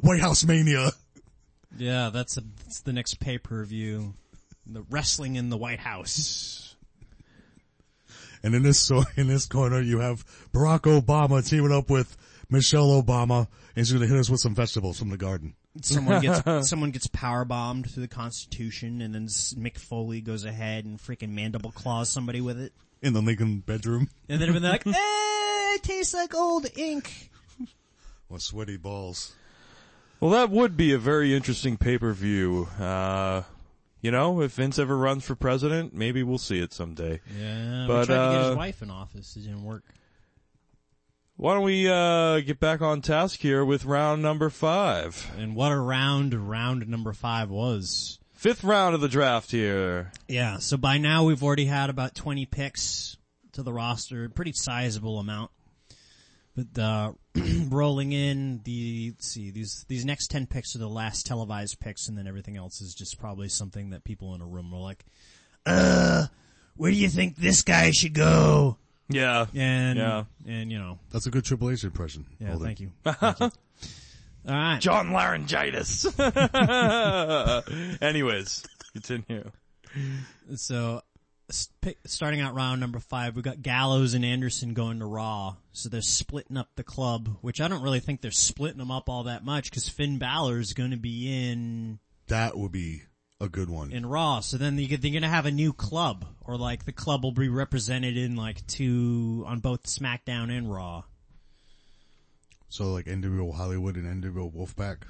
White 0.01 0.21
House 0.21 0.45
mania. 0.45 0.91
Yeah, 1.77 2.11
that's 2.11 2.37
a, 2.37 2.43
that's 2.65 2.81
the 2.81 2.93
next 2.93 3.21
pay-per-view. 3.21 4.15
The 4.67 4.83
wrestling 4.91 5.37
in 5.37 5.51
the 5.51 5.57
White 5.57 5.81
House. 5.81 6.65
And 8.41 8.55
in 8.55 8.63
this, 8.63 8.79
so 8.79 9.03
in 9.17 9.27
this 9.27 9.47
corner, 9.47 9.81
you 9.81 9.99
have 9.99 10.25
Barack 10.53 10.83
Obama 10.83 11.45
teaming 11.47 11.73
up 11.73 11.91
with 11.91 12.17
Michelle 12.49 13.03
Obama, 13.03 13.49
and 13.75 13.85
she's 13.85 13.93
gonna 13.93 14.07
hit 14.07 14.17
us 14.17 14.31
with 14.31 14.39
some 14.39 14.55
vegetables 14.55 14.97
from 14.97 15.09
the 15.11 15.17
garden. 15.17 15.55
Someone 15.83 16.23
gets 16.23 16.69
someone 16.71 16.93
gets 16.93 17.09
power 17.09 17.45
bombed 17.45 17.91
through 17.91 18.03
the 18.03 18.09
Constitution, 18.09 19.03
and 19.03 19.13
then 19.13 19.27
Mick 19.27 19.77
Foley 19.77 20.21
goes 20.21 20.45
ahead 20.45 20.85
and 20.85 20.99
freaking 21.01 21.31
mandible 21.31 21.73
claws 21.73 22.11
somebody 22.11 22.41
with 22.41 22.61
it, 22.61 22.73
In 23.03 23.13
the 23.13 23.21
Lincoln 23.21 23.59
bedroom. 23.59 24.09
and 24.29 24.41
then 24.41 24.53
they're 24.53 24.71
like, 24.71 24.87
"Eh, 24.87 24.93
it 24.95 25.83
tastes 25.83 26.15
like 26.15 26.33
old 26.33 26.67
ink." 26.79 27.33
Or 28.29 28.39
sweaty 28.39 28.77
balls. 28.77 29.35
Well, 30.21 30.33
that 30.33 30.51
would 30.51 30.77
be 30.77 30.93
a 30.93 30.99
very 30.99 31.35
interesting 31.35 31.77
pay-per-view. 31.77 32.69
Uh, 32.79 33.43
you 34.01 34.11
know, 34.11 34.41
if 34.41 34.53
Vince 34.53 34.79
ever 34.79 34.97
runs 34.97 35.25
for 35.25 35.37
president, 35.37 35.95
maybe 35.95 36.23
we'll 36.23 36.39
see 36.39 36.59
it 36.59 36.73
someday. 36.73 37.21
Yeah, 37.39 37.85
But, 37.87 38.01
we 38.01 38.07
tried 38.07 38.31
to 38.31 38.33
get 38.33 38.41
uh, 38.41 38.49
his 38.49 38.57
wife 38.57 38.83
in 38.83 38.91
office. 38.91 39.37
It 39.37 39.41
didn't 39.43 39.63
work. 39.65 39.85
Why 41.37 41.55
don't 41.55 41.63
we, 41.63 41.89
uh, 41.89 42.41
get 42.41 42.59
back 42.59 42.83
on 42.83 43.01
task 43.01 43.39
here 43.39 43.65
with 43.65 43.85
round 43.85 44.21
number 44.21 44.51
five. 44.51 45.31
And 45.39 45.55
what 45.55 45.71
a 45.71 45.79
round 45.79 46.35
round 46.35 46.89
number 46.89 47.13
five 47.13 47.49
was. 47.49 48.19
Fifth 48.33 48.65
round 48.65 48.97
of 48.97 49.01
the 49.01 49.09
draft 49.09 49.53
here. 49.53 50.11
Yeah, 50.27 50.59
so 50.59 50.77
by 50.77 50.99
now 50.99 51.25
we've 51.25 51.43
already 51.43 51.67
had 51.67 51.91
about 51.91 52.17
20 52.17 52.45
picks 52.47 53.17
to 53.53 53.63
the 53.63 53.73
roster, 53.73 54.29
pretty 54.29 54.53
sizable 54.53 55.19
amount. 55.21 55.53
But, 56.59 56.83
uh, 56.83 57.13
rolling 57.69 58.13
in 58.13 58.61
the, 58.65 59.13
let's 59.15 59.29
see, 59.29 59.51
these, 59.51 59.85
these 59.89 60.05
next 60.05 60.29
10 60.33 60.47
picks 60.47 60.75
are 60.75 60.79
the 60.81 60.89
last 60.89 61.25
televised 61.27 61.79
picks 61.79 62.09
and 62.09 62.19
then 62.19 62.27
everything 62.27 62.57
else 62.57 62.81
is 62.81 62.95
just 62.95 63.19
probably 63.21 63.49
something 63.49 63.91
that 63.91 64.03
people 64.03 64.35
in 64.35 64.41
a 64.41 64.47
room 64.47 64.73
are 64.75 64.81
like, 64.81 65.05
uh, 65.67 66.27
where 66.77 66.91
do 66.91 66.97
you 66.97 67.09
think 67.09 67.37
this 67.37 67.63
guy 67.63 67.91
should 67.93 68.15
go? 68.15 68.77
Yeah. 69.09 69.47
and 69.55 69.99
Yeah. 69.99 70.25
and 70.47 70.73
you 70.73 70.79
know, 70.79 70.99
That's 71.13 71.27
a 71.27 71.31
good 71.31 71.45
Triple 71.45 71.71
H 71.71 71.85
impression. 71.85 72.27
yeah, 72.41 72.49
Holden. 72.49 72.67
thank 72.67 72.81
you. 72.81 72.91
Thank 73.05 73.41
you. 73.41 73.51
All 74.49 74.55
right, 74.55 74.81
John 74.81 75.09
Laryngitis. 75.13 76.07
Anyways, 78.03 78.65
continue. 78.93 79.51
so 80.57 80.97
s- 80.97 81.03
pick, 81.05 81.08
starting 81.51 82.41
out 82.41 82.55
round 82.55 82.81
number 82.81 82.99
five, 82.99 83.35
we 83.37 83.43
got 83.43 83.63
Gallows 83.63 84.15
and 84.15 84.25
Anderson 84.25 84.75
going 84.75 84.99
to 85.01 85.07
Raw. 85.07 85.57
So 85.73 85.89
they're 85.89 86.03
splitting 86.03 86.57
up 86.57 86.69
the 86.77 86.83
club, 86.85 87.39
which 87.41 87.61
I 87.61 87.69
don't 87.69 87.83
really 87.83 88.01
think 88.01 88.21
they're 88.21 88.31
splitting 88.31 88.79
them 88.79 88.91
up 88.91 89.09
all 89.09 89.25
that 89.25 89.45
much 89.45 89.71
because 89.71 89.89
Finn 89.89 90.19
Balor's 90.19 90.73
going 90.75 90.91
to 90.91 90.97
be 90.97 91.51
in 91.51 91.99
That 92.27 92.57
would 92.59 92.73
be 92.73 93.03
a 93.41 93.49
good 93.49 93.71
one. 93.71 93.93
in 93.93 94.05
Raw. 94.05 94.41
So 94.41 94.57
then 94.59 94.77
you 94.79 94.97
they're 94.97 95.13
gonna 95.13 95.29
have 95.29 95.47
a 95.47 95.51
new 95.53 95.73
club, 95.73 96.25
or 96.41 96.57
like 96.57 96.85
the 96.85 96.93
club 96.93 97.23
will 97.23 97.33
be 97.33 97.49
represented 97.49 98.17
in 98.17 98.35
like 98.35 98.67
two 98.67 99.45
on 99.47 99.61
both 99.61 99.85
SmackDown 99.85 100.51
and 100.51 100.71
Raw. 100.73 101.05
so 102.69 102.93
like 102.93 103.07
NWO 103.07 103.55
Hollywood 103.55 103.97
and 103.97 104.23
NWO 104.23 104.53
Wolfpack. 104.53 105.05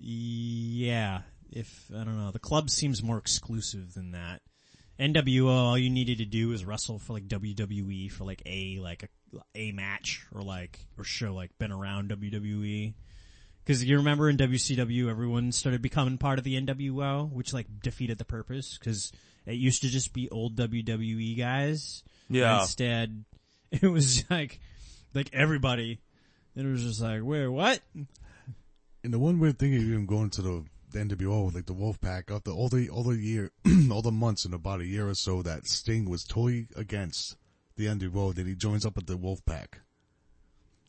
Yeah, 0.00 1.22
if 1.50 1.84
I 1.94 2.04
don't 2.04 2.18
know, 2.18 2.30
the 2.32 2.38
club 2.40 2.68
seems 2.68 3.02
more 3.02 3.18
exclusive 3.18 3.94
than 3.94 4.10
that. 4.10 4.42
NWO, 4.98 5.48
all 5.48 5.78
you 5.78 5.90
needed 5.90 6.18
to 6.18 6.24
do 6.24 6.48
was 6.48 6.64
wrestle 6.64 6.98
for 6.98 7.12
like 7.12 7.28
WWE 7.28 8.10
for 8.10 8.24
like 8.24 8.42
a 8.46 8.78
like 8.80 9.04
a 9.04 9.08
a 9.54 9.72
match 9.72 10.26
or 10.34 10.42
like 10.42 10.78
or 10.96 11.04
show 11.04 11.34
like 11.34 11.56
been 11.58 11.72
around 11.72 12.10
WWE. 12.10 12.94
Because 13.64 13.84
you 13.84 13.98
remember 13.98 14.30
in 14.30 14.38
WCW, 14.38 15.08
everyone 15.10 15.52
started 15.52 15.82
becoming 15.82 16.16
part 16.16 16.38
of 16.38 16.44
the 16.44 16.60
NWO, 16.60 17.30
which 17.30 17.52
like 17.52 17.66
defeated 17.82 18.18
the 18.18 18.24
purpose. 18.24 18.78
Because 18.78 19.12
it 19.46 19.54
used 19.54 19.82
to 19.82 19.88
just 19.88 20.12
be 20.12 20.28
old 20.30 20.56
WWE 20.56 21.36
guys. 21.38 22.02
Yeah. 22.28 22.60
Instead, 22.62 23.24
it 23.70 23.86
was 23.86 24.24
like 24.30 24.58
like 25.14 25.30
everybody. 25.32 26.00
And 26.56 26.66
it 26.66 26.70
was 26.70 26.82
just 26.82 27.00
like, 27.00 27.20
wait, 27.22 27.46
what? 27.46 27.80
And 29.04 29.14
the 29.14 29.18
one 29.18 29.38
weird 29.38 29.58
thing 29.60 29.76
of 29.76 29.82
even 29.82 30.06
going 30.06 30.30
to 30.30 30.42
the, 30.42 30.64
the 30.90 30.98
NWO, 31.00 31.54
like 31.54 31.66
the 31.66 31.74
Wolfpack, 31.74 32.34
after 32.34 32.50
all 32.50 32.68
the 32.68 32.88
all 32.88 33.02
the 33.02 33.16
year, 33.16 33.50
all 33.90 34.02
the 34.02 34.10
months 34.12 34.44
in 34.44 34.54
about 34.54 34.80
a 34.80 34.86
year 34.86 35.08
or 35.08 35.14
so 35.14 35.42
that 35.42 35.66
Sting 35.66 36.08
was 36.08 36.24
totally 36.24 36.66
against 36.76 37.36
the 37.76 37.86
NWO, 37.86 38.34
then 38.34 38.46
he 38.46 38.54
joins 38.54 38.84
up 38.86 38.96
with 38.96 39.06
the 39.06 39.16
Wolfpack. 39.18 39.80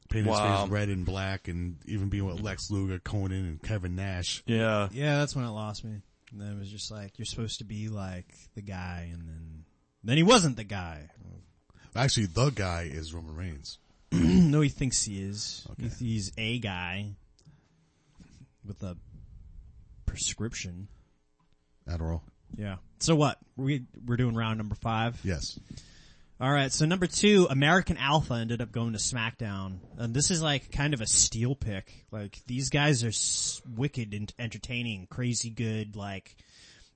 Painting 0.10 0.32
his 0.32 0.40
Wow. 0.40 0.64
face 0.64 0.72
red 0.72 0.90
and 0.90 1.06
black, 1.06 1.48
and 1.48 1.78
even 1.86 2.10
being 2.10 2.26
with 2.26 2.42
Lex 2.42 2.72
Luger, 2.72 2.98
Konnan, 2.98 3.48
and 3.48 3.62
Kevin 3.62 3.96
Nash. 3.96 4.42
Yeah. 4.48 4.90
Yeah, 4.92 5.20
that's 5.20 5.36
when 5.36 5.46
it 5.46 5.50
lost 5.52 5.84
me. 5.86 6.02
And 6.32 6.42
then 6.42 6.54
it 6.54 6.58
was 6.60 6.70
just 6.72 6.90
like, 6.90 7.20
you're 7.20 7.26
supposed 7.28 7.60
to 7.60 7.64
be 7.64 7.90
like 7.90 8.34
the 8.56 8.62
guy, 8.64 9.10
and 9.14 9.28
then, 9.28 9.66
then 10.04 10.18
he 10.18 10.24
wasn't 10.24 10.58
the 10.58 10.64
guy. 10.64 11.10
Actually, 11.96 12.26
the 12.28 12.50
guy 12.50 12.90
is 12.92 13.14
Roman 13.14 13.36
Reigns. 13.36 13.78
no, 14.12 14.62
he 14.62 14.70
thinks 14.70 15.04
he 15.04 15.22
is. 15.22 15.68
Okay. 15.74 15.90
He- 16.00 16.06
He's 16.14 16.32
a 16.38 16.58
guy 16.58 17.12
with 18.66 18.82
a 18.84 18.98
prescription. 20.20 20.90
Adderall. 21.88 22.22
Yeah. 22.58 22.76
So 23.00 23.16
what? 23.16 23.38
We, 23.56 23.86
we're 24.06 24.18
doing 24.18 24.36
round 24.36 24.58
number 24.58 24.76
five? 24.76 25.18
Yes. 25.24 25.58
Alright, 26.42 26.72
so 26.72 26.86
number 26.86 27.08
two, 27.08 27.48
American 27.50 27.98
Alpha 27.98 28.34
ended 28.34 28.62
up 28.62 28.72
going 28.72 28.94
to 28.94 29.00
SmackDown. 29.00 29.80
And 29.98 30.14
this 30.14 30.30
is 30.30 30.42
like 30.42 30.72
kind 30.72 30.94
of 30.94 31.00
a 31.02 31.08
steal 31.08 31.56
pick. 31.56 32.06
Like, 32.12 32.40
these 32.48 32.70
guys 32.70 33.04
are 33.04 33.10
s- 33.10 33.62
wicked 33.78 34.14
and 34.14 34.34
entertaining, 34.40 35.08
crazy 35.10 35.50
good, 35.50 35.96
like, 35.96 36.36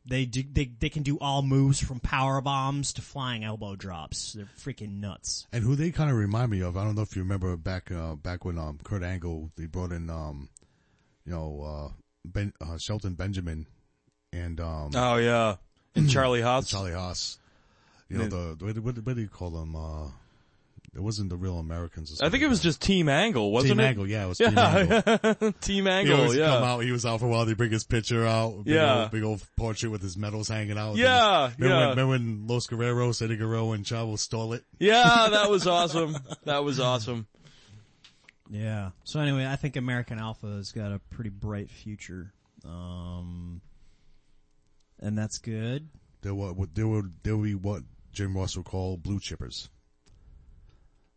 they 0.06 0.26
do, 0.26 0.44
they, 0.52 0.66
they 0.66 0.90
can 0.90 1.04
do 1.04 1.18
all 1.20 1.42
moves 1.42 1.80
from 1.80 2.02
power 2.02 2.42
bombs 2.42 2.92
to 2.94 3.02
flying 3.02 3.46
elbow 3.46 3.78
drops. 3.78 4.34
They're 4.34 4.50
freaking 4.60 5.00
nuts. 5.00 5.48
And 5.54 5.64
who 5.64 5.76
they 5.76 5.92
kind 5.92 6.10
of 6.10 6.18
remind 6.18 6.52
me 6.52 6.62
of, 6.62 6.76
I 6.76 6.84
don't 6.84 6.96
know 6.96 7.04
if 7.04 7.16
you 7.16 7.22
remember 7.22 7.56
back, 7.56 7.90
uh, 7.90 8.16
back 8.16 8.44
when, 8.44 8.58
um, 8.58 8.80
Kurt 8.84 9.02
Angle, 9.02 9.52
they 9.56 9.66
brought 9.66 9.94
in, 9.94 10.10
um, 10.10 10.50
you 11.26 11.32
know, 11.32 11.62
uh, 11.64 11.94
Ben, 12.26 12.54
uh, 12.62 12.78
Shelton 12.78 13.14
Benjamin 13.14 13.66
and, 14.32 14.60
um, 14.60 14.92
Oh 14.96 15.18
yeah. 15.18 15.56
And 15.96 16.10
Charlie 16.10 16.42
Haas. 16.42 16.70
Charlie 16.70 16.94
Haas. 16.94 17.38
You 18.10 18.18
know, 18.20 18.28
the, 18.56 18.66
what, 18.66 18.78
what, 18.80 18.98
what 19.06 19.16
do 19.16 19.22
you 19.22 19.28
call 19.28 19.50
them? 19.50 19.76
Uh, 19.76 20.08
it 20.96 21.02
wasn't 21.02 21.32
the 21.32 21.36
real 21.36 21.58
Americans. 21.58 22.22
I 22.22 22.30
think 22.30 22.44
it 22.44 22.48
was 22.48 22.60
just 22.62 22.80
Team 22.80 23.10
Angle, 23.10 23.52
wasn't 23.52 23.72
Team 23.72 23.80
it? 23.80 23.84
Angle, 23.88 24.08
yeah, 24.08 24.26
it 24.26 24.28
was 24.28 24.38
Team 24.38 24.56
Angle. 24.58 25.02
Yeah. 25.08 25.52
Team 25.62 25.86
He 25.86 25.90
Angle, 25.92 26.16
always 26.22 26.36
yeah. 26.36 26.46
come 26.48 26.64
out, 26.64 26.80
he 26.84 26.92
was 26.92 27.04
out 27.08 27.20
for 27.20 27.26
a 27.26 27.30
while, 27.30 27.46
they 27.46 27.56
bring 27.56 27.72
his 27.72 27.84
picture 27.84 28.28
out, 28.28 28.64
big 28.66 28.76
Yeah. 28.76 29.02
old, 29.04 29.12
big 29.12 29.24
old 29.24 29.44
portrait 29.58 29.90
with 29.92 30.04
his 30.04 30.16
medals 30.16 30.50
hanging 30.50 30.78
out. 30.78 30.96
Yeah, 30.96 31.50
Remember, 31.58 31.66
yeah. 31.68 31.80
When, 31.80 31.90
remember 31.90 32.08
when 32.08 32.48
Los 32.48 32.68
Guerreros, 32.68 33.24
Eddie 33.24 33.38
Guerrero 33.38 33.72
and 33.72 33.84
Chavo 33.84 34.20
stole 34.20 34.54
it? 34.54 34.64
Yeah, 34.78 35.30
that 35.32 35.50
was 35.50 35.66
awesome. 35.68 36.16
That 36.44 36.64
was 36.64 36.80
awesome. 36.80 37.26
Yeah. 38.54 38.92
So 39.04 39.20
anyway, 39.20 39.48
I 39.48 39.56
think 39.56 39.78
American 39.78 40.20
Alpha 40.20 40.46
has 40.46 40.72
got 40.72 40.92
a 40.92 41.00
pretty 41.00 41.32
bright 41.32 41.72
future. 41.72 42.32
Um, 42.64 43.62
and 45.00 45.18
that's 45.18 45.40
good. 45.40 45.90
Were, 46.24 46.54
what- 46.54 46.76
they 46.76 46.84
were, 46.84 47.10
they 47.24 47.32
were 47.32 47.48
what 47.50 47.82
Jim 48.12 48.38
Ross 48.38 48.56
would 48.56 48.66
call 48.66 48.96
blue 48.96 49.20
chippers. 49.20 49.70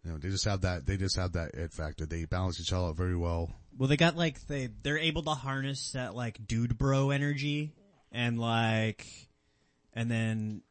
You 0.02 0.12
know, 0.12 0.18
they 0.18 0.30
just 0.30 0.46
have 0.46 0.62
that, 0.62 0.86
they 0.86 0.96
just 0.96 1.16
have 1.16 1.32
that 1.32 1.50
ed 1.54 1.72
factor. 1.72 2.06
They 2.06 2.24
balance 2.24 2.58
each 2.58 2.72
other 2.72 2.86
out 2.86 2.96
very 2.96 3.16
well. 3.16 3.52
Well, 3.76 3.88
they 3.88 3.98
got 3.98 4.16
like 4.16 4.46
they 4.46 4.70
they're 4.82 4.96
able 4.96 5.22
to 5.24 5.30
harness 5.32 5.92
that 5.92 6.14
like 6.14 6.46
dude 6.46 6.78
bro 6.78 7.10
energy 7.10 7.74
and 8.10 8.38
like 8.38 9.06
and 9.92 10.10
then 10.10 10.62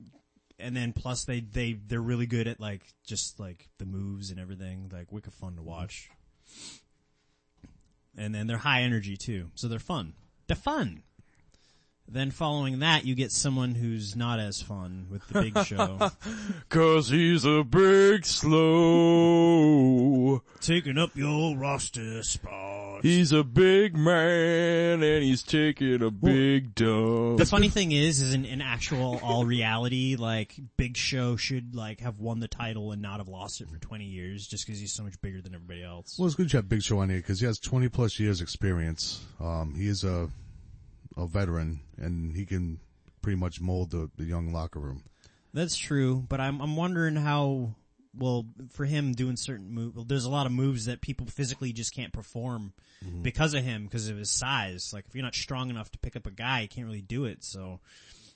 and 0.58 0.76
then 0.76 0.94
plus 0.94 1.26
they 1.26 1.42
they 1.42 1.74
they're 1.74 2.02
really 2.02 2.26
good 2.26 2.48
at 2.48 2.60
like 2.60 2.82
just 3.06 3.40
like 3.40 3.70
the 3.78 3.86
moves 3.86 4.32
and 4.32 4.40
everything 4.40 4.90
like 4.92 5.12
wicked 5.12 5.34
fun 5.34 5.56
to 5.58 5.62
watch. 5.62 6.10
And 8.18 8.34
then 8.34 8.48
they're 8.48 8.58
high 8.58 8.82
energy 8.82 9.18
too, 9.18 9.52
so 9.56 9.68
they're 9.68 9.80
fun. 9.80 10.14
They're 10.48 10.56
fun. 10.56 11.04
Then 12.08 12.30
following 12.30 12.80
that, 12.80 13.04
you 13.04 13.16
get 13.16 13.32
someone 13.32 13.74
who's 13.74 14.16
not 14.16 14.40
as 14.40 14.62
fun 14.62 15.08
with 15.10 15.28
the 15.28 15.42
Big 15.42 15.58
Show, 15.66 16.12
Cause 16.70 17.10
he's 17.10 17.46
a 17.46 17.64
big 17.64 18.26
slow. 18.26 20.44
taking 20.62 21.00
up 21.00 21.16
your 21.16 21.58
roster 21.58 22.22
spot. 22.22 23.02
He's 23.02 23.32
a 23.32 23.44
big 23.44 23.98
man 23.98 25.02
and 25.04 25.24
he's 25.24 25.42
taking 25.44 26.02
a 26.04 26.12
big 26.12 26.76
dump. 26.76 27.40
The 27.40 27.46
funny 27.46 27.70
thing 27.70 27.92
is, 27.92 28.22
is 28.22 28.34
in, 28.34 28.46
in 28.46 28.62
actual 28.62 29.20
all 29.24 29.46
reality, 29.46 30.16
like 30.16 30.56
Big 30.78 30.96
Show 30.98 31.36
should 31.38 31.76
like 31.76 32.00
have 32.02 32.20
won 32.20 32.40
the 32.40 32.48
title 32.48 32.92
and 32.92 33.02
not 33.02 33.18
have 33.18 33.28
lost 33.28 33.62
it 33.62 33.70
for 33.70 33.78
20 33.80 34.06
years 34.06 34.48
just 34.48 34.66
because 34.66 34.80
he's 34.80 34.94
so 34.94 35.04
much 35.04 35.20
bigger 35.22 35.42
than 35.42 35.54
everybody 35.56 35.84
else. 35.84 36.18
Well, 36.20 36.28
it's 36.28 36.36
good 36.36 36.54
you 36.54 36.58
have 36.58 36.70
Big 36.70 36.84
Show 36.84 37.00
on 37.00 37.10
here 37.10 37.18
because 37.20 37.40
he 37.40 37.46
has 37.48 37.58
20 37.60 37.90
plus 37.90 38.20
years 38.20 38.42
experience. 38.42 39.24
Um, 39.40 39.74
he 39.76 39.88
is 39.88 40.04
a, 40.04 40.30
a 41.18 41.26
veteran 41.26 41.82
and 41.98 42.36
he 42.36 42.46
can 42.46 42.80
pretty 43.22 43.38
much 43.38 43.62
mold 43.62 43.92
the, 43.92 44.10
the 44.18 44.26
young 44.26 44.54
locker 44.54 44.80
room. 44.80 45.04
That's 45.54 45.78
true, 45.78 46.26
but 46.28 46.42
I'm 46.42 46.62
I'm 46.62 46.76
wondering 46.76 47.16
how 47.16 47.76
well 48.18 48.46
for 48.72 48.86
him 48.86 49.14
doing 49.14 49.38
certain 49.38 49.72
moves. 49.72 49.96
Well, 49.96 50.06
there's 50.06 50.26
a 50.26 50.30
lot 50.30 50.46
of 50.46 50.52
moves 50.52 50.86
that 50.86 51.02
people 51.02 51.28
physically 51.28 51.74
just 51.74 51.94
can't 51.94 52.14
perform 52.14 52.74
mm-hmm. 53.04 53.22
because 53.22 53.54
of 53.54 53.64
him 53.64 53.86
because 53.86 54.10
of 54.10 54.18
his 54.18 54.30
size. 54.30 54.92
Like 54.94 55.06
if 55.08 55.16
you're 55.16 55.24
not 55.24 55.36
strong 55.36 55.70
enough 55.70 55.92
to 55.92 55.98
pick 56.00 56.16
up 56.16 56.28
a 56.28 56.32
guy, 56.32 56.62
you 56.62 56.68
can't 56.68 56.88
really 56.88 57.02
do 57.02 57.26
it. 57.26 57.44
So 57.44 57.80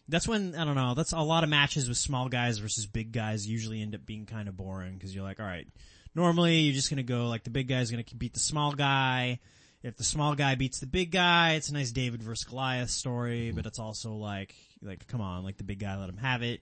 that's 0.08 0.28
when 0.28 0.56
I 0.56 0.66
don't 0.66 0.76
know. 0.76 0.94
That's 0.96 1.12
a 1.12 1.20
lot 1.20 1.44
of 1.44 1.50
matches 1.50 1.88
with 1.88 1.98
small 1.98 2.30
guys 2.30 2.58
versus 2.58 2.86
big 2.86 3.12
guys 3.12 3.48
usually 3.48 3.82
end 3.82 3.96
up 3.96 4.06
being 4.06 4.26
kind 4.26 4.48
of 4.48 4.58
boring 4.58 4.94
because 4.94 5.14
you're 5.14 5.24
like, 5.24 5.40
all 5.40 5.46
right, 5.46 5.68
normally 6.16 6.60
you're 6.60 6.74
just 6.74 6.90
gonna 6.90 7.04
go 7.04 7.28
like 7.28 7.44
the 7.44 7.50
big 7.50 7.68
guy's 7.68 7.92
gonna 7.92 8.06
beat 8.18 8.34
the 8.34 8.40
small 8.40 8.74
guy. 8.74 9.40
If 9.82 9.96
the 9.96 10.04
small 10.04 10.36
guy 10.36 10.56
beats 10.56 10.80
the 10.80 10.88
big 10.88 11.12
guy, 11.12 11.54
it's 11.54 11.70
a 11.70 11.74
nice 11.74 11.92
David 11.92 12.22
versus 12.22 12.44
Goliath 12.44 12.90
story, 12.90 13.48
mm-hmm. 13.48 13.56
but 13.56 13.66
it's 13.66 13.80
also 13.80 14.14
like, 14.14 14.54
like, 14.82 15.08
come 15.08 15.22
on, 15.22 15.44
like 15.44 15.58
the 15.58 15.64
big 15.64 15.80
guy 15.80 15.98
let 15.98 16.10
him 16.10 16.18
have 16.18 16.42
it. 16.42 16.62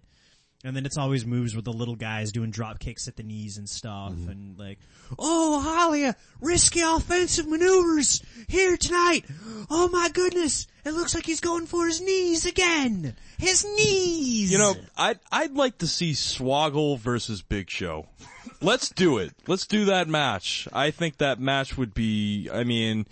And 0.63 0.75
then 0.75 0.85
it's 0.85 0.97
always 0.97 1.25
moves 1.25 1.55
with 1.55 1.65
the 1.65 1.73
little 1.73 1.95
guys 1.95 2.31
doing 2.31 2.49
drop 2.49 2.79
kicks 2.79 3.07
at 3.07 3.15
the 3.15 3.23
knees 3.23 3.57
and 3.57 3.69
stuff 3.69 4.11
mm-hmm. 4.11 4.29
and 4.29 4.59
like, 4.59 4.79
oh, 5.17 5.63
Halia, 5.63 6.15
risky 6.41 6.81
offensive 6.81 7.47
maneuvers 7.47 8.23
here 8.47 8.75
tonight. 8.75 9.25
Oh 9.69 9.87
my 9.87 10.09
goodness. 10.09 10.65
It 10.83 10.93
looks 10.93 11.13
like 11.13 11.25
he's 11.25 11.41
going 11.41 11.67
for 11.67 11.85
his 11.85 12.01
knees 12.01 12.45
again. 12.45 13.15
His 13.37 13.65
knees. 13.65 14.51
You 14.51 14.57
know, 14.57 14.73
I'd, 14.95 15.19
I'd 15.31 15.53
like 15.53 15.79
to 15.79 15.87
see 15.87 16.13
Swoggle 16.13 16.97
versus 16.97 17.43
Big 17.43 17.69
Show. 17.69 18.07
Let's 18.61 18.89
do 18.89 19.17
it. 19.17 19.33
Let's 19.47 19.65
do 19.65 19.85
that 19.85 20.07
match. 20.07 20.67
I 20.73 20.91
think 20.91 21.17
that 21.17 21.39
match 21.39 21.77
would 21.77 21.93
be, 21.93 22.49
I 22.51 22.63
mean, 22.63 23.05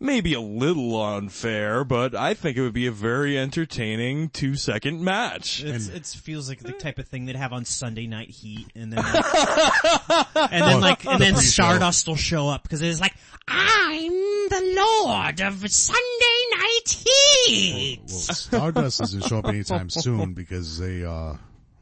maybe 0.00 0.34
a 0.34 0.40
little 0.40 1.00
unfair, 1.00 1.84
but 1.84 2.14
I 2.14 2.34
think 2.34 2.56
it 2.56 2.62
would 2.62 2.72
be 2.74 2.86
a 2.86 2.92
very 2.92 3.38
entertaining 3.38 4.28
two 4.30 4.54
second 4.56 5.02
match. 5.02 5.62
It 5.64 6.06
feels 6.06 6.48
like 6.48 6.60
the 6.60 6.72
type 6.72 6.98
of 6.98 7.08
thing 7.08 7.26
they'd 7.26 7.36
have 7.36 7.52
on 7.52 7.64
Sunday 7.64 8.06
Night 8.06 8.30
Heat, 8.30 8.66
and 8.74 8.92
then, 8.92 9.02
like, 9.04 9.24
and 10.34 10.62
then 10.62 10.80
like, 10.80 11.06
and 11.06 11.20
then 11.20 11.36
Stardust 11.36 12.06
will 12.06 12.16
show 12.16 12.48
up 12.48 12.62
because 12.62 12.82
it's 12.82 13.00
like, 13.00 13.14
I'm 13.46 14.12
the 14.12 14.74
Lord 14.76 15.40
of 15.40 15.70
Sunday 15.70 16.40
Night 16.56 17.04
Heat. 17.46 18.00
Well, 18.06 18.18
Stardust 18.18 18.98
doesn't 19.00 19.24
show 19.24 19.38
up 19.38 19.46
anytime 19.46 19.90
soon 19.90 20.34
because 20.34 20.78
they, 20.78 21.04
uh, 21.04 21.34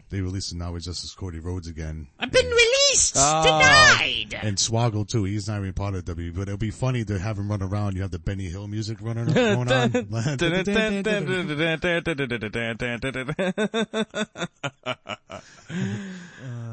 they 0.08 0.20
released 0.20 0.52
it 0.52 0.56
now 0.56 0.72
with 0.72 0.84
Justice 0.84 1.14
Cody 1.14 1.40
Rhodes 1.40 1.66
again. 1.66 2.06
I've 2.18 2.30
been 2.30 2.46
released! 2.46 3.16
Ah. 3.16 3.42
Denied! 3.42 4.38
And 4.40 4.56
Swoggle 4.56 5.08
too, 5.08 5.24
he's 5.24 5.48
not 5.48 5.58
even 5.58 5.72
part 5.72 5.94
of 5.94 6.04
WWE, 6.04 6.34
but 6.34 6.42
it'll 6.42 6.56
be 6.56 6.70
funny 6.70 7.04
to 7.04 7.18
have 7.18 7.38
him 7.38 7.50
run 7.50 7.62
around, 7.62 7.96
you 7.96 8.02
have 8.02 8.12
the 8.12 8.18
Benny 8.18 8.44
Hill 8.44 8.68
music 8.68 8.98
running 9.00 9.26
going 9.34 9.70
on. 9.70 10.06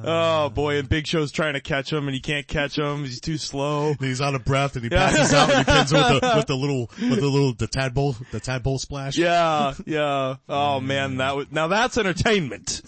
oh 0.05 0.49
boy, 0.49 0.77
and 0.77 0.87
Big 0.87 1.07
Show's 1.07 1.31
trying 1.31 1.53
to 1.53 1.61
catch 1.61 1.91
him 1.91 2.07
and 2.07 2.13
he 2.13 2.21
can't 2.21 2.47
catch 2.47 2.77
him. 2.77 3.03
He's 3.03 3.19
too 3.19 3.37
slow. 3.37 3.89
And 3.89 3.99
he's 3.99 4.21
out 4.21 4.35
of 4.35 4.45
breath 4.45 4.75
and 4.75 4.83
he 4.83 4.89
passes 4.89 5.33
out 5.33 5.49
and 5.49 5.59
he 5.59 5.73
pins 5.73 5.91
with 5.91 6.21
the, 6.21 6.33
with 6.35 6.47
the 6.47 6.55
little, 6.55 6.91
with 7.01 7.19
the 7.19 7.27
little, 7.27 7.53
the 7.53 7.67
tadpole, 7.67 8.15
the 8.31 8.39
tadpole 8.39 8.77
splash. 8.79 9.17
Yeah, 9.17 9.73
yeah. 9.85 10.35
Oh 10.47 10.79
man, 10.79 11.17
that 11.17 11.35
was, 11.35 11.47
now 11.51 11.67
that's 11.67 11.97
entertainment. 11.97 12.81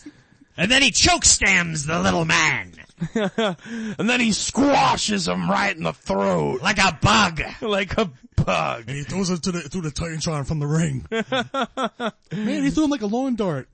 And 0.58 0.72
then 0.72 0.82
he 0.82 0.92
chokeslams 0.92 1.86
the 1.86 2.00
little 2.00 2.26
man. 2.26 2.74
And 3.98 4.10
then 4.10 4.22
he 4.22 4.32
squashes 4.32 5.28
him 5.28 5.50
right 5.50 5.76
in 5.76 5.84
the 5.84 5.92
throat 5.92 6.62
Like 6.62 6.78
a 6.78 6.98
bug. 7.02 7.42
like 7.62 7.98
a 7.98 8.10
bug. 8.38 8.86
And 8.88 8.96
he 8.96 9.04
throws 9.04 9.30
it 9.30 9.44
to 9.44 9.52
the, 9.52 9.62
through 9.62 9.82
the 9.82 9.90
Titantron 9.90 10.48
from 10.48 10.60
the 10.60 10.68
ring. 10.68 11.06
Man, 11.12 12.64
he 12.64 12.70
threw 12.70 12.86
him 12.86 12.90
like 12.90 13.02
a 13.02 13.08
lawn 13.08 13.36
dart. 13.36 13.68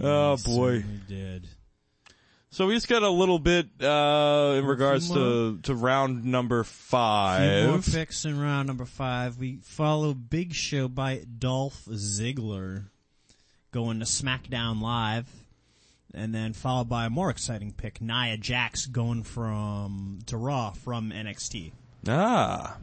Oh 0.00 0.36
boy. 0.44 0.80
He 0.82 1.00
did. 1.08 1.48
So 2.50 2.66
we 2.66 2.74
just 2.74 2.88
got 2.88 3.02
a 3.02 3.08
little 3.08 3.38
bit, 3.38 3.68
uh, 3.80 4.56
in 4.58 4.66
regards 4.66 5.08
to, 5.12 5.58
to 5.62 5.74
round 5.74 6.24
number 6.24 6.64
Few 6.64 6.98
more 6.98 7.78
five. 7.78 7.88
picks 7.90 8.24
in 8.24 8.40
round 8.40 8.66
number 8.66 8.84
five. 8.84 9.38
We 9.38 9.60
follow 9.62 10.14
Big 10.14 10.52
Show 10.52 10.88
by 10.88 11.22
Dolph 11.38 11.84
Ziggler 11.86 12.86
going 13.70 14.00
to 14.00 14.04
SmackDown 14.04 14.80
Live. 14.80 15.28
And 16.12 16.34
then 16.34 16.54
followed 16.54 16.88
by 16.88 17.06
a 17.06 17.10
more 17.10 17.30
exciting 17.30 17.72
pick, 17.72 18.00
Nia 18.00 18.36
Jax 18.36 18.86
going 18.86 19.22
from, 19.22 20.18
to 20.26 20.36
Raw 20.36 20.70
from 20.70 21.12
NXT. 21.12 21.70
Ah. 22.08 22.78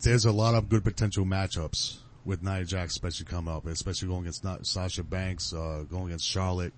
There's 0.00 0.24
a 0.24 0.32
lot 0.32 0.54
of 0.54 0.70
good 0.70 0.82
potential 0.82 1.26
matchups 1.26 1.98
with 2.24 2.42
Nia 2.42 2.64
Jax, 2.64 2.92
especially 2.92 3.26
coming 3.26 3.52
up, 3.52 3.66
especially 3.66 4.08
going 4.08 4.22
against 4.22 4.42
Na- 4.42 4.62
Sasha 4.62 5.02
Banks, 5.02 5.52
uh, 5.52 5.84
going 5.90 6.06
against 6.06 6.26
Charlotte, 6.26 6.72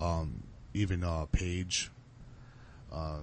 um, 0.00 0.42
even, 0.72 1.04
uh, 1.04 1.26
Paige. 1.30 1.90
Uh, 2.90 3.18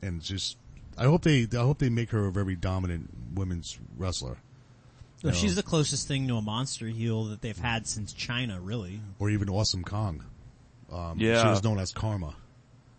and 0.00 0.22
just, 0.22 0.56
I 0.96 1.04
hope 1.04 1.22
they, 1.22 1.46
I 1.52 1.62
hope 1.62 1.78
they 1.78 1.90
make 1.90 2.10
her 2.10 2.26
a 2.26 2.32
very 2.32 2.56
dominant 2.56 3.10
women's 3.34 3.78
wrestler. 3.98 4.38
So 5.24 5.32
She's 5.32 5.54
the 5.56 5.62
closest 5.62 6.06
thing 6.06 6.28
to 6.28 6.36
a 6.36 6.42
monster 6.42 6.86
heel 6.86 7.24
that 7.24 7.40
they've 7.40 7.56
had 7.56 7.86
since 7.86 8.12
Chyna, 8.12 8.58
really. 8.62 9.00
Or 9.18 9.30
even 9.30 9.48
Awesome 9.48 9.82
Kong. 9.82 10.22
Um, 10.92 11.18
she 11.18 11.26
was 11.26 11.64
known 11.64 11.78
as 11.78 11.92
Karma. 11.92 12.34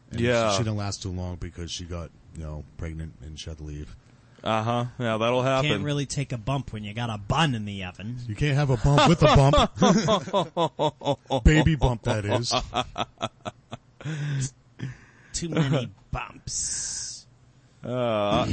And 0.09 0.19
Yeah. 0.19 0.49
She, 0.51 0.57
she 0.57 0.63
didn't 0.63 0.77
last 0.77 1.03
too 1.03 1.11
long 1.11 1.35
because 1.35 1.69
she 1.69 1.83
got, 1.85 2.09
you 2.35 2.43
know, 2.43 2.63
pregnant 2.77 3.13
and 3.21 3.37
she 3.39 3.47
had 3.49 3.59
to 3.59 3.63
leave. 3.63 3.95
Uh 4.43 4.63
huh. 4.63 4.85
Yeah, 4.97 5.17
that'll 5.17 5.43
happen. 5.43 5.65
You 5.65 5.71
can't 5.75 5.83
really 5.85 6.07
take 6.07 6.31
a 6.31 6.37
bump 6.37 6.73
when 6.73 6.83
you 6.83 6.93
got 6.95 7.11
a 7.11 7.17
bun 7.19 7.53
in 7.53 7.65
the 7.65 7.83
oven. 7.83 8.17
You 8.27 8.33
can't 8.35 8.55
have 8.55 8.71
a 8.71 8.77
bump 8.77 9.07
with 9.07 9.21
a 9.21 11.19
bump. 11.29 11.43
Baby 11.43 11.75
bump, 11.75 12.03
that 12.03 12.25
is. 12.25 12.53
Too 15.33 15.49
many 15.49 15.89
bumps. 16.11 17.25
Uh, 17.83 18.47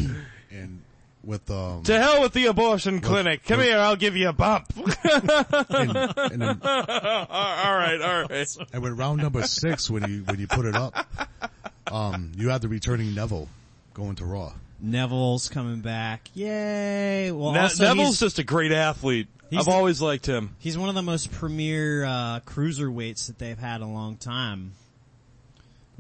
And 0.51 0.83
with, 1.25 1.51
um, 1.51 1.83
to 1.85 1.99
hell 1.99 2.21
with 2.23 2.33
the 2.33 2.47
abortion 2.47 3.01
clinic. 3.01 3.45
Come 3.45 3.61
here, 3.61 3.79
I'll 3.79 3.97
give 3.97 4.17
you 4.17 4.29
a 4.29 4.33
bump. 4.33 4.67
and, 5.05 5.31
and, 5.71 6.43
then, 6.43 6.61
all 6.63 7.77
right, 7.77 7.99
all 8.01 8.23
right. 8.29 8.57
and 8.73 8.83
with 8.83 8.99
round 8.99 9.23
number 9.23 9.43
six, 9.43 9.89
when 9.91 10.09
you, 10.11 10.23
when 10.25 10.39
you 10.41 10.47
put 10.47 10.65
it 10.67 10.75
up, 10.75 10.95
um, 11.91 12.33
you 12.37 12.49
had 12.49 12.63
the 12.63 12.69
returning 12.69 13.15
Neville 13.15 13.49
going 13.95 14.17
to 14.17 14.25
Raw. 14.25 14.53
Neville's 14.81 15.49
coming 15.49 15.81
back. 15.81 16.29
Yay! 16.35 17.31
Well, 17.31 17.53
Ne- 17.53 17.61
also 17.61 17.85
Neville's 17.85 18.19
just 18.19 18.39
a 18.41 18.45
great 18.45 18.73
athlete. 18.73 19.29
He's 19.49 19.61
I've 19.61 19.65
the- 19.67 19.71
always 19.73 20.01
liked 20.03 20.27
him. 20.27 20.57
he's 20.59 20.77
one 20.77 20.89
of 20.89 20.95
the 20.97 21.03
most 21.03 21.31
premier 21.31 22.05
uh, 22.05 22.41
cruiserweights 22.41 23.27
that 23.29 23.39
they've 23.39 23.59
had 23.59 23.81
a 23.81 23.87
long 23.87 24.17
time, 24.17 24.73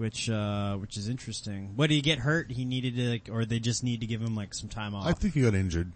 which 0.02 0.28
uh, 0.28 0.76
which 0.76 0.96
is 0.96 1.08
interesting. 1.08 1.72
What 1.76 1.88
did 1.88 1.94
he 1.94 2.00
get 2.02 2.18
hurt? 2.18 2.50
He 2.50 2.64
needed 2.64 2.96
to, 2.96 3.10
like, 3.10 3.28
or 3.30 3.44
they 3.44 3.60
just 3.60 3.84
need 3.84 4.00
to 4.00 4.06
give 4.06 4.20
him 4.20 4.34
like 4.34 4.52
some 4.52 4.68
time 4.68 4.96
off. 4.96 5.06
I 5.06 5.12
think 5.12 5.34
he 5.34 5.42
got 5.42 5.54
injured. 5.54 5.92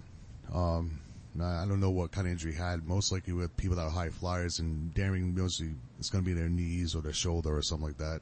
Um, 0.55 1.01
I 1.41 1.65
I 1.65 1.67
don't 1.67 1.81
know 1.81 1.91
what 1.91 2.13
kind 2.13 2.29
of 2.29 2.33
injury 2.33 2.53
he 2.53 2.59
had. 2.59 2.87
Most 2.87 3.11
likely 3.11 3.33
with 3.33 3.57
people 3.57 3.77
that 3.77 3.83
are 3.83 3.91
high 3.91 4.11
flyers 4.11 4.61
and 4.61 4.95
daring 4.95 5.35
mostly 5.35 5.75
it's 5.99 6.09
going 6.09 6.23
to 6.23 6.27
be 6.27 6.35
their 6.35 6.49
knees 6.49 6.95
or 6.95 7.03
their 7.03 7.13
shoulder 7.13 7.57
or 7.57 7.63
something 7.63 7.89
like 7.89 7.99
that. 7.99 8.21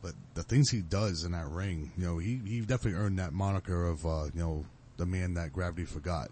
But 0.00 0.14
the 0.34 0.42
things 0.42 0.70
he 0.70 0.80
does 0.80 1.24
in 1.24 1.32
that 1.32 1.46
ring, 1.46 1.92
you 1.96 2.06
know, 2.06 2.18
he, 2.18 2.40
he 2.44 2.60
definitely 2.60 2.98
earned 2.98 3.20
that 3.20 3.32
moniker 3.32 3.86
of, 3.86 4.04
uh, 4.04 4.24
you 4.34 4.40
know, 4.40 4.64
the 4.96 5.06
man 5.06 5.34
that 5.34 5.52
gravity 5.52 5.84
forgot. 5.84 6.30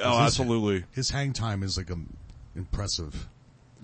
Oh, 0.00 0.18
his- 0.18 0.26
absolutely. 0.28 0.84
His 0.92 1.10
hang 1.10 1.32
time 1.32 1.62
is 1.64 1.76
like 1.76 1.90
um, 1.90 2.16
impressive. 2.54 3.28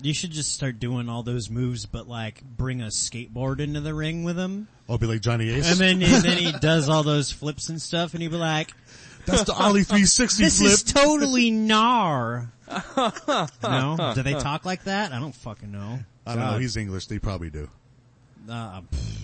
You 0.01 0.13
should 0.13 0.31
just 0.31 0.53
start 0.53 0.79
doing 0.79 1.09
all 1.09 1.23
those 1.23 1.49
moves, 1.49 1.85
but 1.85 2.07
like 2.07 2.43
bring 2.43 2.81
a 2.81 2.87
skateboard 2.87 3.59
into 3.59 3.81
the 3.81 3.93
ring 3.93 4.23
with 4.23 4.37
him, 4.37 4.67
I'll 4.89 4.97
be 4.97 5.07
like 5.07 5.21
Johnny 5.21 5.49
Ace. 5.49 5.69
and 5.71 5.79
then 5.79 6.01
and 6.03 6.23
then 6.23 6.37
he 6.37 6.51
does 6.59 6.89
all 6.89 7.03
those 7.03 7.31
flips 7.31 7.69
and 7.69 7.81
stuff, 7.81 8.13
and 8.13 8.21
he'd 8.21 8.31
be 8.31 8.37
like, 8.37 8.71
That's 9.25 9.43
the 9.43 9.53
Ollie 9.53 9.83
360 9.83 10.43
"This 10.43 10.59
flip. 10.59 10.71
is 10.71 10.83
totally 10.83 11.51
gnar." 11.51 12.49
no, 13.63 14.13
do 14.15 14.23
they 14.23 14.33
talk 14.33 14.65
like 14.65 14.85
that? 14.85 15.11
I 15.11 15.19
don't 15.19 15.35
fucking 15.35 15.71
know. 15.71 15.99
I 16.25 16.35
don't 16.35 16.51
know. 16.51 16.57
He's 16.57 16.77
English. 16.77 17.07
They 17.07 17.19
probably 17.19 17.49
do. 17.49 17.69
Uh, 18.49 18.81
pff, 18.81 19.19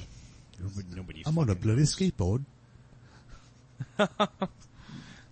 nobody, 0.60 0.88
nobody 0.96 1.24
I'm 1.26 1.38
on 1.38 1.46
a 1.46 1.48
fucking 1.56 1.62
bloody 1.64 1.80
knows. 1.82 1.96
skateboard. 1.96 2.44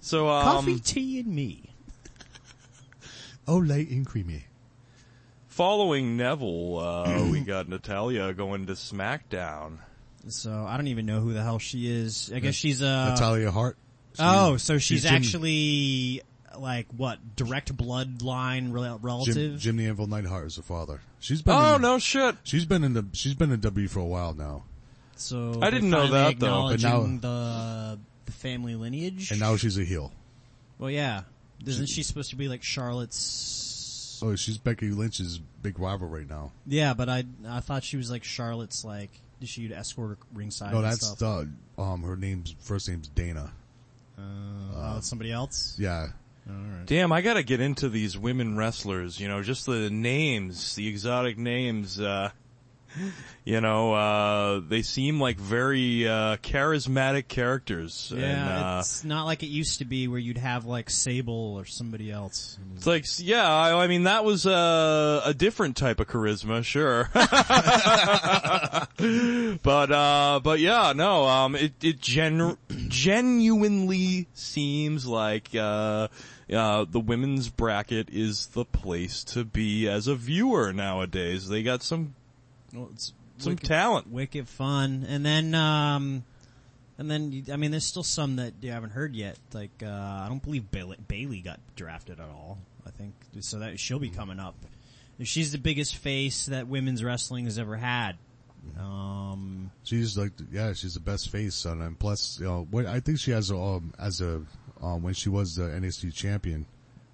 So, 0.01 0.29
um, 0.29 0.43
Coffee, 0.43 0.77
tea, 0.79 1.19
and 1.21 1.33
me. 1.33 1.71
Oh, 3.47 3.57
light 3.57 3.89
and 3.89 4.05
creamy. 4.05 4.45
Following 5.55 6.17
Neville, 6.17 6.79
uh, 6.79 7.27
we 7.31 7.39
got 7.39 7.69
Natalya 7.69 8.33
going 8.33 8.65
to 8.65 8.73
SmackDown. 8.73 9.77
So 10.27 10.51
I 10.67 10.75
don't 10.75 10.87
even 10.87 11.05
know 11.05 11.21
who 11.21 11.31
the 11.31 11.41
hell 11.41 11.59
she 11.59 11.89
is. 11.89 12.29
I 12.35 12.39
guess 12.39 12.55
she's 12.55 12.81
uh 12.81 13.11
Natalya 13.11 13.51
Hart. 13.51 13.77
Oh, 14.19 14.57
so 14.57 14.79
she's, 14.79 15.03
Jim- 15.03 15.13
actually 15.13 16.21
like 16.59 16.87
what 16.97 17.37
direct 17.37 17.73
bloodline 17.77 18.73
rel- 18.73 18.97
Jim, 18.97 18.99
relative? 19.01 19.59
Jim 19.59 19.77
the 19.77 19.87
Anvil 19.87 20.07
Neidhart 20.07 20.47
is 20.47 20.57
the 20.57 20.61
father. 20.61 20.99
She's 21.21 21.41
been. 21.41 21.53
Oh 21.55 21.75
in, 21.77 21.81
no 21.81 21.99
shit. 21.99 22.35
She's 22.43 22.65
been 22.65 22.83
in 22.83 22.91
the. 22.91 23.05
She's 23.13 23.33
been 23.35 23.53
in 23.53 23.61
W 23.61 23.87
for 23.87 23.99
a 23.99 24.05
while 24.05 24.33
now, 24.33 24.63
So 25.15 25.59
I 25.61 25.69
didn't 25.69 25.89
know 25.89 26.07
that, 26.07 26.37
though. 26.37 26.67
But 26.71 26.81
now- 26.81 27.01
the 27.03 27.97
the 28.25 28.31
family 28.33 28.75
lineage. 28.75 29.31
and 29.31 29.39
now 29.39 29.55
she's 29.55 29.77
a 29.77 29.85
heel. 29.85 30.11
well, 30.79 30.91
yeah, 30.91 31.21
isn't 31.65 31.87
she 31.87 32.03
supposed 32.03 32.31
to 32.31 32.35
be 32.35 32.49
like 32.49 32.61
Charlotte's? 32.61 33.71
Oh, 34.23 34.35
she's 34.35 34.57
Becky 34.57 34.89
Lynch's 34.89 35.39
big 35.61 35.79
rival 35.79 36.07
right 36.07 36.29
now. 36.29 36.51
Yeah, 36.67 36.93
but 36.93 37.09
I 37.09 37.23
I 37.47 37.59
thought 37.59 37.83
she 37.83 37.97
was 37.97 38.11
like 38.11 38.23
Charlotte's 38.23 38.83
like. 38.83 39.11
Did 39.39 39.49
she 39.49 39.73
escort 39.73 40.11
her 40.11 40.17
ringside? 40.33 40.71
No, 40.71 40.77
and 40.77 40.85
that's 40.85 41.05
stuff? 41.05 41.45
the. 41.77 41.81
Um, 41.81 42.03
her 42.03 42.15
name's 42.15 42.55
first 42.59 42.87
name's 42.87 43.09
Dana. 43.09 43.51
Uh, 44.17 44.21
oh, 44.75 44.95
it's 44.97 45.09
somebody 45.09 45.31
else. 45.31 45.75
Yeah, 45.77 46.07
Damn, 46.85 47.11
I 47.11 47.21
gotta 47.21 47.41
get 47.41 47.59
into 47.59 47.89
these 47.89 48.17
women 48.17 48.55
wrestlers, 48.55 49.19
you 49.19 49.27
know, 49.27 49.41
just 49.41 49.65
the 49.65 49.89
names, 49.89 50.75
the 50.75 50.87
exotic 50.87 51.37
names, 51.37 51.99
uh, 51.99 52.29
you 53.45 53.61
know, 53.61 53.93
uh, 53.93 54.61
they 54.67 54.81
seem 54.81 55.19
like 55.19 55.37
very, 55.37 56.07
uh, 56.07 56.37
charismatic 56.37 57.27
characters. 57.27 58.11
Yeah, 58.15 58.23
and, 58.23 58.49
uh, 58.49 58.77
it's 58.79 59.03
not 59.03 59.25
like 59.25 59.43
it 59.43 59.47
used 59.47 59.79
to 59.79 59.85
be 59.85 60.07
where 60.07 60.19
you'd 60.19 60.37
have 60.37 60.65
like 60.65 60.89
Sable 60.89 61.55
or 61.55 61.65
somebody 61.65 62.11
else. 62.11 62.57
It's 62.75 62.87
like, 62.87 63.05
yeah, 63.17 63.47
I, 63.47 63.83
I 63.83 63.87
mean, 63.87 64.03
that 64.03 64.23
was 64.23 64.45
uh, 64.45 65.21
a 65.25 65.33
different 65.33 65.77
type 65.77 65.99
of 65.99 66.07
charisma, 66.07 66.63
sure. 66.63 67.09
but, 69.63 69.91
uh, 69.91 70.39
but 70.43 70.59
yeah, 70.59 70.93
no, 70.95 71.25
um, 71.25 71.55
it, 71.55 71.73
it 71.83 71.99
gen- 71.99 72.57
genuinely 72.87 74.27
seems 74.33 75.05
like, 75.05 75.49
uh, 75.55 76.07
uh, 76.53 76.85
the 76.89 76.99
women's 76.99 77.49
bracket 77.49 78.09
is 78.11 78.47
the 78.47 78.65
place 78.65 79.23
to 79.23 79.43
be 79.43 79.87
as 79.87 80.07
a 80.07 80.15
viewer 80.15 80.71
nowadays. 80.71 81.49
They 81.49 81.63
got 81.63 81.81
some, 81.81 82.13
Well, 82.73 82.89
it's 82.93 83.13
some 83.37 83.51
wicked, 83.53 83.67
talent. 83.67 84.09
wicked 84.09 84.47
fun, 84.47 85.05
and 85.07 85.25
then 85.25 85.53
um, 85.55 86.23
and 86.97 87.09
then 87.11 87.31
you- 87.31 87.43
I 87.53 87.57
mean, 87.57 87.71
there's 87.71 87.85
still 87.85 88.03
some 88.03 88.37
that 88.37 88.53
you 88.61 88.71
haven't 88.71 88.91
heard 88.91 89.15
yet. 89.15 89.37
Like 89.53 89.83
uh, 89.83 89.87
I 89.89 90.27
don't 90.29 90.41
believe 90.43 90.71
Bayley, 90.71 90.97
Bayley 91.07 91.41
got 91.41 91.59
drafted 91.75 92.19
at 92.19 92.29
all. 92.29 92.57
I 92.85 92.91
think 92.91 93.13
so 93.41 93.59
that 93.59 93.79
she'll 93.79 93.99
be 93.99 94.09
coming 94.09 94.39
up. 94.39 94.55
She's 95.23 95.51
the 95.53 95.57
biggest 95.57 95.95
face 95.95 96.47
that 96.47 96.67
women's 96.67 97.03
wrestling 97.03 97.45
has 97.45 97.57
ever 97.57 97.77
had. 97.77 98.17
Um, 98.79 99.71
she's 99.83 100.17
like, 100.17 100.31
yeah, 100.51 100.73
she's 100.73 100.95
the 100.95 100.99
best 100.99 101.29
face, 101.29 101.65
and, 101.65 101.81
and 101.81 101.97
plus, 101.97 102.39
you 102.39 102.45
know, 102.47 102.67
what 102.71 102.85
I 102.85 102.99
think 102.99 103.19
she 103.19 103.31
has 103.31 103.51
um 103.51 103.93
as 103.99 104.21
a 104.21 104.41
um 104.81 105.03
when 105.03 105.13
she 105.13 105.29
was 105.29 105.55
the 105.55 105.63
NXT 105.63 106.13
champion, 106.13 106.65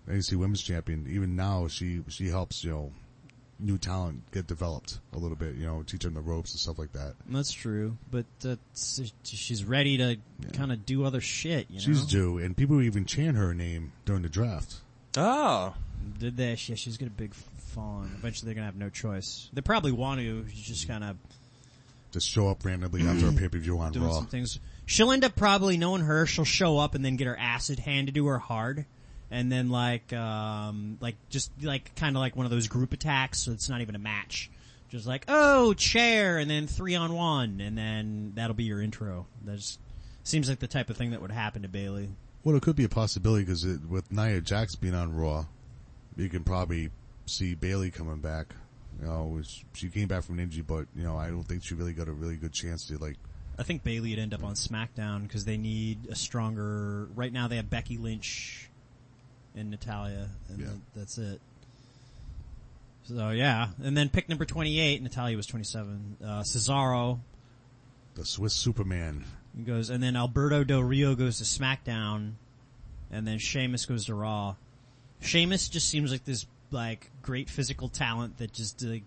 NXT 0.09 0.35
Women's 0.37 0.61
Champion. 0.61 1.07
Even 1.09 1.35
now, 1.35 1.67
she 1.67 2.01
she 2.07 2.27
helps 2.27 2.63
you 2.63 2.71
know 2.71 2.91
new 3.61 3.77
talent 3.77 4.23
get 4.31 4.47
developed 4.47 4.99
a 5.13 5.17
little 5.17 5.37
bit. 5.37 5.55
You 5.55 5.65
know, 5.65 5.83
teach 5.83 6.01
them 6.03 6.13
the 6.15 6.21
ropes 6.21 6.51
and 6.53 6.59
stuff 6.59 6.77
like 6.79 6.93
that. 6.93 7.13
That's 7.29 7.51
true, 7.51 7.97
but 8.09 8.25
that's, 8.41 9.01
she's 9.23 9.63
ready 9.63 9.97
to 9.97 10.17
kind 10.53 10.71
of 10.71 10.85
do 10.85 11.05
other 11.05 11.21
shit. 11.21 11.67
You 11.69 11.75
know? 11.77 11.81
She's 11.83 12.05
due, 12.05 12.37
and 12.39 12.55
people 12.57 12.81
even 12.81 13.05
chant 13.05 13.37
her 13.37 13.53
name 13.53 13.91
during 14.05 14.21
the 14.23 14.29
draft. 14.29 14.75
Oh, 15.17 15.73
Did 16.19 16.37
they? 16.37 16.49
Yeah, 16.51 16.75
she's 16.75 16.97
got 16.97 17.07
a 17.07 17.11
big 17.11 17.33
following. 17.33 18.11
Eventually, 18.17 18.47
they're 18.47 18.55
gonna 18.55 18.65
have 18.65 18.75
no 18.75 18.89
choice. 18.89 19.49
They 19.53 19.61
probably 19.61 19.91
want 19.91 20.19
to 20.21 20.43
just 20.53 20.87
kind 20.87 21.03
of 21.03 21.17
Just 22.11 22.29
show 22.29 22.49
up 22.49 22.63
randomly 22.65 23.01
after 23.07 23.27
a 23.27 23.31
pay 23.33 23.47
per 23.47 23.57
view 23.57 23.79
on 23.79 23.91
doing 23.91 24.05
Raw. 24.07 24.13
some 24.13 24.27
things. 24.27 24.59
She'll 24.85 25.11
end 25.11 25.23
up 25.23 25.35
probably 25.35 25.77
knowing 25.77 26.01
her. 26.01 26.25
She'll 26.25 26.43
show 26.45 26.77
up 26.77 26.95
and 26.95 27.05
then 27.05 27.15
get 27.15 27.27
her 27.27 27.37
acid 27.37 27.79
handed 27.79 28.15
to 28.15 28.27
her 28.27 28.39
hard, 28.39 28.85
and 29.31 29.51
then 29.51 29.69
like, 29.69 30.11
um, 30.13 30.97
like 31.01 31.15
just 31.29 31.51
like 31.61 31.95
kind 31.95 32.15
of 32.15 32.19
like 32.19 32.35
one 32.35 32.45
of 32.45 32.51
those 32.51 32.67
group 32.67 32.93
attacks. 32.93 33.39
So 33.39 33.51
it's 33.51 33.69
not 33.69 33.81
even 33.81 33.95
a 33.95 33.99
match. 33.99 34.51
Just 34.89 35.07
like 35.07 35.23
oh 35.29 35.73
chair, 35.73 36.37
and 36.37 36.51
then 36.51 36.67
three 36.67 36.95
on 36.95 37.13
one, 37.13 37.61
and 37.61 37.77
then 37.77 38.33
that'll 38.35 38.53
be 38.55 38.65
your 38.65 38.81
intro. 38.81 39.25
That 39.45 39.55
just 39.55 39.79
seems 40.23 40.49
like 40.49 40.59
the 40.59 40.67
type 40.67 40.89
of 40.89 40.97
thing 40.97 41.11
that 41.11 41.21
would 41.21 41.31
happen 41.31 41.61
to 41.61 41.69
Bayley. 41.69 42.09
Well, 42.43 42.55
it 42.55 42.61
could 42.61 42.75
be 42.75 42.83
a 42.83 42.89
possibility 42.89 43.45
because 43.45 43.65
with 43.87 44.11
Nia 44.11 44.41
Jax 44.41 44.75
being 44.75 44.95
on 44.95 45.15
Raw, 45.15 45.45
you 46.17 46.27
can 46.27 46.43
probably 46.43 46.89
see 47.25 47.55
Bayley 47.55 47.89
coming 47.89 48.19
back. 48.19 48.53
You 48.99 49.07
know, 49.07 49.25
which- 49.25 49.63
she 49.73 49.87
came 49.89 50.07
back 50.09 50.23
from 50.23 50.35
an 50.39 50.43
injury, 50.43 50.63
but 50.67 50.87
you 50.95 51.03
know, 51.03 51.17
I 51.17 51.29
don't 51.29 51.43
think 51.43 51.63
she 51.63 51.73
really 51.73 51.93
got 51.93 52.07
a 52.09 52.11
really 52.11 52.35
good 52.35 52.51
chance 52.51 52.85
to 52.87 52.97
like. 52.97 53.15
I 53.57 53.63
think 53.63 53.83
Bayley 53.83 54.09
would 54.09 54.19
end 54.19 54.33
up 54.33 54.43
on 54.43 54.55
SmackDown 54.55 55.23
because 55.23 55.45
they 55.45 55.57
need 55.57 56.07
a 56.09 56.15
stronger. 56.15 57.07
Right 57.15 57.31
now, 57.31 57.47
they 57.47 57.55
have 57.57 57.69
Becky 57.69 57.97
Lynch 57.97 58.69
and 59.55 59.69
Natalya, 59.71 60.29
and 60.49 60.59
Yeah. 60.59 60.65
th- 60.67 60.79
that's 60.95 61.17
it. 61.17 61.41
So 63.03 63.31
yeah, 63.31 63.69
and 63.83 63.97
then 63.97 64.09
pick 64.09 64.29
number 64.29 64.45
twenty-eight. 64.45 65.01
Natalya 65.01 65.35
was 65.35 65.47
twenty-seven. 65.47 66.17
Uh, 66.23 66.41
Cesaro 66.43 67.19
The 68.15 68.25
Swiss 68.25 68.53
Superman. 68.53 69.25
goes, 69.65 69.89
and 69.89 70.01
then 70.01 70.15
Alberto 70.15 70.63
Del 70.63 70.83
Rio 70.83 71.15
goes 71.15 71.39
to 71.39 71.43
SmackDown, 71.43 72.33
and 73.11 73.27
then 73.27 73.37
Sheamus 73.39 73.85
goes 73.85 74.05
to 74.05 74.15
Raw. 74.15 74.55
Sheamus 75.21 75.67
just 75.67 75.89
seems 75.89 76.11
like 76.11 76.25
this 76.25 76.45
like 76.71 77.09
great 77.21 77.49
physical 77.49 77.89
talent 77.89 78.37
that 78.37 78.53
just 78.53 78.81
like 78.83 79.03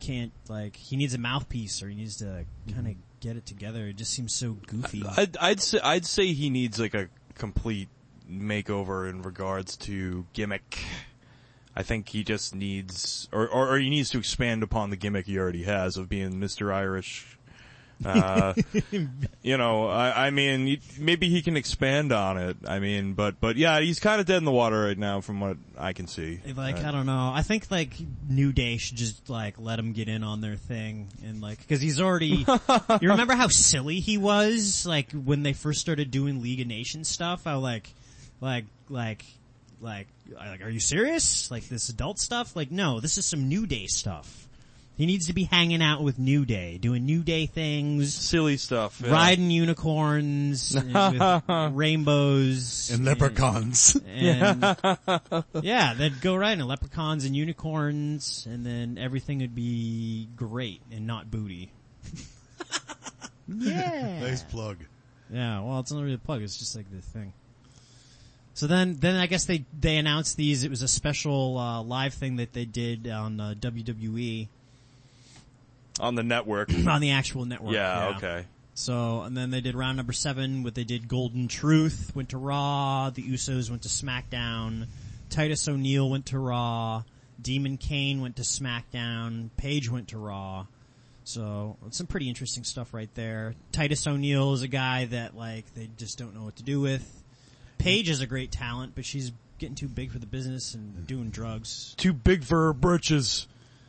can't 0.00 0.32
like 0.48 0.76
he 0.76 0.96
needs 0.96 1.12
a 1.14 1.18
mouthpiece 1.18 1.82
or 1.82 1.88
he 1.88 1.94
needs 1.94 2.16
to 2.18 2.44
kind 2.72 2.86
of 2.86 2.94
get 3.20 3.36
it 3.36 3.44
together. 3.46 3.86
It 3.88 3.96
just 3.96 4.12
seems 4.12 4.32
so 4.34 4.52
goofy. 4.66 5.02
I'd, 5.16 5.36
I'd 5.38 5.60
say 5.60 5.80
I'd 5.82 6.06
say 6.06 6.32
he 6.32 6.50
needs 6.50 6.78
like 6.78 6.94
a 6.94 7.08
complete 7.34 7.88
makeover 8.30 9.08
in 9.08 9.22
regards 9.22 9.76
to 9.78 10.26
gimmick. 10.32 10.84
I 11.74 11.82
think 11.82 12.08
he 12.08 12.24
just 12.24 12.54
needs, 12.54 13.28
or, 13.32 13.46
or, 13.46 13.74
or 13.74 13.78
he 13.78 13.90
needs 13.90 14.10
to 14.10 14.18
expand 14.18 14.62
upon 14.62 14.90
the 14.90 14.96
gimmick 14.96 15.26
he 15.26 15.38
already 15.38 15.64
has 15.64 15.96
of 15.98 16.08
being 16.08 16.40
Mr. 16.40 16.72
Irish. 16.72 17.36
Uh, 18.04 18.52
you 19.42 19.56
know, 19.56 19.88
I, 19.88 20.26
I 20.26 20.30
mean, 20.30 20.80
maybe 20.98 21.28
he 21.28 21.42
can 21.42 21.56
expand 21.56 22.12
on 22.12 22.36
it. 22.36 22.56
I 22.66 22.78
mean, 22.78 23.14
but, 23.14 23.40
but 23.40 23.56
yeah, 23.56 23.80
he's 23.80 24.00
kind 24.00 24.20
of 24.20 24.26
dead 24.26 24.36
in 24.38 24.44
the 24.44 24.52
water 24.52 24.84
right 24.84 24.98
now 24.98 25.20
from 25.20 25.40
what 25.40 25.56
I 25.78 25.92
can 25.92 26.06
see. 26.06 26.40
Like 26.54 26.76
Uh, 26.76 26.88
I 26.88 26.90
don't 26.92 27.06
know. 27.06 27.32
I 27.34 27.42
think 27.42 27.70
like 27.70 27.94
New 28.28 28.52
Day 28.52 28.76
should 28.76 28.96
just 28.96 29.30
like 29.30 29.54
let 29.58 29.78
him 29.78 29.92
get 29.92 30.08
in 30.08 30.24
on 30.24 30.40
their 30.40 30.56
thing 30.56 31.08
and 31.24 31.40
like 31.40 31.58
because 31.58 31.80
he's 31.80 32.00
already. 32.00 32.46
you 33.00 33.10
remember 33.10 33.34
how 33.34 33.48
silly 33.48 34.00
he 34.00 34.18
was 34.18 34.84
like 34.86 35.12
when 35.12 35.42
they 35.42 35.52
first 35.52 35.80
started 35.80 36.10
doing 36.10 36.42
League 36.42 36.60
of 36.60 36.66
Nations 36.66 37.08
stuff? 37.08 37.44
How 37.44 37.58
like, 37.60 37.90
like, 38.40 38.64
like, 38.88 39.24
like, 39.80 40.08
like, 40.34 40.62
are 40.62 40.70
you 40.70 40.80
serious? 40.80 41.50
Like 41.50 41.68
this 41.68 41.88
adult 41.88 42.18
stuff? 42.18 42.56
Like 42.56 42.70
no, 42.70 43.00
this 43.00 43.18
is 43.18 43.26
some 43.26 43.48
New 43.48 43.66
Day 43.66 43.86
stuff. 43.86 44.42
He 44.96 45.04
needs 45.04 45.26
to 45.26 45.34
be 45.34 45.44
hanging 45.44 45.82
out 45.82 46.02
with 46.02 46.18
New 46.18 46.46
Day, 46.46 46.78
doing 46.78 47.04
New 47.04 47.22
Day 47.22 47.44
things, 47.44 48.14
silly 48.14 48.56
stuff. 48.56 49.02
yeah. 49.04 49.12
riding 49.12 49.50
unicorns 49.50 50.74
with 50.92 51.42
rainbows 51.74 52.90
And 52.90 53.04
leprechauns. 53.04 53.94
and 54.08 54.62
yeah, 55.62 55.92
they'd 55.92 56.22
go 56.22 56.34
right 56.34 56.58
in 56.58 56.66
leprechauns 56.66 57.26
and 57.26 57.36
unicorns, 57.36 58.46
and 58.50 58.64
then 58.64 58.96
everything 58.96 59.40
would 59.40 59.54
be 59.54 60.28
great 60.34 60.80
and 60.90 61.06
not 61.06 61.30
booty. 61.30 61.70
yeah, 63.48 64.20
nice 64.20 64.42
plug. 64.44 64.78
yeah. 65.30 65.60
Well, 65.60 65.80
it's 65.80 65.92
not 65.92 66.02
really 66.02 66.14
a 66.14 66.18
plug; 66.18 66.42
it's 66.42 66.56
just 66.56 66.74
like 66.74 66.90
the 66.90 67.02
thing. 67.02 67.32
So 68.56 68.66
then, 68.66 68.96
then 68.98 69.16
I 69.16 69.26
guess 69.26 69.44
they 69.44 69.66
they 69.78 69.98
announced 69.98 70.38
these. 70.38 70.64
It 70.64 70.70
was 70.70 70.80
a 70.80 70.88
special 70.88 71.58
uh, 71.58 71.82
live 71.82 72.14
thing 72.14 72.36
that 72.36 72.54
they 72.54 72.64
did 72.64 73.06
on 73.06 73.38
uh, 73.38 73.52
WWE 73.60 74.48
on 76.00 76.14
the 76.14 76.22
network. 76.22 76.70
on 76.88 77.02
the 77.02 77.10
actual 77.10 77.44
network. 77.44 77.74
yeah, 77.74 78.14
okay. 78.16 78.46
So, 78.72 79.20
and 79.20 79.36
then 79.36 79.50
they 79.50 79.60
did 79.60 79.74
round 79.74 79.98
number 79.98 80.14
seven, 80.14 80.62
what 80.62 80.74
they 80.74 80.84
did 80.84 81.06
Golden 81.06 81.48
Truth 81.48 82.12
went 82.14 82.30
to 82.30 82.38
Raw, 82.38 83.10
the 83.10 83.22
Usos 83.22 83.68
went 83.68 83.82
to 83.82 83.90
SmackDown, 83.90 84.86
Titus 85.28 85.68
O'Neil 85.68 86.08
went 86.08 86.24
to 86.26 86.38
Raw, 86.38 87.02
Demon 87.40 87.76
Kane 87.76 88.22
went 88.22 88.36
to 88.36 88.42
SmackDown, 88.42 89.50
Paige 89.58 89.90
went 89.90 90.08
to 90.08 90.18
Raw. 90.18 90.64
So, 91.24 91.76
some 91.90 92.06
pretty 92.06 92.30
interesting 92.30 92.64
stuff 92.64 92.94
right 92.94 93.14
there. 93.14 93.54
Titus 93.72 94.06
O'Neil 94.06 94.54
is 94.54 94.62
a 94.62 94.68
guy 94.68 95.04
that 95.06 95.36
like, 95.36 95.74
they 95.74 95.90
just 95.98 96.18
don't 96.18 96.34
know 96.34 96.44
what 96.44 96.56
to 96.56 96.62
do 96.62 96.80
with. 96.80 97.22
Paige 97.78 98.10
is 98.10 98.20
a 98.20 98.26
great 98.26 98.50
talent, 98.50 98.94
but 98.94 99.04
she's 99.04 99.32
getting 99.58 99.74
too 99.74 99.88
big 99.88 100.12
for 100.12 100.18
the 100.18 100.26
business 100.26 100.74
and 100.74 101.06
doing 101.06 101.30
drugs. 101.30 101.94
Too 101.96 102.12
big 102.12 102.44
for 102.44 102.66
her 102.66 102.72
britches. 102.72 103.46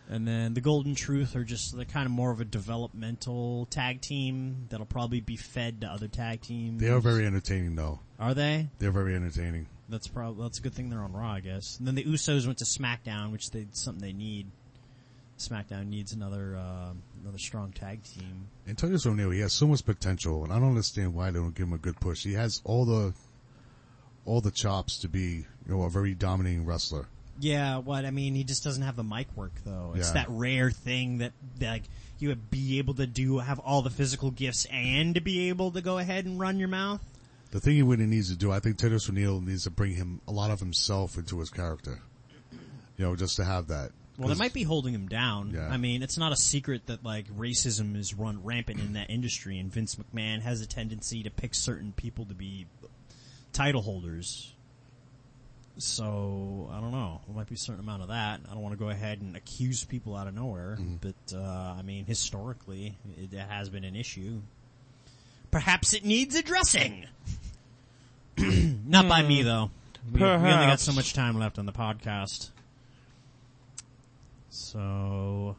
And 0.10 0.26
then 0.26 0.54
the 0.54 0.62
Golden 0.62 0.96
Truth 0.96 1.36
are 1.36 1.44
just 1.44 1.76
the 1.76 1.84
kind 1.84 2.06
of 2.06 2.12
more 2.12 2.32
of 2.32 2.40
a 2.40 2.46
developmental 2.46 3.66
tag 3.70 4.00
team 4.00 4.68
that'll 4.70 4.86
probably 4.86 5.20
be 5.20 5.36
fed 5.36 5.82
to 5.82 5.88
other 5.88 6.08
tag 6.08 6.42
teams. 6.42 6.82
They 6.82 6.90
are 6.90 7.00
very 7.00 7.26
entertaining 7.26 7.76
though. 7.76 8.00
Are 8.20 8.34
they? 8.34 8.70
They're 8.80 8.92
very 8.92 9.16
entertaining. 9.16 9.68
That's 9.90 10.08
probably 10.08 10.44
that's 10.44 10.60
a 10.60 10.62
good 10.62 10.74
thing 10.74 10.90
they're 10.90 11.04
on 11.04 11.14
Raw, 11.14 11.34
I 11.34 11.40
guess. 11.42 11.78
And 11.78 11.88
then 11.88 11.96
the 11.96 12.06
Usos 12.06 12.46
went 12.46 12.60
to 12.60 12.66
SmackDown, 12.66 13.32
which 13.32 13.52
they 13.52 13.68
something 13.72 14.02
they 14.02 14.14
need. 14.14 14.48
SmackDown 15.38 15.88
needs 15.88 16.14
another 16.14 16.58
uh, 16.58 16.94
another 17.22 17.38
strong 17.38 17.72
tag 17.72 18.04
team. 18.04 18.48
And 18.66 18.78
Titus 18.78 19.06
O'Neil, 19.06 19.30
he 19.32 19.40
has 19.42 19.54
so 19.54 19.68
much 19.68 19.86
potential, 19.86 20.44
and 20.44 20.52
I 20.52 20.60
don't 20.60 20.70
understand 20.70 21.14
why 21.14 21.32
they 21.32 21.40
don't 21.40 21.54
give 21.54 21.68
him 21.68 21.74
a 21.74 21.78
good 21.78 22.00
push. 22.00 22.24
He 22.24 22.34
has 22.34 22.62
all 22.64 22.86
the, 22.86 23.14
all 24.28 24.42
the 24.42 24.52
chops 24.52 24.98
to 25.00 25.08
be, 25.08 25.46
you 25.66 25.76
know, 25.76 25.84
a 25.84 25.90
very 25.90 26.14
dominating 26.14 26.66
wrestler. 26.66 27.08
Yeah, 27.40 27.78
what 27.78 28.06
I 28.06 28.12
mean, 28.12 28.36
he 28.36 28.44
just 28.44 28.64
doesn't 28.64 28.84
have 28.84 28.96
the 28.96 29.04
mic 29.04 29.28
work 29.36 29.54
though. 29.66 29.94
It's 29.96 30.08
Yeah. 30.10 30.14
that 30.16 30.30
rare 30.30 30.70
thing 30.70 31.20
that, 31.20 31.34
that 31.60 31.70
like 31.72 31.84
you 32.20 32.30
would 32.30 32.50
be 32.50 32.80
able 32.80 32.96
to 32.96 33.08
do, 33.08 33.38
have 33.40 33.60
all 33.60 33.82
the 33.82 33.90
physical 33.90 34.32
gifts 34.32 34.66
and 34.72 35.16
to 35.16 35.22
be 35.22 35.50
able 35.50 35.72
to 35.72 35.82
go 35.82 35.98
ahead 36.00 36.26
and 36.26 36.40
run 36.40 36.58
your 36.60 36.68
mouth. 36.68 37.02
The 37.52 37.60
thing 37.60 37.76
he 37.76 37.82
really 37.84 38.08
needs 38.08 38.30
to 38.30 38.36
do, 38.36 38.52
I 38.52 38.60
think 38.60 38.78
Titus 38.78 39.10
O'Neil 39.10 39.40
needs 39.40 39.64
to 39.64 39.70
bring 39.72 39.94
him 39.96 40.20
a 40.28 40.32
lot 40.32 40.52
of 40.52 40.60
himself 40.60 41.18
into 41.18 41.40
his 41.40 41.50
character. 41.50 42.02
You 42.98 43.06
know, 43.06 43.16
just 43.16 43.36
to 43.38 43.46
have 43.46 43.68
that. 43.68 43.92
Well, 44.18 44.30
that 44.30 44.40
might 44.40 44.54
be 44.54 44.64
holding 44.64 44.96
him 44.96 45.08
down. 45.08 45.52
Yeah. 45.54 45.70
I 45.70 45.78
mean, 45.78 46.02
it's 46.02 46.18
not 46.18 46.32
a 46.32 46.36
secret 46.36 46.88
that 46.88 47.06
like 47.06 47.28
racism 47.38 47.96
is 47.96 48.16
run 48.16 48.44
rampant 48.44 48.80
in 48.80 48.94
that 48.94 49.12
industry, 49.12 49.60
and 49.60 49.72
Vince 49.72 49.96
McMahon 49.96 50.42
has 50.42 50.60
a 50.60 50.66
tendency 50.66 51.22
to 51.22 51.30
pick 51.30 51.54
certain 51.54 51.94
people 51.94 52.26
to 52.26 52.34
be 52.34 52.66
title 53.58 53.82
holders. 53.82 54.54
So 55.80 56.70
I 56.72 56.80
don't 56.80 56.92
know. 56.92 57.22
There 57.28 57.36
might 57.36 57.48
be 57.48 57.56
a 57.56 57.58
certain 57.58 57.82
amount 57.82 58.04
of 58.04 58.10
that. 58.10 58.42
I 58.50 58.54
don't 58.54 58.62
want 58.62 58.74
to 58.74 58.80
go 58.80 58.90
ahead 58.90 59.22
and 59.22 59.36
accuse 59.36 59.84
people 59.84 60.16
out 60.16 60.28
of 60.28 60.36
nowhere, 60.36 60.78
but 61.02 61.36
uh, 61.36 61.76
I 61.78 61.82
mean, 61.82 62.06
historically, 62.06 62.98
it, 63.18 63.34
it 63.34 63.40
has 63.40 63.70
been 63.70 63.84
an 63.84 63.96
issue. 63.96 64.42
Perhaps 65.50 65.94
it 65.94 66.06
needs 66.06 66.36
addressing. 66.36 67.06
not 68.38 69.08
by 69.08 69.24
me 69.24 69.42
though. 69.42 69.72
We, 70.12 70.20
we 70.20 70.26
only 70.26 70.48
got 70.68 70.80
so 70.80 70.94
much 70.94 71.14
time 71.14 71.38
left 71.38 71.60
on 71.60 71.66
the 71.66 71.74
podcast. 71.74 72.52
So, 74.50 75.56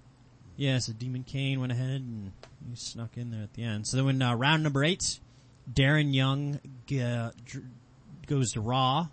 yeah, 0.56 0.78
so 0.78 0.92
Demon 0.92 1.22
Kane 1.24 1.60
went 1.60 1.72
ahead 1.72 2.00
and 2.00 2.32
he 2.68 2.76
snuck 2.76 3.16
in 3.16 3.30
there 3.30 3.42
at 3.42 3.54
the 3.54 3.62
end. 3.62 3.86
So 3.86 3.96
then 3.98 4.06
when 4.06 4.22
uh, 4.22 4.34
round 4.34 4.62
number 4.62 4.82
eight, 4.82 5.20
Darren 5.72 6.14
Young 6.14 6.60
uh, 6.92 7.30
goes 8.28 8.52
to 8.52 8.60
Raw, 8.60 9.08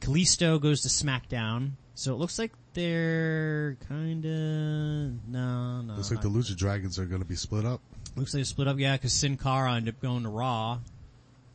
Kalisto 0.00 0.60
goes 0.60 0.82
to 0.82 0.88
SmackDown. 0.88 1.72
So 1.94 2.14
it 2.14 2.18
looks 2.18 2.38
like 2.38 2.52
they're 2.74 3.76
kinda, 3.88 4.28
no, 5.26 5.80
no. 5.82 5.94
Looks 5.94 6.12
like 6.12 6.20
the 6.20 6.28
Lucha 6.30 6.56
Dragons 6.56 6.96
are 6.98 7.06
going 7.06 7.20
to 7.22 7.26
be 7.26 7.34
split 7.34 7.64
up. 7.64 7.80
looks 8.14 8.32
like 8.32 8.40
they 8.40 8.44
split 8.44 8.68
up, 8.68 8.78
yeah, 8.78 8.96
cause 8.98 9.12
Sin 9.12 9.36
Cara 9.36 9.74
ended 9.74 9.94
up 9.96 10.00
going 10.00 10.22
to 10.22 10.28
Raw. 10.28 10.78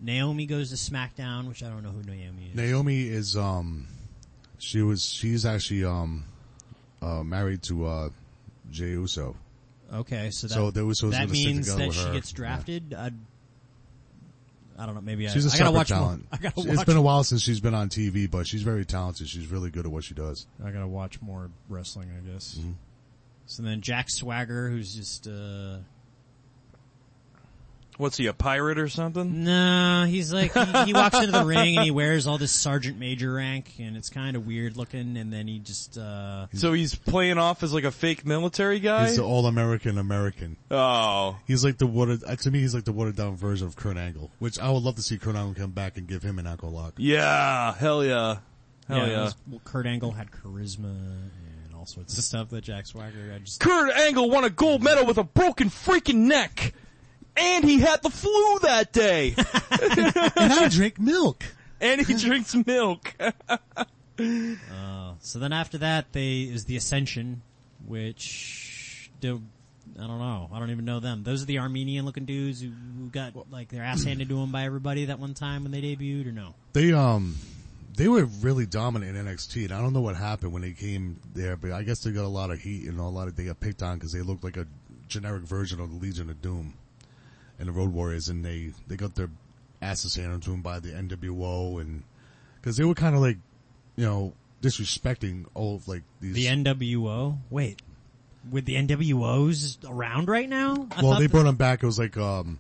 Naomi 0.01 0.45
goes 0.45 0.69
to 0.71 0.75
SmackDown, 0.75 1.47
which 1.47 1.63
I 1.63 1.69
don't 1.69 1.81
know 1.81 1.91
who 1.91 2.03
Naomi 2.03 2.49
is. 2.49 2.55
Naomi 2.55 3.03
is, 3.03 3.37
um, 3.37 3.87
she 4.57 4.81
was, 4.81 5.05
she's 5.05 5.45
actually, 5.45 5.85
um, 5.85 6.25
uh, 7.01 7.23
married 7.23 7.63
to, 7.63 7.85
uh, 7.85 8.09
Jey 8.69 8.89
Uso. 8.89 9.37
Okay, 9.93 10.29
so 10.31 10.47
that, 10.71 10.95
So 10.95 11.09
that 11.11 11.29
means 11.29 11.73
that 11.73 11.93
she 11.93 11.99
her. 12.01 12.13
gets 12.13 12.31
drafted. 12.33 12.93
I'd, 12.93 13.13
I 14.77 14.85
don't 14.85 14.95
know. 14.95 15.01
Maybe 15.01 15.27
She's 15.27 15.45
I, 15.45 15.49
a 15.49 15.53
I 15.55 15.57
gotta 15.65 15.71
watch 15.77 15.87
talent. 15.89 16.21
more. 16.21 16.27
I 16.31 16.37
gotta 16.37 16.59
It's 16.69 16.77
watch. 16.77 16.85
been 16.87 16.97
a 16.97 17.01
while 17.01 17.23
since 17.23 17.41
she's 17.41 17.59
been 17.59 17.75
on 17.75 17.89
TV, 17.89 18.29
but 18.29 18.47
she's 18.47 18.63
very 18.63 18.85
talented. 18.85 19.27
She's 19.29 19.47
really 19.47 19.69
good 19.69 19.85
at 19.85 19.91
what 19.91 20.03
she 20.03 20.13
does. 20.13 20.47
I 20.63 20.71
gotta 20.71 20.87
watch 20.87 21.21
more 21.21 21.49
wrestling. 21.69 22.09
I 22.17 22.31
guess. 22.31 22.55
Mm-hmm. 22.59 22.71
So 23.45 23.61
then 23.63 23.81
Jack 23.81 24.09
Swagger, 24.09 24.69
who's 24.69 24.95
just 24.95 25.27
uh 25.27 25.77
What's 28.03 28.17
he, 28.17 28.27
a 28.27 28.33
pirate 28.33 28.77
or 28.79 28.89
something? 28.89 29.45
No, 29.45 30.05
he's 30.05 30.33
like 30.33 30.53
he, 30.53 30.83
he 30.87 30.93
walks 30.93 31.17
into 31.17 31.31
the 31.31 31.45
ring 31.45 31.77
and 31.77 31.85
he 31.85 31.91
wears 31.91 32.27
all 32.27 32.37
this 32.37 32.51
sergeant 32.51 32.99
major 32.99 33.31
rank, 33.33 33.75
and 33.79 33.95
it's 33.95 34.09
kind 34.09 34.35
of 34.35 34.45
weird 34.45 34.75
looking. 34.75 35.15
And 35.15 35.31
then 35.31 35.47
he 35.47 35.59
just 35.59 35.97
uh 35.97 36.47
So 36.53 36.73
he's 36.73 36.95
playing 36.95 37.37
off 37.37 37.63
as 37.63 37.73
like 37.73 37.85
a 37.85 37.91
fake 37.91 38.25
military 38.25 38.81
guy? 38.81 39.07
He's 39.07 39.15
the 39.15 39.23
all-American 39.23 39.97
American. 39.97 40.57
oh. 40.69 41.37
He's 41.47 41.63
like 41.63 41.77
the 41.77 41.87
watered, 41.87 42.23
uh, 42.27 42.35
to 42.35 42.51
me, 42.51 42.59
he's 42.59 42.75
like 42.75 42.83
the 42.83 42.91
watered 42.91 43.15
down 43.15 43.37
version 43.37 43.67
of 43.67 43.77
Kurt 43.77 43.95
Angle, 43.95 44.31
which 44.39 44.59
I 44.59 44.69
would 44.69 44.83
love 44.83 44.95
to 44.95 45.01
see 45.01 45.17
Kurt 45.17 45.37
Angle 45.37 45.53
come 45.55 45.71
back 45.71 45.97
and 45.97 46.05
give 46.05 46.23
him 46.23 46.39
an 46.39 46.45
ankle 46.45 46.71
lock. 46.71 46.95
Yeah, 46.97 47.73
hell 47.73 48.03
yeah. 48.03 48.39
Hell 48.89 49.07
yeah. 49.07 49.13
it 49.21 49.23
was- 49.23 49.35
well, 49.49 49.61
Kurt 49.63 49.85
Angle 49.85 50.11
had 50.11 50.29
charisma 50.29 50.91
and 50.91 51.73
all 51.73 51.85
sorts 51.85 52.17
of 52.17 52.23
stuff 52.25 52.49
that 52.49 52.65
Jack 52.65 52.85
Swagger. 52.85 53.31
I 53.33 53.39
just 53.39 53.61
Kurt 53.61 53.93
Angle 53.93 54.29
won 54.29 54.43
a 54.43 54.49
gold 54.49 54.83
medal 54.83 55.05
with 55.05 55.17
a 55.17 55.23
broken 55.23 55.69
freaking 55.69 56.27
neck. 56.27 56.73
And 57.35 57.65
he 57.65 57.79
had 57.79 58.03
the 58.03 58.09
flu 58.09 58.59
that 58.59 58.91
day. 58.91 59.35
and 60.37 60.53
I 60.53 60.69
drink 60.69 60.99
milk. 60.99 61.43
and 61.81 62.01
he 62.01 62.13
drinks 62.13 62.55
milk. 62.65 63.13
Uh, 64.19 65.13
so 65.21 65.39
then 65.39 65.51
after 65.51 65.79
that, 65.79 66.13
they 66.13 66.41
is 66.41 66.65
the 66.65 66.75
Ascension, 66.77 67.41
which 67.87 69.09
do, 69.19 69.41
I 69.99 70.05
don't 70.05 70.19
know. 70.19 70.49
I 70.53 70.59
don't 70.59 70.69
even 70.69 70.85
know 70.85 70.99
them. 70.99 71.23
Those 71.23 71.41
are 71.41 71.45
the 71.45 71.59
Armenian 71.59 72.05
looking 72.05 72.25
dudes 72.25 72.61
who, 72.61 72.69
who 72.69 73.09
got 73.09 73.33
like 73.51 73.69
their 73.69 73.83
ass 73.83 74.03
handed 74.03 74.29
to 74.29 74.35
them 74.35 74.51
by 74.51 74.65
everybody 74.65 75.05
that 75.05 75.17
one 75.17 75.33
time 75.33 75.63
when 75.63 75.71
they 75.71 75.81
debuted, 75.81 76.27
or 76.27 76.31
no? 76.31 76.53
They, 76.73 76.93
um, 76.93 77.35
they 77.95 78.07
were 78.07 78.25
really 78.25 78.65
dominant 78.65 79.17
in 79.17 79.25
NXT, 79.25 79.65
and 79.65 79.73
I 79.73 79.81
don't 79.81 79.93
know 79.93 80.01
what 80.01 80.15
happened 80.15 80.53
when 80.53 80.61
they 80.61 80.73
came 80.73 81.19
there, 81.33 81.55
but 81.55 81.71
I 81.71 81.83
guess 81.83 82.01
they 82.01 82.11
got 82.11 82.25
a 82.25 82.27
lot 82.27 82.51
of 82.51 82.59
heat 82.59 82.87
and 82.87 82.99
a 82.99 83.03
lot 83.03 83.27
of, 83.27 83.35
they 83.35 83.45
got 83.45 83.59
picked 83.59 83.81
on 83.81 83.97
because 83.97 84.11
they 84.11 84.21
looked 84.21 84.43
like 84.43 84.57
a 84.57 84.67
generic 85.07 85.43
version 85.43 85.79
of 85.79 85.89
the 85.89 85.97
Legion 85.97 86.29
of 86.29 86.41
Doom 86.41 86.75
and 87.59 87.67
the 87.67 87.71
Road 87.71 87.93
Warriors, 87.93 88.29
and 88.29 88.43
they, 88.43 88.71
they 88.87 88.95
got 88.95 89.15
their 89.15 89.29
asses 89.81 90.15
handed 90.15 90.41
to 90.43 90.51
them 90.51 90.61
by 90.61 90.79
the 90.79 90.89
NWO, 90.89 91.81
and, 91.81 92.03
cause 92.61 92.77
they 92.77 92.83
were 92.83 92.95
kind 92.95 93.15
of 93.15 93.21
like, 93.21 93.37
you 93.95 94.05
know, 94.05 94.33
disrespecting 94.61 95.45
all 95.53 95.75
of 95.75 95.87
like 95.87 96.03
these. 96.21 96.33
The 96.33 96.45
NWO. 96.45 97.37
Wait, 97.49 97.81
with 98.49 98.65
the 98.65 98.75
NWOs 98.75 99.77
around 99.87 100.27
right 100.27 100.49
now? 100.49 100.87
I 100.91 101.01
well, 101.01 101.19
they 101.19 101.27
brought 101.27 101.43
them 101.43 101.55
back. 101.55 101.83
It 101.83 101.85
was 101.85 101.99
like 101.99 102.17
um, 102.17 102.59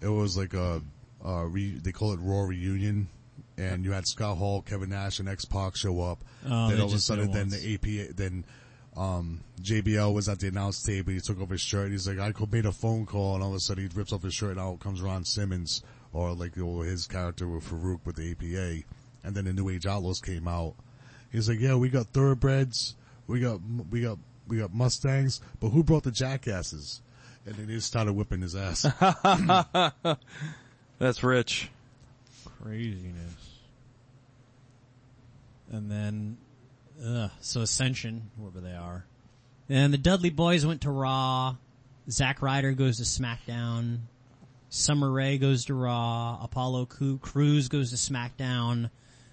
it 0.00 0.08
was 0.08 0.36
like 0.36 0.54
a, 0.54 0.82
uh, 1.24 1.44
re, 1.44 1.78
they 1.78 1.92
call 1.92 2.12
it 2.12 2.20
Raw 2.20 2.42
reunion, 2.42 3.08
and 3.56 3.84
you 3.84 3.92
had 3.92 4.06
Scott 4.06 4.36
Hall, 4.36 4.62
Kevin 4.62 4.90
Nash, 4.90 5.20
and 5.20 5.28
X 5.28 5.44
Pac 5.44 5.76
show 5.76 6.00
up. 6.02 6.24
Oh, 6.44 6.68
then 6.68 6.80
all 6.80 6.86
of 6.86 6.92
a 6.92 6.94
just 6.94 7.08
did 7.08 7.18
it 7.18 7.32
sudden, 7.32 7.32
then 7.32 7.48
the 7.48 7.74
APA, 7.74 8.14
then 8.14 8.44
um, 8.96 9.40
JBL 9.60 10.14
was 10.14 10.28
at 10.28 10.38
the 10.40 10.48
announce 10.48 10.82
table. 10.82 11.12
He 11.12 11.20
took 11.20 11.40
off 11.40 11.50
his 11.50 11.60
shirt. 11.60 11.90
He's 11.90 12.06
like, 12.06 12.18
I 12.18 12.32
co- 12.32 12.48
made 12.50 12.66
a 12.66 12.72
phone 12.72 13.06
call, 13.06 13.34
and 13.34 13.42
all 13.42 13.50
of 13.50 13.56
a 13.56 13.60
sudden 13.60 13.88
he 13.88 13.90
rips 13.96 14.12
off 14.12 14.22
his 14.22 14.34
shirt, 14.34 14.52
and 14.52 14.60
out 14.60 14.80
comes 14.80 15.02
Ron 15.02 15.24
Simmons, 15.24 15.82
or 16.12 16.32
like 16.32 16.56
or 16.58 16.84
his 16.84 17.06
character 17.06 17.48
with 17.48 17.68
Faarooq 17.68 18.00
with 18.04 18.16
the 18.16 18.30
APA, 18.32 18.84
and 19.24 19.34
then 19.34 19.44
the 19.44 19.52
New 19.52 19.68
Age 19.68 19.86
Outlaws 19.86 20.20
came 20.20 20.46
out. 20.46 20.74
He's 21.32 21.48
like, 21.48 21.58
yeah, 21.60 21.74
we 21.74 21.88
got 21.88 22.06
thoroughbreds, 22.08 22.94
we 23.26 23.40
got 23.40 23.60
we 23.90 24.02
got 24.02 24.18
we 24.46 24.58
got 24.58 24.72
Mustangs, 24.72 25.40
but 25.60 25.70
who 25.70 25.82
brought 25.82 26.04
the 26.04 26.10
jackasses? 26.12 27.00
And 27.46 27.54
then 27.56 27.68
he 27.68 27.74
just 27.74 27.88
started 27.88 28.12
whipping 28.14 28.40
his 28.40 28.54
ass. 28.56 28.82
That's 30.98 31.22
rich. 31.22 31.70
craziness. 32.62 33.34
And 35.70 35.90
then, 35.90 36.36
uh, 37.02 37.28
so 37.40 37.62
Ascension, 37.62 38.30
wherever 38.36 38.60
they 38.60 38.74
are. 38.74 39.04
And 39.68 39.92
the 39.92 39.98
Dudley 39.98 40.30
Boyz 40.30 40.64
went 40.64 40.82
to 40.82 40.90
Raw. 40.90 41.56
Zack 42.10 42.42
Ryder 42.42 42.72
goes 42.72 42.98
to 42.98 43.02
SmackDown. 43.04 44.00
Summer 44.68 45.10
Rae 45.10 45.38
goes 45.38 45.64
to 45.66 45.74
Raw. 45.74 46.38
Apollo 46.42 46.86
Crews 47.20 47.68
goes 47.68 47.90
to 47.90 47.96
SmackDown. 47.96 48.90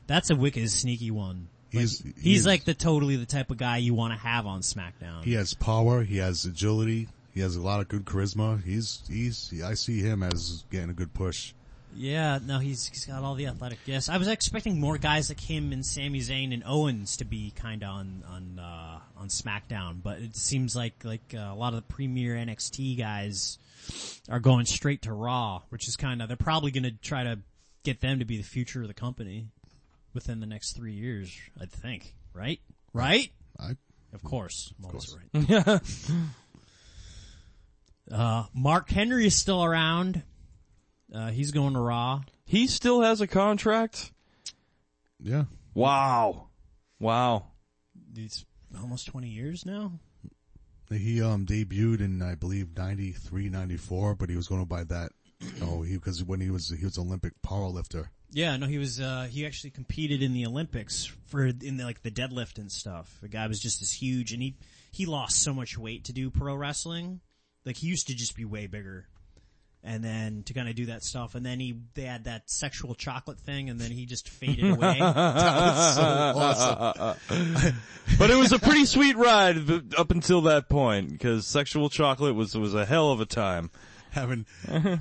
That's 0.07 0.30
a 0.30 0.36
wicked 0.36 0.70
sneaky 0.70 1.12
one. 1.12 1.47
Like, 1.74 1.82
He's- 1.82 2.03
he's, 2.22 2.43
he 2.43 2.49
like 2.49 2.66
the 2.66 2.74
totally 2.74 3.16
the 3.16 3.26
type 3.26 3.49
of 3.49 3.57
guy 3.57 3.78
you 3.78 3.93
want 3.93 4.14
to 4.14 4.20
have 4.20 4.45
on 4.45 4.62
SmackDown. 4.62 5.24
he 5.24 5.34
has 5.34 5.53
power, 5.53 6.03
he 6.03 6.18
has 6.18 6.43
agility, 6.45 7.07
he 7.34 7.39
has 7.39 7.55
a 7.55 7.62
lot 7.62 7.80
of 7.80 7.88
good 7.88 8.03
charisma. 8.05 8.62
He's 8.64 9.01
he's 9.09 9.53
I 9.64 9.74
see 9.76 9.99
him 10.01 10.22
as 10.22 10.66
getting 10.70 10.89
a 10.89 10.93
good 10.93 11.14
push. 11.14 11.53
Yeah, 11.96 12.39
no, 12.46 12.60
he's 12.60 12.88
he's 12.88 13.06
got 13.06 13.24
all 13.24 13.36
the 13.36 13.48
athletic. 13.48 13.80
Yes, 13.86 14.10
I 14.10 14.18
was 14.18 14.28
expecting 14.28 14.80
more 14.80 14.98
guys 14.98 15.30
like 15.30 15.39
him 15.39 15.72
and 15.72 15.86
Sami 15.86 16.20
Zayn 16.20 16.54
and 16.54 16.64
Owens 16.66 17.18
to 17.18 17.26
be 17.26 17.52
kind 17.52 17.84
of 17.84 17.89
on 17.89 18.24
on 18.30 18.60
uh, 18.60 19.00
on 19.18 19.28
SmackDown, 19.28 20.02
but 20.02 20.20
it 20.20 20.36
seems 20.36 20.76
like 20.76 21.04
like 21.04 21.34
uh, 21.36 21.50
a 21.52 21.56
lot 21.56 21.74
of 21.74 21.88
the 21.88 21.94
premier 21.94 22.36
NXT 22.36 22.98
guys 22.98 23.58
are 24.30 24.39
going 24.39 24.66
straight 24.66 25.04
to 25.04 25.14
Raw, 25.14 25.62
which 25.70 25.88
is 25.88 25.96
kind 25.96 26.22
of 26.22 26.28
they're 26.28 26.38
probably 26.38 26.72
going 26.72 26.84
to 26.84 26.92
try 26.92 27.24
to 27.24 27.39
get 27.84 28.00
them 28.02 28.20
to 28.20 28.26
be 28.26 28.38
the 28.38 28.44
future 28.44 28.82
of 28.82 28.88
the 28.88 28.94
company 28.94 29.48
within 30.14 30.39
the 30.39 30.46
next 30.46 30.74
three 30.74 30.94
years. 30.94 31.36
I 31.60 31.66
think, 31.66 32.16
right? 32.34 32.60
Right? 32.94 33.32
I 33.60 33.76
Of 34.14 34.24
course, 34.24 34.74
I'm 34.80 34.86
always 34.86 35.16
course. 35.34 36.10
right. 36.14 36.18
uh, 38.12 38.44
Mark 38.54 38.89
Henry 38.89 39.26
is 39.26 39.36
still 39.36 39.64
around. 39.64 40.24
Uh, 41.14 41.30
he's 41.30 41.51
going 41.51 41.74
to 41.74 41.80
Raw. 41.80 42.22
He 42.45 42.68
still 42.68 43.01
has 43.01 43.22
a 43.22 43.28
contract? 43.28 44.12
yeah. 45.22 45.45
Wow. 45.74 46.47
Wow. 46.99 47.45
It's 48.16 48.45
almost 48.80 49.07
20 49.07 49.28
years 49.28 49.66
now. 49.66 49.93
He 50.89 51.22
um 51.22 51.45
debuted 51.45 52.01
in 52.01 52.22
I 52.22 52.36
believe 52.36 52.76
93, 52.76 53.47
94, 53.47 54.16
but 54.16 54.30
he 54.30 54.36
was 54.36 54.49
going 54.49 54.62
to 54.62 54.68
buy 54.68 54.84
that. 54.84 55.12
Oh, 55.62 55.82
he 55.82 55.95
because 55.95 56.24
when 56.24 56.41
he 56.41 56.49
was 56.49 56.70
he 56.70 56.84
was 56.84 56.97
Olympic 56.97 57.34
powerlifter. 57.41 58.07
Yeah, 58.34 58.55
no, 58.55 58.66
he 58.66 58.78
was, 58.78 58.99
uh, 59.01 59.28
he 59.30 59.45
actually 59.45 59.72
competed 59.72 60.24
in 60.24 60.32
the 60.32 60.45
Olympics 60.45 61.05
for, 61.28 61.47
in 61.47 61.76
the, 61.76 61.84
like 61.84 62.01
the 62.01 62.12
deadlift 62.12 62.59
and 62.59 62.72
stuff. 62.72 63.18
The 63.22 63.28
guy 63.28 63.45
was 63.47 63.59
just 63.59 63.82
as 63.82 63.91
huge 63.91 64.32
and 64.32 64.41
he, 64.41 64.55
he 64.89 65.05
lost 65.05 65.41
so 65.43 65.53
much 65.53 65.78
weight 65.78 66.05
to 66.05 66.14
do 66.14 66.30
pro 66.30 66.55
wrestling. 66.55 67.20
Like 67.66 67.76
he 67.78 67.88
used 67.88 68.07
to 68.07 68.16
just 68.16 68.36
be 68.36 68.45
way 68.45 68.68
bigger. 68.68 69.07
And 69.84 70.04
then 70.04 70.44
to 70.44 70.54
kind 70.54 70.70
of 70.70 70.76
do 70.76 70.86
that 70.88 71.04
stuff, 71.04 71.34
and 71.34 71.44
then 71.44 71.60
he 71.60 71.76
they 71.96 72.04
had 72.04 72.26
that 72.26 72.52
sexual 72.52 72.94
chocolate 72.94 73.40
thing, 73.40 73.68
and 73.68 73.80
then 73.80 73.90
he 73.90 74.06
just 74.06 74.30
faded 74.30 74.70
away. 74.70 74.98
so 75.00 75.06
awesome. 76.36 77.18
But 78.20 78.30
it 78.30 78.36
was 78.36 78.52
a 78.52 78.60
pretty 78.60 78.86
sweet 78.86 79.16
ride 79.16 79.58
up 79.98 80.12
until 80.12 80.42
that 80.42 80.70
point 80.70 81.12
because 81.12 81.48
sexual 81.48 81.90
chocolate 81.90 82.36
was 82.36 82.56
was 82.56 82.76
a 82.76 82.86
hell 82.86 83.12
of 83.12 83.22
a 83.22 83.26
time. 83.26 83.72
Having 84.22 84.45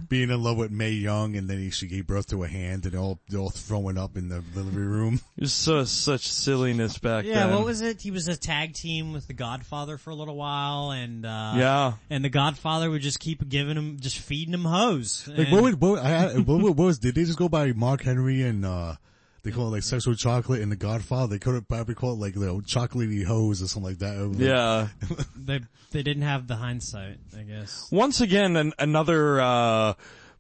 being 0.09 0.31
in 0.31 0.43
love 0.43 0.57
with 0.57 0.71
Mae 0.71 0.91
Young, 0.91 1.35
and 1.37 1.49
then 1.49 1.59
he, 1.59 1.71
she 1.71 1.87
gave 1.89 2.07
birth 2.07 2.29
to 2.29 2.45
a 2.45 2.49
hand, 2.49 2.87
and 2.87 2.95
all 2.95 3.19
they're 3.29 3.41
all 3.41 3.51
throwing 3.51 3.99
up 3.99 4.17
in 4.17 4.29
the 4.29 4.41
delivery 4.55 4.87
room. 4.87 5.21
It 5.37 5.45
was 5.45 5.53
so 5.53 5.85
such 5.85 6.29
silliness 6.29 6.99
back 6.99 7.25
Yeah, 7.25 7.47
then. 7.47 7.57
what 7.57 7.65
was 7.65 7.81
it? 7.81 8.01
He 8.03 8.11
was 8.11 8.29
a 8.29 8.37
tag 8.37 8.75
team 8.75 9.13
with 9.13 9.27
the 9.27 9.33
Godfather 9.33 9.97
for 9.99 10.11
a 10.11 10.15
little 10.15 10.37
while, 10.37 10.91
and 10.93 11.25
uh, 11.27 11.55
Yeah. 11.57 11.93
and 12.11 12.25
the 12.25 12.29
Godfather 12.29 12.91
would 12.91 13.03
just 13.03 13.19
keep 13.21 13.49
giving 13.49 13.77
him, 13.77 13.99
just 14.01 14.19
feeding 14.19 14.55
him 14.55 14.65
hoes. 14.65 15.27
Like 15.27 15.49
And- 15.49 15.53
what, 15.53 15.63
would, 15.65 15.81
what, 15.81 15.99
I, 16.05 16.35
what, 16.39 16.63
what 16.63 16.77
was 16.77 16.99
did 16.99 17.15
they 17.15 17.25
just 17.25 17.39
go 17.39 17.49
by 17.49 17.73
Mark 17.73 18.03
Henry 18.03 18.43
and 18.43 18.65
uh 18.65 18.95
they 19.43 19.51
call 19.51 19.69
it 19.69 19.71
like 19.71 19.83
sexual 19.83 20.15
chocolate 20.15 20.61
in 20.61 20.69
the 20.71 20.77
Godfather? 20.77 21.29
They 21.29 21.39
could 21.39 21.55
have 21.55 21.69
probably 21.69 21.95
call 21.95 22.13
it 22.13 22.19
like 22.19 22.35
you 22.35 22.43
know, 22.43 22.61
chocolatey 22.61 23.25
hoes 23.25 23.63
or 23.63 23.69
something 23.69 23.91
like 23.91 23.99
that. 23.99 24.17
Like- 24.19 24.39
Yeah. 24.39 24.89
they 25.37 25.61
they 25.93 26.03
didn't 26.03 26.23
have 26.23 26.47
the 26.47 26.57
hindsight, 26.57 27.19
I 27.37 27.43
guess. 27.43 27.89
Once 27.91 28.21
again, 28.21 28.57
an, 28.57 28.73
another 28.79 29.41
uh, 29.41 29.95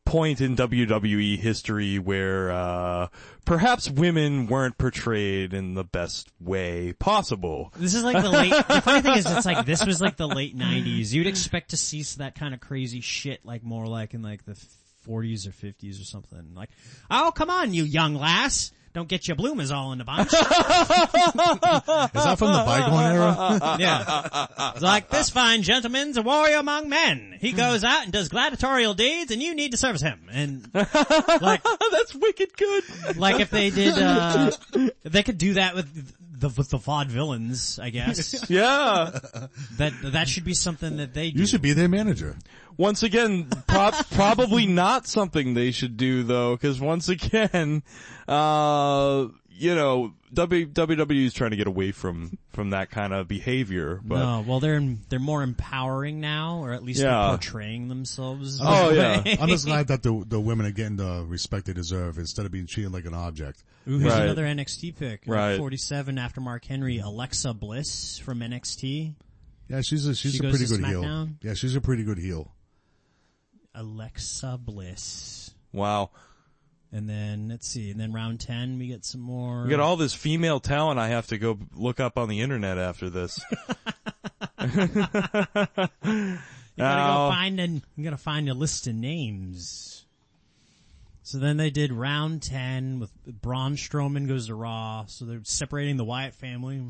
point 0.04 0.40
in 0.40 0.56
WWE 0.56 1.38
history 1.38 1.98
where 1.98 2.50
uh, 2.50 3.08
perhaps 3.44 3.88
women 3.90 4.46
weren't 4.46 4.76
portrayed 4.78 5.52
in 5.54 5.74
the 5.74 5.84
best 5.84 6.28
way 6.40 6.92
possible. 6.92 7.72
This 7.76 7.94
is 7.94 8.02
like 8.04 8.22
the 8.22 8.30
late. 8.30 8.50
the 8.68 8.80
funny 8.82 9.02
thing 9.02 9.16
is, 9.16 9.26
it's 9.30 9.46
like 9.46 9.66
this 9.66 9.84
was 9.84 10.00
like 10.00 10.16
the 10.16 10.28
late 10.28 10.56
'90s. 10.56 11.12
You'd 11.12 11.26
expect 11.26 11.70
to 11.70 11.76
see 11.76 12.02
that 12.18 12.34
kind 12.34 12.54
of 12.54 12.60
crazy 12.60 13.00
shit, 13.00 13.44
like 13.44 13.62
more 13.62 13.86
like 13.86 14.14
in 14.14 14.22
like 14.22 14.44
the 14.44 14.56
40s 15.08 15.46
or 15.46 15.50
50s 15.50 16.00
or 16.00 16.04
something. 16.04 16.54
Like, 16.54 16.70
oh 17.10 17.32
come 17.34 17.50
on, 17.50 17.72
you 17.74 17.84
young 17.84 18.14
lass. 18.14 18.72
Don't 18.92 19.08
get 19.08 19.28
your 19.28 19.36
bloomers 19.36 19.70
all 19.70 19.92
in 19.92 19.98
the 19.98 20.04
bunch. 20.04 20.32
Is 20.32 20.40
that 20.40 22.34
from 22.38 22.52
the 22.52 22.64
bygone 22.66 23.04
era? 23.04 23.76
Yeah. 23.80 24.72
It's 24.72 24.82
like, 24.82 25.08
this 25.10 25.30
fine 25.30 25.62
gentleman's 25.62 26.16
a 26.16 26.22
warrior 26.22 26.56
among 26.56 26.88
men. 26.88 27.36
He 27.40 27.52
goes 27.52 27.84
out 27.84 28.02
and 28.02 28.12
does 28.12 28.28
gladiatorial 28.28 28.94
deeds 28.94 29.30
and 29.30 29.40
you 29.40 29.54
need 29.54 29.70
to 29.70 29.76
service 29.76 30.02
him. 30.02 30.28
And 30.32 30.68
like, 30.74 31.62
That's 31.92 32.14
wicked 32.14 32.56
good. 32.56 33.16
like 33.16 33.38
if 33.40 33.50
they 33.50 33.70
did, 33.70 33.96
uh, 33.96 34.50
if 34.74 35.12
they 35.12 35.22
could 35.22 35.38
do 35.38 35.54
that 35.54 35.76
with 35.76 36.12
the 36.40 36.48
the 36.48 36.78
vaudevillains, 36.78 37.80
I 37.82 37.90
guess. 37.90 38.44
Yeah. 38.50 39.10
that 39.76 39.92
that 40.02 40.28
should 40.28 40.44
be 40.44 40.54
something 40.54 40.96
that 40.96 41.14
they 41.14 41.30
do. 41.30 41.40
You 41.40 41.46
should 41.46 41.62
be 41.62 41.72
their 41.72 41.88
manager. 41.88 42.36
Once 42.76 43.02
again, 43.02 43.48
pro- 43.68 43.90
probably 44.12 44.66
not 44.66 45.06
something 45.06 45.54
they 45.54 45.70
should 45.70 45.96
do 45.96 46.22
though, 46.22 46.56
because 46.56 46.80
once 46.80 47.08
again, 47.08 47.82
uh, 48.26 49.26
you 49.60 49.74
know, 49.74 50.14
WWE 50.34 51.26
is 51.26 51.34
trying 51.34 51.50
to 51.50 51.56
get 51.56 51.66
away 51.66 51.92
from 51.92 52.38
from 52.52 52.70
that 52.70 52.90
kind 52.90 53.12
of 53.12 53.28
behavior. 53.28 54.00
But 54.02 54.18
no, 54.18 54.44
well 54.46 54.58
they're 54.60 54.80
they're 55.08 55.18
more 55.18 55.42
empowering 55.42 56.20
now, 56.20 56.60
or 56.62 56.72
at 56.72 56.82
least 56.82 57.00
Yeah. 57.00 57.10
they're 57.10 57.28
portraying 57.30 57.88
themselves. 57.88 58.58
Oh, 58.62 58.92
that 58.94 58.96
yeah. 58.96 59.22
way. 59.34 59.38
I'm 59.40 59.48
just 59.48 59.66
glad 59.66 59.88
that 59.88 60.02
the 60.02 60.24
the 60.26 60.40
women 60.40 60.66
are 60.66 60.70
getting 60.70 60.96
the 60.96 61.24
respect 61.28 61.66
they 61.66 61.72
deserve 61.72 62.18
instead 62.18 62.46
of 62.46 62.52
being 62.52 62.66
treated 62.66 62.92
like 62.92 63.04
an 63.04 63.14
object. 63.14 63.62
Ooh, 63.88 63.98
here's 63.98 64.12
Right. 64.12 64.22
another 64.24 64.44
NXT 64.44 64.96
pick. 64.96 65.28
Uh, 65.28 65.32
Right. 65.32 65.58
47 65.58 66.18
after 66.18 66.40
Mark 66.40 66.64
Henry, 66.64 66.98
Alexa 66.98 67.54
Bliss 67.54 68.18
from 68.18 68.40
NXT. 68.40 69.14
Yeah, 69.68 69.82
she's 69.82 70.06
a 70.06 70.14
she's 70.14 70.32
She 70.32 70.38
a 70.38 70.50
pretty 70.50 70.66
to 70.66 70.76
good 70.78 70.84
heel. 70.86 71.28
Yeah, 71.42 71.54
she's 71.54 71.74
a 71.76 71.80
pretty 71.80 72.02
good 72.04 72.18
heel. 72.18 72.52
Alexa 73.74 74.58
Bliss. 74.62 75.54
wow, 75.72 76.10
And 76.92 77.08
then 77.08 77.48
let's 77.48 77.68
see, 77.68 77.92
and 77.92 78.00
then 78.00 78.12
round 78.12 78.40
10 78.40 78.78
we 78.78 78.88
get 78.88 79.04
some 79.04 79.20
more. 79.20 79.62
we 79.62 79.70
got 79.70 79.78
all 79.78 79.96
this 79.96 80.12
female 80.12 80.58
talent. 80.58 80.98
I 80.98 81.08
have 81.08 81.28
to 81.28 81.38
go 81.38 81.56
look 81.74 82.00
up 82.00 82.18
on 82.18 82.28
the 82.28 82.40
internet 82.40 82.78
after 82.78 83.08
this. 83.08 83.38
You 86.76 86.84
gotta 86.84 87.12
go 87.12 87.28
find 87.30 87.60
an, 87.60 87.82
you 87.96 88.04
gotta 88.04 88.16
find 88.16 88.48
a 88.48 88.54
list 88.54 88.86
of 88.86 88.94
names. 88.94 90.06
So 91.22 91.38
then 91.38 91.58
they 91.58 91.68
did 91.68 91.92
round 91.92 92.42
10 92.42 93.00
with 93.00 93.10
Braun 93.26 93.76
Strowman 93.76 94.26
goes 94.26 94.46
to 94.46 94.54
Raw. 94.54 95.04
So 95.06 95.26
they're 95.26 95.42
separating 95.44 95.98
the 95.98 96.04
Wyatt 96.04 96.34
family. 96.34 96.82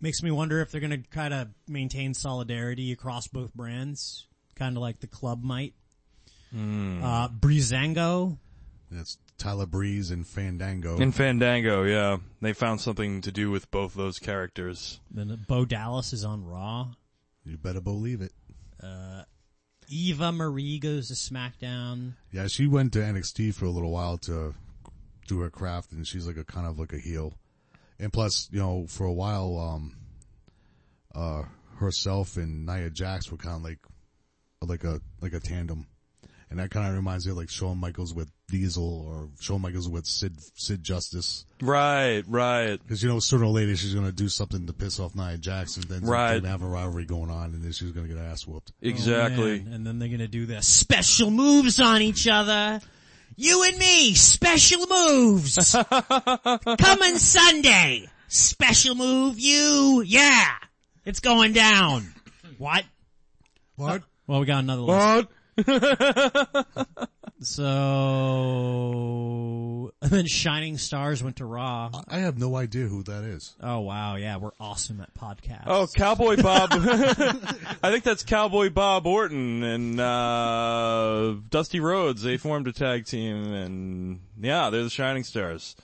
Makes 0.00 0.22
me 0.22 0.32
wonder 0.32 0.60
if 0.60 0.72
they're 0.72 0.80
gonna 0.80 0.98
try 0.98 1.28
to 1.28 1.48
maintain 1.68 2.12
solidarity 2.12 2.90
across 2.92 3.28
both 3.28 3.54
brands. 3.54 4.26
Kinda 4.58 4.80
like 4.80 4.98
the 4.98 5.06
club 5.06 5.44
might. 5.44 5.74
Uh, 6.52 7.28
Breezango. 7.28 8.36
That's 8.90 9.18
Tyler 9.36 9.66
Breeze 9.66 10.10
and 10.10 10.26
Fandango. 10.26 10.96
In 10.98 11.12
Fandango, 11.12 11.82
yeah, 11.82 12.18
they 12.40 12.52
found 12.52 12.80
something 12.80 13.20
to 13.22 13.32
do 13.32 13.50
with 13.50 13.70
both 13.70 13.94
those 13.94 14.18
characters. 14.18 15.00
Then 15.10 15.44
Bo 15.48 15.64
Dallas 15.64 16.12
is 16.12 16.24
on 16.24 16.44
Raw. 16.44 16.88
you 17.44 17.56
better 17.56 17.80
believe 17.80 18.20
it. 18.20 18.32
Eva 19.88 20.32
Marie 20.32 20.78
goes 20.78 21.08
to 21.08 21.14
SmackDown. 21.14 22.14
Yeah, 22.32 22.46
she 22.48 22.66
went 22.66 22.92
to 22.94 22.98
NXT 23.00 23.54
for 23.54 23.66
a 23.66 23.70
little 23.70 23.90
while 23.90 24.18
to 24.18 24.54
do 25.28 25.40
her 25.40 25.50
craft, 25.50 25.92
and 25.92 26.06
she's 26.06 26.26
like 26.26 26.36
a 26.36 26.44
kind 26.44 26.66
of 26.66 26.78
like 26.78 26.92
a 26.92 26.98
heel. 26.98 27.34
And 27.98 28.12
plus, 28.12 28.48
you 28.52 28.58
know, 28.58 28.86
for 28.88 29.06
a 29.06 29.12
while, 29.12 29.58
um, 29.58 29.96
uh, 31.14 31.42
herself 31.76 32.36
and 32.36 32.66
Nia 32.66 32.90
Jax 32.90 33.30
were 33.30 33.38
kind 33.38 33.56
of 33.56 33.62
like, 33.62 33.78
like 34.62 34.84
a 34.84 35.00
like 35.20 35.32
a 35.32 35.40
tandem, 35.40 35.86
and 36.50 36.58
that 36.58 36.70
kind 36.70 36.88
of 36.88 36.94
reminds 36.94 37.26
me 37.26 37.32
of 37.32 37.38
like 37.38 37.50
Shawn 37.50 37.78
Michaels 37.78 38.12
with 38.14 38.30
Diesel 38.48 39.06
or 39.08 39.28
Shawn 39.40 39.60
Michaels 39.62 39.88
with 39.88 40.06
Sid 40.06 40.34
Sid 40.54 40.84
Justice. 40.84 41.44
Right, 41.60 42.22
right. 42.28 42.78
Because 42.80 43.02
you 43.02 43.08
know, 43.08 43.18
sooner 43.18 43.44
or 43.44 43.48
later 43.50 43.74
she's 43.76 43.94
gonna 43.94 44.12
do 44.12 44.28
something 44.28 44.66
to 44.66 44.72
piss 44.72 45.00
off 45.00 45.14
Nia 45.16 45.36
Jackson, 45.36 45.82
then 45.88 46.02
Right. 46.04 46.32
they're 46.32 46.40
gonna 46.40 46.50
have 46.52 46.62
a 46.62 46.66
rivalry 46.68 47.06
going 47.06 47.30
on, 47.30 47.54
and 47.54 47.62
then 47.64 47.72
she's 47.72 47.90
gonna 47.90 48.06
get 48.08 48.18
ass 48.18 48.46
whooped. 48.46 48.70
Oh, 48.72 48.88
exactly. 48.88 49.64
Oh. 49.66 49.74
And 49.74 49.84
then 49.86 49.98
they're 49.98 50.08
gonna 50.08 50.28
do 50.28 50.46
the 50.46 50.62
special 50.62 51.30
moves 51.30 51.80
on 51.80 52.02
each 52.02 52.28
other. 52.28 52.80
You 53.36 53.64
and 53.64 53.76
me, 53.78 54.14
special 54.14 54.86
moves. 54.86 55.56
Coming 56.78 57.18
Sunday. 57.18 58.08
Special 58.28 58.94
move, 58.94 59.38
you. 59.38 60.02
Yeah. 60.06 60.54
It's 61.04 61.20
going 61.20 61.52
down. 61.52 62.12
What? 62.58 62.84
What? 63.74 64.02
Well, 64.26 64.40
we 64.40 64.46
got 64.46 64.60
another 64.64 64.82
list. 64.82 65.28
What? 65.66 66.66
So, 67.40 67.62
and 70.02 70.10
then 70.10 70.26
Shining 70.26 70.78
Stars 70.78 71.22
went 71.22 71.36
to 71.36 71.44
Raw. 71.44 71.90
I 72.08 72.18
have 72.18 72.38
no 72.38 72.56
idea 72.56 72.86
who 72.86 73.02
that 73.04 73.24
is. 73.24 73.54
Oh 73.60 73.80
wow, 73.80 74.16
yeah, 74.16 74.36
we're 74.38 74.52
awesome 74.58 75.00
at 75.00 75.12
podcasts. 75.14 75.64
Oh, 75.66 75.86
Cowboy 75.94 76.36
Bob. 76.42 76.70
I 76.72 77.90
think 77.90 78.04
that's 78.04 78.22
Cowboy 78.22 78.70
Bob 78.70 79.06
Orton 79.06 79.62
and 79.62 80.00
uh 80.00 81.34
Dusty 81.50 81.80
Rhodes. 81.80 82.22
They 82.22 82.36
formed 82.38 82.68
a 82.68 82.72
tag 82.72 83.06
team, 83.06 83.52
and 83.52 84.20
yeah, 84.40 84.70
they're 84.70 84.84
the 84.84 84.90
Shining 84.90 85.24
Stars. 85.24 85.76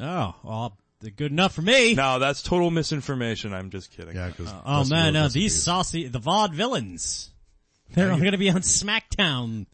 oh, 0.00 0.34
well, 0.44 0.76
they're 1.00 1.10
good 1.10 1.32
enough 1.32 1.54
for 1.54 1.62
me. 1.62 1.94
No, 1.94 2.18
that's 2.18 2.42
total 2.42 2.70
misinformation. 2.70 3.52
I'm 3.52 3.70
just 3.70 3.90
kidding. 3.90 4.14
Yeah, 4.14 4.28
because 4.28 4.52
Oh 4.64 4.84
man, 4.84 5.14
no, 5.14 5.28
these 5.28 5.60
saucy, 5.62 6.06
the 6.08 6.18
Vaude 6.18 6.54
villains. 6.54 7.30
They're 7.92 8.08
going 8.08 8.30
to 8.32 8.38
be 8.38 8.50
on 8.50 8.60
SmackDown. 8.60 9.66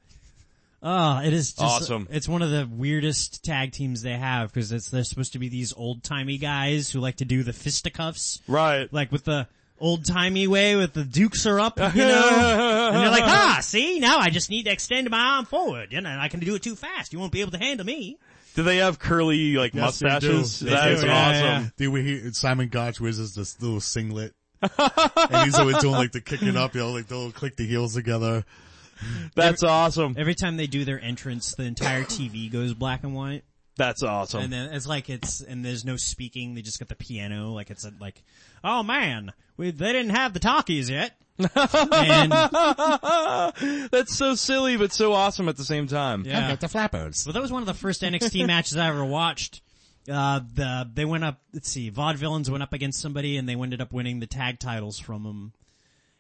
Oh, 0.89 1.21
it 1.21 1.33
is 1.33 1.51
just, 1.53 1.61
Awesome. 1.63 2.07
It's 2.13 2.29
one 2.29 2.43
of 2.43 2.51
the 2.51 2.69
weirdest 2.71 3.45
tag 3.45 3.73
teams 3.73 4.03
they 4.03 4.17
have 4.17 4.53
because 4.53 4.71
it's, 4.71 4.89
they're 4.89 5.03
supposed 5.03 5.33
to 5.33 5.41
be 5.41 5.49
these 5.49 5.73
old 5.77 6.05
timey 6.05 6.39
guys 6.39 6.91
who 6.93 7.01
like 7.01 7.17
to 7.17 7.25
do 7.25 7.43
the 7.43 7.53
fisticuffs, 7.53 8.41
Right. 8.47 8.91
like 8.93 9.11
with 9.11 9.25
the 9.25 9.49
old 9.81 10.05
timey 10.07 10.47
way 10.47 10.77
with 10.77 10.93
the 10.93 11.03
dukes 11.05 11.45
are 11.45 11.59
up, 11.59 11.79
you 11.79 11.85
know? 11.85 11.91
and 12.93 12.97
they're 13.03 13.11
like, 13.11 13.25
ah, 13.25 13.59
see, 13.63 13.99
now 13.99 14.19
I 14.19 14.31
just 14.31 14.49
need 14.49 14.63
to 14.67 14.71
extend 14.71 15.11
my 15.11 15.19
arm 15.19 15.45
forward, 15.47 15.93
you 15.93 16.01
know, 16.01 16.09
and 16.09 16.21
I 16.21 16.29
can 16.29 16.39
do 16.39 16.55
it 16.55 16.63
too 16.63 16.77
fast. 16.77 17.13
You 17.13 17.19
won't 17.19 17.33
be 17.33 17.41
able 17.41 17.51
to 17.53 17.59
handle 17.59 17.85
me. 17.85 18.17
Do 18.55 18.63
they 18.63 18.77
have 18.77 18.99
curly 19.01 19.57
like 19.57 19.75
Yes, 19.75 20.01
mustaches? 20.03 20.61
That 20.61 20.93
is 20.93 21.01
They 21.01 21.07
do, 21.09 21.13
yeah, 21.13 21.29
awesome. 21.29 21.45
yeah. 21.65 21.69
Dude, 21.77 21.93
we 21.93 22.03
hear 22.05 22.33
Simon 22.33 22.69
Gotch 22.69 23.01
wears 23.01 23.19
this, 23.19 23.33
this 23.35 23.61
little 23.61 23.81
singlet. 23.81 24.35
and 24.63 25.45
he's 25.45 25.59
always 25.59 25.79
doing 25.79 25.95
like 25.95 26.13
the 26.13 26.21
kicking 26.21 26.57
up, 26.57 26.75
you 26.75 26.81
know, 26.81 26.93
like 26.93 27.09
they'll 27.09 27.33
click 27.33 27.57
the 27.57 27.67
heels 27.67 27.93
together. 27.95 28.45
That's 29.35 29.63
awesome. 29.63 30.15
Every 30.19 30.35
time 30.35 30.57
they 30.57 30.67
do 30.67 30.85
their 30.85 31.01
entrance, 31.01 31.55
the 31.55 31.65
entire 31.65 32.05
TV 32.05 32.51
goes 32.51 32.75
black 32.75 33.05
and 33.05 33.15
white. 33.15 33.45
That's 33.77 34.03
awesome. 34.03 34.43
And 34.43 34.53
then 34.53 34.73
it's 34.73 34.87
like 34.87 35.11
it's 35.11 35.41
and 35.43 35.65
there's 35.65 35.85
no 35.85 35.97
speaking. 35.97 36.55
They 36.55 36.63
just 36.63 36.79
got 36.79 36.89
the 36.89 36.95
piano. 36.95 37.53
Like 37.53 37.71
it's 37.71 37.85
a, 37.85 37.93
like, 38.01 38.23
oh 38.65 38.83
man, 38.83 39.33
we 39.57 39.71
they 39.71 39.93
didn't 39.93 40.15
have 40.15 40.33
the 40.33 40.41
talkies 40.41 40.89
yet. 40.89 41.13
and 41.39 42.33
That's 43.91 44.17
so 44.17 44.35
silly, 44.35 44.79
but 44.79 44.93
so 44.93 45.13
awesome 45.13 45.51
at 45.51 45.59
the 45.59 45.65
same 45.65 45.87
time. 45.87 46.25
yeah, 46.25 46.57
the 46.57 46.69
flappers. 46.69 47.25
well, 47.27 47.35
that 47.35 47.43
was 47.43 47.53
one 47.53 47.63
of 47.63 47.67
the 47.67 47.75
first 47.75 48.01
NXT 48.01 48.47
matches 48.49 48.79
I 48.79 48.89
ever 48.89 49.05
watched. 49.05 49.61
Uh, 50.11 50.41
the 50.55 50.89
they 50.95 51.05
went 51.05 51.25
up. 51.25 51.41
Let's 51.53 51.71
see, 51.71 51.91
Vaudevillains 51.91 52.49
went 52.49 52.63
up 52.63 52.73
against 52.73 53.01
somebody, 53.01 53.37
and 53.37 53.47
they 53.47 53.55
ended 53.55 53.83
up 53.83 53.93
winning 53.93 54.21
the 54.21 54.27
tag 54.27 54.59
titles 54.59 54.99
from 54.99 55.25
them. 55.25 55.53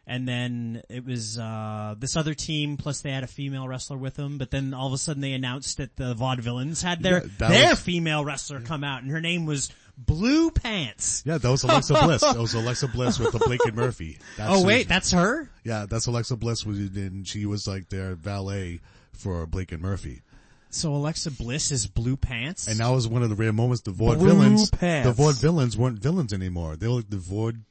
And 0.08 0.28
then 0.28 0.82
it 0.88 1.04
was 1.04 1.36
uh 1.36 1.96
this 1.98 2.14
other 2.16 2.32
team, 2.34 2.76
plus 2.76 3.00
they 3.00 3.10
had 3.10 3.24
a 3.24 3.26
female 3.26 3.66
wrestler 3.66 3.96
with 3.96 4.14
them. 4.14 4.38
But 4.38 4.50
then 4.52 4.72
all 4.72 4.86
of 4.86 4.92
a 4.92 4.98
sudden 4.98 5.20
they 5.20 5.32
announced 5.32 5.78
that 5.78 5.96
the 5.96 6.14
Vaudevillains 6.14 6.82
had 6.82 7.02
their 7.02 7.24
Yeah, 7.24 7.48
their 7.48 7.70
was- 7.70 7.80
female 7.80 8.24
wrestler 8.24 8.60
come 8.60 8.84
out, 8.84 9.02
and 9.02 9.10
her 9.10 9.20
name 9.20 9.46
was 9.46 9.70
Blue 9.98 10.50
Pants. 10.52 11.22
Yeah, 11.26 11.38
that 11.38 11.50
was 11.50 11.64
Alexa 11.64 11.94
Bliss. 11.94 12.20
That 12.20 12.36
was 12.38 12.54
Alexa 12.62 12.86
Bliss 12.88 13.18
with 13.18 13.32
the 13.32 13.38
Blake 13.40 13.64
and 13.64 13.74
Murphy. 13.74 14.18
That's 14.36 14.52
Oh 14.54 14.60
who- 14.60 14.66
wait, 14.66 14.86
that's 14.88 15.10
her. 15.10 15.50
yeah, 15.64 15.86
that's 15.88 16.06
Alexa 16.06 16.36
Bliss 16.36 16.64
and 16.64 17.26
she 17.26 17.44
was 17.46 17.66
like 17.66 17.88
their 17.88 18.14
valet 18.14 18.80
for 19.12 19.44
Blake 19.46 19.72
and 19.72 19.82
Murphy. 19.82 20.22
So 20.70 20.94
Alexa 20.94 21.30
Bliss 21.32 21.72
is 21.72 21.86
Blue 21.86 22.16
Pants. 22.16 22.68
And 22.68 22.78
that 22.78 22.88
was 22.90 23.08
one 23.08 23.22
of 23.22 23.30
the 23.30 23.34
rare 23.34 23.52
moments 23.52 23.82
the 23.82 23.90
Vaude 23.92 24.18
Blue 24.18 24.28
villains, 24.28 24.70
pants. 24.70 25.08
the 25.08 25.14
Vaude 25.14 25.36
villains 25.36 25.76
weren't 25.76 25.98
villains 25.98 26.32
anymore. 26.34 26.76
They 26.76 26.86
were 26.86 26.94
like 26.96 27.08
the 27.10 27.16
Vaude 27.16 27.62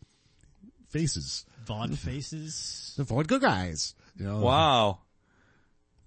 faces. 0.90 1.46
Vaude 1.66 1.98
faces. 2.00 2.94
The 2.98 3.06
Ford 3.06 3.28
Good 3.28 3.42
Guys. 3.42 3.96
You 4.18 4.26
know? 4.26 4.40
Wow. 4.40 5.00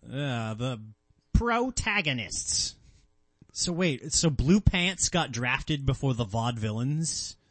Uh, 0.06 0.54
the 0.54 0.80
protagonists. 1.32 2.74
So 3.52 3.72
wait, 3.72 4.12
so 4.12 4.30
Blue 4.30 4.61
Pants 4.61 5.09
got 5.09 5.32
drafted 5.32 5.84
before 5.84 6.14
the 6.14 6.24
Vaudevillains? 6.24 7.34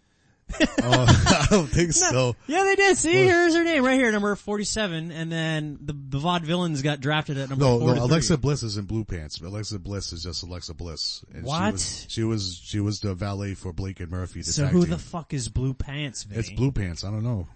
Oh, 0.81 1.05
I 1.07 1.47
don't 1.49 1.67
think 1.67 1.91
so. 1.93 2.35
Yeah, 2.47 2.63
they 2.63 2.75
did. 2.75 2.97
See, 2.97 3.11
here's 3.11 3.53
her 3.53 3.65
name 3.65 3.83
right 3.83 3.99
here, 3.99 4.11
number 4.13 4.33
47, 4.33 5.11
and 5.11 5.29
then 5.29 5.77
the, 5.81 5.91
the 5.91 6.19
Vaudevillains 6.19 6.81
got 6.81 7.01
drafted 7.01 7.37
at 7.37 7.49
number 7.49 7.65
No, 7.65 7.79
no, 7.79 8.03
Alexa 8.05 8.37
Bliss 8.37 8.63
is 8.63 8.77
in 8.77 8.85
Blue 8.85 9.03
Pants. 9.03 9.41
Alexa 9.41 9.79
Bliss 9.79 10.13
is 10.13 10.23
just 10.23 10.43
Alexa 10.43 10.73
Bliss. 10.73 11.25
And 11.33 11.43
What? 11.43 11.71
She 11.71 11.73
was, 11.73 12.05
she 12.07 12.23
was, 12.23 12.61
she 12.63 12.79
was 12.79 12.99
the 13.01 13.13
valet 13.13 13.55
for 13.55 13.73
Blake 13.73 13.99
and 13.99 14.09
Murphy. 14.09 14.41
So 14.43 14.67
who 14.67 14.81
team. 14.81 14.91
the 14.91 14.97
fuck 14.97 15.33
is 15.33 15.49
Blue 15.49 15.73
Pants, 15.73 16.23
Vinny? 16.23 16.39
It's 16.39 16.51
Blue 16.51 16.71
Pants. 16.71 17.03
I 17.03 17.11
don't 17.11 17.23
know. 17.23 17.47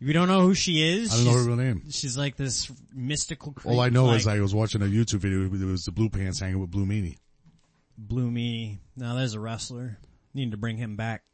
You 0.00 0.12
don't 0.12 0.28
know 0.28 0.42
who 0.42 0.54
she 0.54 0.80
is? 0.80 1.12
I 1.12 1.16
don't 1.16 1.24
know 1.24 1.30
she's, 1.32 1.40
her 1.40 1.46
real 1.48 1.56
name. 1.56 1.82
she's 1.90 2.16
like 2.16 2.36
this 2.36 2.70
mystical 2.94 3.52
creature. 3.52 3.74
All 3.74 3.80
I 3.80 3.88
know 3.88 4.06
like, 4.06 4.18
is 4.18 4.26
I 4.28 4.38
was 4.40 4.54
watching 4.54 4.80
a 4.82 4.86
YouTube 4.86 5.18
video. 5.18 5.44
It 5.44 5.50
was 5.50 5.82
the 5.82 5.92
Blue 5.92 6.08
Pants 6.08 6.38
hanging 6.38 6.60
with 6.60 6.70
Blue 6.70 6.86
Meanie. 6.86 7.16
Blue 7.96 8.30
Meanie. 8.30 8.78
Now 8.96 9.14
there's 9.14 9.34
a 9.34 9.40
wrestler. 9.40 9.98
Need 10.34 10.52
to 10.52 10.56
bring 10.56 10.76
him 10.76 10.96
back. 10.96 11.24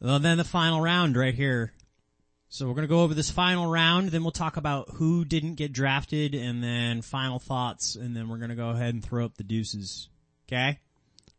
Well, 0.00 0.18
then 0.18 0.36
the 0.36 0.44
final 0.44 0.80
round 0.80 1.16
right 1.16 1.34
here. 1.34 1.72
So 2.50 2.68
we're 2.68 2.74
gonna 2.74 2.88
go 2.88 3.00
over 3.00 3.14
this 3.14 3.30
final 3.30 3.66
round, 3.66 4.10
then 4.10 4.22
we'll 4.22 4.30
talk 4.30 4.58
about 4.58 4.90
who 4.90 5.24
didn't 5.24 5.54
get 5.54 5.72
drafted, 5.72 6.34
and 6.34 6.62
then 6.62 7.00
final 7.00 7.38
thoughts, 7.38 7.94
and 7.94 8.14
then 8.14 8.28
we're 8.28 8.36
gonna 8.36 8.56
go 8.56 8.68
ahead 8.68 8.92
and 8.92 9.02
throw 9.02 9.24
up 9.24 9.38
the 9.38 9.44
deuces. 9.44 10.10
Okay? 10.46 10.78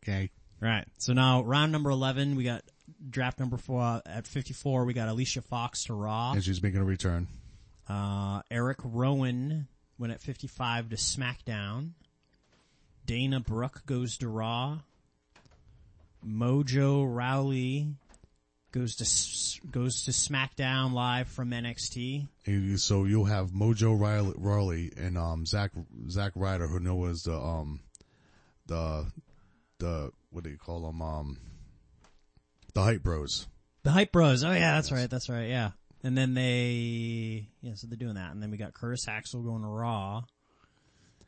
Okay. 0.02 0.30
Right. 0.60 0.86
So 0.98 1.12
now 1.12 1.44
round 1.44 1.70
number 1.70 1.90
11, 1.90 2.34
we 2.34 2.42
got 2.42 2.62
draft 3.08 3.38
number 3.38 3.56
four 3.56 4.02
at 4.06 4.26
54. 4.26 4.84
We 4.84 4.94
got 4.94 5.08
Alicia 5.08 5.42
Fox 5.42 5.84
to 5.84 5.94
Raw. 5.94 6.32
And 6.32 6.44
she's 6.44 6.62
making 6.62 6.80
a 6.80 6.84
return. 6.84 7.28
Uh, 7.88 8.42
Eric 8.50 8.78
Rowan 8.82 9.68
went 9.98 10.12
at 10.12 10.20
55 10.20 10.90
to 10.90 10.96
SmackDown. 10.96 11.90
Dana 13.06 13.40
Brooke 13.40 13.82
goes 13.86 14.18
to 14.18 14.28
Raw. 14.28 14.78
Mojo 16.26 17.04
Rawley 17.06 17.88
goes 18.72 18.96
to 18.96 19.68
goes 19.70 20.04
to 20.04 20.10
SmackDown 20.10 20.92
live 20.92 21.28
from 21.28 21.50
NXT. 21.50 22.26
So 22.78 23.04
you'll 23.04 23.26
have 23.26 23.50
Mojo 23.50 23.98
Riley, 23.98 24.90
and 24.96 25.18
um 25.18 25.44
Zack 25.44 25.72
Zack 26.08 26.32
Ryder, 26.34 26.66
who 26.66 26.80
know 26.80 27.04
as 27.04 27.24
the 27.24 27.36
um 27.38 27.80
the 28.66 29.06
the 29.78 30.10
what 30.30 30.44
do 30.44 30.50
you 30.50 30.56
call 30.56 30.80
them 30.86 31.02
um 31.02 31.38
the 32.74 32.82
hype 32.82 33.02
bros. 33.02 33.46
The 33.82 33.90
Hype 33.90 34.12
Bros. 34.12 34.42
Oh 34.44 34.50
yeah, 34.52 34.76
that's 34.76 34.90
right. 34.90 35.10
That's 35.10 35.28
right. 35.28 35.48
Yeah. 35.48 35.72
And 36.02 36.16
then 36.16 36.32
they, 36.34 37.48
yeah, 37.60 37.74
so 37.74 37.86
they're 37.86 37.98
doing 37.98 38.14
that. 38.14 38.32
And 38.32 38.42
then 38.42 38.50
we 38.50 38.56
got 38.56 38.72
Curtis 38.72 39.06
Axel 39.08 39.42
going 39.42 39.60
to 39.62 39.68
Raw. 39.68 40.22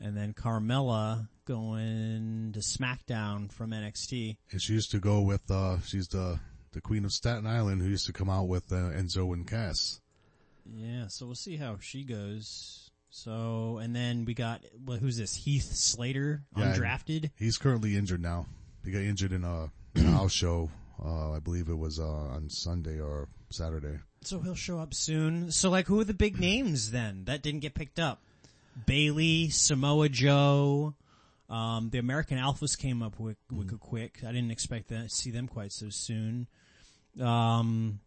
And 0.00 0.16
then 0.16 0.32
Carmella 0.32 1.28
going 1.46 2.52
to 2.54 2.60
SmackDown 2.60 3.52
from 3.52 3.70
NXT. 3.72 4.36
And 4.52 4.60
she 4.62 4.72
used 4.72 4.90
to 4.92 4.98
go 4.98 5.20
with 5.20 5.50
uh 5.50 5.80
she's 5.80 6.08
the 6.08 6.38
the 6.72 6.80
queen 6.80 7.04
of 7.04 7.12
Staten 7.12 7.46
Island 7.46 7.82
who 7.82 7.88
used 7.88 8.06
to 8.06 8.12
come 8.14 8.28
out 8.30 8.48
with 8.48 8.72
uh, 8.72 8.76
Enzo 8.76 9.32
and 9.34 9.46
Cass. 9.46 10.00
Yeah, 10.74 11.06
so 11.08 11.26
we'll 11.26 11.34
see 11.34 11.56
how 11.56 11.76
she 11.80 12.04
goes. 12.04 12.90
So, 13.10 13.78
and 13.78 13.94
then 13.96 14.24
we 14.26 14.34
got, 14.34 14.62
well, 14.84 14.98
who's 14.98 15.16
this? 15.16 15.34
Heath 15.34 15.72
Slater, 15.74 16.42
Yeah. 16.56 16.74
undrafted. 16.74 17.30
He's 17.38 17.56
currently 17.56 17.96
injured 17.96 18.20
now. 18.20 18.44
He 18.84 18.90
got 18.90 19.00
injured 19.02 19.32
in 19.32 19.42
a, 19.44 19.70
in 19.94 20.06
a 20.06 20.10
house 20.10 20.32
show. 20.32 20.68
Uh, 21.02 21.32
I 21.32 21.38
believe 21.40 21.68
it 21.68 21.78
was 21.78 21.98
uh, 22.00 22.04
on 22.04 22.48
Sunday 22.48 23.00
or 23.00 23.28
Saturday. 23.50 23.98
So 24.22 24.40
he'll 24.40 24.54
show 24.54 24.78
up 24.78 24.94
soon. 24.94 25.50
So 25.50 25.70
like, 25.70 25.86
who 25.86 26.00
are 26.00 26.04
the 26.04 26.14
big 26.14 26.40
names 26.40 26.90
then 26.90 27.24
that 27.26 27.42
didn't 27.42 27.60
get 27.60 27.74
picked 27.74 27.98
up? 27.98 28.22
Bayley, 28.86 29.48
Samoa 29.48 30.08
Joe, 30.08 30.94
um, 31.48 31.90
the 31.90 31.98
American 31.98 32.38
Alphas 32.38 32.76
came 32.76 33.02
up 33.02 33.18
wick, 33.18 33.36
wicked 33.50 33.80
quick. 33.80 34.18
I 34.26 34.32
didn't 34.32 34.50
expect 34.50 34.88
that 34.88 35.10
see 35.10 35.30
them 35.30 35.48
quite 35.48 35.72
so 35.72 35.88
soon. 35.90 36.46
Um, 37.20 38.00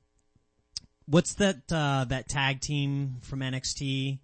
what's 1.07 1.35
that 1.35 1.71
uh, 1.71 2.05
that 2.09 2.27
tag 2.27 2.59
team 2.59 3.17
from 3.21 3.39
NXT? 3.39 4.19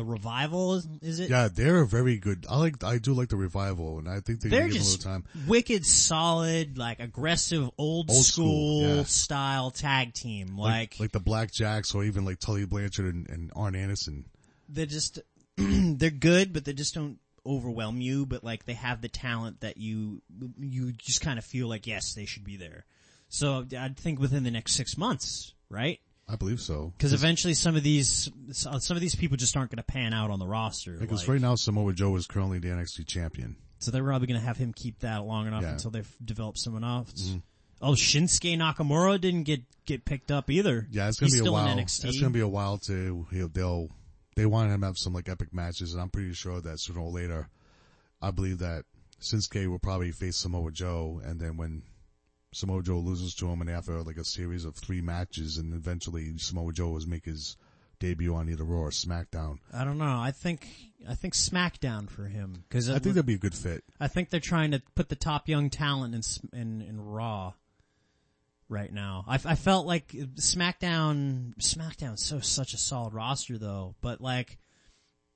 The 0.00 0.06
Revival 0.06 0.76
is, 0.76 0.88
is 1.02 1.20
it? 1.20 1.28
Yeah, 1.28 1.48
they're 1.52 1.84
very 1.84 2.16
good. 2.16 2.46
I 2.48 2.56
like, 2.58 2.82
I 2.82 2.96
do 2.96 3.12
like 3.12 3.28
the 3.28 3.36
revival, 3.36 3.98
and 3.98 4.08
I 4.08 4.20
think 4.20 4.40
they're, 4.40 4.50
They're 4.50 4.60
gonna 4.60 4.72
give 4.72 4.80
a 4.80 4.84
just 4.84 4.98
little 5.04 5.12
time. 5.12 5.24
wicked 5.46 5.84
solid, 5.84 6.78
like 6.78 7.00
aggressive, 7.00 7.64
old, 7.76 8.10
Old 8.10 8.24
school, 8.24 8.82
school, 8.82 8.96
yeah. 8.96 9.02
style 9.02 9.70
tag 9.70 10.14
team. 10.14 10.56
Like, 10.56 10.92
Like, 10.94 11.00
like 11.00 11.12
the 11.12 11.20
Black 11.20 11.52
Jacks, 11.52 11.94
or 11.94 12.02
even 12.04 12.24
like 12.24 12.38
Tully 12.38 12.64
Blanchard 12.64 13.14
and, 13.14 13.28
and 13.28 13.52
Arn 13.54 13.76
Anderson. 13.76 14.24
they're 14.70 14.86
just 14.86 15.18
they're 15.56 16.10
good, 16.10 16.54
but 16.54 16.64
they 16.64 16.72
just 16.72 16.94
don't 16.94 17.18
overwhelm 17.44 18.00
you. 18.00 18.24
But 18.24 18.42
like 18.42 18.64
they 18.64 18.72
have 18.72 19.02
the 19.02 19.08
talent 19.10 19.60
that 19.60 19.76
you 19.76 20.22
you 20.58 20.92
just 20.92 21.20
kind 21.20 21.38
of 21.38 21.44
feel 21.44 21.68
like 21.68 21.86
yes, 21.86 22.14
they 22.14 22.24
should 22.24 22.44
be 22.44 22.56
there. 22.56 22.86
So 23.28 23.66
I 23.78 23.88
think 23.90 24.18
within 24.18 24.44
the 24.44 24.50
next 24.50 24.72
six 24.72 24.96
months, 24.96 25.52
right? 25.68 26.00
I 26.30 26.36
believe 26.36 26.60
so. 26.60 26.92
Because 26.96 27.12
eventually 27.12 27.54
some 27.54 27.74
of 27.76 27.82
these 27.82 28.30
some 28.52 28.96
of 28.96 29.00
these 29.00 29.14
people 29.16 29.36
just 29.36 29.56
aren't 29.56 29.70
going 29.70 29.78
to 29.78 29.82
pan 29.82 30.12
out 30.14 30.30
on 30.30 30.38
the 30.38 30.46
roster. 30.46 30.92
Because 30.96 31.22
like- 31.22 31.28
right 31.28 31.40
now 31.40 31.54
Samoa 31.56 31.92
Joe 31.92 32.14
is 32.16 32.26
currently 32.26 32.58
the 32.58 32.68
NXT 32.68 33.06
champion. 33.06 33.56
So 33.78 33.90
they're 33.90 34.04
probably 34.04 34.26
going 34.28 34.38
to 34.38 34.46
have 34.46 34.58
him 34.58 34.72
keep 34.74 35.00
that 35.00 35.24
long 35.24 35.46
enough 35.46 35.62
Yeah. 35.62 35.72
until 35.72 35.90
they've 35.90 36.16
developed 36.24 36.58
someone 36.58 36.84
else. 36.84 37.12
Mm-hmm. 37.30 37.38
Oh, 37.82 37.92
Shinsuke 37.92 38.58
Nakamura 38.58 39.18
didn't 39.20 39.44
get 39.44 39.62
get 39.86 40.04
picked 40.04 40.30
up 40.30 40.50
either. 40.50 40.86
Yeah, 40.90 41.08
it's 41.08 41.18
gonna 41.18 41.28
He's 41.32 41.40
be 41.40 41.46
a 41.48 41.52
while. 41.52 41.66
in 41.66 41.78
NXT. 41.78 42.04
It's 42.04 42.20
gonna 42.20 42.30
be 42.30 42.40
a 42.40 42.46
while 42.48 42.76
to 42.78 43.26
he'll, 43.32 43.48
they'll 43.48 43.88
they 44.36 44.44
want 44.46 44.70
him 44.70 44.80
to 44.82 44.86
have 44.86 44.98
some 44.98 45.14
like 45.14 45.28
epic 45.30 45.54
matches, 45.54 45.94
and 45.94 46.02
I'm 46.02 46.10
pretty 46.10 46.34
sure 46.34 46.60
that 46.60 46.78
sooner 46.78 47.00
or 47.00 47.10
later, 47.10 47.48
I 48.20 48.30
believe 48.32 48.58
that 48.58 48.84
Shinsuke 49.22 49.66
will 49.66 49.78
probably 49.78 50.12
face 50.12 50.36
Samoa 50.36 50.70
Joe, 50.72 51.20
and 51.24 51.40
then 51.40 51.56
when 51.56 51.82
Samoa 52.52 52.82
Joe 52.82 52.98
loses 52.98 53.34
to 53.36 53.48
him, 53.48 53.60
and 53.60 53.70
after 53.70 54.02
like 54.02 54.16
a 54.16 54.24
series 54.24 54.64
of 54.64 54.74
three 54.74 55.00
matches, 55.00 55.56
and 55.56 55.72
eventually 55.72 56.36
Samoa 56.38 56.72
Joe 56.72 56.90
will 56.90 57.06
make 57.06 57.24
his 57.24 57.56
debut 58.00 58.34
on 58.34 58.48
either 58.48 58.64
Raw 58.64 58.80
or 58.80 58.90
SmackDown. 58.90 59.58
I 59.72 59.84
don't 59.84 59.98
know. 59.98 60.18
I 60.18 60.32
think 60.32 60.66
I 61.08 61.14
think 61.14 61.34
SmackDown 61.34 62.10
for 62.10 62.24
him 62.24 62.64
because 62.68 62.90
I 62.90 62.98
think 62.98 63.14
that'd 63.14 63.26
be 63.26 63.34
a 63.34 63.38
good 63.38 63.54
fit. 63.54 63.84
I 64.00 64.08
think 64.08 64.30
they're 64.30 64.40
trying 64.40 64.72
to 64.72 64.82
put 64.96 65.08
the 65.08 65.16
top 65.16 65.48
young 65.48 65.70
talent 65.70 66.14
in 66.14 66.58
in, 66.58 66.82
in 66.82 67.00
Raw 67.00 67.52
right 68.68 68.92
now. 68.92 69.24
I, 69.28 69.34
I 69.34 69.54
felt 69.54 69.86
like 69.86 70.08
SmackDown 70.08 71.54
SmackDown's 71.58 72.24
so 72.24 72.40
such 72.40 72.74
a 72.74 72.78
solid 72.78 73.14
roster 73.14 73.58
though, 73.58 73.94
but 74.00 74.20
like 74.20 74.58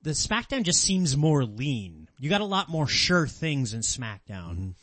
the 0.02 0.10
SmackDown 0.10 0.64
just 0.64 0.82
seems 0.82 1.16
more 1.16 1.44
lean. 1.44 2.08
You 2.18 2.28
got 2.28 2.40
a 2.40 2.46
lot 2.46 2.68
more 2.68 2.86
sure 2.86 3.26
things 3.26 3.72
in 3.72 3.80
SmackDown. 3.80 4.50
And 4.50 4.74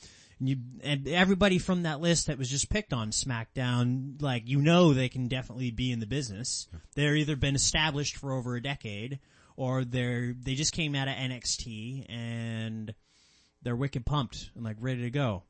you 0.48 0.58
and 0.84 1.08
everybody 1.08 1.60
from 1.60 1.84
that 1.84 2.02
list 2.02 2.28
that 2.28 2.38
was 2.38 2.50
just 2.50 2.70
picked 2.70 2.94
on 2.94 3.12
SmackDown, 3.12 4.22
like 4.22 4.48
you 4.48 4.62
know 4.62 4.94
they 4.94 5.10
can 5.10 5.28
definitely 5.28 5.72
be 5.72 5.92
in 5.92 6.00
the 6.00 6.06
business. 6.06 6.68
They're 6.96 7.16
either 7.16 7.36
been 7.36 7.56
established 7.56 8.18
for 8.18 8.34
over 8.34 8.56
a 8.56 8.62
decade 8.62 9.20
or 9.56 9.86
they're 9.86 10.34
they 10.34 10.56
just 10.56 10.74
came 10.74 10.96
out 10.96 11.08
of 11.08 11.14
NXT 11.16 12.06
and 12.10 12.94
they're 13.62 13.76
wicked 13.76 14.06
pumped 14.06 14.50
and 14.56 14.64
like 14.64 14.78
ready 14.80 15.04
to 15.04 15.12
go. 15.12 15.44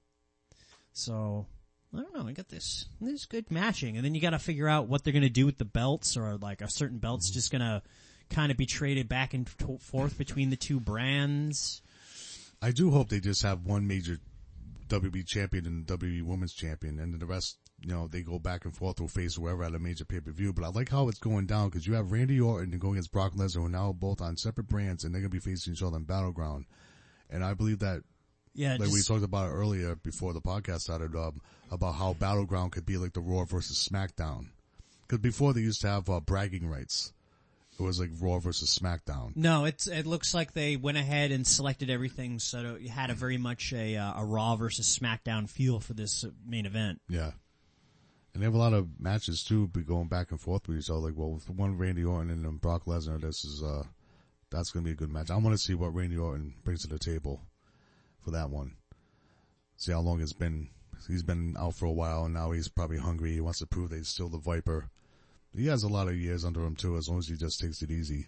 So 0.93 1.45
I 1.93 2.01
don't 2.01 2.13
know. 2.13 2.27
I 2.27 2.33
got 2.33 2.49
this. 2.49 2.87
This 2.99 3.25
good 3.25 3.51
matching, 3.51 3.95
and 3.95 4.05
then 4.05 4.15
you 4.15 4.21
got 4.21 4.31
to 4.31 4.39
figure 4.39 4.67
out 4.67 4.87
what 4.87 5.03
they're 5.03 5.13
gonna 5.13 5.29
do 5.29 5.45
with 5.45 5.57
the 5.57 5.65
belts, 5.65 6.17
or 6.17 6.37
like 6.37 6.61
a 6.61 6.69
certain 6.69 6.99
belts 6.99 7.27
mm-hmm. 7.27 7.33
just 7.33 7.51
gonna 7.51 7.81
kind 8.29 8.51
of 8.51 8.57
be 8.57 8.65
traded 8.65 9.09
back 9.09 9.33
and 9.33 9.47
forth 9.79 10.17
between 10.17 10.49
the 10.49 10.55
two 10.55 10.79
brands. 10.79 11.81
I 12.61 12.71
do 12.71 12.91
hope 12.91 13.09
they 13.09 13.19
just 13.19 13.43
have 13.43 13.65
one 13.65 13.87
major 13.87 14.19
WB 14.91 15.25
champion 15.25 15.65
and 15.65 15.85
WB 15.85 16.23
women's 16.23 16.53
champion, 16.53 16.99
and 16.99 17.13
then 17.13 17.19
the 17.19 17.25
rest, 17.25 17.57
you 17.79 17.87
know, 17.87 18.07
they 18.07 18.21
go 18.21 18.37
back 18.39 18.65
and 18.65 18.75
forth 18.75 18.99
or 18.99 19.07
face 19.07 19.35
whoever 19.35 19.63
at 19.63 19.73
a 19.73 19.79
major 19.79 20.05
pay 20.05 20.19
per 20.19 20.31
view. 20.31 20.51
But 20.51 20.65
I 20.65 20.67
like 20.67 20.89
how 20.89 21.07
it's 21.07 21.19
going 21.19 21.45
down 21.45 21.69
because 21.69 21.87
you 21.87 21.93
have 21.93 22.11
Randy 22.11 22.39
Orton 22.39 22.77
going 22.77 22.95
against 22.95 23.11
Brock 23.11 23.33
Lesnar, 23.33 23.61
who 23.61 23.65
are 23.65 23.69
now 23.69 23.93
both 23.93 24.21
on 24.21 24.37
separate 24.37 24.67
brands, 24.67 25.03
and 25.03 25.13
they're 25.13 25.21
gonna 25.21 25.29
be 25.29 25.39
facing 25.39 25.73
each 25.73 25.81
other 25.83 25.97
in 25.97 26.03
Battleground. 26.03 26.65
And 27.29 27.43
I 27.43 27.53
believe 27.53 27.79
that, 27.79 28.03
Yeah, 28.53 28.75
like 28.77 28.91
we 28.91 29.01
talked 29.01 29.23
about 29.23 29.49
earlier 29.49 29.95
before 29.95 30.33
the 30.33 30.41
podcast 30.41 30.81
started, 30.81 31.15
um, 31.15 31.41
about 31.71 31.93
how 31.95 32.13
Battleground 32.13 32.73
could 32.73 32.85
be 32.85 32.97
like 32.97 33.13
the 33.13 33.21
Raw 33.21 33.45
versus 33.45 33.87
SmackDown. 33.89 34.49
Because 35.03 35.19
before 35.19 35.53
they 35.53 35.61
used 35.61 35.81
to 35.81 35.87
have 35.87 36.09
uh, 36.09 36.19
bragging 36.19 36.67
rights. 36.67 37.13
It 37.83 37.87
was 37.87 37.99
like 37.99 38.09
Raw 38.19 38.39
versus 38.39 38.77
SmackDown. 38.77 39.35
No, 39.35 39.65
it's 39.65 39.87
it 39.87 40.05
looks 40.05 40.33
like 40.33 40.53
they 40.53 40.75
went 40.75 40.97
ahead 40.97 41.31
and 41.31 41.45
selected 41.45 41.89
everything, 41.89 42.39
so 42.39 42.77
it 42.79 42.87
had 42.89 43.09
a 43.09 43.13
very 43.13 43.37
much 43.37 43.73
a 43.73 43.97
uh, 43.97 44.21
a 44.21 44.25
Raw 44.25 44.55
versus 44.55 44.97
SmackDown 44.97 45.49
feel 45.49 45.79
for 45.79 45.93
this 45.93 46.23
uh, 46.23 46.29
main 46.45 46.65
event. 46.65 47.01
Yeah. 47.09 47.31
And 48.33 48.41
they 48.41 48.45
have 48.45 48.53
a 48.53 48.59
lot 48.59 48.73
of 48.73 48.87
matches 48.99 49.43
too, 49.43 49.67
be 49.67 49.81
going 49.81 50.07
back 50.07 50.31
and 50.31 50.39
forth 50.39 50.67
with 50.67 50.77
each 50.77 50.89
other. 50.89 50.99
Like, 50.99 51.17
well, 51.17 51.31
with 51.31 51.49
one 51.49 51.77
Randy 51.77 52.05
Orton 52.05 52.29
and 52.29 52.45
then 52.45 52.57
Brock 52.57 52.85
Lesnar, 52.85 53.19
this 53.19 53.43
is, 53.43 53.61
uh, 53.61 53.83
that's 54.49 54.71
gonna 54.71 54.85
be 54.85 54.91
a 54.91 54.95
good 54.95 55.11
match. 55.11 55.29
I 55.29 55.35
want 55.37 55.53
to 55.53 55.57
see 55.57 55.73
what 55.73 55.93
Randy 55.93 56.17
Orton 56.17 56.53
brings 56.63 56.83
to 56.83 56.87
the 56.87 56.99
table 56.99 57.41
for 58.23 58.31
that 58.31 58.49
one. 58.49 58.75
See 59.75 59.91
how 59.91 59.99
long 59.99 60.21
it's 60.21 60.33
been. 60.33 60.69
He's 61.07 61.23
been 61.23 61.55
out 61.57 61.73
for 61.73 61.85
a 61.85 61.91
while 61.91 62.25
and 62.25 62.33
now 62.35 62.51
he's 62.51 62.67
probably 62.67 62.99
hungry. 62.99 63.33
He 63.33 63.41
wants 63.41 63.59
to 63.59 63.65
prove 63.65 63.89
that 63.89 63.97
he's 63.97 64.07
still 64.07 64.29
the 64.29 64.37
Viper. 64.37 64.89
He 65.55 65.67
has 65.67 65.83
a 65.83 65.89
lot 65.89 66.07
of 66.07 66.15
years 66.15 66.45
under 66.45 66.61
him 66.61 66.75
too, 66.75 66.97
as 66.97 67.09
long 67.09 67.19
as 67.19 67.27
he 67.27 67.35
just 67.35 67.59
takes 67.59 67.81
it 67.81 67.91
easy. 67.91 68.27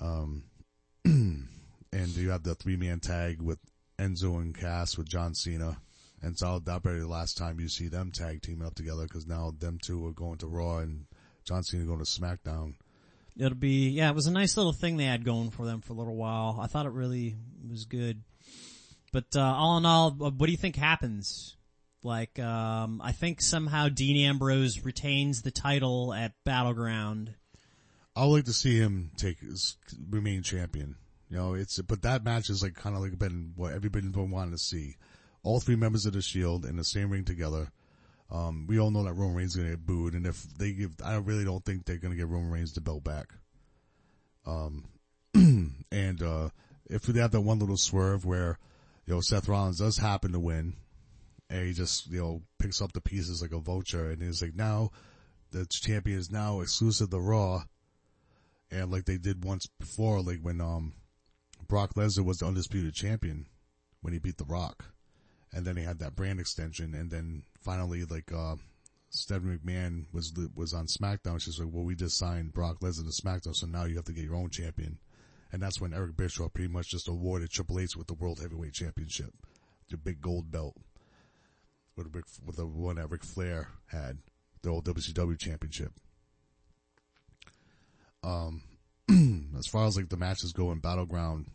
Um, 0.00 0.44
and 1.04 1.48
you 1.92 2.30
have 2.30 2.44
the 2.44 2.54
three 2.54 2.76
man 2.76 3.00
tag 3.00 3.42
with 3.42 3.58
Enzo 3.98 4.40
and 4.40 4.56
Cass 4.56 4.96
with 4.96 5.08
John 5.08 5.34
Cena. 5.34 5.78
And 6.22 6.38
so 6.38 6.60
that'll 6.60 6.80
be 6.80 7.00
the 7.00 7.08
last 7.08 7.36
time 7.36 7.58
you 7.58 7.68
see 7.68 7.88
them 7.88 8.12
tag 8.12 8.42
teaming 8.42 8.66
up 8.66 8.74
together 8.74 9.02
because 9.02 9.26
now 9.26 9.52
them 9.58 9.78
two 9.82 10.06
are 10.06 10.12
going 10.12 10.38
to 10.38 10.46
Raw 10.46 10.78
and 10.78 11.06
John 11.44 11.64
Cena 11.64 11.84
going 11.84 11.98
to 11.98 12.04
SmackDown. 12.04 12.74
It'll 13.36 13.54
be 13.54 13.88
yeah, 13.88 14.10
it 14.10 14.14
was 14.14 14.26
a 14.26 14.32
nice 14.32 14.56
little 14.56 14.72
thing 14.72 14.96
they 14.96 15.04
had 15.04 15.24
going 15.24 15.50
for 15.50 15.64
them 15.64 15.80
for 15.80 15.94
a 15.94 15.96
little 15.96 16.14
while. 16.14 16.58
I 16.60 16.66
thought 16.66 16.86
it 16.86 16.92
really 16.92 17.34
was 17.68 17.86
good. 17.86 18.22
But 19.12 19.36
uh, 19.36 19.40
all 19.40 19.78
in 19.78 19.86
all, 19.86 20.10
what 20.12 20.46
do 20.46 20.50
you 20.50 20.56
think 20.56 20.76
happens? 20.76 21.56
Like, 22.02 22.38
um, 22.38 23.00
I 23.02 23.12
think 23.12 23.40
somehow 23.40 23.88
Dean 23.88 24.26
Ambrose 24.26 24.84
retains 24.84 25.42
the 25.42 25.50
title 25.50 26.12
at 26.12 26.32
Battleground. 26.44 27.34
I 28.16 28.26
would 28.26 28.32
like 28.32 28.44
to 28.46 28.52
see 28.52 28.76
him 28.76 29.10
take 29.16 29.38
his, 29.40 29.76
remain 30.10 30.42
champion. 30.42 30.96
You 31.30 31.36
know, 31.38 31.54
it's 31.54 31.80
but 31.80 32.02
that 32.02 32.24
match 32.24 32.50
is 32.50 32.62
like 32.62 32.74
kind 32.74 32.94
of 32.94 33.02
like 33.02 33.18
been 33.18 33.52
what 33.56 33.72
everybody's 33.72 34.10
been 34.10 34.30
wanting 34.30 34.52
to 34.52 34.58
see. 34.58 34.96
All 35.42 35.60
three 35.60 35.76
members 35.76 36.04
of 36.04 36.12
the 36.12 36.20
Shield 36.20 36.66
in 36.66 36.76
the 36.76 36.84
same 36.84 37.10
ring 37.10 37.24
together. 37.24 37.72
Um, 38.30 38.66
we 38.66 38.78
all 38.78 38.90
know 38.90 39.04
that 39.04 39.14
Roman 39.14 39.36
Reigns 39.36 39.50
is 39.52 39.56
going 39.56 39.70
to 39.70 39.76
get 39.76 39.86
booed, 39.86 40.14
and 40.14 40.26
if 40.26 40.42
they 40.56 40.72
give, 40.72 40.92
I 41.04 41.16
really 41.16 41.44
don't 41.44 41.64
think 41.64 41.84
they're 41.84 41.98
going 41.98 42.12
to 42.12 42.18
get 42.18 42.28
Roman 42.28 42.50
Reigns 42.50 42.72
the 42.72 42.80
belt 42.80 43.04
back. 43.04 43.28
Um, 44.46 44.84
and 45.34 46.22
uh, 46.22 46.48
if 46.86 47.02
they 47.02 47.20
have 47.20 47.32
that 47.32 47.40
one 47.40 47.58
little 47.58 47.76
swerve 47.76 48.24
where, 48.24 48.58
you 49.06 49.14
know, 49.14 49.20
Seth 49.20 49.48
Rollins 49.48 49.78
does 49.78 49.98
happen 49.98 50.32
to 50.32 50.40
win, 50.40 50.74
and 51.52 51.66
he 51.66 51.74
just 51.74 52.10
you 52.10 52.18
know 52.18 52.42
picks 52.58 52.80
up 52.80 52.92
the 52.92 53.00
pieces 53.00 53.42
like 53.42 53.52
a 53.52 53.58
vulture, 53.58 54.10
and 54.10 54.22
he's 54.22 54.42
like, 54.42 54.54
now 54.54 54.90
the 55.50 55.66
champion 55.66 56.18
is 56.18 56.30
now 56.30 56.60
exclusive 56.60 57.10
to 57.10 57.20
Raw, 57.20 57.64
and 58.70 58.90
like 58.90 59.04
they 59.04 59.18
did 59.18 59.44
once 59.44 59.66
before, 59.78 60.22
like 60.22 60.40
when 60.40 60.60
um 60.60 60.94
Brock 61.68 61.94
Lesnar 61.94 62.24
was 62.24 62.38
the 62.38 62.46
undisputed 62.46 62.94
champion 62.94 63.46
when 64.00 64.12
he 64.12 64.18
beat 64.18 64.38
The 64.38 64.44
Rock, 64.44 64.86
and 65.52 65.66
then 65.66 65.76
he 65.76 65.84
had 65.84 65.98
that 65.98 66.16
brand 66.16 66.40
extension, 66.40 66.94
and 66.94 67.10
then 67.10 67.44
finally 67.60 68.04
like 68.04 68.32
uh 68.32 68.56
Stephanie 69.10 69.58
McMahon 69.58 70.06
was 70.10 70.32
was 70.56 70.72
on 70.72 70.86
SmackDown. 70.86 71.40
She's 71.40 71.60
like, 71.60 71.68
well, 71.70 71.84
we 71.84 71.94
just 71.94 72.16
signed 72.16 72.54
Brock 72.54 72.80
Lesnar 72.80 73.04
to 73.04 73.22
SmackDown, 73.22 73.54
so 73.54 73.66
now 73.66 73.84
you 73.84 73.96
have 73.96 74.06
to 74.06 74.12
get 74.12 74.24
your 74.24 74.36
own 74.36 74.48
champion. 74.48 74.98
And 75.52 75.62
that's 75.62 75.82
when 75.82 75.92
Eric 75.92 76.16
Bischoff 76.16 76.54
pretty 76.54 76.72
much 76.72 76.88
just 76.88 77.08
awarded 77.08 77.50
Triple 77.50 77.78
H 77.78 77.94
with 77.94 78.06
the 78.06 78.14
World 78.14 78.40
Heavyweight 78.40 78.72
Championship, 78.72 79.34
the 79.90 79.98
big 79.98 80.22
gold 80.22 80.50
belt, 80.50 80.74
with, 81.96 82.14
Ric, 82.14 82.24
with 82.44 82.56
the 82.56 82.66
one 82.66 82.96
that 82.96 83.10
Ric 83.10 83.24
Flair 83.24 83.68
had, 83.86 84.18
the 84.62 84.70
old 84.70 84.84
WCW 84.84 85.38
Championship. 85.38 85.92
Um, 88.22 88.62
as 89.58 89.66
far 89.66 89.86
as 89.86 89.96
like 89.96 90.08
the 90.08 90.16
matches 90.16 90.52
go 90.52 90.72
in 90.72 90.78
Battleground, 90.78 91.46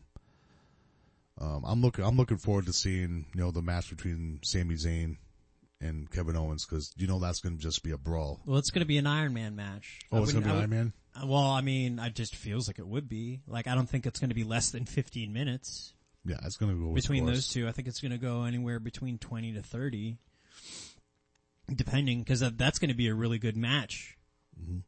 um, 1.40 1.64
I'm 1.66 1.82
looking, 1.82 2.04
I'm 2.04 2.18
looking 2.18 2.38
forward 2.38 2.66
to 2.66 2.74
seeing, 2.74 3.26
you 3.34 3.42
know, 3.42 3.52
the 3.52 3.62
match 3.62 3.90
between 3.90 4.40
Sami 4.44 4.76
Zayn 4.76 5.18
and 5.80 6.10
Kevin 6.10 6.36
Owens 6.36 6.66
because 6.66 6.92
you 6.98 7.08
know 7.08 7.20
that's 7.20 7.40
going 7.40 7.56
to 7.56 7.62
just 7.62 7.84
be 7.84 7.92
a 7.92 7.98
brawl. 7.98 8.40
Well, 8.46 8.58
it's 8.58 8.72
going 8.72 8.82
to 8.82 8.88
be 8.88 8.98
an 8.98 9.08
Iron 9.08 9.34
Man 9.34 9.56
match. 9.56 10.00
Oh, 10.12 10.18
I 10.18 10.24
it's 10.24 10.32
going 10.32 10.44
to 10.44 10.50
be 10.50 10.56
Iron 10.56 10.70
Man. 10.70 10.94
Well, 11.24 11.42
I 11.42 11.62
mean, 11.62 12.00
it 12.00 12.14
just 12.14 12.36
feels 12.36 12.68
like 12.68 12.80
it 12.80 12.88
would 12.88 13.10
be. 13.10 13.42
Like, 13.48 13.68
I 13.68 13.76
don't 13.76 13.90
think 13.90 14.06
it's 14.06 14.20
going 14.20 14.30
to 14.30 14.36
be 14.36 14.44
less 14.44 14.70
than 14.70 14.86
15 14.86 15.34
minutes 15.34 15.94
Yeah, 16.28 16.38
it's 16.44 16.58
going 16.58 16.76
to 16.76 16.82
go 16.82 16.94
between 16.94 17.24
course. 17.24 17.38
those 17.38 17.48
two. 17.48 17.68
I 17.68 17.72
think 17.72 17.88
it's 17.88 18.02
going 18.02 18.12
to 18.12 18.18
go 18.18 18.44
anywhere 18.44 18.80
between 18.80 19.18
20 19.18 19.54
to 19.54 19.62
30, 19.62 20.18
depending, 21.74 22.20
because 22.20 22.40
that's 22.40 22.80
going 22.80 22.90
to 22.90 22.96
be 22.96 23.08
a 23.08 23.14
really 23.14 23.40
good 23.40 23.56
match. 23.56 24.18
Mm-hmm. 24.62 24.80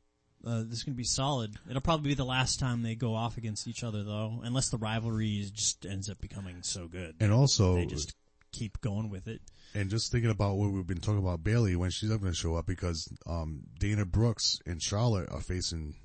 Uh, 0.45 0.63
this 0.63 0.79
is 0.79 0.83
going 0.83 0.93
to 0.93 0.97
be 0.97 1.03
solid. 1.03 1.55
It'll 1.69 1.81
probably 1.81 2.09
be 2.09 2.15
the 2.15 2.25
last 2.25 2.59
time 2.59 2.81
they 2.81 2.95
go 2.95 3.13
off 3.15 3.37
against 3.37 3.67
each 3.67 3.83
other, 3.83 4.03
though, 4.03 4.41
unless 4.43 4.69
the 4.69 4.77
rivalry 4.77 5.49
just 5.53 5.85
ends 5.85 6.09
up 6.09 6.19
becoming 6.21 6.61
so 6.61 6.87
good. 6.87 7.15
And 7.19 7.31
also, 7.31 7.75
they 7.75 7.85
just 7.85 8.15
keep 8.51 8.81
going 8.81 9.09
with 9.09 9.27
it. 9.27 9.41
and 9.73 9.89
just 9.89 10.11
thinking 10.11 10.31
about 10.31 10.55
what 10.55 10.71
we've 10.71 10.87
been 10.87 10.99
talking 10.99 11.19
about 11.19 11.43
Bayley 11.43 11.75
when 11.75 11.89
she's 11.89 12.09
not 12.09 12.21
going 12.21 12.31
to 12.31 12.37
show 12.37 12.55
up 12.55 12.65
because 12.65 13.07
um, 13.27 13.63
Dana 13.79 14.05
Brooks 14.05 14.59
and 14.65 14.81
Charlotte 14.81 15.29
are 15.31 15.41
facing 15.41 15.95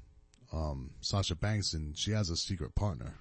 um, 0.52 0.90
Sasha 1.00 1.34
Banks, 1.34 1.72
and 1.72 1.96
she 1.96 2.12
has 2.12 2.30
a 2.30 2.36
secret 2.36 2.74
partner. 2.74 3.14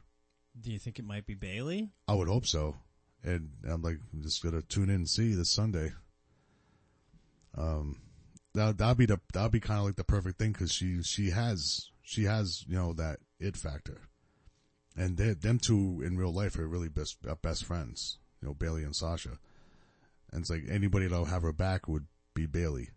Do 0.59 0.71
you 0.71 0.79
think 0.79 0.99
it 0.99 1.05
might 1.05 1.25
be 1.25 1.33
Bayley? 1.33 1.89
I 2.07 2.13
would 2.13 2.27
hope 2.27 2.45
so. 2.45 2.75
And 3.23 3.49
I'm 3.67 3.81
like, 3.81 3.97
I'm 4.13 4.21
just 4.21 4.43
gonna 4.43 4.61
tune 4.61 4.89
in 4.89 4.95
and 4.95 5.09
see 5.09 5.33
this 5.33 5.49
Sunday. 5.49 5.93
Um, 7.57 8.01
that 8.53 8.77
that'd 8.77 8.97
be 8.97 9.05
the 9.05 9.19
that'd 9.33 9.51
be 9.51 9.59
kind 9.59 9.79
of 9.79 9.85
like 9.85 9.95
the 9.95 10.03
perfect 10.03 10.37
thing 10.37 10.51
because 10.51 10.71
she 10.71 11.01
she 11.03 11.31
has 11.31 11.89
she 12.03 12.23
has 12.25 12.65
you 12.67 12.75
know 12.75 12.93
that 12.93 13.19
it 13.39 13.57
factor, 13.57 14.01
and 14.95 15.17
they 15.17 15.33
them 15.33 15.59
two 15.59 16.01
in 16.05 16.17
real 16.17 16.33
life 16.33 16.57
are 16.57 16.67
really 16.67 16.89
best 16.89 17.17
best 17.41 17.65
friends. 17.65 18.19
You 18.41 18.49
know, 18.49 18.53
Bayley 18.53 18.83
and 18.83 18.95
Sasha, 18.95 19.37
and 20.31 20.41
it's 20.41 20.49
like 20.49 20.63
anybody 20.69 21.07
that'll 21.07 21.25
have 21.25 21.43
her 21.43 21.53
back 21.53 21.87
would 21.87 22.07
be 22.33 22.45
Bayley. 22.45 22.89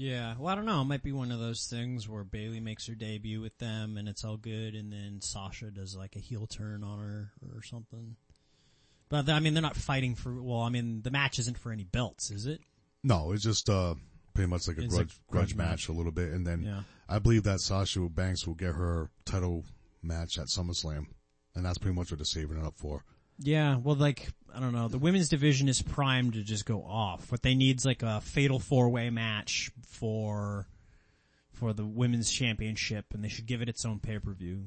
Yeah, 0.00 0.36
well, 0.38 0.52
I 0.52 0.54
don't 0.54 0.64
know. 0.64 0.80
It 0.80 0.84
might 0.84 1.02
be 1.02 1.10
one 1.10 1.32
of 1.32 1.40
those 1.40 1.66
things 1.66 2.08
where 2.08 2.22
Bayley 2.22 2.60
makes 2.60 2.86
her 2.86 2.94
debut 2.94 3.40
with 3.40 3.58
them 3.58 3.96
and 3.96 4.08
it's 4.08 4.24
all 4.24 4.36
good, 4.36 4.76
and 4.76 4.92
then 4.92 5.18
Sasha 5.20 5.72
does 5.72 5.96
like 5.96 6.14
a 6.14 6.20
heel 6.20 6.46
turn 6.46 6.84
on 6.84 7.00
her 7.00 7.32
or 7.52 7.62
something. 7.64 8.14
But 9.08 9.28
I 9.28 9.40
mean, 9.40 9.54
they're 9.54 9.62
not 9.62 9.74
fighting 9.76 10.14
for. 10.14 10.40
Well, 10.40 10.60
I 10.60 10.68
mean, 10.68 11.02
the 11.02 11.10
match 11.10 11.40
isn't 11.40 11.58
for 11.58 11.72
any 11.72 11.82
belts, 11.82 12.30
is 12.30 12.46
it? 12.46 12.60
No, 13.02 13.32
it's 13.32 13.42
just 13.42 13.68
uh 13.68 13.96
pretty 14.34 14.48
much 14.48 14.68
like 14.68 14.78
a 14.78 14.82
grudge 14.82 14.90
grudge 14.92 15.20
grudge 15.30 15.54
match, 15.56 15.68
match. 15.68 15.88
a 15.88 15.92
little 15.92 16.12
bit, 16.12 16.30
and 16.30 16.46
then 16.46 16.62
Yeah. 16.62 16.82
I 17.08 17.18
believe 17.18 17.42
that 17.42 17.58
Sasha 17.60 18.00
Banks 18.08 18.46
will 18.46 18.54
get 18.54 18.76
her 18.76 19.10
title 19.24 19.64
match 20.00 20.38
at 20.38 20.46
SummerSlam, 20.46 21.06
and 21.56 21.64
that's 21.64 21.78
pretty 21.78 21.96
much 21.96 22.12
what 22.12 22.18
they're 22.18 22.24
saving 22.24 22.58
it 22.58 22.64
up 22.64 22.76
for. 22.76 23.02
Yeah. 23.38 23.76
Well, 23.76 23.96
like 23.96 24.28
I 24.54 24.60
don't 24.60 24.72
know. 24.72 24.88
The 24.88 24.98
women's 24.98 25.28
division 25.28 25.68
is 25.68 25.82
primed 25.82 26.34
to 26.34 26.42
just 26.42 26.66
go 26.66 26.82
off. 26.82 27.30
What 27.30 27.42
they 27.42 27.54
need 27.54 27.78
is 27.78 27.84
like 27.84 28.02
a 28.02 28.20
fatal 28.20 28.58
four 28.58 28.88
way 28.88 29.10
match 29.10 29.70
for 29.86 30.66
for 31.52 31.72
the 31.72 31.84
women's 31.84 32.30
championship, 32.30 33.06
and 33.12 33.22
they 33.22 33.28
should 33.28 33.46
give 33.46 33.62
it 33.62 33.68
its 33.68 33.84
own 33.84 33.98
pay 33.98 34.18
per 34.18 34.32
view. 34.32 34.66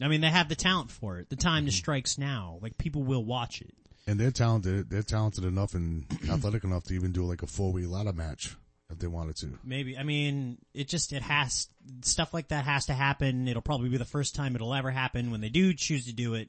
I 0.00 0.08
mean, 0.08 0.20
they 0.20 0.30
have 0.30 0.48
the 0.48 0.54
talent 0.54 0.90
for 0.90 1.18
it. 1.18 1.28
The 1.28 1.36
time 1.36 1.64
to 1.64 1.70
mm-hmm. 1.70 1.76
strikes 1.76 2.18
now. 2.18 2.58
Like 2.62 2.78
people 2.78 3.02
will 3.02 3.24
watch 3.24 3.60
it. 3.60 3.74
And 4.06 4.18
they're 4.18 4.30
talented. 4.30 4.88
They're 4.88 5.02
talented 5.02 5.44
enough 5.44 5.74
and 5.74 6.06
athletic 6.30 6.64
enough 6.64 6.84
to 6.84 6.94
even 6.94 7.12
do 7.12 7.24
like 7.24 7.42
a 7.42 7.46
four 7.46 7.72
way 7.72 7.82
ladder 7.82 8.12
match 8.12 8.56
if 8.90 8.98
they 8.98 9.06
wanted 9.06 9.36
to. 9.36 9.58
Maybe. 9.64 9.98
I 9.98 10.02
mean, 10.02 10.58
it 10.72 10.88
just, 10.88 11.12
it 11.12 11.22
has, 11.22 11.68
stuff 12.02 12.32
like 12.32 12.48
that 12.48 12.64
has 12.64 12.86
to 12.86 12.94
happen. 12.94 13.48
It'll 13.48 13.60
probably 13.60 13.90
be 13.90 13.98
the 13.98 14.04
first 14.04 14.34
time 14.34 14.54
it'll 14.54 14.74
ever 14.74 14.90
happen 14.90 15.30
when 15.30 15.40
they 15.40 15.50
do 15.50 15.74
choose 15.74 16.06
to 16.06 16.12
do 16.12 16.34
it. 16.34 16.48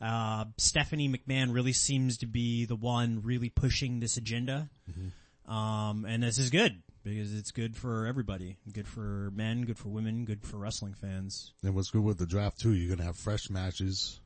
Uh, 0.00 0.44
Stephanie 0.56 1.08
McMahon 1.08 1.52
really 1.52 1.72
seems 1.72 2.18
to 2.18 2.26
be 2.26 2.64
the 2.64 2.76
one 2.76 3.20
really 3.22 3.48
pushing 3.48 4.00
this 4.00 4.16
agenda. 4.16 4.68
Um, 5.46 6.04
and 6.04 6.22
this 6.22 6.38
is 6.38 6.50
good 6.50 6.82
because 7.02 7.34
it's 7.34 7.50
good 7.50 7.76
for 7.76 8.06
everybody. 8.06 8.58
Good 8.72 8.86
for 8.86 9.30
men, 9.34 9.62
good 9.62 9.78
for 9.78 9.88
women, 9.88 10.24
good 10.24 10.44
for 10.44 10.58
wrestling 10.58 10.94
fans. 10.94 11.52
And 11.62 11.74
what's 11.74 11.90
good 11.90 12.04
with 12.04 12.18
the 12.18 12.26
draft 12.26 12.60
too, 12.60 12.72
you're 12.74 12.94
gonna 12.94 13.06
have 13.06 13.16
fresh 13.16 13.50
matches. 13.50 14.20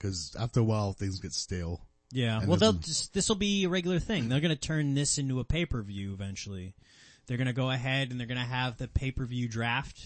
Cause 0.00 0.34
after 0.38 0.60
a 0.60 0.64
while 0.64 0.92
things 0.92 1.20
get 1.20 1.32
stale. 1.32 1.80
Yeah. 2.12 2.40
And 2.40 2.48
well, 2.48 2.58
they'll 2.58 2.74
just, 2.74 3.14
this 3.14 3.28
will 3.28 3.36
be 3.36 3.64
a 3.64 3.68
regular 3.68 3.98
thing. 3.98 4.28
They're 4.28 4.40
going 4.40 4.54
to 4.54 4.60
turn 4.60 4.94
this 4.94 5.16
into 5.16 5.40
a 5.40 5.44
pay-per-view 5.44 6.12
eventually. 6.12 6.74
They're 7.26 7.38
going 7.38 7.46
to 7.46 7.54
go 7.54 7.70
ahead 7.70 8.10
and 8.10 8.20
they're 8.20 8.26
going 8.26 8.40
to 8.40 8.44
have 8.44 8.76
the 8.76 8.86
pay-per-view 8.86 9.48
draft 9.48 9.98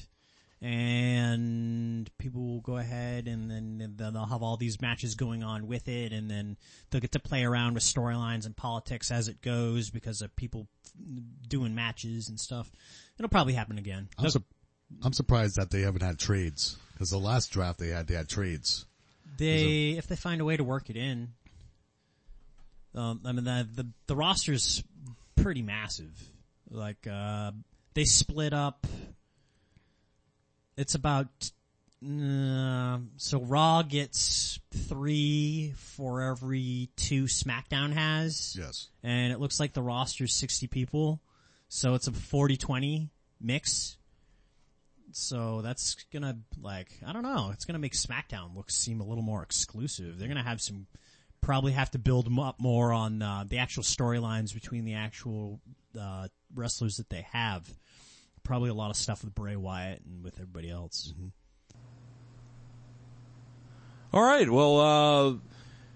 and 0.63 2.11
people 2.19 2.43
will 2.43 2.61
go 2.61 2.79
ahead 2.79 3.29
and 3.29 3.51
then 3.51 3.95
they'll 3.97 4.27
have 4.27 4.43
all 4.43 4.57
these 4.57 4.81
matches 4.81 5.15
going 5.15 5.43
on 5.43 5.67
with 5.67 5.87
it 5.87 6.13
and 6.13 6.31
then 6.31 6.57
they'll 6.91 7.01
get 7.01 7.13
to 7.13 7.19
play 7.19 7.45
around 7.45 7.75
with 7.75 7.83
storylines 7.83 8.47
and 8.47 8.57
politics 8.57 9.11
as 9.11 9.29
it 9.29 9.43
goes 9.43 9.91
because 9.91 10.23
of 10.23 10.35
people 10.35 10.67
doing 11.47 11.75
matches 11.75 12.29
and 12.29 12.41
stuff. 12.41 12.71
It'll 13.19 13.29
probably 13.29 13.53
happen 13.53 13.77
again. 13.79 14.09
I'm, 14.19 14.31
su- 14.31 14.45
I'm 15.03 15.13
surprised 15.13 15.57
that 15.57 15.71
they 15.71 15.83
haven't 15.83 16.03
had 16.03 16.19
trades. 16.19 16.77
Cause 16.99 17.11
the 17.11 17.19
last 17.19 17.51
draft 17.51 17.79
they 17.79 17.89
had, 17.89 18.07
they 18.07 18.15
had 18.15 18.29
trades. 18.29 18.87
They, 19.37 19.91
if 19.99 20.07
they 20.07 20.17
find 20.17 20.41
a 20.41 20.47
way 20.47 20.57
to 20.57 20.65
work 20.65 20.89
it 20.89 20.97
in, 20.97 21.35
um, 22.95 23.21
I 23.27 23.33
mean 23.33 23.45
the, 23.45 23.69
the 23.75 23.87
the 24.07 24.17
roster's 24.17 24.83
pretty 25.35 25.61
massive. 25.61 26.11
Like 26.71 27.07
uh, 27.07 27.53
they 27.93 28.05
split 28.05 28.55
up. 28.55 28.87
It's 30.77 30.95
about 30.95 31.51
uh, 32.07 32.99
so 33.17 33.41
Raw 33.41 33.83
gets 33.83 34.61
three 34.71 35.73
for 35.77 36.21
every 36.23 36.91
two 36.97 37.25
SmackDown 37.25 37.93
has, 37.95 38.55
Yes. 38.59 38.89
and 39.03 39.33
it 39.33 39.41
looks 39.41 39.59
like 39.59 39.73
the 39.73 39.83
roster's 39.83 40.35
sixty 40.35 40.67
people, 40.67 41.21
so 41.69 41.95
it's 41.95 42.07
a 42.07 42.13
40-20 42.13 43.09
mix. 43.41 43.97
So 45.13 45.63
that's 45.63 45.97
gonna 46.13 46.37
like 46.61 46.89
I 47.07 47.13
don't 47.15 47.23
know. 47.23 47.51
It's 47.53 47.65
gonna 47.65 47.79
make 47.79 47.95
SmackDown 47.95 48.55
look 48.55 48.71
seem 48.71 49.01
a 49.01 49.05
little 49.05 49.23
more 49.25 49.43
exclusive. 49.43 50.19
They're 50.19 50.29
gonna 50.29 50.43
have 50.43 50.61
some 50.61 50.87
probably 51.41 51.73
have 51.73 51.91
to 51.93 51.99
build 51.99 52.29
up 52.39 52.61
more 52.61 52.93
on 52.93 53.23
uh, 53.23 53.45
the 53.49 53.59
actual 53.59 53.83
storylines 53.85 54.53
between 54.53 54.85
the 54.85 54.95
actual 54.95 55.61
uh, 55.99 56.29
wrestlers 56.55 56.97
that 56.99 57.09
they 57.09 57.25
have. 57.33 57.67
Probably 58.47 58.71
a 58.71 58.75
lot 58.75 58.91
of 58.91 58.97
stuff 58.97 59.25
with 59.25 59.35
Bray 59.35 59.57
Wyatt 59.57 60.03
and 60.07 60.23
with 60.23 60.35
everybody 60.35 60.71
else. 60.71 61.13
All 64.13 64.23
right. 64.23 64.49
Well, 64.49 64.79
uh, 64.79 65.35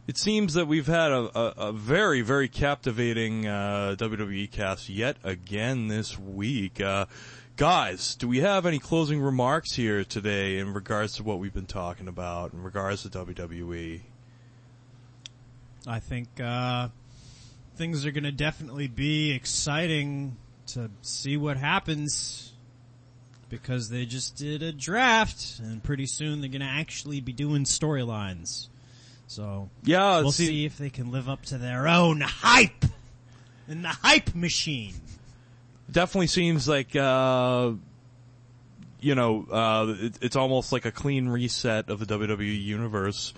it 0.08 0.18
seems 0.18 0.54
that 0.54 0.66
we've 0.66 0.88
had 0.88 1.12
a, 1.12 1.38
a, 1.38 1.68
a 1.68 1.72
very, 1.72 2.22
very 2.22 2.48
captivating 2.48 3.46
uh, 3.46 3.94
WWE 3.96 4.50
cast 4.50 4.88
yet 4.88 5.16
again 5.22 5.86
this 5.86 6.18
week. 6.18 6.80
Uh, 6.80 7.06
guys, 7.56 8.16
do 8.16 8.26
we 8.26 8.40
have 8.40 8.66
any 8.66 8.80
closing 8.80 9.20
remarks 9.20 9.76
here 9.76 10.02
today 10.02 10.58
in 10.58 10.74
regards 10.74 11.14
to 11.18 11.22
what 11.22 11.38
we've 11.38 11.54
been 11.54 11.66
talking 11.66 12.08
about 12.08 12.52
in 12.52 12.64
regards 12.64 13.04
to? 13.04 13.10
WWE? 13.10 14.00
I 15.86 16.00
think 16.00 16.28
uh, 16.42 16.88
things 17.76 18.04
are 18.04 18.10
going 18.10 18.24
to 18.24 18.32
definitely 18.32 18.88
be 18.88 19.30
exciting 19.30 20.36
to 20.74 20.90
see 21.02 21.36
what 21.36 21.56
happens 21.56 22.52
because 23.48 23.88
they 23.88 24.06
just 24.06 24.36
did 24.36 24.62
a 24.62 24.72
draft 24.72 25.58
and 25.60 25.82
pretty 25.82 26.06
soon 26.06 26.40
they're 26.40 26.50
going 26.50 26.60
to 26.60 26.66
actually 26.66 27.20
be 27.20 27.32
doing 27.32 27.64
storylines. 27.64 28.68
So 29.26 29.68
Yeah, 29.82 30.20
we'll 30.20 30.32
se- 30.32 30.46
see 30.46 30.64
if 30.64 30.78
they 30.78 30.90
can 30.90 31.10
live 31.10 31.28
up 31.28 31.42
to 31.46 31.58
their 31.58 31.88
own 31.88 32.20
hype 32.20 32.84
in 33.68 33.82
the 33.82 33.88
hype 33.88 34.34
machine. 34.34 34.94
definitely 35.90 36.26
seems 36.28 36.68
like 36.68 36.94
uh 36.96 37.72
you 39.00 39.14
know 39.14 39.46
uh 39.50 39.94
it, 39.98 40.18
it's 40.20 40.36
almost 40.36 40.72
like 40.72 40.84
a 40.84 40.90
clean 40.92 41.28
reset 41.28 41.88
of 41.90 41.98
the 42.04 42.06
WWE 42.06 42.62
universe 42.64 43.32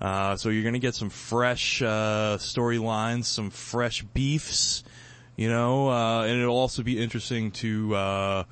Uh, 0.00 0.36
so 0.36 0.48
you're 0.50 0.62
gonna 0.62 0.78
get 0.78 0.94
some 0.94 1.10
fresh, 1.10 1.82
uh, 1.82 2.36
storylines, 2.38 3.24
some 3.24 3.50
fresh 3.50 4.02
beefs, 4.14 4.84
you 5.38 5.48
know, 5.48 5.88
uh, 5.88 6.24
and 6.24 6.38
it'll 6.38 6.54
also 6.58 6.82
be 6.82 6.98
interesting 7.02 7.50
to, 7.52 7.94
uh, 7.96 8.44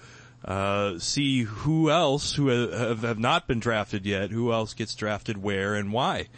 uh, 0.45 0.99
see 1.01 1.43
who 1.43 1.91
else 1.91 2.33
who 2.35 2.47
have, 2.49 3.03
have 3.03 3.19
not 3.19 3.47
been 3.49 3.59
drafted 3.59 4.07
yet, 4.07 4.31
who 4.31 4.53
else 4.53 4.73
gets 4.73 4.95
drafted 4.95 5.43
where 5.43 5.75
and 5.75 5.93
why. 5.93 6.29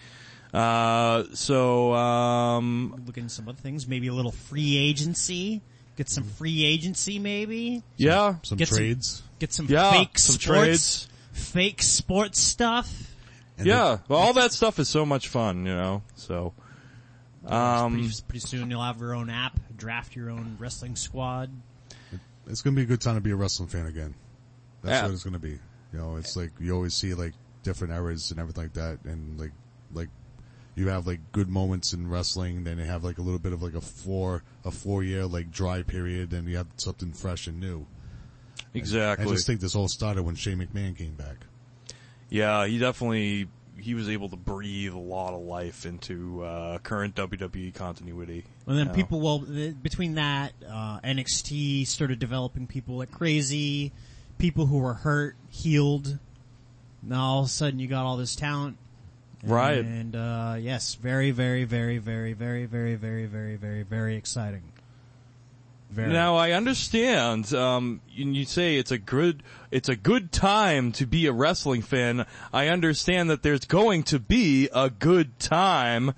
Uh, 0.54 1.24
so, 1.34 1.92
um, 1.92 3.02
Look 3.06 3.18
into 3.18 3.28
some 3.28 3.48
other 3.48 3.58
things, 3.60 3.86
maybe 3.86 4.08
a 4.08 4.14
little 4.14 4.32
free 4.32 4.78
agency. 4.78 5.60
Get 5.96 6.08
some 6.08 6.24
free 6.24 6.64
agency, 6.64 7.18
maybe. 7.18 7.82
yeah, 7.96 8.36
Some 8.42 8.56
Get 8.56 8.68
some- 8.68 8.78
trades. 8.78 9.22
Get 9.40 9.52
some 9.52 9.66
Yeah, 9.68 9.90
fake 9.92 10.18
some 10.18 10.34
sports, 10.36 10.46
trades. 10.46 11.08
fake 11.32 11.82
sports 11.82 12.40
stuff. 12.40 12.90
And 13.58 13.66
yeah, 13.66 13.98
well, 14.08 14.18
all 14.20 14.32
that 14.34 14.52
stuff 14.52 14.78
is 14.78 14.88
so 14.88 15.04
much 15.04 15.28
fun, 15.28 15.66
you 15.66 15.74
know, 15.74 16.02
so. 16.16 16.54
Um, 17.46 17.94
pretty, 17.94 18.14
pretty 18.28 18.46
soon 18.46 18.70
you'll 18.70 18.82
have 18.82 19.00
your 19.00 19.14
own 19.14 19.28
app, 19.30 19.58
draft 19.78 20.14
your 20.14 20.28
own 20.30 20.56
wrestling 20.58 20.96
squad. 20.96 21.50
It's 22.46 22.62
gonna 22.62 22.76
be 22.76 22.82
a 22.82 22.86
good 22.86 23.00
time 23.00 23.14
to 23.14 23.20
be 23.20 23.30
a 23.30 23.36
wrestling 23.36 23.68
fan 23.68 23.86
again. 23.86 24.14
That's 24.82 24.92
Yeah. 24.94 25.02
what 25.04 25.12
it's 25.12 25.24
gonna 25.24 25.38
be. 25.38 25.58
You 25.92 25.98
know, 25.98 26.16
it's 26.16 26.36
like 26.36 26.50
you 26.60 26.74
always 26.74 26.94
see 26.94 27.14
like 27.14 27.32
different 27.62 27.92
eras 27.94 28.30
and 28.30 28.38
everything 28.40 28.64
like 28.64 28.72
that, 28.74 28.98
and 29.04 29.38
like 29.38 29.52
like 29.92 30.08
you 30.74 30.88
have 30.88 31.06
like 31.06 31.20
good 31.32 31.48
moments 31.48 31.92
in 31.92 32.08
wrestling, 32.08 32.64
then 32.64 32.78
you 32.78 32.84
have 32.84 33.02
like 33.04 33.18
a 33.18 33.22
little 33.22 33.38
bit 33.38 33.52
of 33.52 33.62
like 33.62 33.74
a 33.74 33.80
four 33.80 34.42
a 34.64 34.70
four 34.70 35.02
year 35.02 35.24
like 35.26 35.50
dry 35.50 35.82
period, 35.82 36.32
and 36.32 36.48
you 36.48 36.56
have 36.56 36.68
something 36.76 37.12
fresh 37.12 37.46
and 37.46 37.58
new. 37.60 37.86
Exactly. 38.74 39.00
I 39.00 39.12
exactly. 39.12 39.34
just 39.34 39.46
think 39.46 39.60
this 39.60 39.74
all 39.74 39.88
started 39.88 40.22
when 40.24 40.34
Shane 40.34 40.58
McMahon 40.58 40.96
came 40.96 41.14
back. 41.14 41.46
Yeah, 42.28 42.66
he 42.66 42.78
definitely 42.78 43.48
he 43.80 43.94
was 43.94 44.08
able 44.08 44.28
to 44.28 44.36
breathe 44.36 44.92
a 44.92 44.98
lot 44.98 45.34
of 45.34 45.40
life 45.40 45.86
into 45.86 46.42
uh, 46.42 46.78
current 46.78 47.14
WWE 47.14 47.74
continuity. 47.74 48.44
And 48.66 48.78
then 48.78 48.86
Yeah. 48.88 48.92
people, 48.92 49.20
well, 49.20 49.38
the, 49.40 49.70
between 49.72 50.14
that, 50.14 50.52
uh, 50.68 51.00
NXT 51.02 51.86
started 51.86 52.18
developing 52.18 52.66
people 52.66 52.96
like 52.98 53.10
crazy. 53.10 53.92
People 54.38 54.66
who 54.66 54.78
were 54.78 54.94
hurt, 54.94 55.36
healed. 55.48 56.18
Now 57.02 57.22
all 57.24 57.40
of 57.40 57.46
a 57.46 57.48
sudden 57.48 57.78
you 57.78 57.88
got 57.88 58.04
all 58.04 58.16
this 58.16 58.36
talent. 58.36 58.76
Right. 59.44 59.78
And, 59.78 60.16
uh, 60.16 60.56
yes, 60.58 60.94
very, 60.94 61.30
very, 61.30 61.64
very, 61.64 61.98
very, 61.98 62.32
very, 62.32 62.66
very, 62.66 62.96
very, 62.96 63.26
very, 63.26 63.56
very, 63.56 63.82
very 63.84 64.16
exciting. 64.16 64.62
Very. 65.90 66.12
Now 66.12 66.36
I 66.36 66.52
understand. 66.52 67.52
Um, 67.54 68.00
you 68.10 68.44
say 68.44 68.76
it's 68.76 68.90
a 68.90 68.98
good 68.98 69.42
it's 69.70 69.88
a 69.88 69.96
good 69.96 70.32
time 70.32 70.92
to 70.92 71.06
be 71.06 71.26
a 71.26 71.32
wrestling 71.32 71.82
fan. 71.82 72.26
I 72.52 72.68
understand 72.68 73.30
that 73.30 73.42
there's 73.42 73.64
going 73.64 74.02
to 74.04 74.18
be 74.18 74.68
a 74.74 74.90
good 74.90 75.38
time 75.38 76.14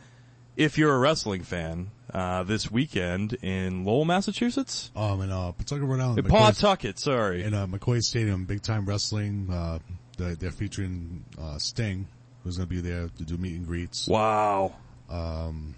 if 0.56 0.76
you're 0.76 0.94
a 0.94 0.98
wrestling 0.98 1.42
fan 1.42 1.90
uh, 2.12 2.42
this 2.42 2.70
weekend 2.70 3.34
in 3.42 3.84
Lowell, 3.84 4.04
Massachusetts. 4.04 4.90
Um, 4.96 5.20
and 5.20 5.32
uh, 5.32 5.52
Pawtucket, 5.52 5.88
Rhode 5.88 6.00
Island, 6.00 6.24
McCoy, 6.24 6.28
Pawtucket, 6.28 6.98
sorry. 6.98 7.44
in 7.44 7.54
uh, 7.54 7.66
McCoy 7.66 8.02
Stadium, 8.02 8.44
big 8.44 8.62
time 8.62 8.86
wrestling. 8.86 9.48
Uh, 9.50 9.78
they're, 10.18 10.34
they're 10.34 10.50
featuring 10.50 11.24
uh, 11.40 11.58
Sting, 11.58 12.06
who's 12.42 12.56
gonna 12.56 12.66
be 12.66 12.80
there 12.80 13.08
to 13.08 13.24
do 13.24 13.36
meet 13.36 13.54
and 13.54 13.66
greets. 13.66 14.08
Wow. 14.08 14.74
Um, 15.08 15.74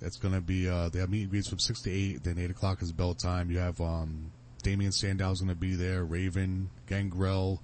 it's 0.00 0.16
gonna 0.16 0.40
be, 0.40 0.68
uh, 0.68 0.88
they 0.88 0.98
have 1.00 1.10
meet 1.10 1.22
and 1.22 1.30
greets 1.30 1.48
from 1.48 1.58
6 1.58 1.82
to 1.82 1.90
8, 1.90 2.24
then 2.24 2.38
8 2.38 2.50
o'clock 2.50 2.82
is 2.82 2.92
bell 2.92 3.14
time. 3.14 3.50
You 3.50 3.58
have, 3.58 3.80
um, 3.80 4.32
Damien 4.62 4.92
Sandow's 4.92 5.40
gonna 5.40 5.54
be 5.54 5.74
there, 5.74 6.04
Raven, 6.04 6.70
Gangrel, 6.86 7.60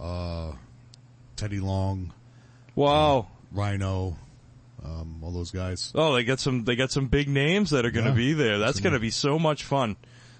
uh, 0.00 0.52
Teddy 1.36 1.60
Long, 1.60 2.12
Wow. 2.74 3.28
Rhino, 3.52 4.16
um, 4.84 5.20
all 5.22 5.30
those 5.32 5.50
guys. 5.50 5.92
Oh, 5.94 6.14
they 6.14 6.24
got 6.24 6.40
some 6.40 6.64
they 6.64 6.76
got 6.76 6.90
some 6.90 7.06
big 7.08 7.28
names 7.28 7.70
that 7.70 7.86
are 7.86 7.90
going 7.90 8.04
to 8.04 8.10
Yeah. 8.10 8.16
be 8.16 8.32
there. 8.34 8.58
That's 8.58 8.80
going 8.80 8.92
to 8.92 8.98
be 9.00 9.10
so 9.10 9.38
much 9.38 9.64
fun. 9.64 9.96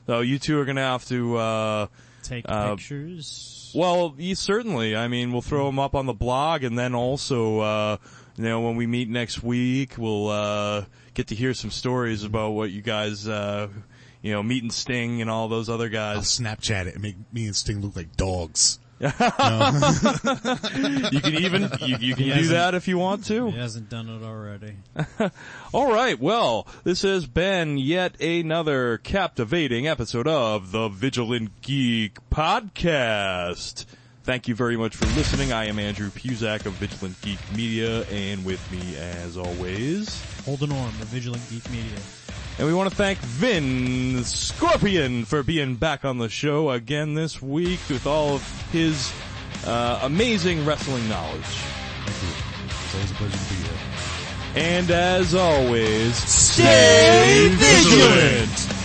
So 0.07 0.21
you 0.21 0.39
two 0.39 0.59
are 0.59 0.65
going 0.67 0.77
to 0.77 0.83
have 0.83 1.05
to. 1.07 1.37
uh 1.37 1.87
Take 2.23 2.45
uh, 2.49 2.75
pictures. 2.75 3.73
Well, 3.75 4.15
you 4.19 4.35
certainly. 4.35 4.95
I 4.97 5.09
mean, 5.09 5.33
we'll 5.33 5.43
throw 5.43 5.67
them 5.67 5.79
up 5.79 5.95
on 5.95 6.07
the 6.07 6.13
blog, 6.13 6.63
and 6.65 6.79
then 6.79 6.95
also, 6.95 7.61
uh 7.61 7.97
you 8.37 8.45
know, 8.45 8.61
when 8.61 8.77
we 8.77 8.87
meet 8.87 9.09
next 9.09 9.43
week, 9.43 9.95
we'll 9.99 10.29
uh 10.29 10.85
get 11.15 11.29
to 11.29 11.35
hear 11.35 11.55
some 11.55 11.71
stories 11.71 12.25
about 12.25 12.51
what 12.51 12.71
you 12.71 12.83
guys, 12.83 13.27
uh 13.27 13.69
you 14.23 14.33
know, 14.33 14.43
meet 14.43 14.63
and 14.63 14.73
Sting 14.73 15.21
and 15.21 15.31
all 15.31 15.49
those 15.49 15.69
other 15.69 15.85
I'll 15.87 16.17
guys. 16.17 16.39
Snapchat 16.39 16.87
it 16.87 16.95
and 16.95 17.03
make 17.03 17.17
me 17.33 17.47
and 17.47 17.57
Sting 17.57 17.81
look 17.81 17.97
like 17.97 18.17
dogs. 18.17 18.79
You 18.99 19.11
can 21.21 21.35
even 21.35 21.71
you, 21.81 21.97
you 22.01 22.15
can 22.15 22.29
do 22.39 22.47
that 22.49 22.75
if 22.75 22.89
you 22.89 22.97
want 22.97 23.27
to. 23.27 23.51
He 23.51 23.59
hasn't 23.59 23.91
done 23.91 24.09
it 24.09 24.25
already. 24.25 24.77
All 25.75 25.93
right. 25.93 26.19
Well, 26.19 26.67
this 26.83 27.03
has 27.03 27.27
been 27.27 27.77
yet 27.77 28.19
another 28.23 28.97
captivating 28.99 29.87
episode 29.87 30.27
of 30.27 30.73
the 30.73 30.89
Vigilant 30.89 31.61
Geek 31.61 32.19
podcast. 32.31 33.85
Thank 34.27 34.49
you 34.49 34.57
very 34.57 34.77
much 34.77 34.97
for 34.97 35.07
listening. 35.17 35.53
I 35.53 35.67
am 35.67 35.79
Andrew 35.79 36.11
Puzak 36.11 36.67
of 36.67 36.73
Vigilant 36.73 37.15
Geek 37.23 37.39
Media, 37.55 38.03
and 38.07 38.45
with 38.45 38.61
me, 38.73 38.97
as 38.97 39.37
always, 39.37 40.21
Holden 40.45 40.73
Orme 40.73 40.89
of 40.89 41.07
Vigilant 41.07 41.49
Geek 41.49 41.71
Media. 41.71 41.97
and 42.59 42.67
we 42.67 42.75
want 42.75 42.91
to 42.91 42.97
thank 42.97 43.21
Vin 43.21 44.25
Scorpion 44.25 45.25
for 45.27 45.45
being 45.45 45.77
back 45.77 46.05
on 46.05 46.19
the 46.19 46.29
show 46.29 46.71
again 46.71 47.15
this 47.15 47.41
week 47.41 47.79
with 47.89 48.05
all 48.05 48.35
of 48.35 48.71
his 48.73 49.13
uh, 49.65 50.01
amazing 50.03 50.67
wrestling 50.67 51.09
knowledge. 51.09 51.45
Thank 51.45 52.23
you. 52.25 52.75
It's 52.85 52.95
always 52.97 53.11
a 53.13 53.15
pleasure 53.15 53.39
to 53.39 53.55
be 53.55 53.63
here. 53.63 53.79
And 54.57 54.91
as 54.91 55.37
always, 55.37 56.17
stay 56.17 57.49
vigilant! 57.53 58.76